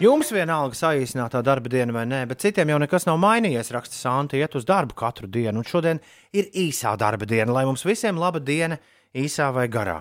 Jums 0.00 0.30
vienalga 0.32 0.72
saīsinātā 0.78 1.42
darba 1.44 1.68
diena 1.68 1.92
vai 1.92 2.06
nē, 2.08 2.22
bet 2.30 2.40
citiem 2.40 2.70
jau 2.72 2.78
nekas 2.80 3.04
nav 3.04 3.18
mainījies. 3.20 3.68
Raksta 3.76 3.98
Santa, 3.98 4.38
iet 4.40 4.54
uz 4.56 4.64
darbu 4.64 4.96
katru 4.96 5.28
dienu, 5.28 5.60
un 5.60 5.68
šodien 5.68 6.00
ir 6.32 6.48
īsā 6.56 6.94
darba 6.96 7.28
diena, 7.28 7.52
lai 7.52 7.66
mums 7.68 7.84
visiem 7.84 8.16
laba 8.16 8.40
diena, 8.40 8.80
īsā 9.12 9.50
vai 9.52 9.66
garā. 9.68 9.98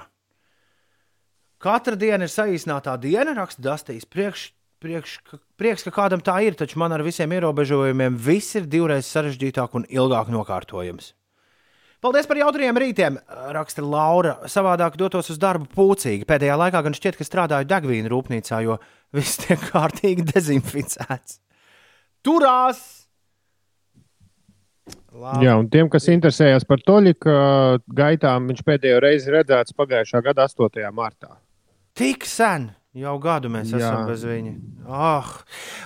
Katra 1.59 1.97
diena 1.99 2.23
ir 2.23 2.31
saīsinātā 2.31 2.95
diena, 3.03 3.33
raksta 3.35 3.63
Dastīs. 3.65 4.05
Priekš, 4.07 4.49
priekš, 4.79 5.17
prieks, 5.59 5.83
ka 5.83 5.91
kādam 5.91 6.21
tā 6.23 6.37
ir, 6.47 6.55
taču 6.55 6.79
man 6.79 6.95
ar 6.95 7.03
visiem 7.03 7.33
ierobežojumiem 7.35 8.15
viss 8.15 8.55
ir 8.55 8.69
divreiz 8.71 9.09
sarežģītāk 9.11 9.75
un 9.75 9.87
ilgāk 9.91 10.31
nokārtojams. 10.31 11.13
Paldies 11.99 12.29
par 12.31 12.39
jautriem 12.39 12.77
rītiem, 12.79 13.17
raksta 13.51 13.83
Laura. 13.83 14.37
Savādāk 14.47 14.95
dotos 14.95 15.33
uz 15.33 15.39
darbu 15.41 15.67
pūcīgi. 15.73 16.23
Pēdējā 16.29 16.55
laikā 16.61 16.79
gan 16.85 16.95
šķiet, 16.95 17.17
ka 17.19 17.27
strādāju 17.27 17.67
degvīnu 17.67 18.07
rūpnīcā, 18.13 18.61
jo 18.63 18.77
viss 19.11 19.41
tiek 19.41 19.59
kārtīgi 19.73 20.23
dezinficēts. 20.31 21.41
Turās! 22.23 22.79
Labi. 25.11 25.43
Jā, 25.43 25.57
un 25.59 25.67
tiem, 25.67 25.89
kas 25.91 26.07
interesējas 26.07 26.63
par 26.69 26.79
Toļika 26.87 27.35
gaitām, 27.99 28.47
viņš 28.47 28.63
pēdējo 28.63 29.03
reizi 29.03 29.35
redzēts 29.35 29.75
pagājušā 29.75 30.23
gada 30.23 30.47
8. 30.47 30.87
martā. 30.95 31.35
Tik 31.99 32.23
sen, 32.23 32.69
jau 32.95 33.17
gadu 33.19 33.49
mēs 33.51 33.73
Jā. 33.73 33.81
esam 33.81 34.05
bez 34.07 34.21
viņa. 34.23 34.53
Oh. 34.87 35.33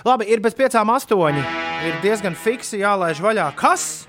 Labi, 0.06 0.28
ir 0.30 0.38
bez 0.44 0.54
piecām 0.54 0.92
astoņi. 0.94 1.42
Ir 1.88 1.96
diezgan 2.04 2.38
fiksi 2.38 2.78
jālaiž 2.84 3.18
vaļā. 3.24 3.48
Kas? 3.58 4.06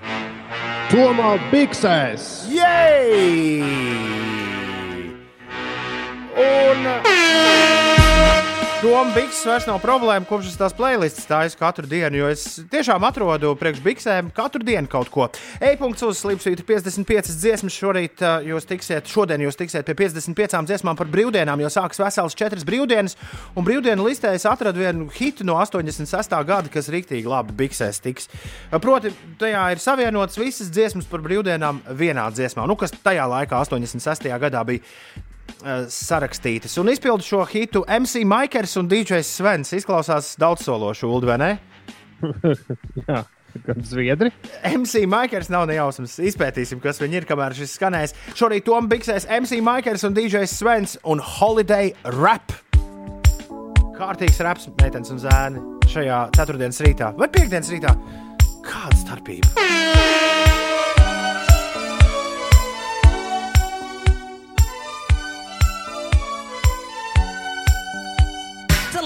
Tomā 0.86 1.34
Biksēs! 1.50 2.46
Jej! 2.54 3.58
Un 6.46 6.86
Doma 8.82 9.08
Biks 9.14 9.38
vairs 9.48 9.64
nav 9.64 9.78
problēma, 9.80 10.26
kopš 10.28 10.50
es 10.50 10.56
tās 10.60 10.74
playlists 10.76 11.22
stāju 11.24 11.54
katru 11.56 11.88
dienu, 11.88 12.18
jo 12.20 12.26
es 12.28 12.42
tiešām 12.68 13.06
atrodu 13.08 13.54
priekš 13.56 13.78
Biksēm 13.80 14.28
katru 14.36 14.60
dienu 14.68 14.90
kaut 14.92 15.08
ko. 15.14 15.28
E-punkts 15.64 16.04
uz 16.04 16.18
Slipsvītra 16.20 16.66
55 16.68 17.30
dziesmas 17.40 17.72
šorīt 17.72 18.20
jūs 18.44 18.68
tiksiet, 18.68 19.08
šodien 19.08 19.46
jūs 19.46 19.56
tiksiet 19.56 19.88
pie 19.88 19.94
55 19.96 20.68
dziesmām 20.68 20.98
par 20.98 21.08
brīvdienām, 21.08 21.62
jo 21.64 21.70
sāks 21.72 22.02
vesels 22.02 22.36
četras 22.36 22.66
brīvdienas, 22.68 23.16
un 23.56 23.64
brīvdienu 23.64 24.04
listē 24.10 24.34
es 24.36 24.44
atradu 24.44 24.84
vienu 24.84 25.08
hitu 25.16 25.46
no 25.48 25.56
86. 25.62 26.36
gada, 26.44 26.72
kas 26.72 26.90
riktīgi 26.92 27.32
labi 27.32 27.56
Biksēs 27.62 28.02
tiks. 28.04 28.28
Proti, 28.76 29.14
tajā 29.40 29.70
ir 29.72 29.80
savienotas 29.80 30.36
visas 30.36 30.68
dziesmas 30.68 31.08
par 31.08 31.24
brīvdienām 31.24 31.80
vienā 31.96 32.28
dziesmā, 32.28 32.68
nu, 32.68 32.76
kas 32.76 32.92
tajā 33.00 33.24
laikā, 33.32 33.64
86. 33.64 34.28
gadā, 34.44 34.66
bija 34.68 34.84
sarakstītas. 35.92 36.76
Un 36.80 36.90
izpildu 36.92 37.24
šo 37.26 37.44
hitu 37.50 37.84
MC 37.88 38.24
Maikers 38.28 38.76
un 38.80 38.90
DJs 38.90 39.30
Svens. 39.38 39.72
Izklausās 39.76 40.34
daudzsološi, 40.40 41.06
Ulu, 41.08 41.30
vai 41.30 41.38
ne? 41.42 41.50
Jā, 43.06 43.22
gan 43.66 43.82
zviedri. 43.86 44.32
MC 44.72 45.06
Maikers 45.10 45.50
nav 45.52 45.66
nejausmas. 45.70 46.18
Izpētīsim, 46.32 46.80
kas 46.84 47.00
viņi 47.02 47.22
ir, 47.22 47.28
kamēr 47.28 47.56
šis 47.56 47.76
skanēs. 47.78 48.16
Šorīt 48.38 48.66
Toms 48.68 48.90
Biksēs 48.92 49.28
MC 49.40 49.60
Maikers 49.64 50.06
un 50.08 50.16
DJs 50.16 50.58
Svens 50.60 50.96
un 51.04 51.22
Holiday 51.22 51.92
Rap. 52.18 52.54
Kārtīgs 53.96 54.42
raps, 54.44 54.66
meitenes 54.76 55.08
un 55.14 55.22
zēni 55.22 55.62
šajā 55.88 56.18
ceturtdienas 56.36 56.82
rītā 56.84 57.14
vai 57.16 57.30
piekdienas 57.32 57.72
rītā. 57.72 57.96
Kāda 58.66 58.98
starpība? 59.00 60.35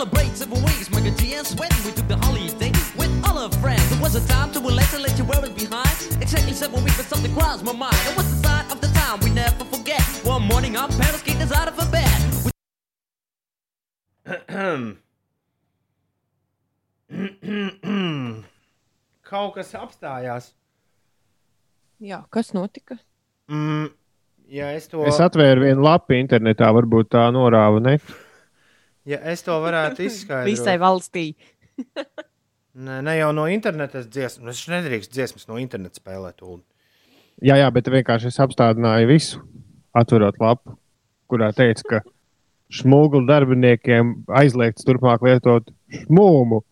Celebrate 0.01 0.35
seven 0.35 0.63
weeks, 0.65 0.91
My 0.91 1.01
G 1.03 1.35
and 1.35 1.47
Sweat. 1.47 1.71
We 1.85 1.93
took 1.93 2.09
the 2.09 2.17
holiday 2.17 2.73
with 2.97 3.13
all 3.23 3.37
our 3.37 3.53
friends. 3.61 3.85
It 3.93 4.01
was 4.01 4.15
a 4.15 4.27
time 4.29 4.51
to 4.53 4.59
relax 4.59 4.95
and 4.95 5.03
let 5.03 5.19
you 5.19 5.25
wear 5.25 5.45
it 5.45 5.55
behind. 5.55 5.93
Exactly 6.23 6.55
seven 6.55 6.83
weeks, 6.83 6.97
but 6.97 7.05
something 7.05 7.35
crossed 7.35 7.63
my 7.63 7.73
mind. 7.73 8.01
It 8.09 8.17
was 8.17 8.25
the 8.31 8.49
sign 8.49 8.65
of 8.73 8.81
the 8.81 8.87
time 8.97 9.21
we 9.21 9.29
never 9.29 9.63
forget. 9.67 10.01
One 10.25 10.45
morning, 10.45 10.79
our 10.79 10.89
parents 10.89 11.21
kicked 11.21 11.43
us 11.43 11.53
out 11.53 11.69
of 11.69 11.79
a 11.79 11.85
bed. 11.93 12.19
We 17.11 17.75
Kaut 19.31 19.55
kas 19.59 19.75
apstājās. 19.77 20.55
Jā, 22.01 22.23
kas 22.33 22.55
notika? 22.57 22.97
Mm, 23.53 23.93
ja 24.49 24.73
es 24.73 24.89
to, 24.89 25.05
Es 25.05 25.21
atvēru 25.21 25.69
vienu 25.69 25.85
lapu 25.85 26.17
internetā, 26.17 26.73
varbūt 26.73 27.13
tā 27.13 27.29
norāva 27.37 27.85
ne. 27.85 27.99
Ja 29.11 29.20
es 29.32 29.45
to 29.47 29.57
varētu 29.62 30.07
izskaidrot, 30.07 30.51
Visai 30.51 30.77
valstī. 30.81 31.31
Ne, 32.81 33.01
ne 33.03 33.16
jau 33.16 33.32
no 33.35 33.49
interneta 33.51 34.05
dziesmas. 34.07 34.61
Es 34.61 34.69
nedrīkstu 34.70 35.16
dziesmas 35.16 35.49
no 35.51 35.57
interneta 35.59 35.99
spēlēt. 35.99 36.39
Ulu. 36.47 36.62
Jā, 37.43 37.57
jā, 37.59 37.66
bet 37.74 37.91
vienkārši 37.91 38.31
es 38.31 38.39
apstādināju 38.41 39.09
visu, 39.11 39.41
atverot 39.97 40.39
lapu, 40.41 40.77
kurā 41.31 41.51
teica, 41.57 41.82
ka 41.89 42.01
smūgu 42.81 43.24
darbiniekiem 43.27 44.12
aizliegts 44.39 44.87
turpmāk 44.87 45.27
lietot 45.27 45.73
šmūmu. 46.05 46.62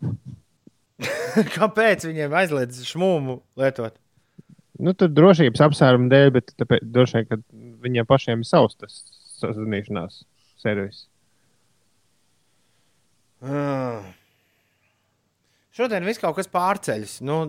Kāpēc 1.56 2.06
viņiem 2.06 2.36
aizliedz 2.44 2.78
šmūmu 2.93 3.40
lietot? 3.59 3.98
Nu, 4.78 4.94
tur 4.94 5.10
drošības 5.10 5.65
apsvērumu 5.66 6.06
dēļ, 6.12 6.31
bet 6.36 6.55
tāpēc, 6.60 6.86
droši 6.94 7.19
vien, 7.19 7.27
ka 7.27 7.40
viņiem 7.89 8.06
pašiem 8.06 8.44
ir 8.44 8.48
savs 8.48 8.78
tas 8.78 9.01
sazināšanās 9.40 10.23
servis. 10.62 11.07
Ah. 13.43 14.02
Šodien 15.78 16.02
viss 16.02 16.19
kaut 16.19 16.35
kas 16.35 16.48
pārceļas. 16.51 17.20
Nu, 17.23 17.43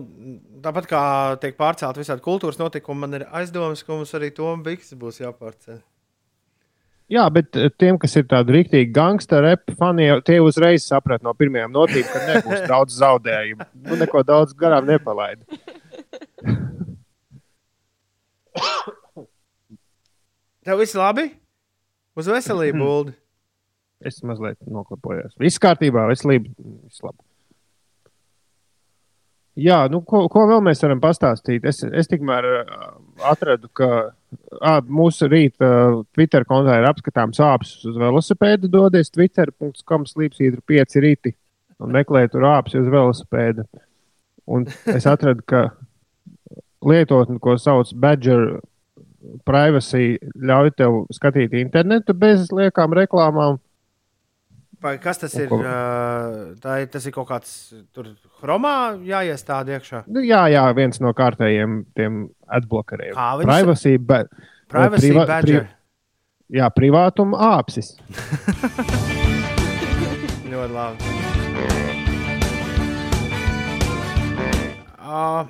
tāpat 0.62 0.86
kā 0.86 1.02
tiek 1.42 1.56
pārcelt 1.58 1.98
visādi 1.98 2.22
kultūras 2.22 2.60
notikumi, 2.60 3.02
man 3.02 3.18
ir 3.18 3.24
aizdomas, 3.34 3.82
ka 3.82 3.96
mums 3.96 4.14
arī 4.14 4.30
to 4.36 4.52
bikses 4.62 4.94
būs 4.98 5.18
jāpārceļ. 5.24 5.80
Jā, 7.10 7.24
bet 7.34 7.56
eh, 7.58 7.72
tiem, 7.74 7.96
kas 7.98 8.14
ir 8.20 8.28
tādi 8.30 8.54
rīktīgi 8.54 8.92
gangsta 8.94 9.40
repi 9.42 9.74
fani, 9.74 10.06
tie 10.22 10.36
uzreiz 10.38 10.84
saprata 10.86 11.26
no 11.26 11.34
pirmajām 11.34 11.72
notīm, 11.74 12.06
ka 12.06 12.22
nebūs 12.28 12.62
daudz 12.70 13.00
zaudējumu. 13.00 13.66
Nu, 13.88 13.98
neko 13.98 14.22
daudz 14.28 14.54
garām 14.54 14.86
nepalaida. 14.86 15.42
Tev 20.62 20.78
viss 20.84 20.94
labi? 20.94 21.26
Uz 22.14 22.30
veselību, 22.30 22.86
Ulu. 23.00 23.16
Es 24.00 24.22
mazliet 24.24 24.56
noklapojos. 24.64 25.34
Viss 25.40 25.60
kārtībā, 25.60 26.06
veselība. 26.08 26.52
Viss 26.86 27.02
labi. 27.04 27.20
Jā, 29.60 29.82
nu, 29.92 29.98
ko, 30.06 30.22
ko 30.32 30.46
vēl 30.48 30.62
mēs 30.64 30.80
varam 30.84 31.02
pastāstīt? 31.02 31.66
Es, 31.68 31.82
es 31.84 32.08
tikmēr 32.08 32.46
atradu, 33.28 33.68
ka 33.76 33.88
uh, 34.08 34.78
mūsu 34.86 35.28
rīta 35.28 35.66
uh, 35.66 35.98
Twitter 36.14 36.46
kontā 36.48 36.78
ir 36.78 36.86
apskatāms 36.88 37.42
āpsis 37.44 37.84
uz 37.90 37.98
velosipēda. 38.00 38.70
Dodies 38.72 39.12
twitter.com 39.12 40.06
slīpsīdru 40.08 40.62
5 40.70 41.00
rīti 41.04 41.34
un 41.80 41.92
meklē 41.96 42.24
tur 42.30 42.46
āpsi 42.48 42.80
uz 42.80 42.88
velosipēda. 42.92 43.66
Un 44.50 44.64
es 44.90 45.06
atradu, 45.10 45.44
ka 45.46 45.66
lietotne, 46.86 47.40
ko 47.42 47.58
sauc 47.60 47.92
Badger 48.00 48.60
Privacy, 49.44 50.14
ļauj 50.40 50.72
tev 50.78 51.02
skatīt 51.12 51.58
internetu 51.60 52.16
bez 52.16 52.48
liekām 52.54 52.94
reklāmām. 52.96 53.60
Kas 54.80 55.18
tas 55.20 55.34
ir? 55.36 55.50
Tā 56.64 56.76
ir 56.80 56.86
tas 56.88 57.04
ir 57.04 57.12
kaut 57.12 57.28
kāds 57.28 57.50
tur 57.92 58.06
chromā 58.40 58.96
jāiestāda 59.04 59.76
iekšā. 59.76 60.04
Nu, 60.08 60.22
jā, 60.24 60.46
jā, 60.48 60.62
viens 60.76 61.00
no 61.04 61.12
kārtējiem 61.12 61.82
tiem 61.96 62.22
adblokeriem. 62.48 63.12
Kā 63.12 63.26
viņš- 63.42 63.50
Privacy, 63.50 63.92
ba 63.98 64.22
Privacy 64.72 65.12
badger. 65.12 65.68
jā, 66.48 66.70
privātuma 66.72 67.36
āpsis. 67.60 67.92
Ļoti 70.50 70.72
labi. 70.72 70.96
Uh, 75.00 75.44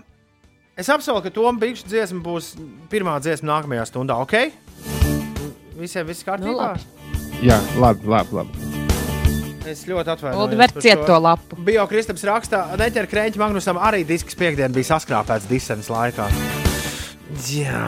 es 0.77 0.89
apsolu, 0.89 1.23
ka 1.23 1.31
Toms 1.31 1.61
Biggs 1.61 1.85
dziesma 1.85 2.23
būs 2.24 2.55
pirmā 2.90 3.19
dziesma 3.20 3.47
nākamajā 3.55 3.86
stundā. 3.93 4.16
Ok? 4.24 4.51
Visiem 5.78 6.07
viss 6.09 6.24
kārtībā? 6.27 6.51
Nu, 6.51 6.57
labi. 6.59 6.81
Jā, 7.44 7.61
labi, 7.81 8.09
labi. 8.09 8.36
labi. 8.40 8.80
Es 9.68 9.82
ļoti 9.88 10.08
atvainojos. 10.14 10.40
Lūdzu, 10.40 10.58
ver 10.60 10.72
par 10.72 10.84
ciet 10.84 10.98
šo. 11.02 11.06
to 11.10 11.18
lapu. 11.20 11.58
Bio 11.66 11.84
Kristaps 11.90 12.24
rakstā, 12.28 12.62
Neķer 12.80 13.08
Krēķa 13.10 13.42
Magnusam 13.42 13.80
arī 13.82 14.04
disks 14.08 14.38
piekdien 14.38 14.72
bija 14.72 14.94
saskrāpēts 14.94 15.48
disenas 15.50 15.90
laikā. 15.92 16.28
Jā. 17.50 17.84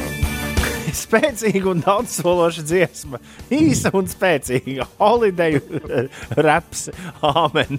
Spēcīga 1.02 1.70
un 1.70 1.82
daudzsološa 1.84 2.64
dziesma. 2.66 3.20
Īsa 3.54 3.92
un 3.98 4.10
spēcīga. 4.10 4.86
Holiday 4.98 5.60
raps. 6.46 6.88
Amen. 7.22 7.78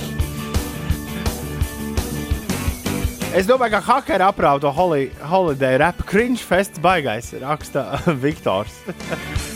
Es 3.30 3.46
domāju, 3.46 3.76
ka 3.76 3.80
hakeri 3.86 4.24
aprauga 4.26 4.64
to 4.64 4.70
holi, 4.74 5.04
holiday 5.22 5.76
rap 5.78 6.00
cringe 6.02 6.42
fest 6.42 6.80
baigais, 6.82 7.28
raksta 7.38 7.84
Viktors. 8.24 8.80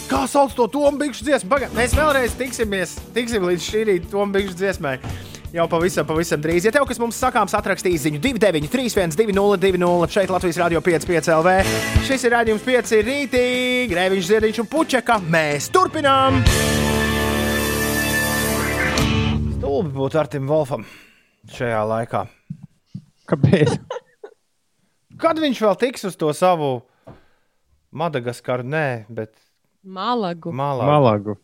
Kā 0.06 0.20
sauc 0.30 0.55
to 0.55 0.68
Tomu 0.70 1.01
Bigšu 1.01 1.26
dziesmu? 1.26 1.51
Paga 1.51 1.66
mēs 1.74 1.96
vēlreiz 1.98 2.36
tiksimies, 2.38 2.92
tiksim 3.16 3.42
līdz 3.42 3.64
šī 3.66 3.80
rīta 3.88 4.12
Tomu 4.12 4.30
Bigšu 4.36 4.55
dziesmai. 4.60 4.92
Jau 5.55 5.66
pavisam, 5.70 6.06
pavisam 6.06 6.38
drīz. 6.42 6.68
Ja 6.68 6.72
tev 6.74 6.86
kas 6.86 7.02
mums 7.02 7.18
sakāms, 7.18 7.55
atrakstīs 7.59 8.06
ziņu 8.06 8.22
293, 8.22 9.18
202, 9.18 10.09
šeit 10.10 10.30
Latvijas 10.30 10.60
Rādio 10.62 10.82
5,5 10.82 11.32
LV. 11.34 11.56
Šis 12.06 12.28
ir 12.28 12.34
rādījums 12.34 12.62
5 12.66 12.94
rītī, 13.06 13.44
Grēviņš, 13.90 14.30
Ziedņš 14.30 14.62
un 14.62 14.70
Puķeka. 14.70 15.18
Mēs 15.34 15.66
turpinām! 15.74 16.38
Stulbi 19.59 19.94
būtu 19.98 20.22
Artim 20.22 20.46
Wolfam 20.51 20.86
šajā 21.55 21.84
laikā. 21.90 22.26
Kāpēc? 23.30 23.78
Kad 25.22 25.40
viņš 25.40 25.62
vēl 25.64 25.80
tiks 25.80 26.06
uz 26.10 26.18
to 26.20 26.32
savu 26.36 26.76
Madagaskaru? 27.94 28.66
Nē, 28.66 28.86
bet 29.09 29.34
Malagu. 29.84 30.52
Malagu. 30.52 30.90
Malagu. 30.90 31.36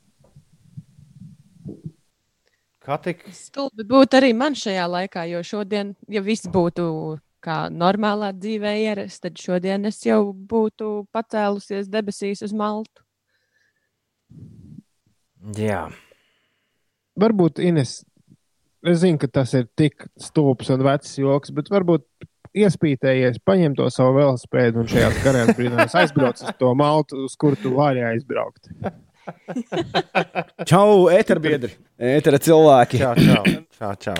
Kā 2.80 2.96
tik? 3.04 3.26
Stulbi 3.36 3.84
būtu 3.84 4.16
arī 4.16 4.32
man 4.34 4.56
šajā 4.56 4.86
laikā, 4.88 5.26
jo 5.28 5.42
šodien, 5.44 5.92
ja 6.08 6.22
viss 6.24 6.48
būtu 6.48 6.86
kā 7.44 7.68
normālā 7.72 8.32
dzīvē 8.36 8.72
ierasts, 8.80 9.20
tad 9.20 9.36
šodien 9.40 9.84
es 9.88 10.00
jau 10.04 10.32
būtu 10.32 11.04
pacēlusies 11.12 11.88
debesīs 11.92 12.42
uz 12.44 12.54
Maltu. 12.56 13.04
Jā. 15.56 15.86
Varbūt 17.20 17.60
Ines, 17.64 18.00
es 18.86 19.02
zinu, 19.02 19.18
ka 19.20 19.28
tas 19.40 19.52
ir 19.58 19.68
tik 19.78 20.06
stulbs 20.20 20.70
un 20.72 20.84
vecs 20.86 21.18
joks, 21.20 21.52
bet 21.56 21.70
varbūt 21.72 22.06
iespītējies, 22.56 23.38
paņem 23.46 23.76
to 23.78 23.86
savu 23.92 24.16
velospēdu 24.18 24.82
un 24.82 24.90
šajās 24.90 25.20
garās 25.24 25.52
brīnās 25.58 25.94
aizbrauc 26.00 26.40
uz 26.42 26.56
to 26.58 26.72
maltu, 26.78 27.26
uz 27.28 27.36
kur 27.38 27.56
tu 27.60 27.74
vari 27.76 28.02
aizbraukt. 28.08 28.72
Čau, 30.70 31.06
eterbiedri, 31.14 31.76
etera 31.94 32.40
cilvēki. 32.42 32.98
Čau, 33.02 33.14
čau. 33.20 33.54
čau, 33.78 33.94
čau. 34.08 34.18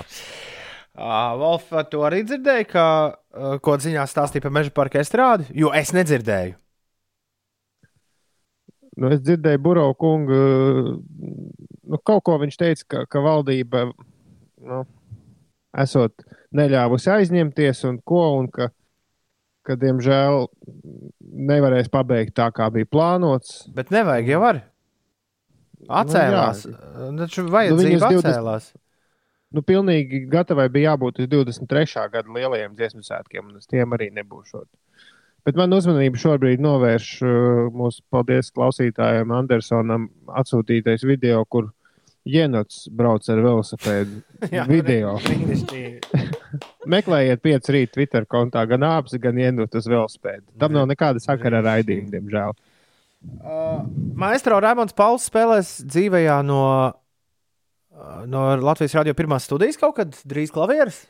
Uh, 1.00 1.32
Wolf, 1.40 1.70
tu 1.90 2.02
arī 2.04 2.20
dzirdēji, 2.28 2.66
ka 2.70 2.84
uh, 3.08 3.56
ko 3.64 3.76
ziņā 3.80 4.04
stāstīja 4.10 4.44
par 4.44 4.52
meža 4.54 4.72
parka 4.76 5.00
estrādi? 5.00 5.48
Jo 5.56 5.72
es 5.74 5.94
nedzirdēju. 5.96 6.58
Nu, 9.00 9.08
es 9.14 9.22
dzirdēju, 9.24 9.62
Burbuļs 9.64 9.96
kungu, 9.96 10.38
nu, 11.88 12.00
kaut 12.04 12.24
ko 12.26 12.36
viņš 12.42 12.58
teica, 12.60 12.84
ka, 12.84 13.04
ka 13.08 13.22
valdība 13.24 13.86
nu, 14.66 14.82
esot 15.84 16.26
neļāvusi 16.56 17.12
aizņemties 17.14 17.84
un 17.88 18.00
ko, 18.06 18.24
un 18.40 18.50
ka, 18.52 18.70
ka 19.66 19.76
diemžēl 19.80 20.46
nevarēs 21.50 21.90
pabeigt 21.92 22.36
tā, 22.38 22.50
kā 22.54 22.68
bija 22.74 22.88
plānots. 22.90 23.64
Bet 23.76 23.92
nevajag 23.94 24.34
jau 24.34 24.42
var. 24.44 24.62
Atcēlās. 25.88 26.66
Nu, 26.68 27.10
Nu, 27.10 27.24
Taču 27.24 27.46
vajadzība 27.48 27.88
viņas 27.88 28.04
20 28.04 28.30
atcēlās. 28.30 28.70
Nu, 29.50 29.64
pilnīgi 29.66 30.26
gatavai 30.30 30.68
bija 30.70 30.92
jābūt 30.92 31.24
uz 31.24 31.30
23. 31.30 32.04
gada 32.12 32.36
lielajiem 32.36 32.76
dziesmu 32.78 33.02
svētkiem, 33.02 33.48
un 33.50 33.58
uz 33.58 33.66
tiem 33.70 33.96
arī 33.96 34.10
nebūšot. 34.14 34.68
Bet 35.48 35.56
man 35.56 35.72
uzmanību 35.72 36.20
šobrīd 36.20 36.60
novērš 36.62 37.08
uh, 37.24 37.32
mūsu 37.74 38.04
paldies 38.12 38.52
klausītājiem 38.54 39.32
Andersonam 39.34 40.10
atsūtītais 40.36 41.02
video, 41.08 41.40
kur 41.48 41.70
Jenots 42.30 42.84
brauc 42.94 43.26
ar 43.30 43.42
velosipēdu. 43.44 44.20
Video. 44.70 45.16
Meklējiet 46.94 47.42
pieci 47.44 47.74
rīt 47.76 47.92
Twitter 47.94 48.26
kontā 48.30 48.64
gan 48.70 48.86
āpsi, 48.86 49.20
gan 49.22 49.38
Jenotu 49.40 49.80
uz 49.80 49.88
velosipēdu. 49.90 50.46
Tam 50.60 50.74
nav 50.76 50.88
nekāda 50.90 51.22
sakara 51.22 51.60
ar 51.60 51.68
raidījumu, 51.72 52.10
diemžēl. 52.14 52.56
Uh, 53.20 53.82
Maestro 54.16 54.56
Rēmons 54.64 54.96
Pauls 54.96 55.26
spēlēs 55.28 55.74
dzīvajā 55.84 56.38
no, 56.48 56.64
uh, 56.88 58.20
no 58.30 58.44
Latvijas 58.62 58.96
radio 58.96 59.12
pirmās 59.16 59.44
studijas 59.48 59.76
kaut 59.80 59.98
kad 59.98 60.14
drīz 60.28 60.52
klavieres. 60.54 61.02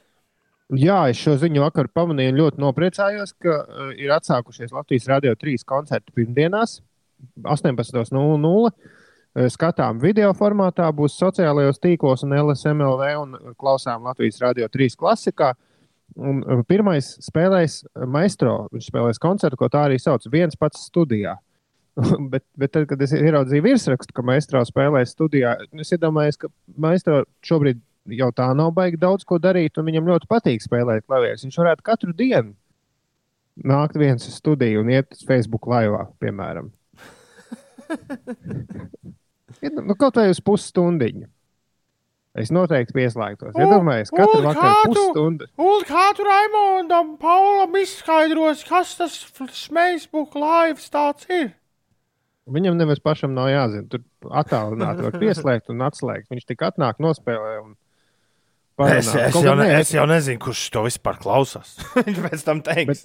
Jā, 0.74 1.04
es 1.10 1.18
šo 1.18 1.36
ziņu 1.38 1.64
vakar 1.64 1.88
pamanīju 1.90 2.32
un 2.32 2.40
ļoti 2.44 2.62
nopriecājos, 2.62 3.34
ka 3.42 3.60
uh, 3.62 3.92
ir 3.98 4.10
atsākušies 4.14 4.74
Latvijas 4.74 5.08
Rādio 5.10 5.34
3 5.38 5.66
koncerti 5.66 6.14
pirmdienās, 6.18 6.78
18.00. 7.42 8.74
Skatām 9.30 10.00
video 10.02 10.32
formātā, 10.34 10.88
būs 10.90 11.14
sociālajos 11.20 11.78
tīklos 11.78 12.24
un 12.26 12.34
LSMLV 12.34 13.10
un 13.20 13.36
klausām 13.60 14.08
Latvijas 14.08 14.40
Rādio 14.42 14.66
3 14.66 14.96
klasikā. 14.98 15.52
Un 16.18 16.40
uh, 16.42 16.64
pirmais 16.66 17.12
spēlēs 17.22 17.84
Maestro. 18.10 18.64
Viņš 18.74 18.88
spēlēs 18.90 19.22
koncertu, 19.22 19.60
ko 19.60 19.68
tā 19.70 19.84
arī 19.86 20.00
sauc, 20.02 20.26
viens 20.32 20.58
pats 20.58 20.88
studijā. 20.90 21.36
bet, 22.32 22.42
bet 22.58 22.72
tad, 22.74 22.88
kad 22.90 23.02
es 23.06 23.14
ieraudzīju 23.14 23.62
virsrakstu, 23.68 24.16
ka 24.16 24.24
Maestro 24.26 24.64
spēlēs 24.66 25.14
studijā, 25.14 25.54
es 25.78 25.94
iedomājos, 25.94 26.40
ka 26.40 26.50
Maestro 26.74 27.22
šobrīd 27.46 27.78
jau 28.16 28.32
tā 28.34 28.48
nav 28.58 28.72
baigi 28.74 28.98
daudz 28.98 29.22
ko 29.28 29.38
darīt, 29.38 29.78
un 29.78 29.86
viņam 29.86 30.10
ļoti 30.10 30.26
patīk 30.30 30.66
spēlēt 30.66 31.06
klavierus. 31.06 31.46
Viņš 31.46 31.60
varētu 31.62 31.86
katru 31.86 32.16
dienu 32.18 32.56
nākt 33.62 33.94
viens 34.00 34.26
uz 34.26 34.34
studiju 34.40 34.82
un 34.82 34.90
iet 34.90 35.14
uz 35.14 35.22
Facebook 35.28 35.70
laivā, 35.70 36.08
piemēram. 36.18 36.72
Ja, 39.60 39.70
nu, 39.76 39.96
kaut 39.98 40.16
vai 40.20 40.30
uz 40.32 40.40
pusstundiņu. 40.44 41.28
Es 42.38 42.52
noteikti 42.54 42.94
pieslēgtos. 42.94 43.56
Iedomājieties, 43.58 44.12
katru 44.14 44.42
vakaru 44.44 44.92
pusstundu. 44.92 45.48
Un 45.58 45.86
kā 45.88 46.04
tu 46.14 46.26
Raimondam, 46.26 47.16
Paulam 47.18 47.74
izskaidros, 47.80 48.62
kas 48.68 48.94
tas 49.00 49.16
Facebook 49.34 50.36
live 50.38 50.78
tāds 50.94 51.26
ir? 51.26 51.50
Viņam 52.50 52.78
nemaz 52.78 53.02
pašam 53.02 53.34
nav 53.34 53.50
jāzina. 53.50 53.86
Tur 53.90 54.30
attālināti 54.42 55.06
var 55.06 55.18
pieslēgt 55.18 55.74
un 55.74 55.82
atslēgt. 55.86 56.30
Viņš 56.30 56.46
tik 56.48 56.64
atnāk, 56.70 57.02
nospēlē. 57.02 57.52
Un... 57.64 57.74
Es, 58.80 59.10
parunā. 59.10 59.26
es, 59.26 59.42
jau 59.44 59.56
ne, 59.58 59.68
es 59.76 59.92
jau 59.92 60.06
nezinu, 60.08 60.40
kurš 60.46 60.64
to 60.72 60.86
vispār 60.86 61.18
klausās. 61.20 61.76
Viņš 62.06 62.22
pēc 62.24 62.46
tam 62.46 62.62
teiks. 62.64 63.04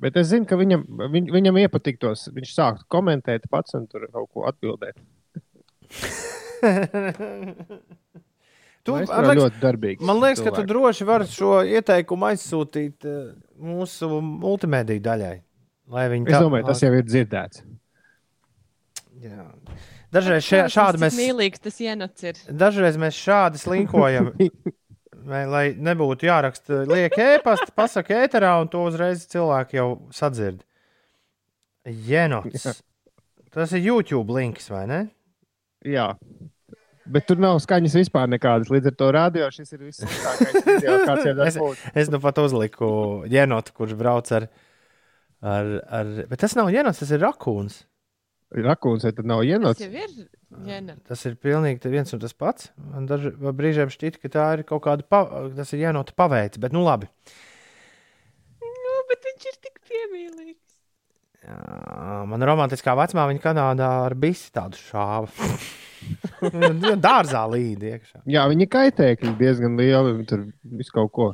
Bet 0.00 0.16
es 0.16 0.32
zinu, 0.32 0.48
ka 0.48 0.56
viņam, 0.58 0.82
viņ, 1.12 1.30
viņam 1.36 1.60
iepatiktos. 1.60 2.26
Viņš 2.34 2.56
sāktu 2.56 2.88
komentēt 2.90 3.46
pats 3.52 3.76
un 3.76 3.84
tur 3.90 4.08
kaut 4.08 4.32
ko 4.32 4.48
atbildēt. 4.48 4.96
Tu, 8.82 8.92
Maestro 8.96 9.16
man 9.20 9.26
liekas- 9.28 9.42
ļoti 9.44 9.60
darbīgs 9.60 10.00
Man 10.08 10.20
liekas, 10.22 10.40
ka 10.40 10.50
tu 10.56 10.62
droši 10.64 11.04
vari 11.04 11.26
šo 11.28 11.58
ieteikumu 11.68 12.24
aizsūtīt 12.30 13.04
eh, 13.04 13.34
mūsu 13.60 14.08
multimediju 14.24 15.02
daļai. 15.04 15.34
Lai 15.90 16.04
viņi 16.08 16.30
Es 16.30 16.40
domāju, 16.40 16.64
tas 16.70 16.80
jau 16.80 16.92
ir 16.96 17.04
dzirdēts. 17.04 17.60
Jā. 19.20 19.44
Dažreiz 20.10 20.46
šā, 20.46 20.62
šādi 20.72 21.02
mēs, 21.02 21.18
Mīlīgs 21.18 21.60
tas 21.60 21.76
ienots 21.84 22.24
ir. 22.24 22.40
dažreiz 22.48 22.96
mēs 22.98 23.18
šādi 23.20 23.60
slinkojam. 23.60 24.32
Vai, 25.28 25.42
lai 25.54 25.64
nebūtu 25.76 26.24
jāraksta 26.30 26.80
lieka 26.88 27.20
ēpasta, 27.36 27.68
pasakā 27.76 28.24
ēterā, 28.24 28.54
un 28.64 28.72
to 28.72 28.80
uzreiz 28.88 29.26
cilvēki 29.30 29.76
jau 29.76 29.90
sadzird. 30.16 30.64
Jenots. 31.84 32.80
Tas 33.52 33.76
ir 33.76 33.84
YouTube 33.84 34.32
links, 34.32 34.70
vai 34.72 34.86
ne? 34.88 35.02
Jā. 35.86 36.08
Bet 37.10 37.24
tur 37.26 37.40
nav 37.42 37.56
skaņas 37.64 37.94
vispār 37.96 38.28
nekādas. 38.30 38.68
Līdz 38.70 38.90
ar 38.92 38.96
to 39.00 39.06
radio 39.16 39.46
šis 39.54 39.72
ir 39.74 39.80
vissliktākais 39.88 40.58
video, 40.66 40.98
kāds 41.08 41.24
jau 41.26 41.32
Es, 41.46 41.56
tas 41.56 41.96
es 42.04 42.10
nu 42.12 42.20
pat 42.22 42.38
uzliku 42.42 42.90
jenotu, 43.32 43.72
kurš 43.74 43.96
brauc 43.98 44.30
ar, 44.36 44.46
ar, 45.42 45.70
ar. 46.00 46.12
Bet 46.30 46.42
tas 46.44 46.54
nav 46.58 46.70
jenots, 46.74 47.00
tas 47.02 47.10
ir 47.16 47.22
rakūns. 47.24 47.80
Rakūns 48.50 49.04
vai 49.06 49.12
tad 49.14 49.26
nav 49.30 49.40
Tas 49.44 49.50
ienots? 49.54 49.82
jau 49.86 49.90
ir. 49.94 50.14
Jena. 50.66 50.96
Tas 51.06 51.20
ir 51.28 51.36
pilnīgi 51.38 51.90
viens 51.92 52.10
un 52.14 52.18
tas 52.22 52.32
pats. 52.34 52.72
Man 52.90 53.04
daži 53.06 53.30
brīžiem 53.38 53.90
šķiet, 53.94 54.16
ka 54.18 54.30
tā 54.34 54.46
ir 54.58 54.64
kaut 54.66 54.82
kāda, 54.88 55.06
pa, 55.06 55.20
tas 55.54 55.70
ir 55.76 55.84
jenota 55.84 56.14
paveids, 56.18 56.58
bet 56.62 56.74
nu 56.74 56.82
labi. 56.82 57.06
Nu, 58.60 58.96
bet 59.10 59.22
viņš 59.28 59.46
ir 59.52 59.58
tik 59.68 59.78
piemīlīgs. 59.86 60.69
Man 62.30 62.44
romantiskā 62.46 62.94
vecumā 62.98 63.26
viņa 63.30 63.42
Kanādā 63.44 63.90
ar 64.06 64.16
bisi 64.18 64.50
tādu 64.54 64.78
šāvu. 64.80 65.50
Dārzā 67.04 67.42
līdzi 67.50 67.90
iekšā. 67.94 68.22
Jā, 68.30 68.46
viņi 68.50 68.68
kaitēkļi 68.72 69.34
diezgan 69.40 69.76
lieli. 69.80 70.14
viņi 70.18 70.28
Tur 70.30 70.46
viss 70.78 70.94
kaut 70.94 71.12
ko 71.16 71.28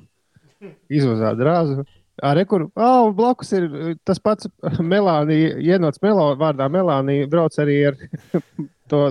izvazā 0.93 1.35
drāzu. 1.39 1.85
Ar 2.25 2.41
kur 2.49 2.71
oh, 2.73 3.11
blakus 3.13 3.53
ir 3.53 3.67
tas 4.09 4.21
pats 4.25 4.49
Melānija, 4.81 5.59
ienots 5.61 6.01
Melo, 6.01 6.31
vārdā 6.41 6.69
Melānija, 6.73 7.29
brauc 7.29 7.59
arī 7.61 7.77
ar 7.91 7.99
to, 8.91 9.03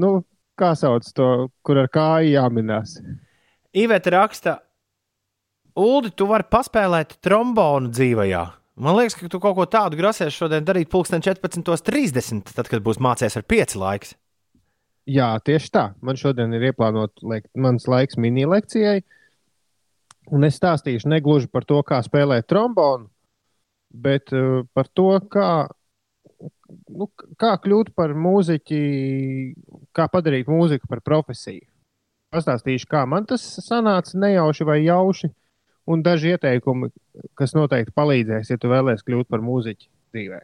nu, 0.00 0.14
kā 0.60 0.72
sauc 0.78 1.04
to, 1.16 1.50
kur 1.66 1.82
ar 1.82 1.90
kāju 1.92 2.32
jāminās. 2.32 2.96
Iveta 3.76 4.16
raksta, 4.16 4.56
Uldi, 5.80 6.10
tu 6.16 6.26
vari 6.26 6.48
paspēlēt 6.50 7.20
trombonu 7.22 7.92
dzīvajā. 7.92 8.42
Man 8.80 8.96
liekas, 8.96 9.18
ka 9.18 9.28
tu 9.28 9.36
kaut 9.42 9.58
ko 9.58 9.66
tādu 9.68 9.98
grasies 9.98 10.32
šodien 10.32 10.64
darīt 10.64 10.88
pulksten 10.88 11.20
14.30, 11.20 12.54
tad, 12.56 12.68
kad 12.72 12.80
būs 12.80 13.00
mācījies 13.04 13.36
ar 13.36 13.44
pieci 13.44 13.76
laiks. 13.80 14.14
Jā, 15.10 15.34
tieši 15.44 15.72
tā. 15.74 15.82
Man 16.00 16.16
šodien 16.16 16.54
ir 16.56 16.70
ieplānots 16.70 17.20
lek- 17.26 17.50
mans 17.60 17.84
laiks 17.90 18.16
mini 18.16 18.46
lekcijai. 18.48 19.02
Un 20.32 20.46
es 20.48 20.56
stāstīšu 20.56 21.10
ne 21.12 21.18
gluži 21.20 21.50
par 21.52 21.66
to, 21.68 21.82
kā 21.84 21.98
spēlēt 22.06 22.48
trombonu, 22.48 23.10
bet 23.90 24.32
uh, 24.32 24.62
par 24.72 24.88
to, 24.96 25.10
kā, 25.28 25.50
nu, 26.88 27.10
kā 27.40 27.52
kļūt 27.60 27.92
par 27.98 28.14
mūziķi, 28.16 28.80
kā 29.96 30.06
padarīt 30.12 30.48
mūziku 30.48 30.88
par 30.88 31.02
profesiju. 31.04 31.66
Pastāstīšu, 32.32 32.86
kā 32.88 33.04
man 33.10 33.26
tas 33.26 33.42
sanāca 33.66 34.16
nejauši 34.22 34.68
vai 34.68 34.78
jauši, 34.84 35.32
un 35.90 36.04
daži 36.06 36.34
ieteikumi, 36.34 36.90
kas 37.38 37.54
noteikti 37.56 37.94
palīdzēs, 37.96 38.52
ja 38.52 38.60
tu 38.60 38.70
vēlēsies 38.70 39.06
kļūt 39.06 39.30
par 39.30 39.44
mūziķi 39.44 39.88
dzīvē. 40.14 40.40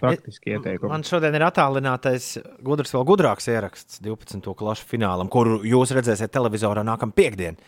Praktiski 0.00 0.54
ieteikumi. 0.54 0.90
Man 0.90 1.04
šodien 1.04 1.36
ir 1.36 1.44
attālinātais, 1.44 2.36
gudrs, 2.64 2.94
vēl 2.96 3.04
gudrāks 3.08 3.48
ieraksts 3.52 4.00
12. 4.04 4.54
klašu 4.56 4.86
finālam, 4.88 5.28
kuru 5.32 5.60
jūs 5.68 5.92
redzēsiet 5.96 6.32
televizorā 6.32 6.84
nākamā 6.86 7.16
piekdiena. 7.16 7.60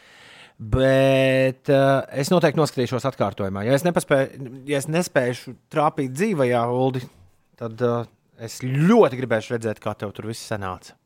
Bet 0.59 1.70
uh, 1.70 2.01
es 2.19 2.32
noteikti 2.32 2.59
noskatīšos 2.59 3.05
atkārtojumā. 3.12 3.62
Ja 3.69 3.77
es, 3.77 3.85
nepaspēju, 3.86 4.49
ja 4.66 4.81
es 4.81 4.89
nespēšu 4.90 5.55
trāpīt 5.70 6.16
dzīvajā, 6.16 6.65
Uldi, 6.74 7.05
tad 7.61 7.85
uh, 7.86 8.09
es 8.43 8.59
ļoti 8.65 9.20
gribēšu 9.20 9.55
redzēt, 9.55 9.78
kā 9.85 9.95
tev 9.99 10.16
tur 10.16 10.27
viss 10.32 10.49
sanāca. 10.51 10.97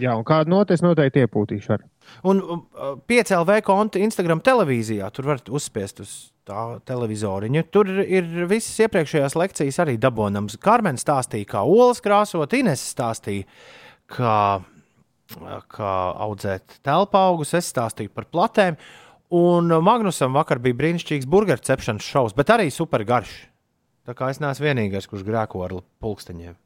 Jā, 0.00 0.14
un 0.16 0.24
kādu 0.24 0.52
notis 0.52 0.80
noteikti 0.84 1.26
iepūtīšu. 1.26 1.72
Ar. 1.74 1.82
Un 2.28 2.40
uh, 2.40 2.62
5LV 3.10 3.58
konta 3.66 4.00
Instagram 4.00 4.40
televīzijā 4.44 5.08
tur 5.12 5.28
var 5.32 5.42
uzspiest 5.52 6.00
uz 6.04 6.14
tā 6.48 6.64
televizoriņa. 6.88 7.64
Tur 7.74 7.90
ir 8.02 8.26
visas 8.50 8.80
iepriekšējās 8.86 9.36
lekcijas 9.38 9.80
arī 9.84 9.98
dabonams. 10.00 10.58
Karmen 10.62 10.98
stāstīja, 11.00 11.50
kā 11.54 11.62
olas 11.68 12.02
krāsot, 12.04 12.56
Ines 12.58 12.82
stāstīja, 12.94 13.46
kā, 14.10 14.40
kā 15.76 15.94
audzēt 16.26 16.80
telpā 16.86 17.26
augus, 17.30 17.54
es 17.58 17.70
stāstīju 17.74 18.14
par 18.16 18.28
platēm. 18.32 18.80
Un 19.32 19.72
Magnusam 19.84 20.34
vakar 20.36 20.60
bija 20.60 20.76
brīnišķīgs 20.76 21.28
burgeru 21.30 21.62
cepšanas 21.64 22.04
šovs, 22.04 22.36
bet 22.36 22.52
arī 22.52 22.68
super 22.72 23.04
garš. 23.08 23.32
Tā 24.02 24.16
kā 24.18 24.32
es 24.32 24.42
neesmu 24.42 24.66
vienīgais, 24.66 25.06
kurš 25.08 25.22
grēko 25.24 25.62
ar 25.64 25.78
pulksteņiem. 26.02 26.56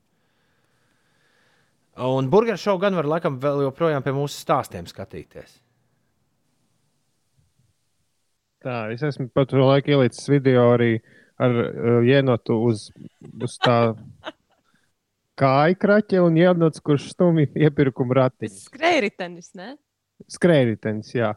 Un 1.96 2.28
burgeru 2.28 2.60
šovu 2.60 2.82
gan 2.82 2.96
var 2.98 3.08
laikam 3.08 3.38
vēl 3.40 3.62
joprojām 3.64 4.04
pie 4.04 4.12
mūsu 4.12 4.36
stāstiem 4.36 4.84
skatīties. 4.88 5.54
Tā, 8.66 8.90
es 8.92 9.04
esmu 9.06 9.30
pat 9.32 9.48
to 9.52 9.62
laiku 9.62 9.94
ielicis 9.94 10.26
video 10.28 10.66
arī 10.74 10.98
ar 11.40 11.54
uh, 11.62 12.00
ienotu 12.04 12.56
uz, 12.68 12.88
uz 13.40 13.54
tā 13.62 13.94
kāju 15.40 15.78
kraķa 15.80 16.24
un 16.26 16.36
ienots, 16.40 16.82
kurš 16.84 17.12
stumj 17.14 17.46
iepirkuma 17.54 18.18
ratiņu. 18.20 18.66
Skrējritenis, 18.66 19.54
ne? 19.56 19.76
Skrējritenis, 20.32 21.14
jā. 21.16 21.32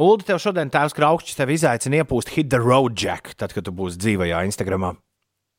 Ulu, 0.00 0.22
tev 0.24 0.40
šodien 0.40 0.70
tēvs 0.72 0.96
Kraukšķis 0.96 1.36
tevi 1.36 1.58
izaicina 1.58 2.00
iepūst 2.00 2.32
Hit 2.32 2.48
the 2.52 2.60
Road 2.60 2.96
Jack, 2.96 3.34
tad, 3.36 3.52
kad 3.52 3.66
tu 3.66 3.74
būsi 3.76 4.00
dzīvajā 4.00 4.44
Instagramā. 4.48 4.94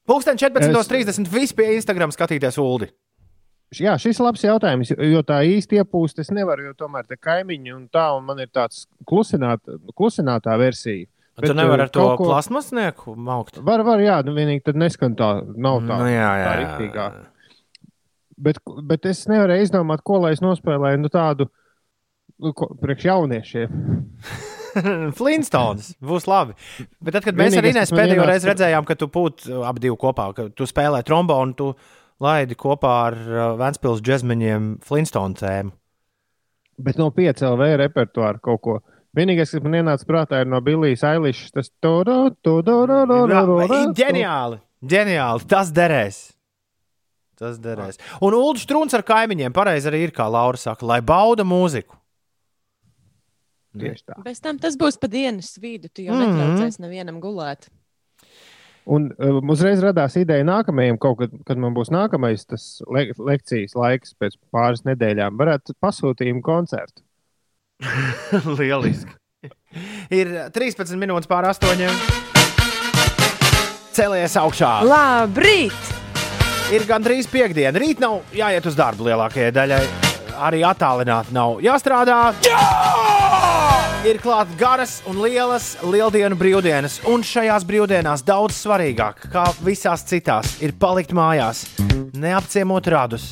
Pūksteni 0.10 0.42
14.30 0.42 1.30
viss 1.30 1.54
pie 1.54 1.76
Instagram 1.76 2.14
skatīties 2.14 2.58
Ulu. 2.62 2.90
Jā, 3.80 3.94
šis 3.96 4.18
ir 4.20 4.26
labs 4.26 4.42
jautājums, 4.44 4.90
jo- 4.92 5.22
tā 5.24 5.38
īsti 5.48 5.78
iepūst 5.80 6.20
es 6.20 6.28
nevaru, 6.36 6.66
jo 6.68 6.74
tomēr 6.76 7.06
te 7.08 7.16
kaimiņi 7.16 7.72
un 7.76 7.86
tā, 7.88 8.10
un 8.18 8.26
man 8.28 8.40
ir 8.44 8.50
tāds 8.52 8.82
klusināt, 9.08 9.62
klusinātā 9.96 10.58
versija. 10.60 11.08
Tu 11.42 11.54
nevari 11.56 11.86
ar 11.86 11.88
uh, 11.88 11.94
to 11.96 12.04
ko- 12.20 12.26
plasmasnieku 12.28 13.16
maukt. 13.16 13.62
Var, 13.64 13.84
var, 13.88 14.02
jā, 14.04 14.18
nu 14.28 14.34
vienīgi 14.36 14.66
tad 14.68 14.76
neskan 14.76 15.16
tā, 15.16 15.30
nav 15.56 15.80
tā, 15.88 15.98
Nu, 16.04 16.10
jā, 16.12 16.20
jā, 16.20 16.44
tā 16.44 16.52
jā. 16.52 16.58
riktīgā. 16.66 17.06
Bet, 18.42 18.60
bet 18.92 19.06
es 19.06 19.24
nevarēju 19.32 19.64
izdomāt, 19.70 20.04
ko 20.04 20.20
lai 20.20 20.34
es 20.36 20.42
nospēlēju 20.44 21.00
nu, 21.00 21.10
tādu 21.14 21.48
nu, 22.42 22.52
ko- 22.58 22.74
priekš 22.82 23.08
jauniešiem. 23.08 23.80
Flintstones 25.18 25.94
būs 26.04 26.28
labi. 26.30 26.54
Bet 27.04 27.16
tad, 27.18 27.26
kad 27.26 27.36
mēs 27.40 27.56
ar 27.56 27.64
Vienīgais, 27.66 27.90
Inês 27.92 27.96
pēdējo 27.96 28.28
reizi 28.28 28.50
redzējām, 28.52 28.86
ka 28.88 28.96
tu 29.00 29.08
būtu 29.12 29.64
ap 29.68 29.80
divu 29.84 29.98
kopā, 30.00 30.30
ka 30.36 30.48
tu 30.56 30.68
spēlē 30.70 31.02
trombonu, 31.08 31.56
tu 31.58 31.72
laidi 32.22 32.58
kopā 32.60 32.96
ar 33.10 33.18
uh, 33.18 33.44
Vēncpils 33.60 34.02
džekmeņiem 34.06 34.74
Flintstone 34.86 35.38
tēmu. 35.40 35.74
Bet 36.82 36.98
no 36.98 37.12
5 37.14 37.46
LV 37.46 37.70
repertuāra 37.84 38.42
kaut 38.42 38.62
ko. 38.66 38.80
Vienīgais, 39.18 39.52
kas 39.52 39.64
man 39.64 39.76
ienāca 39.76 40.08
prātā, 40.08 40.40
ir 40.42 40.50
no 40.50 40.62
Billijas 40.64 41.04
Eilišas. 41.04 41.52
Tas 41.58 41.72
tur 41.84 42.08
Ģeniāli! 43.98 44.62
Ģeniāli! 44.94 45.50
Tas 45.52 45.74
derēs! 45.76 46.22
Tas 47.42 47.58
derēs. 47.62 47.98
Un 48.22 48.38
Ulu 48.38 48.62
Strunke 48.62 48.96
ar 48.98 49.04
kaimiņiem 49.06 49.54
pareizi 49.54 49.90
arī 49.90 50.06
ir, 50.06 50.14
kā 50.16 50.28
Laura 50.30 50.60
saka, 50.62 50.86
lai 50.88 51.02
bauda 51.02 51.44
mūziku. 51.48 51.98
Tieši 53.82 54.04
tā. 54.04 54.18
Bez 54.24 54.42
tam 54.44 54.60
tas 54.62 54.76
būs 54.80 55.00
pa 55.00 55.10
dienas 55.12 55.54
vidu. 55.62 55.90
Tu 55.90 56.06
jau 56.06 56.14
mm 56.14 56.22
-hmm. 56.22 56.38
netraucēsi 56.38 56.84
nevienam 56.84 57.22
gulēt. 57.24 57.70
Un 58.90 59.12
um, 59.22 59.52
uzreiz 59.54 59.82
radās 59.84 60.16
ideja 60.18 60.46
nākamajam, 60.48 60.98
kaut 61.02 61.20
kad, 61.20 61.34
kad 61.46 61.60
man 61.62 61.76
būs 61.76 61.92
nākamais 61.94 62.48
tas 62.50 62.66
le 62.90 63.12
lekcijas 63.14 63.76
laiks 63.78 64.16
pēc 64.18 64.40
pāris 64.54 64.82
nedēļām, 64.88 65.38
varētu 65.38 65.78
pasūtījumu 65.82 66.42
koncertu. 66.46 67.04
Lieliski. 68.60 69.14
Ir 70.12 70.34
13 70.54 70.98
minūtes 71.00 71.30
pār 71.30 71.48
astoņiem. 71.52 71.94
Celies 73.92 74.36
augšā. 74.40 74.74
Labrīt! 74.88 75.94
Ir 76.72 76.86
gandrīz 76.88 77.28
piekdiena. 77.28 77.76
Rīt 77.76 78.00
nav 78.00 78.22
jāiet 78.36 78.68
uz 78.68 78.78
darbu 78.80 79.10
lielākajai 79.10 79.52
daļai. 79.56 79.82
Arī 80.42 80.64
attālināti 80.66 81.36
nav 81.36 81.60
jāstrādā. 81.64 82.22
Jā! 82.48 83.11
Ir 84.02 84.18
klāts 84.18 84.56
garas 84.58 84.96
un 85.06 85.20
lielas 85.22 85.76
lieldienu 85.86 86.34
brīvdienas. 86.34 86.96
Un 87.06 87.22
šajās 87.22 87.62
brīvdienās 87.70 88.24
daudz 88.26 88.58
svarīgāk, 88.58 89.28
kā 89.30 89.44
visās 89.62 90.02
citās, 90.10 90.56
ir 90.66 90.74
palikt 90.74 91.14
mājās, 91.14 91.68
neapciemot 92.18 92.90
radus. 92.90 93.28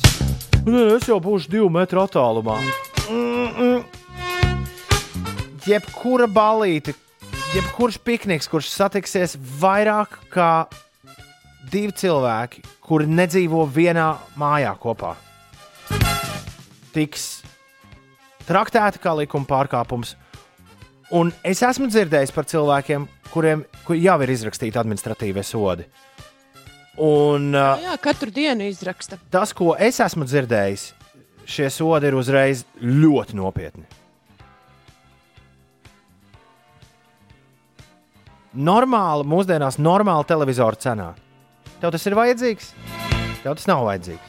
Nē, 0.62 0.84
es 0.94 1.08
jau 1.10 1.18
būšu 1.18 1.50
divu 1.56 1.66
metru 1.74 2.04
attālumā. 2.04 2.60
Mm 3.10 3.48
-mm. 3.56 3.82
Jebkura 5.66 6.30
balīte, 6.30 6.94
jebkurš 7.54 7.98
pikniks, 7.98 8.48
kurš 8.48 8.70
satiksies 8.70 9.36
vairāk 9.60 10.22
kā 10.30 10.70
divi 11.72 11.90
cilvēki, 11.92 12.62
kuri 12.80 13.10
nedzīvo 13.10 13.66
vienā 13.66 14.16
mājā 14.38 14.78
kopā, 14.78 15.16
tiks 16.94 17.42
traktēta 18.46 18.98
kā 19.02 19.16
likuma 19.18 19.46
pārkāpums. 19.46 20.19
Un 21.10 21.32
es 21.42 21.58
esmu 21.66 21.88
dzirdējis 21.90 22.30
par 22.34 22.46
cilvēkiem, 22.46 23.06
kuriem 23.32 23.64
kur 23.86 23.98
jau 23.98 24.16
ir 24.22 24.30
izrakstīti 24.30 24.78
administratīvie 24.78 25.42
sodi. 25.46 25.86
Un, 27.00 27.48
uh, 27.56 27.80
Jā, 27.80 27.96
katru 28.02 28.30
dienu 28.34 28.66
izraksta. 28.68 29.18
tas, 29.32 29.54
ko 29.56 29.72
es 29.78 29.98
esmu 30.04 30.26
dzirdējis, 30.28 30.90
šie 31.48 31.70
sodi 31.72 32.10
ir 32.10 32.18
uzreiz 32.18 32.64
ļoti 32.82 33.38
nopietni. 33.38 33.86
Normāli, 38.54 39.26
mūsdienās, 39.30 39.78
normāli 39.78 40.26
televizora 40.26 40.78
cenā. 40.82 41.12
Tev 41.80 41.92
tas 41.94 42.06
ir 42.10 42.16
vajadzīgs? 42.18 42.72
Tev 43.44 43.54
tas 43.56 43.66
nav 43.70 43.84
vajadzīgs. 43.86 44.26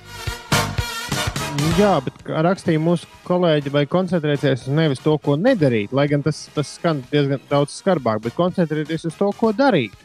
Jā, 1.77 1.95
bet 2.05 2.10
rakstīja 2.45 2.81
mūsu 2.81 3.07
kolēģi, 3.27 3.73
vai 3.73 3.85
koncentrēties 3.89 4.67
uz 4.67 4.73
nevis 4.75 5.03
to, 5.03 5.17
ko 5.21 5.37
nedarīt, 5.39 5.93
lai 5.95 6.07
gan 6.11 6.23
tas, 6.25 6.45
tas 6.55 6.75
skan 6.79 7.03
diezgan 7.11 7.41
daudz 7.51 7.75
skarbāk, 7.81 8.23
bet 8.25 8.37
koncentrēties 8.37 9.07
uz 9.11 9.17
to, 9.19 9.31
ko 9.37 9.51
darīt. 9.55 9.95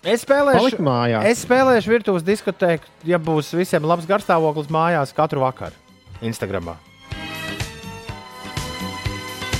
Es 0.00 0.22
spēlēšu, 0.24 0.78
es 1.28 1.42
spēlēšu 1.44 1.92
virtuves 1.92 2.24
diskotēku, 2.24 2.88
ja 3.04 3.18
būs 3.20 3.52
visiem 3.52 3.84
labs 3.84 4.08
garstāvoklis 4.08 4.70
mājās 4.72 5.12
katru 5.16 5.44
vakaru 5.44 5.76
Instagram. 6.24 6.72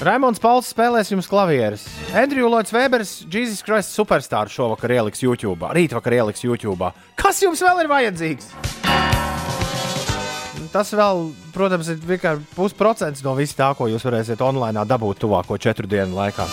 Raimons 0.01 0.41
Pauls 0.41 0.71
spēlēs 0.73 1.11
jums 1.13 1.29
klavierus. 1.29 1.85
Andrew 2.17 2.49
Lloyds 2.49 2.73
Webers, 2.73 3.19
Jesus 3.29 3.61
Christ 3.61 3.93
Superstar 3.93 4.49
šovakar 4.49 4.97
ieliks 4.97 5.21
YouTube, 5.21 5.69
rītvakar 5.77 6.17
ieliks 6.23 6.41
YouTube. 6.47 6.89
Kas 7.21 7.45
jums 7.45 7.61
vēl 7.61 7.85
ir 7.85 7.93
vajadzīgs? 7.93 8.55
Tas 10.71 10.93
vēl, 10.95 11.33
protams, 11.51 11.89
ir 11.91 11.99
tikai 11.99 12.37
pusprocents 12.55 13.25
no 13.27 13.35
visa 13.35 13.57
tā, 13.59 13.71
ko 13.75 13.89
jūs 13.91 14.05
varēsiet 14.07 14.43
online 14.47 14.85
dabūt 14.87 15.19
tuvāko 15.25 15.59
četru 15.59 15.91
dienu 15.91 16.15
laikā. 16.15 16.47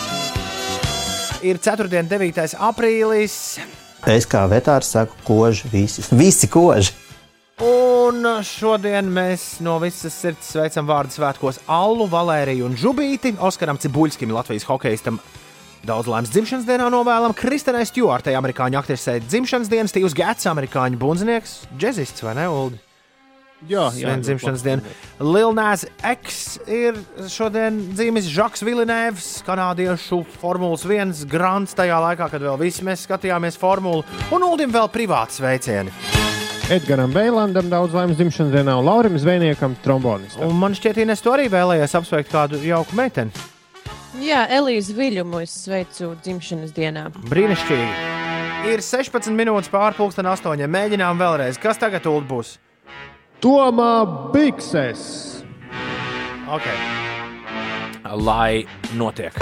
Ir 1.46 1.60
4. 1.62 1.86
un 2.02 2.10
9. 2.10 2.56
aprīlis. 2.66 3.36
Es 4.10 4.26
kā 4.30 4.42
vetārs 4.50 4.90
saku, 4.96 5.14
koži 5.28 5.70
visi. 5.70 6.06
Visi 6.24 6.50
koži. 6.50 6.96
Un 7.62 8.26
šodien 8.46 9.10
mēs 9.14 9.60
no 9.66 9.76
visas 9.82 10.18
sirds 10.18 10.50
sveicam 10.54 10.86
vārdu 10.90 11.14
svētkos 11.18 11.62
Allu, 11.70 12.06
Valēriju 12.10 12.70
un 12.70 12.78
Zubīti, 12.78 13.36
Oskaram 13.38 13.78
Cibuļskim, 13.82 14.34
Latvijas 14.34 14.66
hokeistam. 14.70 15.22
Daudz 15.86 16.10
laimes 16.10 16.34
dzimšanas 16.34 16.66
dienā 16.66 16.90
novēlam 16.94 17.38
Kristīnai 17.38 17.86
Stjortai, 17.86 18.34
amerikāņu 18.38 18.82
aktrisei 18.82 19.22
dzimšanas 19.22 19.70
dienas, 19.70 19.94
Tīvs 19.94 20.18
Gets, 20.18 20.50
amerikāņu 20.50 21.02
bunzinieks, 21.02 21.60
džezists 21.78 22.26
vai 22.26 22.38
ne? 22.38 22.50
Uldi? 22.50 22.87
Jā, 23.66 23.88
jā, 23.90 24.12
Svin 24.12 24.22
dzimšanas 24.22 24.62
diena. 24.62 24.92
Lilnēs 25.18 25.88
X 26.06 26.60
ir 26.70 27.00
šodien 27.34 27.80
dzīves 27.98 28.28
Žaks 28.30 28.62
Vilinēvs, 28.62 29.30
kanādiešu 29.48 30.20
Formulas 30.38 30.86
1 30.86 31.26
grants 31.32 31.74
tajā 31.78 31.98
laikā, 32.04 32.28
kad 32.30 32.46
vēl 32.46 32.60
visi 32.62 32.86
mēs 32.86 33.08
skatījāmies 33.08 33.58
formulu, 33.58 34.06
un 34.30 34.46
Uldim 34.46 34.70
vēl 34.76 34.92
privāti 34.94 35.40
sveicieni. 35.40 35.96
Edgars 36.70 37.10
Beilandam 37.16 37.72
daudz 37.72 37.98
laimes 37.98 38.20
dzimšanas 38.20 38.54
dienā, 38.54 38.76
un 38.78 38.86
Laurim 38.86 39.18
Zvejniekam 39.18 39.74
trombonistam. 39.82 40.52
Un 40.52 40.62
man 40.62 40.78
šķiet, 40.78 41.02
Ines, 41.02 41.24
tu 41.26 41.34
arī 41.34 41.48
vēlējies 41.50 41.98
apsveikt 41.98 42.30
kādu 42.30 42.62
jauku 42.62 42.94
meiteni. 43.00 43.34
Jā, 44.22 44.44
Elīze 44.54 44.94
Viļumu 44.98 45.42
es 45.42 45.56
sveicu 45.64 46.12
dzimšanas 46.22 46.78
dienā. 46.78 47.08
Brīnišķīgi. 47.32 47.90
Ir 48.68 48.86
16 48.86 49.34
minūtes 49.34 49.72
pārpusdienas 49.74 50.38
astoņiem. 50.38 50.70
Mēģinām 50.78 51.22
vēlreiz. 51.22 51.58
Kas 51.62 51.80
tagad 51.82 52.06
būs? 52.28 52.58
Tomā 53.38 54.32
Bikses! 54.34 55.44
Ok. 56.50 56.64
Lai 58.18 58.66
notiek. 58.98 59.36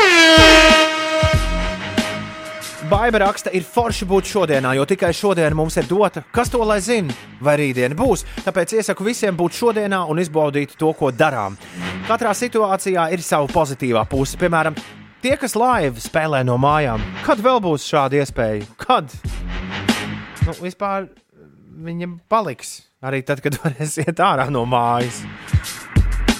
Baiba 2.89 3.21
raksta, 3.23 3.53
ir 3.55 3.63
forši 3.63 4.05
būt 4.09 4.27
šodienā, 4.27 4.73
jo 4.75 4.83
tikai 4.89 5.13
šodien 5.15 5.55
mums 5.55 5.77
ir 5.79 5.87
dota. 5.87 6.25
Kas 6.35 6.51
to 6.51 6.59
lai 6.67 6.81
zina, 6.83 7.15
vai 7.39 7.55
rītdiena 7.61 7.95
būs? 7.95 8.25
Tāpēc 8.43 8.75
iesaku 8.81 9.07
visiem 9.07 9.37
būt 9.39 9.55
šodienā 9.61 10.01
un 10.11 10.19
izbaudīt 10.19 10.75
to, 10.75 10.91
ko 10.93 11.13
darām. 11.15 11.55
Katrā 12.09 12.33
situācijā 12.35 13.07
ir 13.15 13.23
sava 13.23 13.47
pozitīvā 13.47 14.03
puse. 14.11 14.35
Piemēram, 14.41 14.75
tie, 15.23 15.37
kas 15.39 15.55
laivi 15.55 16.03
spēlē 16.03 16.43
no 16.43 16.59
mājām, 16.59 16.99
kad 17.23 17.39
vēl 17.39 17.63
būs 17.63 17.87
šāda 17.87 18.19
iespēja? 18.19 18.67
Kad? 18.75 19.15
Nu, 20.43 20.57
vispār 20.59 21.07
viņam 21.87 22.19
paliks 22.27 22.81
arī 23.05 23.23
tad, 23.25 23.41
kad 23.43 23.57
varēs 23.63 23.99
iet 24.03 24.21
ārā 24.23 24.49
no 24.53 24.65
mājas. 24.69 25.23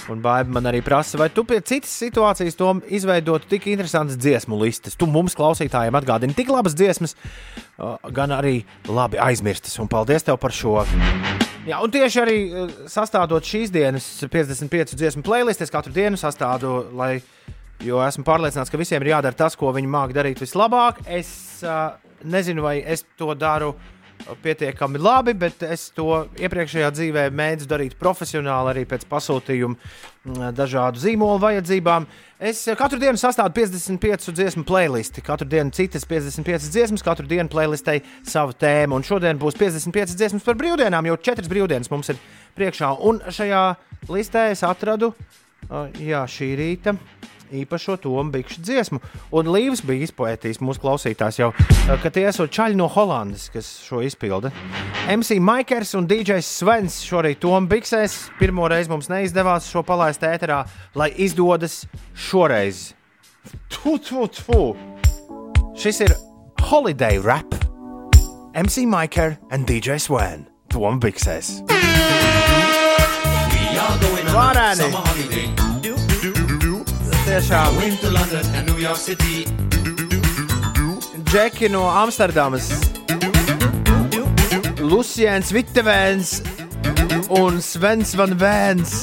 Un 0.06 0.20
Baiba 0.22 0.54
man 0.54 0.68
arī 0.70 0.84
prasa, 0.86 1.18
vai 1.18 1.26
tu 1.34 1.42
pie 1.46 1.58
citas 1.66 1.90
situācijas 1.98 2.54
to 2.58 2.68
izveidotu 2.94 3.48
tik 3.50 3.66
interesantas 3.72 4.18
dziesmu 4.22 4.58
listas. 4.60 4.94
Tu 4.94 5.08
mums, 5.10 5.34
klausītājiem, 5.34 5.98
atgādini 5.98 6.36
tik 6.36 6.52
labas 6.54 6.76
dziesmas, 6.78 7.16
uh, 7.80 7.96
gan 8.14 8.34
arī 8.36 8.60
labi 8.86 9.18
aizmirstas. 9.18 9.74
Un 9.82 9.90
paldies 9.90 10.26
tev 10.26 10.38
par 10.42 10.54
šo. 10.54 10.78
Jā, 11.66 11.80
un 11.82 11.90
tieši 11.90 12.22
arī 12.22 12.38
uh, 12.46 12.70
sastādot 12.90 13.50
šīs 13.50 13.74
dienas 13.74 14.06
55 14.30 14.94
dziesmu 14.94 15.26
playlistes, 15.26 15.74
katru 15.74 15.90
dienu 15.96 16.20
sastādu, 16.20 16.76
lai, 16.94 17.16
jo 17.82 17.98
esmu 18.06 18.22
pārliecināts, 18.28 18.70
ka 18.70 18.78
visiem 18.78 19.02
ir 19.02 19.16
jādara 19.16 19.42
tas, 19.42 19.58
ko 19.58 19.74
viņi 19.74 19.90
māca 19.90 20.20
darīt 20.20 20.44
vislabāk. 20.44 21.02
Es 21.10 21.64
uh, 21.66 21.98
nezinu, 22.22 22.62
vai 22.62 22.78
es 22.86 23.02
to 23.18 23.34
daru 23.34 23.74
pietiekami 24.42 25.00
labi, 25.00 25.34
bet 25.38 25.62
es 25.66 25.88
to 25.96 26.24
iepriekšējā 26.40 26.90
dzīvē 26.94 27.26
mēģināju 27.30 27.70
darīt 27.70 27.96
profesionāli, 28.00 28.72
arī 28.72 28.84
pēc 28.88 29.06
pasūtījuma 29.10 29.76
mm, 29.76 30.48
dažādu 30.56 31.02
zīmolu 31.02 31.40
vajadzībām. 31.42 32.08
Es 32.36 32.60
eh, 32.68 32.76
katru 32.78 32.98
dienu 33.00 33.20
sastādu 33.20 33.54
55 33.56 34.34
dziesmu 34.36 34.64
playlisti, 34.68 35.24
katru 35.24 35.48
dienu 35.48 35.72
citas 35.76 36.04
55 36.08 36.70
dziesmas, 36.74 37.04
katru 37.06 37.28
dienu 37.30 37.48
playlistei 37.52 38.02
savu 38.26 38.56
tēmu. 38.56 38.98
Un 38.98 39.06
šodien 39.06 39.40
būs 39.40 39.58
55 39.58 40.16
dziesmas 40.18 40.46
par 40.46 40.58
brīvdienām, 40.60 41.08
jo 41.08 41.16
četras 41.16 41.50
brīvdienas 41.52 41.92
mums 41.92 42.12
ir 42.12 42.20
priekšā. 42.58 42.92
Un 43.06 43.22
šajā 43.30 43.64
listē 44.12 44.50
es 44.52 44.64
atradu 44.66 45.14
jā, 45.98 46.26
šī 46.30 46.52
rīta 46.58 46.96
īpašo 47.52 47.96
tomu 48.02 48.24
bikšu 48.32 48.62
dziesmu. 48.62 49.00
Un 49.36 49.50
Līvs 49.52 49.82
bija 49.86 50.06
izpoētījis 50.06 50.60
mūsu 50.64 50.82
klausītājs 50.82 51.40
jau, 51.40 51.52
eh, 51.52 51.96
ka 52.02 52.10
tie 52.10 52.26
esot 52.28 52.50
čaļi 52.50 52.76
no 52.76 52.88
Holandas, 52.88 53.48
kas 53.52 53.68
šo 53.86 54.02
izpilda. 54.02 54.52
MC 55.08 55.38
Maikers 55.40 55.94
un 55.94 56.06
DJs 56.06 56.44
Svens 56.44 57.00
šorīt 57.04 57.40
tomu 57.40 57.68
biksēs. 57.68 58.30
Pirmo 58.38 58.68
reizi 58.68 58.90
mums 58.90 59.08
neizdevās 59.08 59.70
šo 59.70 59.82
palaist 59.82 60.20
ēterā, 60.20 60.66
lai 60.94 61.10
izdodas 61.16 61.86
šoreiz. 62.14 62.94
Tu, 63.68 63.98
tu, 63.98 64.26
tu. 64.26 64.76
Šis 65.76 66.00
ir 66.00 66.16
Holiday 66.60 67.18
Rap. 67.18 67.54
MC 68.54 68.86
Maiker 68.86 69.36
and 69.50 69.66
DJ 69.66 70.00
Sven. 70.00 70.46
Tomu 70.72 70.98
biksēs. 71.00 71.60
Varēni! 74.32 75.75
Tiešām. 77.26 77.74
Džeki 81.26 81.68
no 81.74 81.82
Amsterdamas. 81.90 82.68
Lucians 84.78 85.50
Vittevēns 85.50 86.36
un 87.34 87.58
Svens 87.58 88.14
Van 88.14 88.36
Vēns. 88.38 88.94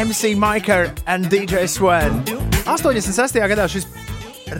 MC 0.00 0.32
Maiker 0.40 0.88
and 1.04 1.28
DJ 1.28 1.68
Sven. 1.68 2.22
86. 2.64 3.36
gadā 3.52 3.68
šis 3.68 3.84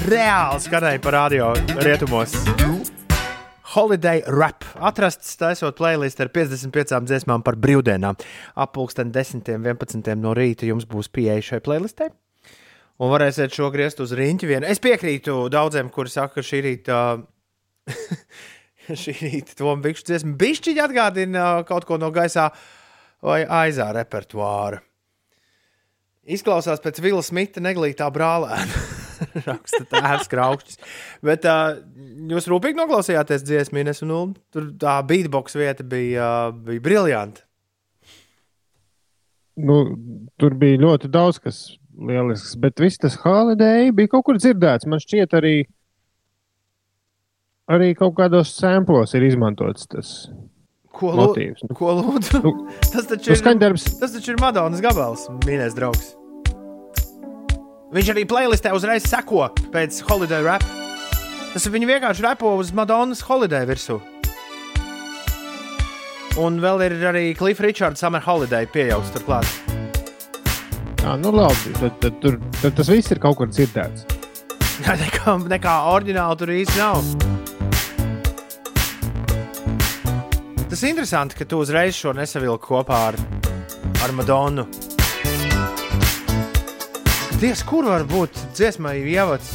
reāli 0.05 0.61
skanēja 0.61 1.01
par 1.01 1.17
radio 1.17 1.55
rietumos. 1.81 2.37
Holiday 3.73 4.21
rap. 4.29 4.67
Atrasts 4.77 5.39
taisot 5.41 5.79
playlist 5.81 6.21
ar 6.21 6.29
55 6.29 7.09
dziesmām 7.09 7.41
par 7.47 7.57
brīvdienām. 7.57 8.21
Apmēram 8.61 9.15
10, 9.17 9.49
11 9.57 10.21
no 10.21 10.37
rīta 10.37 10.69
jums 10.69 10.85
būs 10.85 11.09
pieeja 11.09 11.41
šai 11.55 11.65
playlistē. 11.65 12.13
Un 13.01 13.11
varēsiet 13.13 13.55
šo 13.57 13.71
griezt 13.73 14.03
uz 14.05 14.13
rīņķi 14.17 14.49
vienu. 14.51 14.69
Es 14.69 14.83
piekrītu 14.83 15.47
daudziem, 15.53 15.89
kuri 15.93 16.13
saka, 16.13 16.39
ka 16.39 16.47
šī 16.47 16.61
rīta, 16.67 16.99
šī 19.03 19.17
rīta 19.23 19.57
to 19.59 19.75
bikšu 19.83 20.09
dziesma 20.11 20.37
bišķiņi 20.39 20.85
atgādina 20.85 21.47
kaut 21.69 21.89
ko 21.89 21.99
no 22.01 22.13
gaisā 22.15 22.51
vai 23.25 23.43
aizā 23.47 23.89
repertuāra. 23.97 24.83
Izklausās 26.23 26.83
pēc 26.83 27.01
Vila 27.03 27.23
Smita 27.25 27.63
neglītā 27.65 28.07
brālēna. 28.15 28.83
Raksta 29.49 29.83
tēvs 29.91 30.31
kraukšķis. 30.31 30.79
Bet 31.27 31.47
uh, 31.49 31.81
jūs 32.31 32.47
rūpīgi 32.51 32.79
noklausījāties 32.79 33.45
dziesmīnes, 33.47 34.03
un 34.05 34.13
nu, 34.13 34.21
tur 34.55 34.69
tā 34.79 34.99
beatbox 35.07 35.59
vieta 35.59 35.87
bija, 35.87 36.29
uh, 36.51 36.61
bija 36.69 36.85
briljanta. 36.85 37.47
Nu, 39.63 39.83
tur 40.41 40.55
bija 40.59 40.81
ļoti 40.81 41.11
daudz 41.13 41.43
kas 41.43 41.65
lielisks, 41.99 42.55
bet 42.61 42.81
viss 42.81 43.01
tas 43.01 43.19
holiday 43.23 43.93
bija 43.95 44.15
kaut 44.15 44.27
kur 44.29 44.41
dzirdēts. 44.41 44.89
Man 44.91 45.03
šķiet, 45.03 45.37
arī, 45.39 45.55
arī 47.73 47.93
kaut 47.99 48.17
kādos 48.19 48.55
samplos 48.57 49.15
ir 49.19 49.27
izmantots 49.29 49.89
tas. 49.91 50.15
Ko, 50.93 51.15
motīvs. 51.17 51.65
lū, 51.65 51.77
ko 51.77 51.95
lūdzu? 51.99 52.43
Nu, 52.45 52.53
tas, 52.93 53.07
taču 53.09 53.33
nu, 53.33 53.55
ir, 53.57 53.79
tas 54.03 54.13
taču 54.13 54.35
ir 54.35 54.43
Madonas 54.43 54.83
gabals, 54.85 55.25
mīļais 55.47 55.77
draugs. 55.79 56.13
Viņš 57.93 58.13
arī 58.15 58.25
playlistē 58.29 58.73
uzreiz 58.73 59.05
seko 59.09 59.51
pēc 59.73 60.01
holiday 60.09 60.45
rap. 60.45 60.65
Tas 61.53 61.67
ir 61.69 61.75
viņi 61.75 61.91
vienkārši 61.91 62.25
repo 62.25 62.55
uz 62.61 62.73
Madonas 62.77 63.21
holiday 63.29 63.69
virsū. 63.69 63.99
Un 66.41 66.57
vēl 66.65 66.87
ir 66.87 66.97
arī 67.11 67.27
Cliff 67.37 67.61
Richards 67.61 68.01
Summer 68.01 68.25
Holiday 68.25 68.65
pieejams 68.65 69.13
turklāt. 69.13 69.72
Jā, 71.03 71.17
nu 71.19 71.33
labi. 71.35 71.75
Tad, 71.81 71.97
tad, 71.99 72.19
tur, 72.23 72.39
tad 72.61 72.77
tas 72.79 72.89
viss 72.93 73.11
ir 73.11 73.19
kaut 73.23 73.37
kur 73.41 73.51
dzirdēts. 73.51 74.07
nekā, 75.05 75.37
nekā 75.51 75.77
oriģināli 75.93 76.39
tur 76.39 76.53
īsti 76.55 76.79
nav. 76.79 77.03
Tas 80.71 80.81
ir 80.81 80.93
interesanti, 80.95 81.37
ka 81.37 81.45
tu 81.45 81.59
uzreiz 81.61 81.99
šo 81.99 82.15
nesavilki 82.17 82.71
kopā 82.71 83.01
ar 83.11 83.19
ar 84.03 84.15
Madonu. 84.15 84.65
Dievs, 87.43 87.63
kur 87.67 87.87
var 87.87 88.07
būt 88.07 88.39
dziesmai 88.55 88.97
ievads? 89.03 89.53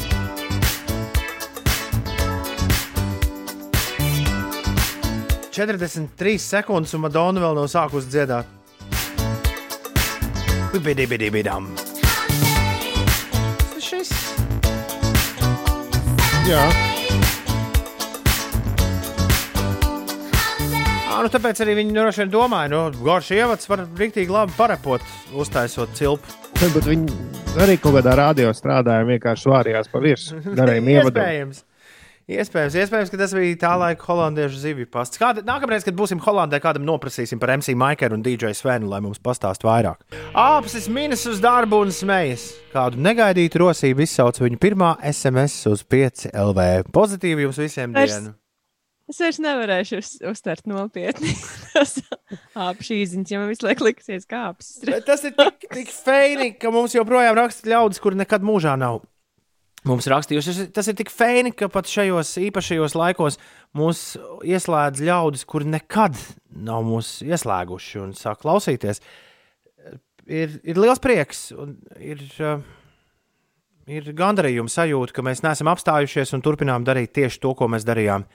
Četrdesmit 5.56 6.14
trīs 6.20 6.46
sekundes, 6.48 6.94
un 6.96 7.08
Madona 7.08 7.44
vēl 7.44 7.58
nav 7.58 7.72
sākusi 7.72 8.12
dziedāt. 8.14 8.57
Bidibidibidam. 10.84 11.70
Šis. 13.82 14.12
Jā. 16.48 16.64
Ā, 21.08 21.22
nu 21.24 21.30
tāpēc 21.34 21.62
arī 21.64 21.78
viņi 21.80 21.96
droši 21.96 22.24
vien 22.24 22.34
domāja, 22.34 22.70
nu, 22.74 22.82
Gorš 23.04 23.32
ievads 23.38 23.70
var 23.72 23.86
rīktīgi 23.98 24.34
labi 24.34 24.54
parepot, 24.58 25.06
uztaisot 25.34 25.96
cilpu. 25.98 26.36
Bet 26.58 26.86
viņi 26.90 27.14
arī 27.62 27.78
kaut 27.82 27.98
kādā 28.00 28.16
radio 28.18 28.52
strādāja, 28.56 29.06
vienkārši 29.08 29.50
vārījās 29.52 29.90
pa 29.92 30.02
virsmu. 30.04 30.56
Darīja 30.58 30.86
ievadu. 30.98 31.26
Iespējams. 32.28 32.76
Iespējams, 32.76 33.10
ka 33.14 33.18
tas 33.22 33.32
bija 33.38 33.56
tā 33.62 33.70
laika 33.80 34.04
holandiešu 34.04 34.58
zivju 34.60 34.88
pasts. 34.92 35.16
Kāda, 35.22 35.46
nākamreiz, 35.48 35.86
kad 35.88 35.96
būsim 35.96 36.20
Holandē, 36.20 36.60
kādam 36.60 36.84
noprasīsim 36.84 37.40
par 37.40 37.54
MC 37.56 37.72
Maikeru 37.80 38.18
un 38.18 38.26
DJ 38.26 38.52
Svenu, 38.58 38.90
lai 38.92 39.00
mums 39.06 39.22
pastāst 39.24 39.64
vairāk. 39.64 40.04
Āpsis 40.36 40.90
minas 40.92 41.24
uz 41.32 41.40
darbu 41.40 41.80
un 41.86 41.94
smejas. 41.96 42.50
Kādu 42.74 43.00
negaidītu 43.00 43.64
rosību 43.64 44.04
izsauc 44.04 44.42
viņa 44.44 44.60
pirmā 44.60 44.92
SMS 45.08 45.56
uz 45.72 45.86
5 45.88 46.28
LV. 46.34 46.68
Pozitīvi 46.92 47.48
jums 47.48 47.64
visiem 47.64 47.96
Vairs- 47.96 48.20
dienu! 48.20 48.36
Es 49.08 49.22
vairs 49.24 49.38
nevarēšu 49.40 50.02
uz, 50.02 50.14
uztvert 50.28 50.66
nopietni. 50.68 51.32
Tas 51.72 51.96
apšī 52.60 53.06
ziņas, 53.08 53.32
ja 53.32 53.40
man 53.40 53.54
visu 53.54 53.64
laiku 53.64 53.88
liksies 53.88 54.28
kāpnes. 54.28 54.82
Tas 55.08 55.24
ir 55.24 55.32
tik, 55.38 55.64
tik 55.72 55.94
feini, 55.96 56.50
ka 56.60 56.76
mums 56.76 56.92
joprojām 56.98 57.40
raksta 57.40 57.72
ļaudis, 57.72 58.04
kur 58.04 58.20
nekad 58.20 58.44
mūžā 58.44 58.76
nav. 58.76 59.06
Mums 59.88 60.08
rakstījuši, 60.12 60.72
Tas 60.76 60.88
ir- 60.92 60.98
tik 61.00 61.10
feini, 61.14 61.54
ka 61.56 61.70
pat 61.72 61.88
šajos 61.88 62.34
īpašajos 62.50 62.96
laikos 62.98 63.38
mūs 63.78 64.18
ieslēdz 64.44 65.04
ļaudis, 65.08 65.46
kuri 65.48 65.70
nekad 65.72 66.18
nav 66.52 66.84
mūs 66.84 67.22
ieslēguši 67.24 68.02
un 68.04 68.12
sāk 68.18 68.42
klausīties. 68.44 69.00
Ir, 70.28 70.58
ir 70.68 70.76
liels 70.76 71.00
prieks 71.00 71.52
un 71.56 71.78
ir, 72.04 72.20
uh, 72.44 72.60
ir 73.88 74.10
gandarījums 74.12 74.76
sajūta, 74.76 75.14
ka 75.16 75.24
mēs 75.24 75.40
neesam 75.46 75.70
apstājušies 75.72 76.34
un 76.36 76.44
turpinām 76.44 76.84
darīt 76.84 77.14
tieši 77.16 77.40
to, 77.46 77.54
ko 77.56 77.70
mēs 77.72 77.88
darījām. 77.88 78.26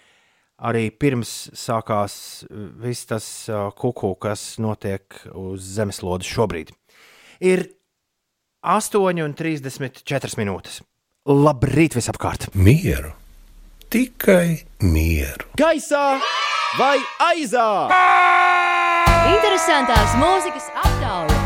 Arī 0.62 0.86
pirms 0.94 1.50
sākās 1.58 2.46
uh, 2.46 2.70
viss 2.80 3.04
tas 3.10 3.26
uh, 3.50 3.68
kuku, 3.76 4.14
kas 4.16 4.56
notiek 4.62 5.04
uz 5.34 5.60
zemeslodes 5.76 6.30
šobrīd. 6.32 6.72
Ir 7.44 7.66
8,34 8.64 10.38
minūtes. 10.38 10.80
Labrīt 11.22 11.94
visapkārt! 11.94 12.48
Mieru, 12.58 13.12
tikai 13.94 14.66
mieru. 14.82 15.46
Gaisā 15.54 16.18
vai 16.74 16.96
aizā? 17.22 17.66
Interesantās 19.30 20.16
mūzikas 20.18 20.66
aptauja. 20.82 21.36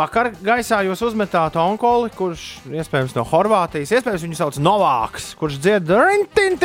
Vakar 0.00 0.32
gaisā 0.42 0.82
jūs 0.88 1.04
uzmetāt 1.06 1.54
onkoli, 1.54 2.10
kurš 2.18 2.48
iespējams 2.66 3.14
no 3.14 3.22
Horvātijas, 3.30 3.94
iespējams 3.94 4.26
viņu 4.26 4.40
sauc 4.42 4.58
Novāks, 4.58 5.36
kurš 5.38 5.62
dzied 5.62 5.86
rintin, 5.86 6.58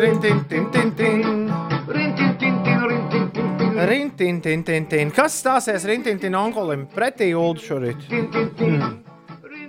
rintin, 0.00 0.44
tin, 0.48 0.70
tin, 0.70 0.92
rintin, 0.92 0.94
tin, 0.94 0.94
tin, 0.94 0.96
tin. 0.96 1.52
Rintin, 1.88 2.36
tin, 2.38 2.62
tin, 2.64 2.80
rintin, 2.88 3.30
tin, 3.30 3.58
tin. 3.58 3.88
Rintin, 3.88 4.40
tin, 4.40 4.64
tin, 4.64 4.86
tin. 4.86 5.10
Kas 5.10 5.40
stāsies 5.42 5.84
rintin, 5.88 6.18
tin 6.18 6.34
onkolim 6.34 6.86
pretī 6.94 7.32
Ulu 7.34 7.58
šorīt? 7.62 8.06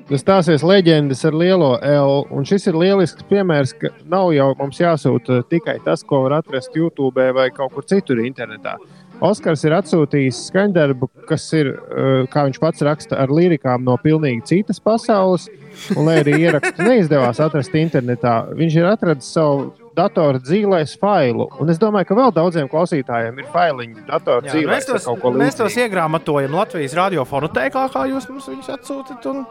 Tas 0.09 0.23
stāsies 0.23 0.63
leģendas 0.65 1.21
ar 1.29 1.35
lielo 1.37 1.75
L. 1.85 2.23
Un 2.33 2.45
šis 2.45 2.69
ir 2.69 2.77
lielisks 2.77 3.25
piemērs, 3.29 3.75
ka 3.77 3.91
nav 4.09 4.31
jau 4.33 4.47
mums 4.57 4.79
jāsūta 4.81 5.43
tikai 5.49 5.77
tas, 5.85 6.01
ko 6.01 6.23
var 6.25 6.39
atrast 6.39 6.77
YouTube 6.77 7.29
vai 7.33 7.49
kaut 7.53 7.73
kur 7.75 7.85
citur 7.85 8.21
internetā. 8.23 8.77
Oskars 9.19 9.65
ir 9.67 9.75
atsūtījis 9.75 10.45
skaņdarbu, 10.47 11.09
kas 11.27 11.45
ir, 11.53 11.73
eh, 11.75 12.25
kā 12.31 12.45
viņš 12.47 12.59
pats 12.59 12.81
raksta, 12.81 13.19
ar 13.19 13.27
lirikām 13.27 13.83
no 13.83 13.97
pilnīgi 13.97 14.45
citas 14.45 14.79
pasaules. 14.79 15.49
Un, 15.95 16.05
lai 16.05 16.23
arī 16.23 16.39
ierakstu 16.39 16.85
neizdevās 16.87 17.39
atrast 17.43 17.75
internetā, 17.75 18.53
viņš 18.55 18.75
ir 18.79 18.87
atradis 18.89 19.33
savu 19.33 19.73
datoru 19.99 20.41
dzīvēs 20.43 20.95
failu. 21.01 21.49
Un 21.61 21.71
es 21.73 21.79
domāju, 21.81 22.09
ka 22.09 22.17
vēl 22.19 22.33
daudziem 22.35 22.69
klausītājiem 22.71 23.41
ir 23.43 23.49
failiņi 23.53 24.05
datoru 24.07 24.47
Jā, 24.47 24.53
dzīvēs. 24.55 24.71
mēs, 24.73 24.87
tos, 24.89 25.01
ar 25.03 25.07
kaut 25.09 25.21
ko 25.23 25.33
mēs 25.37 25.59
tos 25.59 25.75
iegrāmatojam 25.79 26.55
Latvijas 26.59 26.95
radiofonu 26.99 27.51
teiklā, 27.55 27.87
kā 27.93 28.05
jūs 28.09 28.29
mums 28.31 28.47
viņus 28.51 28.71
atsūtat 28.77 29.27
un, 29.31 29.43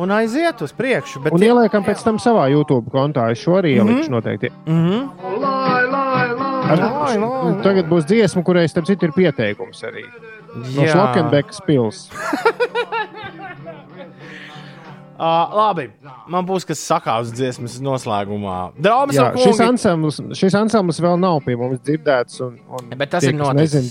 un 0.00 0.14
aiziet 0.18 0.62
uz 0.66 0.74
priekšu. 0.76 1.22
Bet 1.24 1.36
Un 1.36 1.46
ieliekam 1.46 1.86
pēc 1.86 2.02
tam 2.06 2.18
savā 2.22 2.48
YouTube 2.52 2.90
kontā. 2.92 3.30
Es 3.32 3.42
šo 3.42 3.58
arī 3.60 3.76
ielikšu 3.78 4.12
noteikti. 4.12 4.52
Mm 4.66 4.82
-hmm. 4.86 5.02
Ar, 6.70 6.78
tagad 7.64 7.88
būs 7.90 8.06
dziesma, 8.06 8.44
kurai 8.46 8.68
starp 8.68 8.86
citu 8.86 9.08
ir 9.08 9.12
pieteikums 9.16 9.82
arī. 9.88 10.04
No 10.74 10.82
Jā. 10.82 10.92
Šlokenbekas 10.92 11.60
pilsētas. 11.66 12.10
Uh, 15.20 15.52
labi, 15.52 15.82
man 16.32 16.46
būs 16.48 16.64
kas 16.64 16.80
sakāms 16.80 17.28
dziesmas 17.36 17.74
noslēgumā. 17.84 18.54
Drāmas 18.80 19.18
Jā, 19.18 19.26
un 19.28 19.36
šis, 19.42 19.50
kungi. 19.58 19.66
ansamblis, 19.66 20.20
šis 20.40 20.54
ansamblis 20.56 21.00
vēl 21.04 21.18
nav 21.20 21.42
pie 21.44 21.58
mums 21.60 21.82
dzirdēts. 21.84 22.38
Un, 22.46 22.54
un 22.78 22.88
Bet 22.96 23.10
tas 23.12 23.26
tie, 23.26 23.34
ir 23.34 23.36
noticis. 23.36 23.90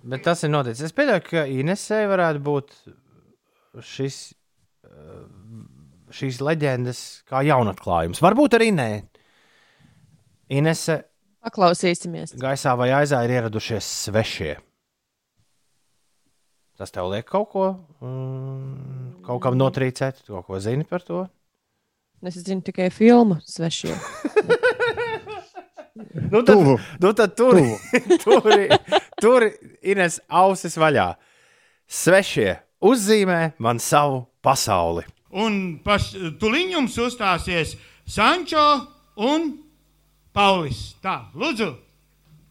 Bet 0.00 0.24
tas 0.24 0.40
ir 0.46 0.52
noticis. 0.54 0.86
Es 0.88 0.96
pieļauju, 0.96 1.26
ka 1.26 1.42
Inesē 1.44 1.98
varētu 2.08 2.40
būt 2.46 2.72
šis, 3.84 4.16
uh, 4.88 5.20
šīs 6.16 6.40
leģendas 6.48 7.02
kā 7.28 7.44
jaunatklājums. 7.44 8.22
Varbūt 8.24 8.56
arī 8.56 8.70
nē. 8.78 8.88
Inese 10.56 11.02
Paklausīsimies. 11.44 12.32
gaisā 12.40 12.72
vai 12.80 12.88
aizā 12.96 13.20
ir 13.28 13.36
ieradušies 13.36 13.84
svešie. 14.08 14.56
Tas 16.80 16.90
tev 16.96 17.12
liek 17.12 17.28
kaut 17.28 17.50
ko, 17.52 17.66
mm, 18.00 19.09
kaut 19.26 19.42
kam 19.44 19.58
notrīcēt, 19.58 20.24
tu 20.24 20.34
kaut 20.36 20.46
ko 20.48 20.60
zini 20.62 20.86
par 20.88 21.04
to. 21.06 21.24
Es 22.20 22.36
zinu 22.44 22.60
tikai 22.64 22.90
filmu 22.92 23.38
svešie. 23.48 23.94
Nu, 26.30 26.42
tad, 26.42 26.54
Tuvu. 26.54 26.78
nu, 27.02 27.12
tad 27.12 27.34
tur, 27.36 27.58
tur, 28.24 28.46
tur 29.20 29.46
ir 29.46 29.56
Ines 29.82 30.20
ausis 30.28 30.76
vaļā. 30.78 31.14
Svešie 31.90 32.54
uzzīmē 32.86 33.40
man 33.58 33.80
savu 33.82 34.22
pasauli. 34.44 35.04
Un 35.30 35.80
tuliņ 36.40 36.72
jums 36.76 36.96
uzstāsies 37.02 37.74
Sančo 38.06 38.64
un 39.20 39.52
Paulis. 40.34 40.94
Tā, 41.02 41.24
lūdzu! 41.34 41.72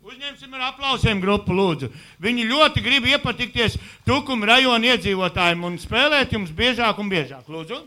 Uzņemsim 0.10 0.54
ar 0.58 0.72
aplausiem 0.72 1.20
grupu, 1.22 1.54
lūdzu. 1.54 1.92
Viņi 2.18 2.48
ļoti 2.50 2.82
grib 2.82 3.06
iepatikties 3.12 3.76
Tukuma 4.08 4.48
rajona 4.50 4.96
iedzīvotājiem 4.96 5.68
un 5.68 5.76
spēlēt 5.78 6.32
jums 6.34 6.50
biežāk 6.50 6.98
un 6.98 7.12
biežāk. 7.12 7.44
Lūdzu! 7.46 7.78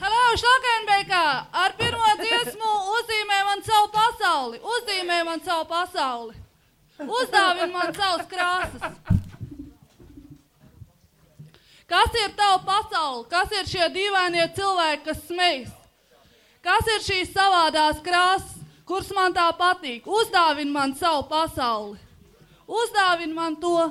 Hello, 0.00 0.22
Šlakenbeikā! 0.40 1.24
Ar 1.64 1.74
pirmo 1.76 2.14
dziesmu 2.22 2.70
uzzīmē 2.94 3.42
man 3.50 3.60
savu 3.66 3.90
pasauli! 3.98 4.62
Uzzīmē 4.76 5.18
man 5.28 5.44
savu 5.44 5.68
pasauli! 5.74 6.40
Uzdāvini 7.02 7.68
man 7.74 7.92
savas 7.98 8.24
krāsas! 8.32 8.96
Kas 11.92 12.18
ir 12.22 12.32
tava 12.40 12.62
pasaule? 12.64 13.28
Kas 13.28 13.52
ir 13.60 13.68
šie 13.68 13.92
dīvainie 13.92 14.48
cilvēki, 14.56 15.04
kas 15.10 15.22
smejas? 15.28 15.76
Kas 16.64 16.92
ir 16.96 17.06
šīs 17.10 17.36
savādās 17.36 18.00
krāsas, 18.00 18.61
kuras 18.92 19.08
man 19.16 19.32
tā 19.32 19.46
patīk? 19.56 20.04
Uzdāvini 20.04 20.68
man 20.72 20.92
savu 20.98 21.22
pasauli! 21.30 21.96
Uzdāvini 22.68 23.32
man 23.32 23.54
to! 23.56 23.86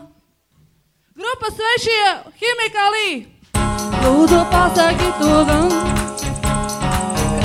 Grupa 1.18 1.50
svešie 1.50 2.04
ķimikālī! 2.38 3.08
Lūdzu, 4.04 4.42
pasaki 4.54 5.10
to 5.18 5.40
gan! 5.50 5.74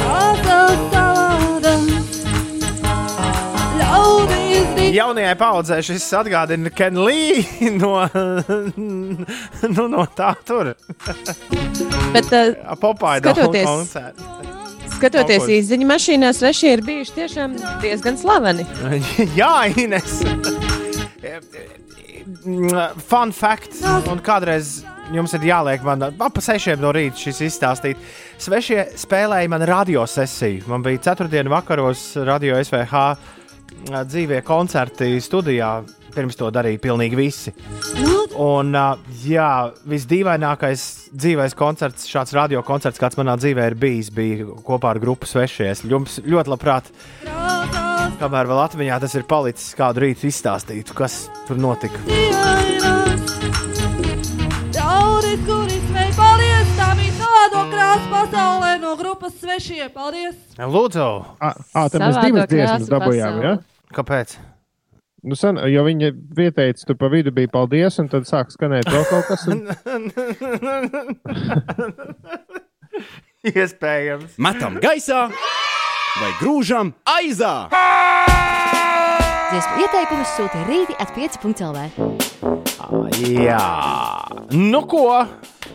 Savāda! 0.04 1.72
Ļaudīs 3.80 4.68
tic! 4.76 4.92
Jaunajai 4.98 5.34
paudzei 5.40 5.80
šis 5.88 6.10
atgādina 6.20 6.74
Ken 6.76 7.00
Lee 7.08 7.72
no, 7.80 7.94
nu, 8.76 9.88
no 9.96 10.04
tā 10.12 10.34
tur. 10.44 10.74
Bet, 12.12 12.28
uh, 12.28 12.76
Popāja 12.84 13.24
skatoties- 13.24 13.64
koncerta. 13.72 14.65
Skatoties 14.96 15.42
Kaut 15.44 15.50
ko- 15.50 15.56
īsiņu 15.58 15.86
mašīnā, 15.90 16.30
svešie 16.36 16.72
ir 16.76 16.82
bijuši 16.86 17.12
tiešām 17.18 17.56
diezgan 17.82 18.16
slaveni. 18.20 18.64
Jā, 19.40 19.52
Ines. 19.76 20.20
fun 23.06 23.32
fact, 23.34 23.76
un 24.10 24.20
kādreiz 24.24 24.80
jums 25.14 25.34
ir 25.36 25.44
jāliek 25.50 25.82
man 25.86 26.02
ap 26.08 26.38
sešiem 26.42 26.80
no 26.82 26.92
rīta 26.94 27.18
šis 27.26 27.40
izstāstīt. 27.48 28.00
Svešie 28.42 28.84
spēlēja 28.98 29.50
man 29.52 29.64
radiosesiju. 29.68 30.66
Man 30.70 30.82
bija 30.86 31.02
ceturtdiena 31.10 31.50
vakaros 31.52 32.08
radio 32.26 32.58
SVH 32.62 33.02
dzīvie 34.08 34.40
koncerti 34.46 35.16
studijā. 35.22 35.72
Pirms 36.16 36.38
to 36.38 36.48
darīja 36.54 36.80
pilnīgi 36.80 37.18
visi. 37.18 37.52
Un, 38.40 38.72
uh, 38.72 38.96
jā, 39.24 39.50
visdīvainākais 39.88 40.84
dzīvais 41.12 41.56
koncerts, 41.56 42.08
šāds 42.08 42.34
radio 42.36 42.62
koncerts, 42.66 43.00
kāds 43.00 43.18
manā 43.20 43.36
dzīvē 43.40 43.70
ir 43.70 43.76
bijis, 43.80 44.10
bija 44.16 44.48
kopā 44.64 44.94
ar 44.94 45.00
grupu 45.02 45.28
svešies. 45.28 45.84
Jums 45.88 46.18
ļoti 46.24 46.52
labprāt, 46.54 46.90
kamēr 48.20 48.48
vēl 48.48 48.64
atmiņā 48.64 49.00
tas 49.04 49.16
ir 49.18 49.28
palicis, 49.28 49.74
kādu 49.76 50.06
rītu 50.06 50.30
izstāstītu, 50.30 50.96
kas 50.96 51.26
tur 51.48 51.60
notika. 51.60 52.00
Tā 57.56 57.92
pasaulē 58.10 58.76
no 58.80 58.96
grupas 58.98 59.36
svešie. 59.40 59.88
Paldies! 59.94 60.36
Lūdzu, 60.58 61.06
Ā, 61.40 61.54
tad 61.92 62.02
mēs 62.02 62.20
divas 62.24 62.50
dziesmas 62.50 62.92
dabūjām. 62.92 63.40
Ja? 63.44 63.56
Kāpēc? 63.96 64.36
Nu, 65.26 65.34
sen, 65.34 65.58
jo 65.72 65.82
viņa 65.82 66.12
vietējais 66.38 66.86
tur 66.86 66.96
pa 67.00 67.10
vidu 67.10 67.32
bija 67.34 67.50
paldies, 67.50 67.98
un 67.98 68.06
tad 68.12 68.28
sāk 68.28 68.52
skanēt 68.54 68.86
vēl 68.92 69.06
kaut 69.10 69.26
kas. 69.26 69.42
Un... 69.50 69.58
Iespējams. 73.46 74.38
Metam 74.42 74.78
gaisā 74.82 75.26
vai 76.20 76.30
grūžam 76.40 76.94
aizā! 77.18 77.54
Dziesmu 79.56 79.78
ieteikumus 79.80 80.32
sūta 80.36 80.62
rīti 80.68 80.92
at 81.00 81.14
5.lv. 81.16 81.84
Jā, 83.40 83.60
nu 84.52 84.82
ko? 84.84 85.24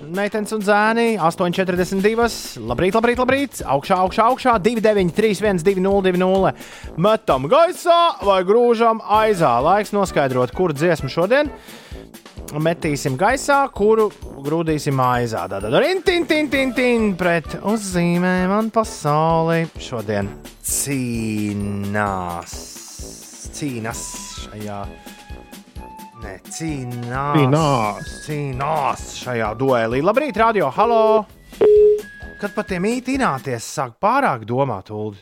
Meitenes 0.05 0.53
un 0.53 0.61
zēni 0.61 1.15
8,42. 1.17 2.61
Labrīt, 2.69 2.93
labrīt, 2.93 3.21
labrīt. 3.23 3.63
Augšā, 3.65 3.97
augšā, 4.03 4.27
augšā. 4.29 4.53
293, 4.61 5.63
202, 5.65 6.51
metam 7.01 7.47
gaisā 7.49 7.97
vai 8.21 8.43
grūžam 8.45 9.01
aizā. 9.01 9.55
Laiks 9.65 9.95
noskaidrot, 9.97 10.53
kuru 10.53 10.77
dziesmu 10.77 11.09
šodien 11.09 11.49
metīsim 12.61 13.17
gaisā, 13.17 13.63
kuru 13.73 14.11
grūdīsim 14.45 15.01
aizā. 15.01 15.47
Tad 15.49 15.65
rintin, 15.73 16.29
tin, 16.29 16.53
tin, 16.53 16.75
tin 16.77 17.09
pret 17.17 17.57
uzzīmēm 17.65 18.53
un 18.59 18.69
pasauli 18.77 19.65
šodien 19.81 20.29
cīnās. 20.69 22.70
Cīnās 23.61 23.99
šajā. 24.41 24.75
Nē, 26.23 26.31
cīnās. 26.49 27.35
Cīnās. 27.35 28.07
Cīnās 28.23 29.03
šajā 29.19 29.51
duelī. 29.59 29.99
Labrīt, 30.01 30.39
radio, 30.41 30.71
halo! 30.73 31.27
Kad 32.41 32.55
pat 32.55 32.71
tiem 32.71 32.87
īstenāties 32.89 33.67
sāk 33.75 33.99
pārāk 34.01 34.47
domāt, 34.49 34.89
Ulu, 34.89 35.13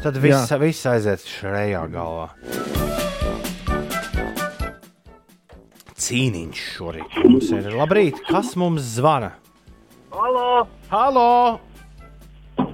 tad 0.00 0.16
viss, 0.16 0.48
viss 0.64 0.88
aiziet 0.88 1.28
šajā 1.28 1.84
galvā. 1.92 2.30
Cīniņš 5.92 6.64
šorīt 6.72 7.20
mums 7.20 7.52
ir. 7.52 7.68
Labrīt, 7.76 8.24
kas 8.32 8.56
mums 8.56 8.94
zvana? 8.96 9.34
Halo! 10.16 10.64
Halo! 10.88 11.30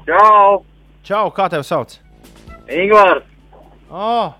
Čau! 0.06 0.64
Čau, 1.02 1.28
kā 1.34 1.50
tevi 1.50 1.66
sauc? 1.66 1.98
Ingvārs! 2.70 3.33
Oh, 3.92 4.32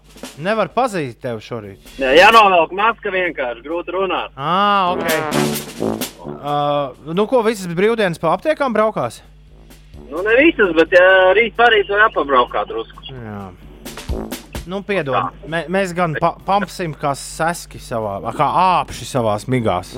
nevar 0.43 0.71
pazīt 0.75 1.19
tevi 1.23 1.43
šorīt. 1.45 1.93
Jā, 2.01 2.15
jānovelk 2.17 2.73
maska 2.75 3.13
vienkārši, 3.13 3.63
grūti 3.65 3.95
runāt. 3.95 4.33
Ah, 4.37 4.95
ok. 4.95 5.05
Uh, 6.25 7.13
nu, 7.13 7.27
ko 7.29 7.43
visas 7.45 7.69
brīvdienas 7.77 8.21
pa 8.23 8.33
aptiekām 8.35 8.75
braukās? 8.75 9.21
Nu, 10.09 10.23
ne 10.25 10.35
visas, 10.41 10.73
bet 10.77 10.95
jā, 10.97 11.05
rīt 11.37 11.55
parīt 11.59 11.93
var 11.93 12.07
apabraukāt 12.09 12.71
drusku. 12.73 13.05
Jā. 13.13 13.51
Nu, 14.71 14.81
piedod, 14.87 15.35
mē, 15.51 15.67
mēs 15.69 15.93
gan 15.97 16.17
pa, 16.17 16.33
pampsim 16.47 16.95
kā 16.97 17.13
seski 17.19 17.81
savā, 17.83 18.17
kā 18.37 18.47
āpši 18.81 19.09
savā 19.11 19.37
migās. 19.53 19.93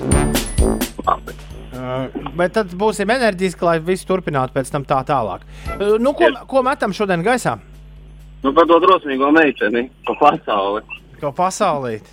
Uh, 1.77 2.09
bet 2.35 2.55
tad 2.57 2.73
būsim 2.75 3.09
enerģiski, 3.15 3.63
lai 3.63 3.77
viss 3.79 4.07
turpinātu 4.07 4.55
pēc 4.57 4.71
tam 4.73 4.83
tā 4.87 4.99
tālāk. 5.07 5.47
Uh, 5.77 5.95
nu, 6.01 6.11
ko, 6.17 6.33
ko 6.49 6.63
metam 6.67 6.95
šodien 6.95 7.23
gaisā? 7.23 7.55
Nu, 8.43 8.53
par 8.53 8.65
to 8.69 8.77
drosmīgo 8.83 9.31
meiteni, 9.33 9.87
pa 10.05 10.13
pasauli. 10.19 10.81
Ko 11.21 11.31
pasaulīt? 11.35 12.05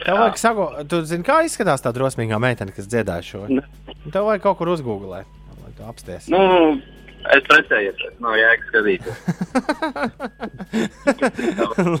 Tev 0.00 0.16
vajag 0.16 0.38
sago, 0.40 0.64
tu 0.88 1.02
zini, 1.04 1.20
kā 1.26 1.42
izskatās 1.44 1.82
tā 1.84 1.90
drosmīgā 1.92 2.38
meitene, 2.40 2.72
kas 2.72 2.86
dziedāja 2.88 3.20
šo? 3.26 3.42
Tev 4.08 4.24
vajag 4.30 4.42
kaut 4.46 4.56
kur 4.62 4.70
uzgooglēt, 4.72 5.28
lai 5.60 5.72
tu 5.76 5.84
apsties. 5.84 6.30
Nu, 6.32 6.40
es 7.36 7.44
precējies, 7.50 8.00
nav 8.24 8.32
jēga 8.40 8.62
skatīties. 8.70 9.18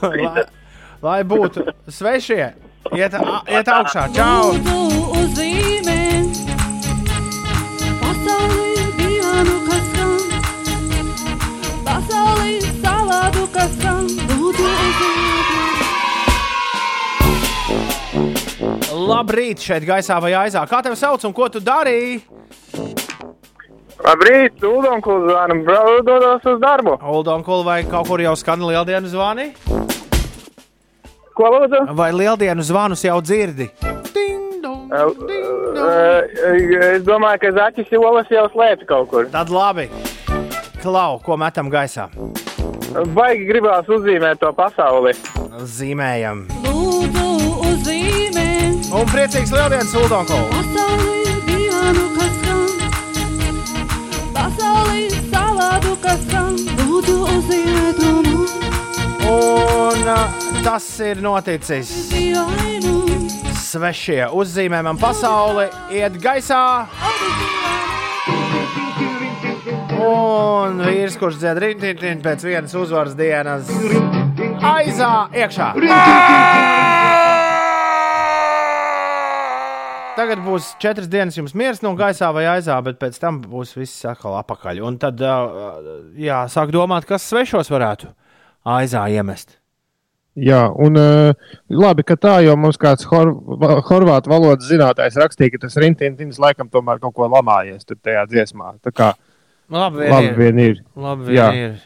lai, 0.00 0.46
lai 1.04 1.20
būtu 1.34 1.66
svešie, 1.92 2.46
iet, 2.96 3.20
a- 3.20 3.42
iet 3.52 3.68
augšā, 3.76 4.08
čau! 4.16 4.56
Pasaulī 8.00 8.84
dienu, 8.96 9.56
kas 9.68 9.89
skan 13.50 14.06
Lūdzu 14.30 14.64
uzzīmēm 14.64 15.40
Labrīt, 19.10 19.58
šeit 19.64 19.84
gaisā 19.86 20.20
vai 20.22 20.32
aizā. 20.38 20.62
Kā 20.70 20.82
tevi 20.84 20.96
sauc 20.98 21.24
un 21.26 21.32
ko 21.34 21.48
tu 21.50 21.60
darīji? 21.64 22.20
Labrīt, 24.00 24.62
Uldonkuls 24.64 25.26
zvanam, 25.28 25.64
dodos 26.06 26.46
uz 26.48 26.60
darbu. 26.62 26.96
Uldonkuls 27.02 27.64
vai 27.66 27.82
kaut 27.88 28.08
kur 28.08 28.20
jau 28.22 28.36
skan 28.38 28.62
lieldienu 28.64 29.10
zvani? 29.12 29.50
Ko 31.36 31.50
lūdzu? 31.56 31.80
Vai 31.96 32.10
lieldienu 32.14 32.62
zvanus 32.64 33.04
jau 33.04 33.20
dzirdi? 33.24 33.70
Es 36.90 37.02
domāju, 37.06 37.38
ka 37.44 37.52
Zaķis 37.58 37.92
Jolas 37.94 38.30
jau 38.32 38.46
slēpj 38.54 38.86
kaut 38.88 39.10
kur. 39.12 39.28
Tad 39.30 39.52
labi. 39.54 39.86
Klau, 40.80 41.20
ko 41.22 41.36
metam 41.36 41.70
gaisā? 41.70 42.08
Baigi 42.90 43.44
gribās 43.46 43.86
uzzīmēt 43.86 44.40
to 44.42 44.50
pasauli. 44.56 45.12
Zīmējam. 45.62 46.48
Lūdzu 46.64 47.26
uzzīmēm 47.68 48.80
Un 48.90 49.06
priecīgs 49.06 49.52
lieldienas, 49.54 49.92
Uldonkuls! 49.94 50.50
Pasaulī 50.50 51.36
dienu, 51.46 52.06
kas 52.16 52.32
skan 52.40 52.64
Pasaulī 54.34 55.04
savādu, 55.28 55.94
kas 56.02 56.24
skan 56.24 56.58
Lūdzu 56.80 57.16
uzzīmēt 57.36 58.02
to 58.02 58.16
mums 58.26 58.56
Un 59.30 60.10
uh, 60.10 60.26
tas 60.66 60.90
ir 61.06 61.22
noticis. 61.22 61.94
Svešie 63.70 64.24
uzzīmē 64.34 64.82
man 64.82 64.98
pasauli, 64.98 65.70
iet 65.94 66.18
gaisā. 66.18 66.64
Un 70.00 70.80
vīrs, 70.80 71.16
kurš 71.20 71.40
dzied 71.42 71.58
rītdien 71.60 72.22
pēc 72.24 72.44
vienas 72.46 72.74
uzvaras 72.78 73.16
dienas, 73.18 73.68
aizā 74.64 75.12
iekšā. 75.36 75.68
Tagad 80.20 80.42
būs 80.44 80.74
četras 80.82 81.08
dienas 81.08 81.36
jums 81.38 81.54
miers 81.56 81.80
no 81.84 81.94
gaisā 81.96 82.28
vai 82.36 82.44
aizā, 82.50 82.76
bet 82.84 82.98
pēc 83.00 83.16
tam 83.20 83.38
būs 83.44 83.72
viss 83.78 84.04
atkal 84.08 84.36
apakaļ. 84.40 84.82
Un 84.84 84.98
tad, 85.00 85.22
jā, 86.18 86.42
sāk 86.52 86.74
domāt, 86.74 87.06
kas 87.08 87.24
svešos 87.30 87.72
varētu 87.72 88.10
aizā 88.68 89.06
iemest. 89.12 89.56
Jā, 90.40 90.60
un 90.78 90.94
uh, 90.96 91.32
labi, 91.72 92.04
ka 92.06 92.14
tā, 92.20 92.36
jo 92.44 92.52
mums 92.56 92.78
kāds 92.80 93.08
hor 93.10 93.32
horvātu 93.88 94.30
valodas 94.30 94.68
zinātājs 94.70 95.18
rakstīja, 95.18 95.56
ka 95.56 95.64
tas 95.64 95.78
rintins 95.82 96.38
laikam 96.40 96.70
tomēr 96.70 97.00
kaut 97.02 97.16
ko 97.16 97.26
lamājies 97.28 97.88
tajā 97.90 98.22
dziesmā. 98.30 98.76
Tā 98.84 98.92
kā 98.94 99.08
Labi, 99.70 99.98
vien 100.04 100.10
labi 100.12 100.26
ir. 100.30 100.36
vien 100.38 100.58
ir. 100.64 100.80
Labi 100.96 101.26
vien 101.30 101.36
Jā. 101.38 101.48
ir. 101.54 101.76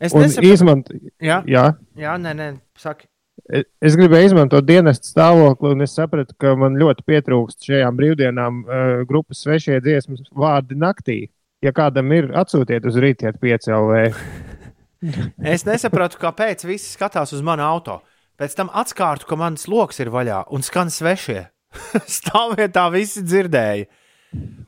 Es 0.00 0.14
nesaprotu- 0.14 0.52
izmant... 0.54 0.90
Jā? 1.20 1.40
Jā. 1.50 1.64
Jā, 1.98 2.14
nē, 2.22 2.34
nē, 2.38 2.50
saki. 2.78 3.06
Es- 3.50 3.66
Es 3.82 3.96
gribēju 3.96 4.30
izmantot 4.30 4.64
dienestu 4.68 5.08
stāvokli, 5.10 5.72
un 5.74 5.82
es 5.82 5.94
sapratu, 5.96 6.34
ka 6.38 6.54
man 6.56 6.76
ļoti 6.78 7.02
pietrūkst 7.08 7.64
šajām 7.66 7.96
brīvdienām 7.98 8.62
uh, 8.64 9.04
grupas 9.08 9.40
svešie 9.42 9.80
dziesmas 9.82 10.22
vārdi 10.36 10.76
naktī. 10.78 11.18
Ja 11.64 11.72
kādam 11.76 12.12
ir, 12.16 12.28
atsūtiet 12.36 12.86
uz 12.88 12.94
5 13.40 13.68
LV. 13.74 14.14
Es 15.54 15.64
nesapratu, 15.64 16.18
kāpēc 16.20 16.64
visi 16.68 16.92
skatās 16.92 17.32
uz 17.32 17.40
manu 17.44 17.64
auto. 17.64 18.00
Pēc 18.40 18.54
tam 18.56 18.68
atskārtu, 18.72 19.26
ka 19.28 19.36
mans 19.36 19.66
lokus 19.68 20.00
ir 20.00 20.10
vaļā 20.12 20.42
un 20.52 20.62
skan 20.64 20.88
svešie. 20.92 21.46
Stāvvietā 22.20 22.86
visi 22.92 23.22
dzirdēja. 23.24 23.86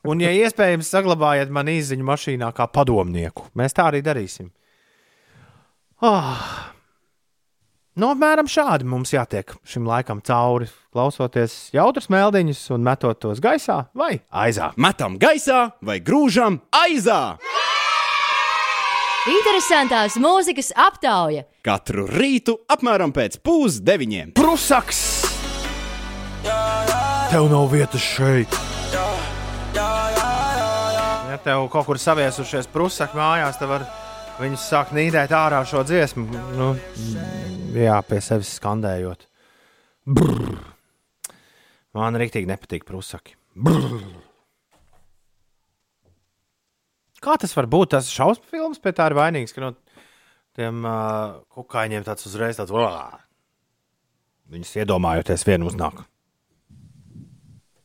Un, 0.03 0.19
ja 0.23 0.33
iespējams, 0.35 0.91
saglabājiet 0.91 1.53
man 1.55 1.71
izziņu 1.71 2.07
mašīnā 2.07 2.51
kā 2.57 2.67
padomnieku. 2.67 3.47
Mēs 3.59 3.77
tā 3.77 3.87
arī 3.93 4.03
darīsim. 4.03 4.51
Oh. 6.03 6.39
Nu, 7.93 8.09
apmēram 8.09 8.49
šādi 8.49 8.89
mums 8.89 9.13
jātiek 9.13 9.53
šim 9.69 9.85
laikam 9.87 10.23
cauri, 10.25 10.67
klausoties 10.95 11.69
jautrus 11.77 12.09
meldiņus 12.11 12.65
un 12.75 12.87
metot 12.87 13.21
tos 13.21 13.43
gaisā 13.45 13.83
vai 13.95 14.17
aizā. 14.33 14.73
Metam 14.81 15.21
gaisā 15.21 15.67
vai 15.85 16.01
grūžam 16.01 16.59
aizā! 16.73 17.37
Interesantās 19.29 20.17
mūzikas 20.19 20.73
aptauja. 20.75 21.45
Katru 21.63 22.09
rītu 22.11 22.57
apmēram 22.75 23.15
pēc 23.15 23.39
pusdeviņiem. 23.47 24.35
Prusaks! 24.35 25.05
Tev 27.31 27.47
nav 27.53 27.71
vietas 27.71 28.03
šeit! 28.03 28.72
Ja 29.77 31.39
tev 31.45 31.67
kaut 31.73 31.87
kur 31.89 31.99
saviesušies 32.01 32.69
prusaki 32.73 33.17
mājās, 33.17 33.59
tad 33.61 33.71
var 33.71 33.87
viņus 34.41 34.67
sākt 34.69 34.93
nīdēt 34.97 35.33
ārā 35.37 35.63
šo 35.69 35.85
dziesmu. 35.89 36.27
Nu, 36.59 36.73
jā, 37.77 37.97
pie 38.09 38.21
sevis 38.25 38.57
skandējot. 38.59 39.25
Brrr. 40.05 40.59
Man 41.97 42.17
rīktīgi 42.21 42.49
nepatīk 42.49 42.85
prusaki. 42.89 43.37
Brrr. 43.55 44.03
Kā 47.23 47.37
tas 47.39 47.53
var 47.55 47.69
būt? 47.71 47.93
Tas 47.95 48.11
šausmu 48.11 48.49
filmas 48.51 48.81
pie 48.83 48.93
tā 48.97 49.07
ir 49.11 49.17
vainīgs, 49.17 49.55
ka 49.55 49.63
no 49.63 49.75
tiem 50.59 50.83
uh, 50.85 51.39
kukaiņiem 51.55 52.05
tāds 52.07 52.27
uzreiz 52.27 52.59
tāds- 52.59 52.73
viņus 54.53 54.75
iedomājoties, 54.83 55.47
vienu 55.49 55.71
uznāk. 55.71 56.03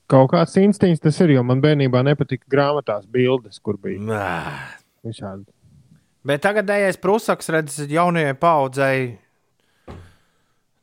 Kaut 0.07 0.29
kāds 0.31 0.55
instinkts 0.61 1.03
tas 1.03 1.17
ir, 1.19 1.33
jo 1.35 1.43
man 1.43 1.59
bērnībā 1.63 1.99
nepatika 2.07 2.47
grāmatās 2.51 3.07
bildes, 3.11 3.59
kur 3.59 3.75
bija 3.81 4.23
visādi. 5.03 5.43
Bet 6.27 6.43
tagadējais 6.43 6.99
prusaks 7.03 7.51
redz 7.51 7.75
jaunajai 7.91 8.35
paudzei, 8.39 9.01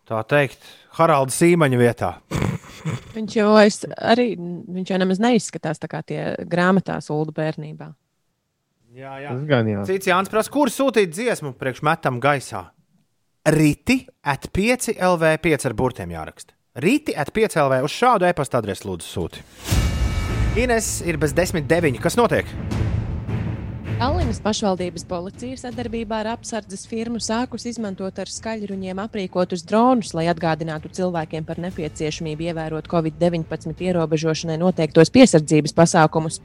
tā 0.09 0.21
teikt, 0.29 0.69
Haralda 0.99 1.33
Sīmaņa 1.33 1.81
vietā. 1.81 2.11
Viņš 3.17 3.37
jau 3.39 3.51
aiz, 3.57 3.79
arī 3.97 4.35
viņš 4.37 4.91
jau 4.93 4.99
nemaz 5.01 5.21
neizskatās 5.23 5.81
tā 5.81 5.89
kā 5.89 6.03
tie 6.05 6.21
grāmatās 6.51 7.09
Ulu 7.15 7.33
bērnībā. 7.33 7.87
Jā, 8.95 9.15
jā. 9.23 9.31
Tas 9.33 9.47
gan 9.49 9.71
jā. 9.71 9.85
Cits 9.89 10.11
Jānis 10.11 10.31
prasa, 10.31 10.53
kur 10.53 10.71
sūtīt 10.71 11.15
dziesmu 11.15 11.55
priekš 11.59 11.81
metam 11.87 12.21
gaisā. 12.23 12.67
Rīti 13.51 14.03
at 14.21 14.51
5 14.53 14.99
LV 14.99 15.33
5 15.45 15.67
ar 15.71 15.77
burtiem 15.79 16.13
jāraksta. 16.13 16.55
Rīti 16.75 17.13
at 17.15 17.29
5 17.31 17.55
LV 17.55 17.77
uz 17.87 17.93
šādu 17.95 18.27
e-pasta 18.27 18.59
adresi 18.59 18.89
lūdzu 18.89 19.07
sūti. 19.07 19.43
Ines 20.59 20.89
ir 21.07 21.21
bez 21.23 21.31
10, 21.31 21.69
9. 21.71 22.01
Kas 22.03 22.19
notiek? 22.19 22.51
Tallinas 23.95 24.41
pašvaldības 24.43 25.05
policija 25.07 25.55
sadarbībā 25.55 26.17
ar 26.25 26.29
apsardzes 26.33 26.83
firmu 26.91 27.21
sākus 27.23 27.63
izmantot 27.71 28.17
ar 28.19 28.27
skaļruņiem 28.27 28.99
aprīkotus 28.99 29.63
dronus, 29.63 30.11
lai 30.19 30.25
atgādinātu 30.33 30.91
cilvēkiem 30.97 31.45
par 31.47 31.61
nepieciešamību 31.63 32.49
ievērot 32.49 32.89
Covid-19 32.91 33.79
ierobežošanai 33.87 34.57
noteiktos 34.59 35.13
piesardzības 35.15 35.77
pasākumus. 35.79 36.41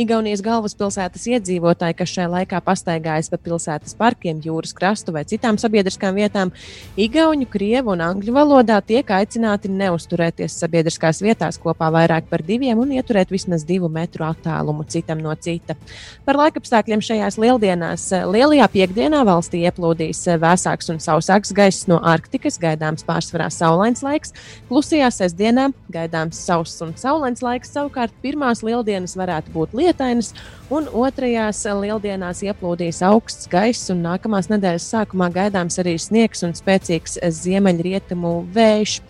Igaunijas 0.00 0.40
galvaspilsētas 0.46 1.26
iedzīvotāji, 1.34 1.98
kas 1.98 2.14
šajā 2.14 2.30
laikā 2.38 2.62
pastaigājas 2.64 3.28
pa 3.28 3.40
pilsētas 3.50 3.98
parkiem, 4.00 4.40
jūras 4.40 4.72
krastu 4.72 5.12
vai 5.12 5.26
citām 5.28 5.60
sabiedriskām 5.60 6.16
vietām, 6.16 6.54
igauņu, 6.96 7.50
krievu 7.52 7.92
un 7.98 8.06
angļu 8.08 8.32
valodā 8.38 8.80
tiek 8.80 9.12
aicināti 9.12 9.68
neusturēties 9.68 10.56
sabiedriskās 10.64 11.20
vietās 11.20 11.60
kopā 11.60 11.92
vairāk 11.92 12.32
par 12.32 12.46
diviem 12.48 12.80
un 12.80 12.96
ieturēt 12.96 13.36
vismaz 13.36 13.68
divu 13.68 13.92
metru 13.92 14.24
attālumu 14.30 14.88
citam 14.88 15.20
no 15.20 15.36
cita. 15.36 15.76
Par 16.24 16.40
laikapstākļiem 16.40 16.93
šajās 17.02 17.38
lieldienās. 17.40 18.12
eh, 18.12 18.24
Lielajā 18.28 18.68
piekdienā 18.70 19.24
valstī 19.26 19.64
ieplūdīs 19.64 20.20
eh, 20.28 20.38
vēsāks 20.38 20.90
un 20.92 21.00
sausāks 21.02 21.54
gaiss 21.56 21.88
no 21.88 21.98
Arktikas, 22.02 22.58
gaidāms 22.58 23.06
pārsvarā 23.06 23.48
saulains 23.50 24.02
laiks. 24.02 24.34
Klusajā 24.68 25.08
sestdienā 25.10 25.70
gaidāms 25.90 26.38
sauss 26.38 26.82
un 26.84 26.92
saulains 26.94 27.42
laiks. 27.42 27.72
Savukārt 27.74 28.12
pirmās 28.22 28.62
lieldienas 28.62 29.16
varētu 29.16 29.50
būt 29.54 29.74
lietainas, 29.74 30.34
un 30.72 30.88
otrajās 30.88 31.60
lieldienās 31.80 32.40
ieplūdīs 32.46 33.02
augsts 33.04 33.48
gaiss, 33.52 33.90
un 33.92 34.02
nākamās 34.04 34.48
nedēļas 34.52 34.88
sākumā 34.94 35.30
gaidāms 35.34 35.78
arī 35.82 35.96
sniegs 36.00 36.44
un 36.46 36.54
spēcīgs 36.56 37.18
ziemeļrietumu 37.42 38.36
vējš. 38.54 39.00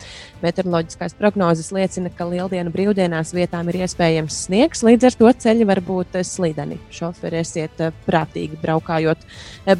Meteoroloģiskās 0.45 1.15
prognozes 1.17 1.71
liecina, 1.73 2.11
ka 2.13 2.27
lieldienu 2.29 2.69
brīvdienās 2.75 3.31
vietām 3.33 3.71
ir 3.71 3.79
iespējams 3.87 4.43
sniegs, 4.45 4.83
līdz 4.85 5.07
ar 5.09 5.15
to 5.17 5.31
ceļi 5.45 5.67
var 5.71 5.81
būt 5.81 6.19
slideni. 6.27 6.77
Šoferi 6.93 7.39
esiet 7.41 7.81
prātīgi 8.05 8.59
braukājot 8.61 9.25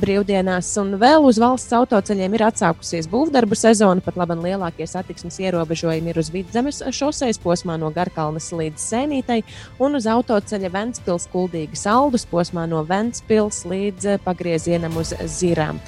brīvdienās, 0.01 0.71
un 0.81 0.95
vēl 1.03 1.27
uz 1.29 1.41
valsts 1.43 1.75
autoceļiem 1.77 2.39
ir 2.39 2.47
atsākusies 2.49 3.11
būvdarbu 3.13 3.59
sezona. 3.61 4.01
Pat 4.05 4.17
labi, 4.17 4.39
lielākie 4.47 4.87
satiksmes 4.89 5.37
ierobežojumi 5.43 6.15
ir 6.15 6.23
uz 6.23 6.33
vidzemes 6.33 6.81
šoseis 6.97 7.43
posmā 7.43 7.77
no 7.81 7.93
Garkalnes 7.93 8.49
līdz 8.55 8.89
Sēnītei 8.89 9.43
un 9.85 10.01
uz 10.01 10.09
autoceļa 10.09 10.73
Ventspils 10.73 11.29
kuldīgi 11.65 11.79
saldus 11.81 12.27
posmā 12.29 12.67
no 12.69 12.85
Ventspils 12.85 13.65
līdz 13.65 14.07
eh, 14.07 14.19
pagriezienam 14.23 14.97
uz 14.97 15.15
Zirām. 15.25 15.81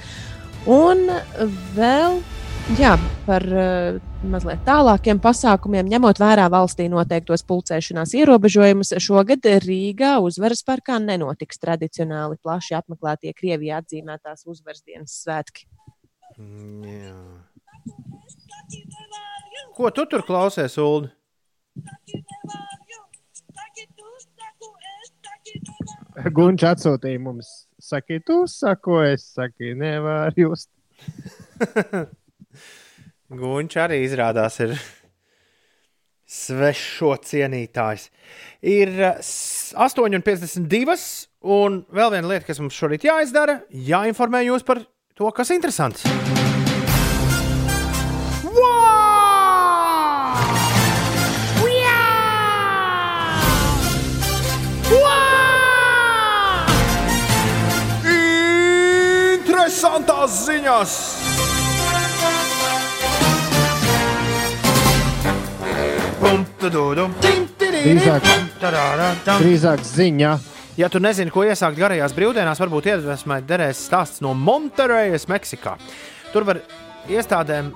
Un 0.66 1.10
vēl 1.76 2.22
Jā, 2.80 2.96
par 3.22 3.44
uh, 3.46 4.00
mazliet 4.26 4.64
tālākiem 4.66 5.20
pasākumiem, 5.22 5.86
ņemot 5.86 6.18
vērā 6.18 6.48
valstī 6.50 6.88
noteiktos 6.90 7.44
pulcēšanās 7.46 8.10
ierobežojumus, 8.18 8.90
šogad 8.98 9.46
Rīgā 9.62 10.16
uzvaras 10.18 10.64
parkā 10.66 10.96
nenotiks 10.98 11.62
tradicionāli 11.62 12.40
plaši 12.42 12.74
apmeklētie 12.74 13.30
Krievijā 13.38 13.78
atzīmētās 13.84 14.42
uzvaras 14.50 14.82
dienas 14.82 15.14
svētki. 15.22 15.68
Jā. 16.90 17.14
Ko 19.78 19.94
tu 19.94 20.08
tur 20.10 20.26
klausies, 20.26 20.74
Ulu? 20.74 21.06
Gunčs 26.32 26.64
atsūtīja 26.64 27.20
mums, 27.20 27.48
saka, 27.82 28.16
tu 28.24 28.42
sako, 28.48 29.02
es 29.04 29.26
saku, 29.36 29.74
nevaru 29.76 30.46
just. 30.48 30.70
Gunčs 33.42 33.76
arī 33.82 33.98
izrādās 34.06 34.56
ir 34.64 34.72
svešo 36.26 37.12
cienītājs. 37.22 38.08
Ir 38.66 38.94
eh, 38.96 39.20
s- 39.22 39.74
8,52. 39.76 40.96
Un 41.46 41.82
vēl 41.94 42.10
viena 42.16 42.32
lieta, 42.32 42.46
kas 42.48 42.58
mums 42.62 42.74
šorīt 42.74 43.04
jāizdara, 43.06 43.60
jāinformē 43.70 44.40
jūs 44.48 44.64
par 44.66 44.80
to, 45.14 45.30
kas 45.36 45.52
ir 45.52 45.60
interesants. 45.60 46.02
Interesantās 59.76 60.36
ziņas! 60.46 60.92
Drīzāk, 67.84 68.30
drīzāk 69.26 69.82
ziņa. 69.84 70.30
Ja 70.80 70.88
tu 70.88 70.96
nezini, 71.04 71.28
ko 71.34 71.44
iesākt 71.44 71.76
garajās 71.76 72.16
brīvdienās, 72.16 72.62
varbūt 72.64 72.88
iedvesmē 72.88 73.42
derēs 73.44 73.84
stāsts 73.90 74.24
no 74.24 74.32
Monterejas, 74.32 75.28
Meksikā. 75.28 75.76
Tur 76.32 76.48
var 76.48 76.62
iestādēm, 77.12 77.68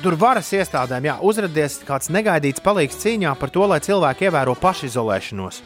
tur 0.00 0.16
varas 0.18 0.48
iestādēm 0.56 1.06
jā, 1.08 1.14
uzrādīties 1.24 1.80
kāds 1.88 2.10
negaidīts 2.12 2.62
palīgs 2.64 2.98
cīņā 3.02 3.32
par 3.40 3.52
to, 3.52 3.64
lai 3.68 3.80
cilvēki 3.84 4.28
ievēro 4.28 4.54
pašizolēšanos. 4.60 5.60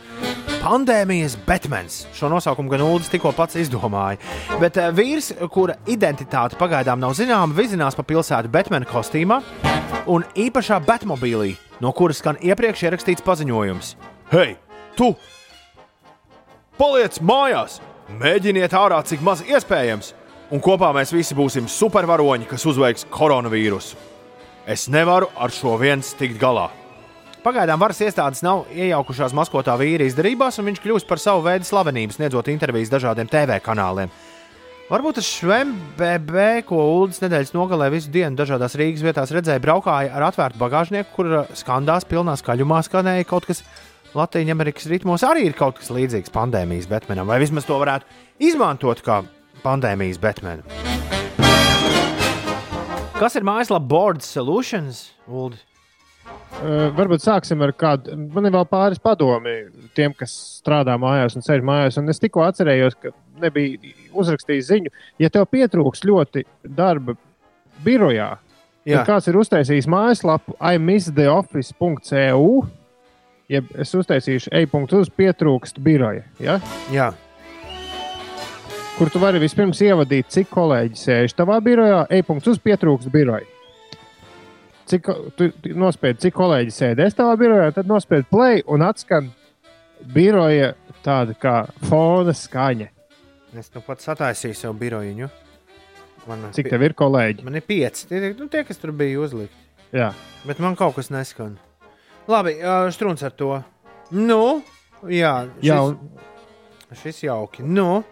Pandēmijas 0.65 1.37
Batmans. 1.47 2.01
Šo 2.17 2.31
nosaukumu 2.33 2.73
gan 2.73 2.83
Ulas 2.87 3.11
tikko 3.13 3.35
pats 3.37 3.59
izdomāja. 3.61 4.17
Bet 4.63 4.79
uh, 4.81 4.89
vīrs, 4.97 5.31
kura 5.53 5.77
identitāte 5.91 6.59
pagaidām 6.61 7.03
nav 7.03 7.13
zināma, 7.19 7.55
vizinās 7.57 7.97
pa 7.99 8.05
pilsētu 8.07 8.51
Batmana 8.53 8.89
kostīmā 8.89 9.43
un 10.11 10.25
īpašā 10.47 10.81
Batmobilī, 10.87 11.55
no 11.85 11.93
kuras 11.97 12.23
skan 12.23 12.41
iepriekš 12.41 12.87
ierakstīts 12.89 13.27
paziņojums: 13.27 13.95
Hei, 14.33 14.57
tu! 14.97 15.13
Paliec 16.81 17.21
mājās! 17.21 17.79
Mēģiniet 18.21 18.75
ārā, 18.77 18.99
cik 19.05 19.23
maz 19.25 19.45
iespējams, 19.45 20.11
un 20.53 20.65
kopā 20.65 20.91
mēs 20.97 21.13
visi 21.15 21.37
būsim 21.37 21.69
supervaroņi, 21.71 22.49
kas 22.51 22.67
uzveiks 22.69 23.07
koronavīrusu. 23.13 24.14
Es 24.65 24.87
nevaru 24.89 25.29
ar 25.37 25.53
šo 25.53 25.75
viens 25.77 26.15
tikt 26.17 26.39
galā. 26.41 26.71
Pagaidām 27.45 27.77
varas 27.77 27.99
iestādes 28.01 28.41
nav 28.41 28.63
iejaukušās 28.73 29.35
maskotā 29.37 29.75
vīra 29.77 30.07
izdarībās, 30.09 30.57
un 30.57 30.71
viņš 30.71 30.79
kļūst 30.81 31.09
par 31.09 31.21
savu 31.21 31.43
veidu 31.45 31.69
slavenību, 31.69 32.17
sniedzot 32.17 32.49
intervijas 32.49 32.93
dažādiem 32.95 33.29
TV 33.29 33.59
kanāliem. 33.61 34.13
Varbūt 34.89 35.19
tas 35.19 35.29
švembb, 35.29 36.01
ko 36.69 36.79
Ulas 36.95 37.21
nedēļas 37.21 37.53
nogalē 37.53 37.91
visu 37.93 38.09
dienu 38.13 38.37
dažādās 38.41 38.77
Rīgas 38.81 39.05
vietās 39.05 39.33
redzēja, 39.37 39.61
braukāja 39.65 40.13
ar 40.17 40.31
atvērtu 40.31 40.61
bagāžnieku, 40.61 41.13
kur 41.13 41.31
skandās 41.57 42.09
pilnā 42.09 42.37
skaļumā 42.41 42.81
skanēja 42.89 43.29
kaut 43.29 43.49
kas 43.49 43.61
Latvijas 44.17 44.57
Amerikas 44.57 44.89
ritmos. 44.89 45.25
Arī 45.29 45.49
ir 45.51 45.57
kaut 45.59 45.81
kas 45.81 45.93
līdzīgs 45.93 46.33
pandēmijas 46.33 46.89
Batmanam, 46.89 47.29
vai 47.29 47.41
vismaz 47.45 47.69
to 47.69 47.77
varētu 47.81 48.09
izmantot 48.49 49.05
kā 49.05 49.21
pandēmijas 49.65 50.21
Batmanu. 50.25 50.65
Kas 53.15 53.37
ir 53.39 53.45
mājaslapa 53.47 53.87
Board 53.87 54.25
Solutions? 54.27 55.13
Uldi? 55.31 55.61
Uh, 56.25 56.89
varbūt 56.97 57.23
sāksim 57.23 57.61
ar 57.63 57.71
kādu. 57.79 58.15
Man 58.35 58.49
ir 58.49 58.55
vēl 58.55 58.65
pāris 58.67 58.99
padomi 59.03 59.53
tiem, 59.95 60.15
kas 60.19 60.33
strādā 60.59 60.97
mājās 60.99 61.37
un 61.39 61.45
sēž 61.45 61.63
mājās. 61.67 61.99
Un 62.01 62.11
es 62.11 62.19
tikko 62.23 62.43
atcerējos, 62.47 62.97
ka 62.99 63.13
nebija 63.43 63.93
uzrakstījis 64.17 64.71
ziņu, 64.71 64.93
ja 65.23 65.31
tev 65.31 65.47
pietrūks 65.53 66.03
ļoti 66.09 66.43
darba 66.65 67.15
birojā. 67.85 68.31
Jā. 68.85 68.99
Ja 68.99 69.05
kāds 69.07 69.31
ir 69.31 69.39
uztaisījis 69.41 69.87
mājaslapu 69.91 70.57
imisstheoffice.eu, 70.75 72.49
jeb 73.55 73.71
es 73.81 73.95
uztaisīšu 73.95 74.53
e-punktu 74.59 75.05
uz 75.05 75.13
pietrūkst 75.15 75.79
biroja. 75.85 76.27
Ja? 76.43 76.59
Jā. 76.93 77.13
Kur 78.95 79.11
tu 79.11 79.19
vari 79.19 79.41
vispirms 79.43 79.81
ievadīt, 79.83 80.29
cik 80.31 80.53
kolēģi 80.55 80.99
sēž 81.01 81.33
tavā 81.35 81.57
birojā, 81.65 82.05
e-punkts 82.15 82.53
uz 82.53 82.61
pietrūkst 82.63 83.11
biroja. 83.11 83.43
Cik 84.87 85.09
tu 85.35 85.49
nospied, 85.75 86.21
cik 86.23 86.37
kolēģi 86.37 86.75
sēdēs 86.77 87.17
tavā 87.19 87.35
birojā, 87.41 87.73
tad 87.75 87.91
nospied 87.91 88.29
play 88.31 88.63
un 88.71 88.85
atskan 88.87 89.33
biroja 90.15 90.77
tāda 91.03 91.35
kā 91.35 91.57
fona 91.89 92.37
skaņa. 92.39 92.87
Es 93.59 93.73
nu 93.75 93.83
pats 93.83 94.07
sataisīju 94.07 94.61
sev 94.61 94.79
birojiņu. 94.79 95.31
Man 96.31 96.47
Cik 96.55 96.71
tev 96.71 96.87
ir 96.87 96.95
kolēģi? 96.97 97.45
Man 97.45 97.59
ir 97.59 97.67
pieci. 97.67 98.07
Tie, 98.09 98.31
nu, 98.39 98.47
tie 98.53 98.63
kas 98.65 98.79
tur 98.81 98.95
bija 98.97 99.19
uzlikti. 99.27 99.59
Jā. 99.95 100.13
Bet 100.47 100.63
man 100.63 100.79
kaut 100.79 100.95
kas 101.01 101.11
neskan. 101.11 101.59
Labi, 102.31 102.61
ā, 102.63 102.85
strūns 102.95 103.27
ar 103.27 103.35
to. 103.35 103.57
Nu, 104.15 104.63
jā, 105.11 105.35
šis, 105.59 105.67
Jā, 105.67 105.83
un, 105.83 106.95
šis 107.03 107.25
jauki. 107.27 107.67
Nu, 107.67 108.05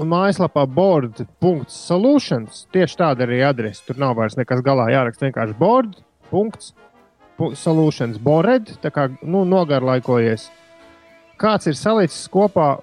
un 0.00 0.08
mājaslapā 0.10 0.64
board.solutions 0.68 2.66
tieši 2.74 2.96
tāda 3.00 3.24
arī 3.26 3.38
adrese. 3.46 3.84
Tur 3.86 3.96
nav 4.00 4.12
vairs 4.18 4.36
nekas 4.38 4.60
galā 4.64 4.86
jāraksta 4.92 5.26
vienkārši 5.28 5.54
board.solutions. 5.60 8.18
Bored, 8.22 8.64
tā 8.82 8.90
kā 8.92 9.02
nu, 9.22 9.44
nogarlaikojies. 9.48 10.50
Kāds 11.40 11.66
ir 11.68 11.74
salicis 11.76 12.28
kopā 12.32 12.78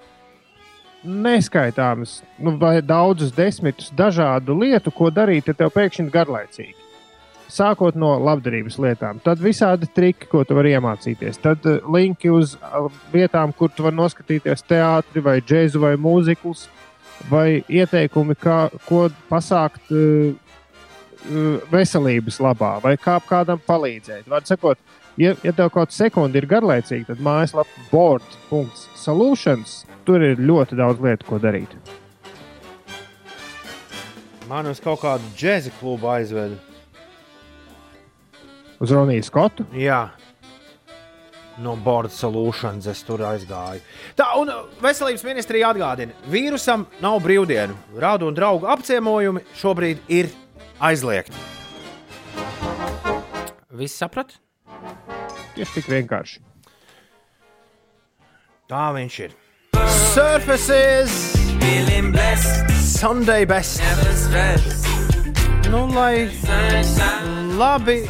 neskaitāmas, 1.04 2.22
nu, 2.40 2.50
vai 2.58 2.82
daudzus 2.82 3.32
desmitus 3.36 3.92
dažādu 3.94 4.58
lietu, 4.58 4.90
ko 4.94 5.10
darīt, 5.12 5.48
ja 5.50 5.54
tev 5.58 5.70
pēkšņi 5.74 6.10
garlaicīgi. 6.14 6.74
Sākot 7.54 7.94
no 7.98 8.18
labdarības 8.24 8.78
lietām, 8.80 9.18
tad 9.22 9.38
visādi 9.42 9.86
triki, 9.94 10.26
ko 10.30 10.44
tu 10.48 10.54
vari 10.56 10.70
iemācīties. 10.74 11.38
Tad 11.44 11.58
uh, 11.68 11.72
linki 11.92 12.28
uz 12.32 12.56
uh, 12.56 12.60
vietām, 13.12 13.52
kur 13.52 13.68
tu 13.70 13.82
vari 13.84 13.96
noskatīties 13.98 14.64
teātri, 14.66 15.20
vai 15.22 15.40
džēzu, 15.44 15.78
vai 15.82 15.94
mūziklus, 16.00 16.68
vai 17.30 17.62
ieteikumi, 17.68 18.36
kā, 18.40 18.68
ko 18.88 19.08
pasākt 19.30 19.90
uh, 19.94 20.34
veselības 21.72 22.40
labā, 22.44 22.76
vai 22.84 22.96
kā 23.00 23.16
kādam 23.28 23.60
palīdzēt. 23.64 24.28
Var 24.30 24.44
sakot, 24.48 24.78
ja, 25.20 25.34
ja 25.42 25.52
tev 25.52 25.70
kaut 25.70 25.88
kāda 25.88 25.96
sekunde 25.96 26.40
ir 26.40 26.48
garlaicīga, 26.50 27.12
tad 27.12 27.24
mājaslapā 27.24 27.88
board.solutions 27.90 29.82
tur 30.04 30.24
ir 30.24 30.40
ļoti 30.40 30.76
daudz 30.80 31.00
lietu, 31.04 31.28
ko 31.28 31.40
darīt. 31.40 31.76
man 34.48 34.68
uz 34.70 34.80
kaut 34.82 35.00
kādu 35.02 35.26
džēzi 35.38 35.72
klubu 35.80 36.10
aizveda. 36.12 36.58
Uz 38.82 38.92
Roniju 38.92 39.24
Skotu. 39.24 39.64
Jā. 39.74 40.08
No 41.62 41.76
Board 41.76 42.10
Solutions 42.10 42.86
es 42.90 43.02
tur 43.06 43.22
aizgāju. 43.22 43.82
Tā, 44.18 44.26
un 44.40 44.50
veselības 44.82 45.22
ministrija 45.26 45.70
atgādina, 45.70 46.14
ka 46.18 46.32
vīrusam 46.32 46.86
nav 47.02 47.20
brīvdienu. 47.22 47.76
Rādu 48.00 48.28
un 48.30 48.34
draugu 48.34 48.66
apciemojumi 48.72 49.44
šobrīd 49.60 50.02
ir 50.10 50.32
aizliegti. 50.82 51.36
Viss 53.74 53.98
saprat? 53.98 54.34
Tieši 55.54 55.78
tik 55.78 55.90
vienkārši. 55.92 56.42
Tā 58.70 58.88
viņš 58.96 59.20
ir. 59.26 59.38
Surfaces, 60.14 61.14
Sunday 62.82 63.46
best. 63.46 63.82
Nu, 65.70 65.86
lai 65.94 66.30
labi, 67.58 68.02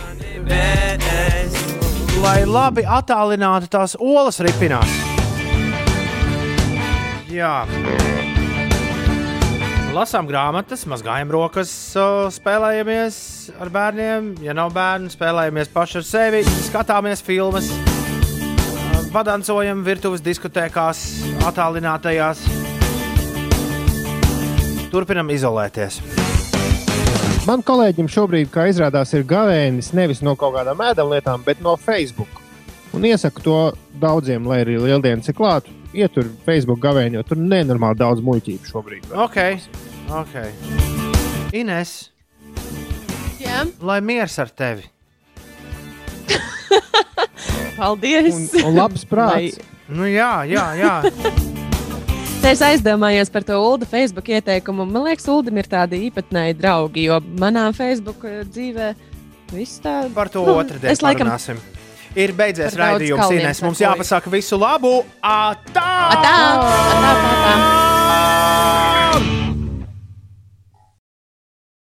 Best. 0.44 1.73
Lai 2.22 2.44
labi 2.46 2.84
attālinātu 2.86 3.68
tās 3.72 3.96
olas 4.00 4.40
ripinās. 4.44 4.90
Jā. 7.32 7.64
Lasām 9.94 10.26
grāmatas, 10.26 10.82
mazgājam 10.90 11.30
rokas, 11.30 11.70
spēlējamies 12.34 13.16
ar 13.62 13.70
bērniem. 13.74 14.32
Ja 14.42 14.54
nav 14.56 14.72
bērnu, 14.74 15.10
spēlējamies 15.12 15.70
paši 15.74 16.00
ar 16.00 16.08
sevi, 16.08 16.42
skatāmies 16.66 17.22
filmas, 17.22 17.70
padancojam 19.14 19.84
virtuves 19.86 20.24
diskotēkās, 20.26 21.04
attālinātajās. 21.46 22.42
Turpinam 24.90 25.30
izolēties. 25.34 26.23
Man 27.44 27.60
kolēģim 27.60 28.06
šobrīd, 28.08 28.48
kā 28.52 28.70
izrādās, 28.70 29.10
ir 29.12 29.26
gavēnis 29.28 29.90
nevis 29.96 30.22
no 30.24 30.32
kaut 30.40 30.54
kādām 30.56 30.80
ēdamlietām, 30.80 31.42
bet 31.44 31.60
no 31.64 31.74
Facebook. 31.76 32.40
Un 32.96 33.04
iesaku 33.04 33.42
to 33.44 33.58
daudziem, 34.00 34.46
lai 34.48 34.62
arī 34.62 34.78
lieldienas 34.80 35.28
ir 35.28 35.36
klāta. 35.36 35.72
Ietur 35.94 36.30
Facebook 36.46 36.80
gavēni, 36.82 37.18
jo 37.18 37.26
tur 37.28 37.38
nenormāli 37.38 38.00
daudz 38.00 38.24
muļķību 38.24 38.70
šobrīd. 38.70 39.12
Ok, 39.12 39.38
ok. 40.22 40.40
Ines, 41.54 41.94
Jā, 43.44 43.66
lai 43.84 44.00
miers 44.00 44.38
ar 44.40 44.48
tevi. 44.48 44.86
paldies. 47.78 48.32
Un, 48.32 48.70
un 48.70 48.78
labs 48.78 49.04
prāts. 49.10 49.60
Nu, 49.92 50.08
jā, 50.08 50.32
jā, 50.48 50.70
jā. 50.80 50.94
Es 52.44 52.60
aizdomājos 52.62 53.30
par 53.32 53.42
to 53.48 53.56
Ulu 53.56 53.86
Facebook 53.88 54.28
ieteikumu. 54.30 54.84
Man 54.86 55.06
liekas, 55.08 55.24
Ulim 55.32 55.56
ir 55.58 55.68
tādi 55.70 55.98
īpatnēji 56.10 56.54
draugi, 56.58 57.06
jo 57.08 57.16
manā 57.40 57.64
Facebook 57.74 58.20
dzīvē 58.52 58.90
viss 59.54 59.80
tā. 59.82 59.94
Par 60.14 60.28
to 60.28 60.44
Nu, 60.44 60.58
otru 60.60 60.78
dienu 60.78 60.92
es 60.92 61.00
laikam- 61.02 61.30
parunāsim. 61.30 61.58
Ir 62.14 62.32
beidzies 62.36 62.76
raidījums, 62.78 63.32
Ines. 63.34 63.62
Mums 63.64 63.80
jāpasaka 63.80 64.30
visu 64.30 64.58
labu! 64.60 65.02
Atā! 65.22 65.88
Atā! 66.14 66.36
Atā, 66.54 67.08
atā, 67.10 67.32
atā. 67.56 68.93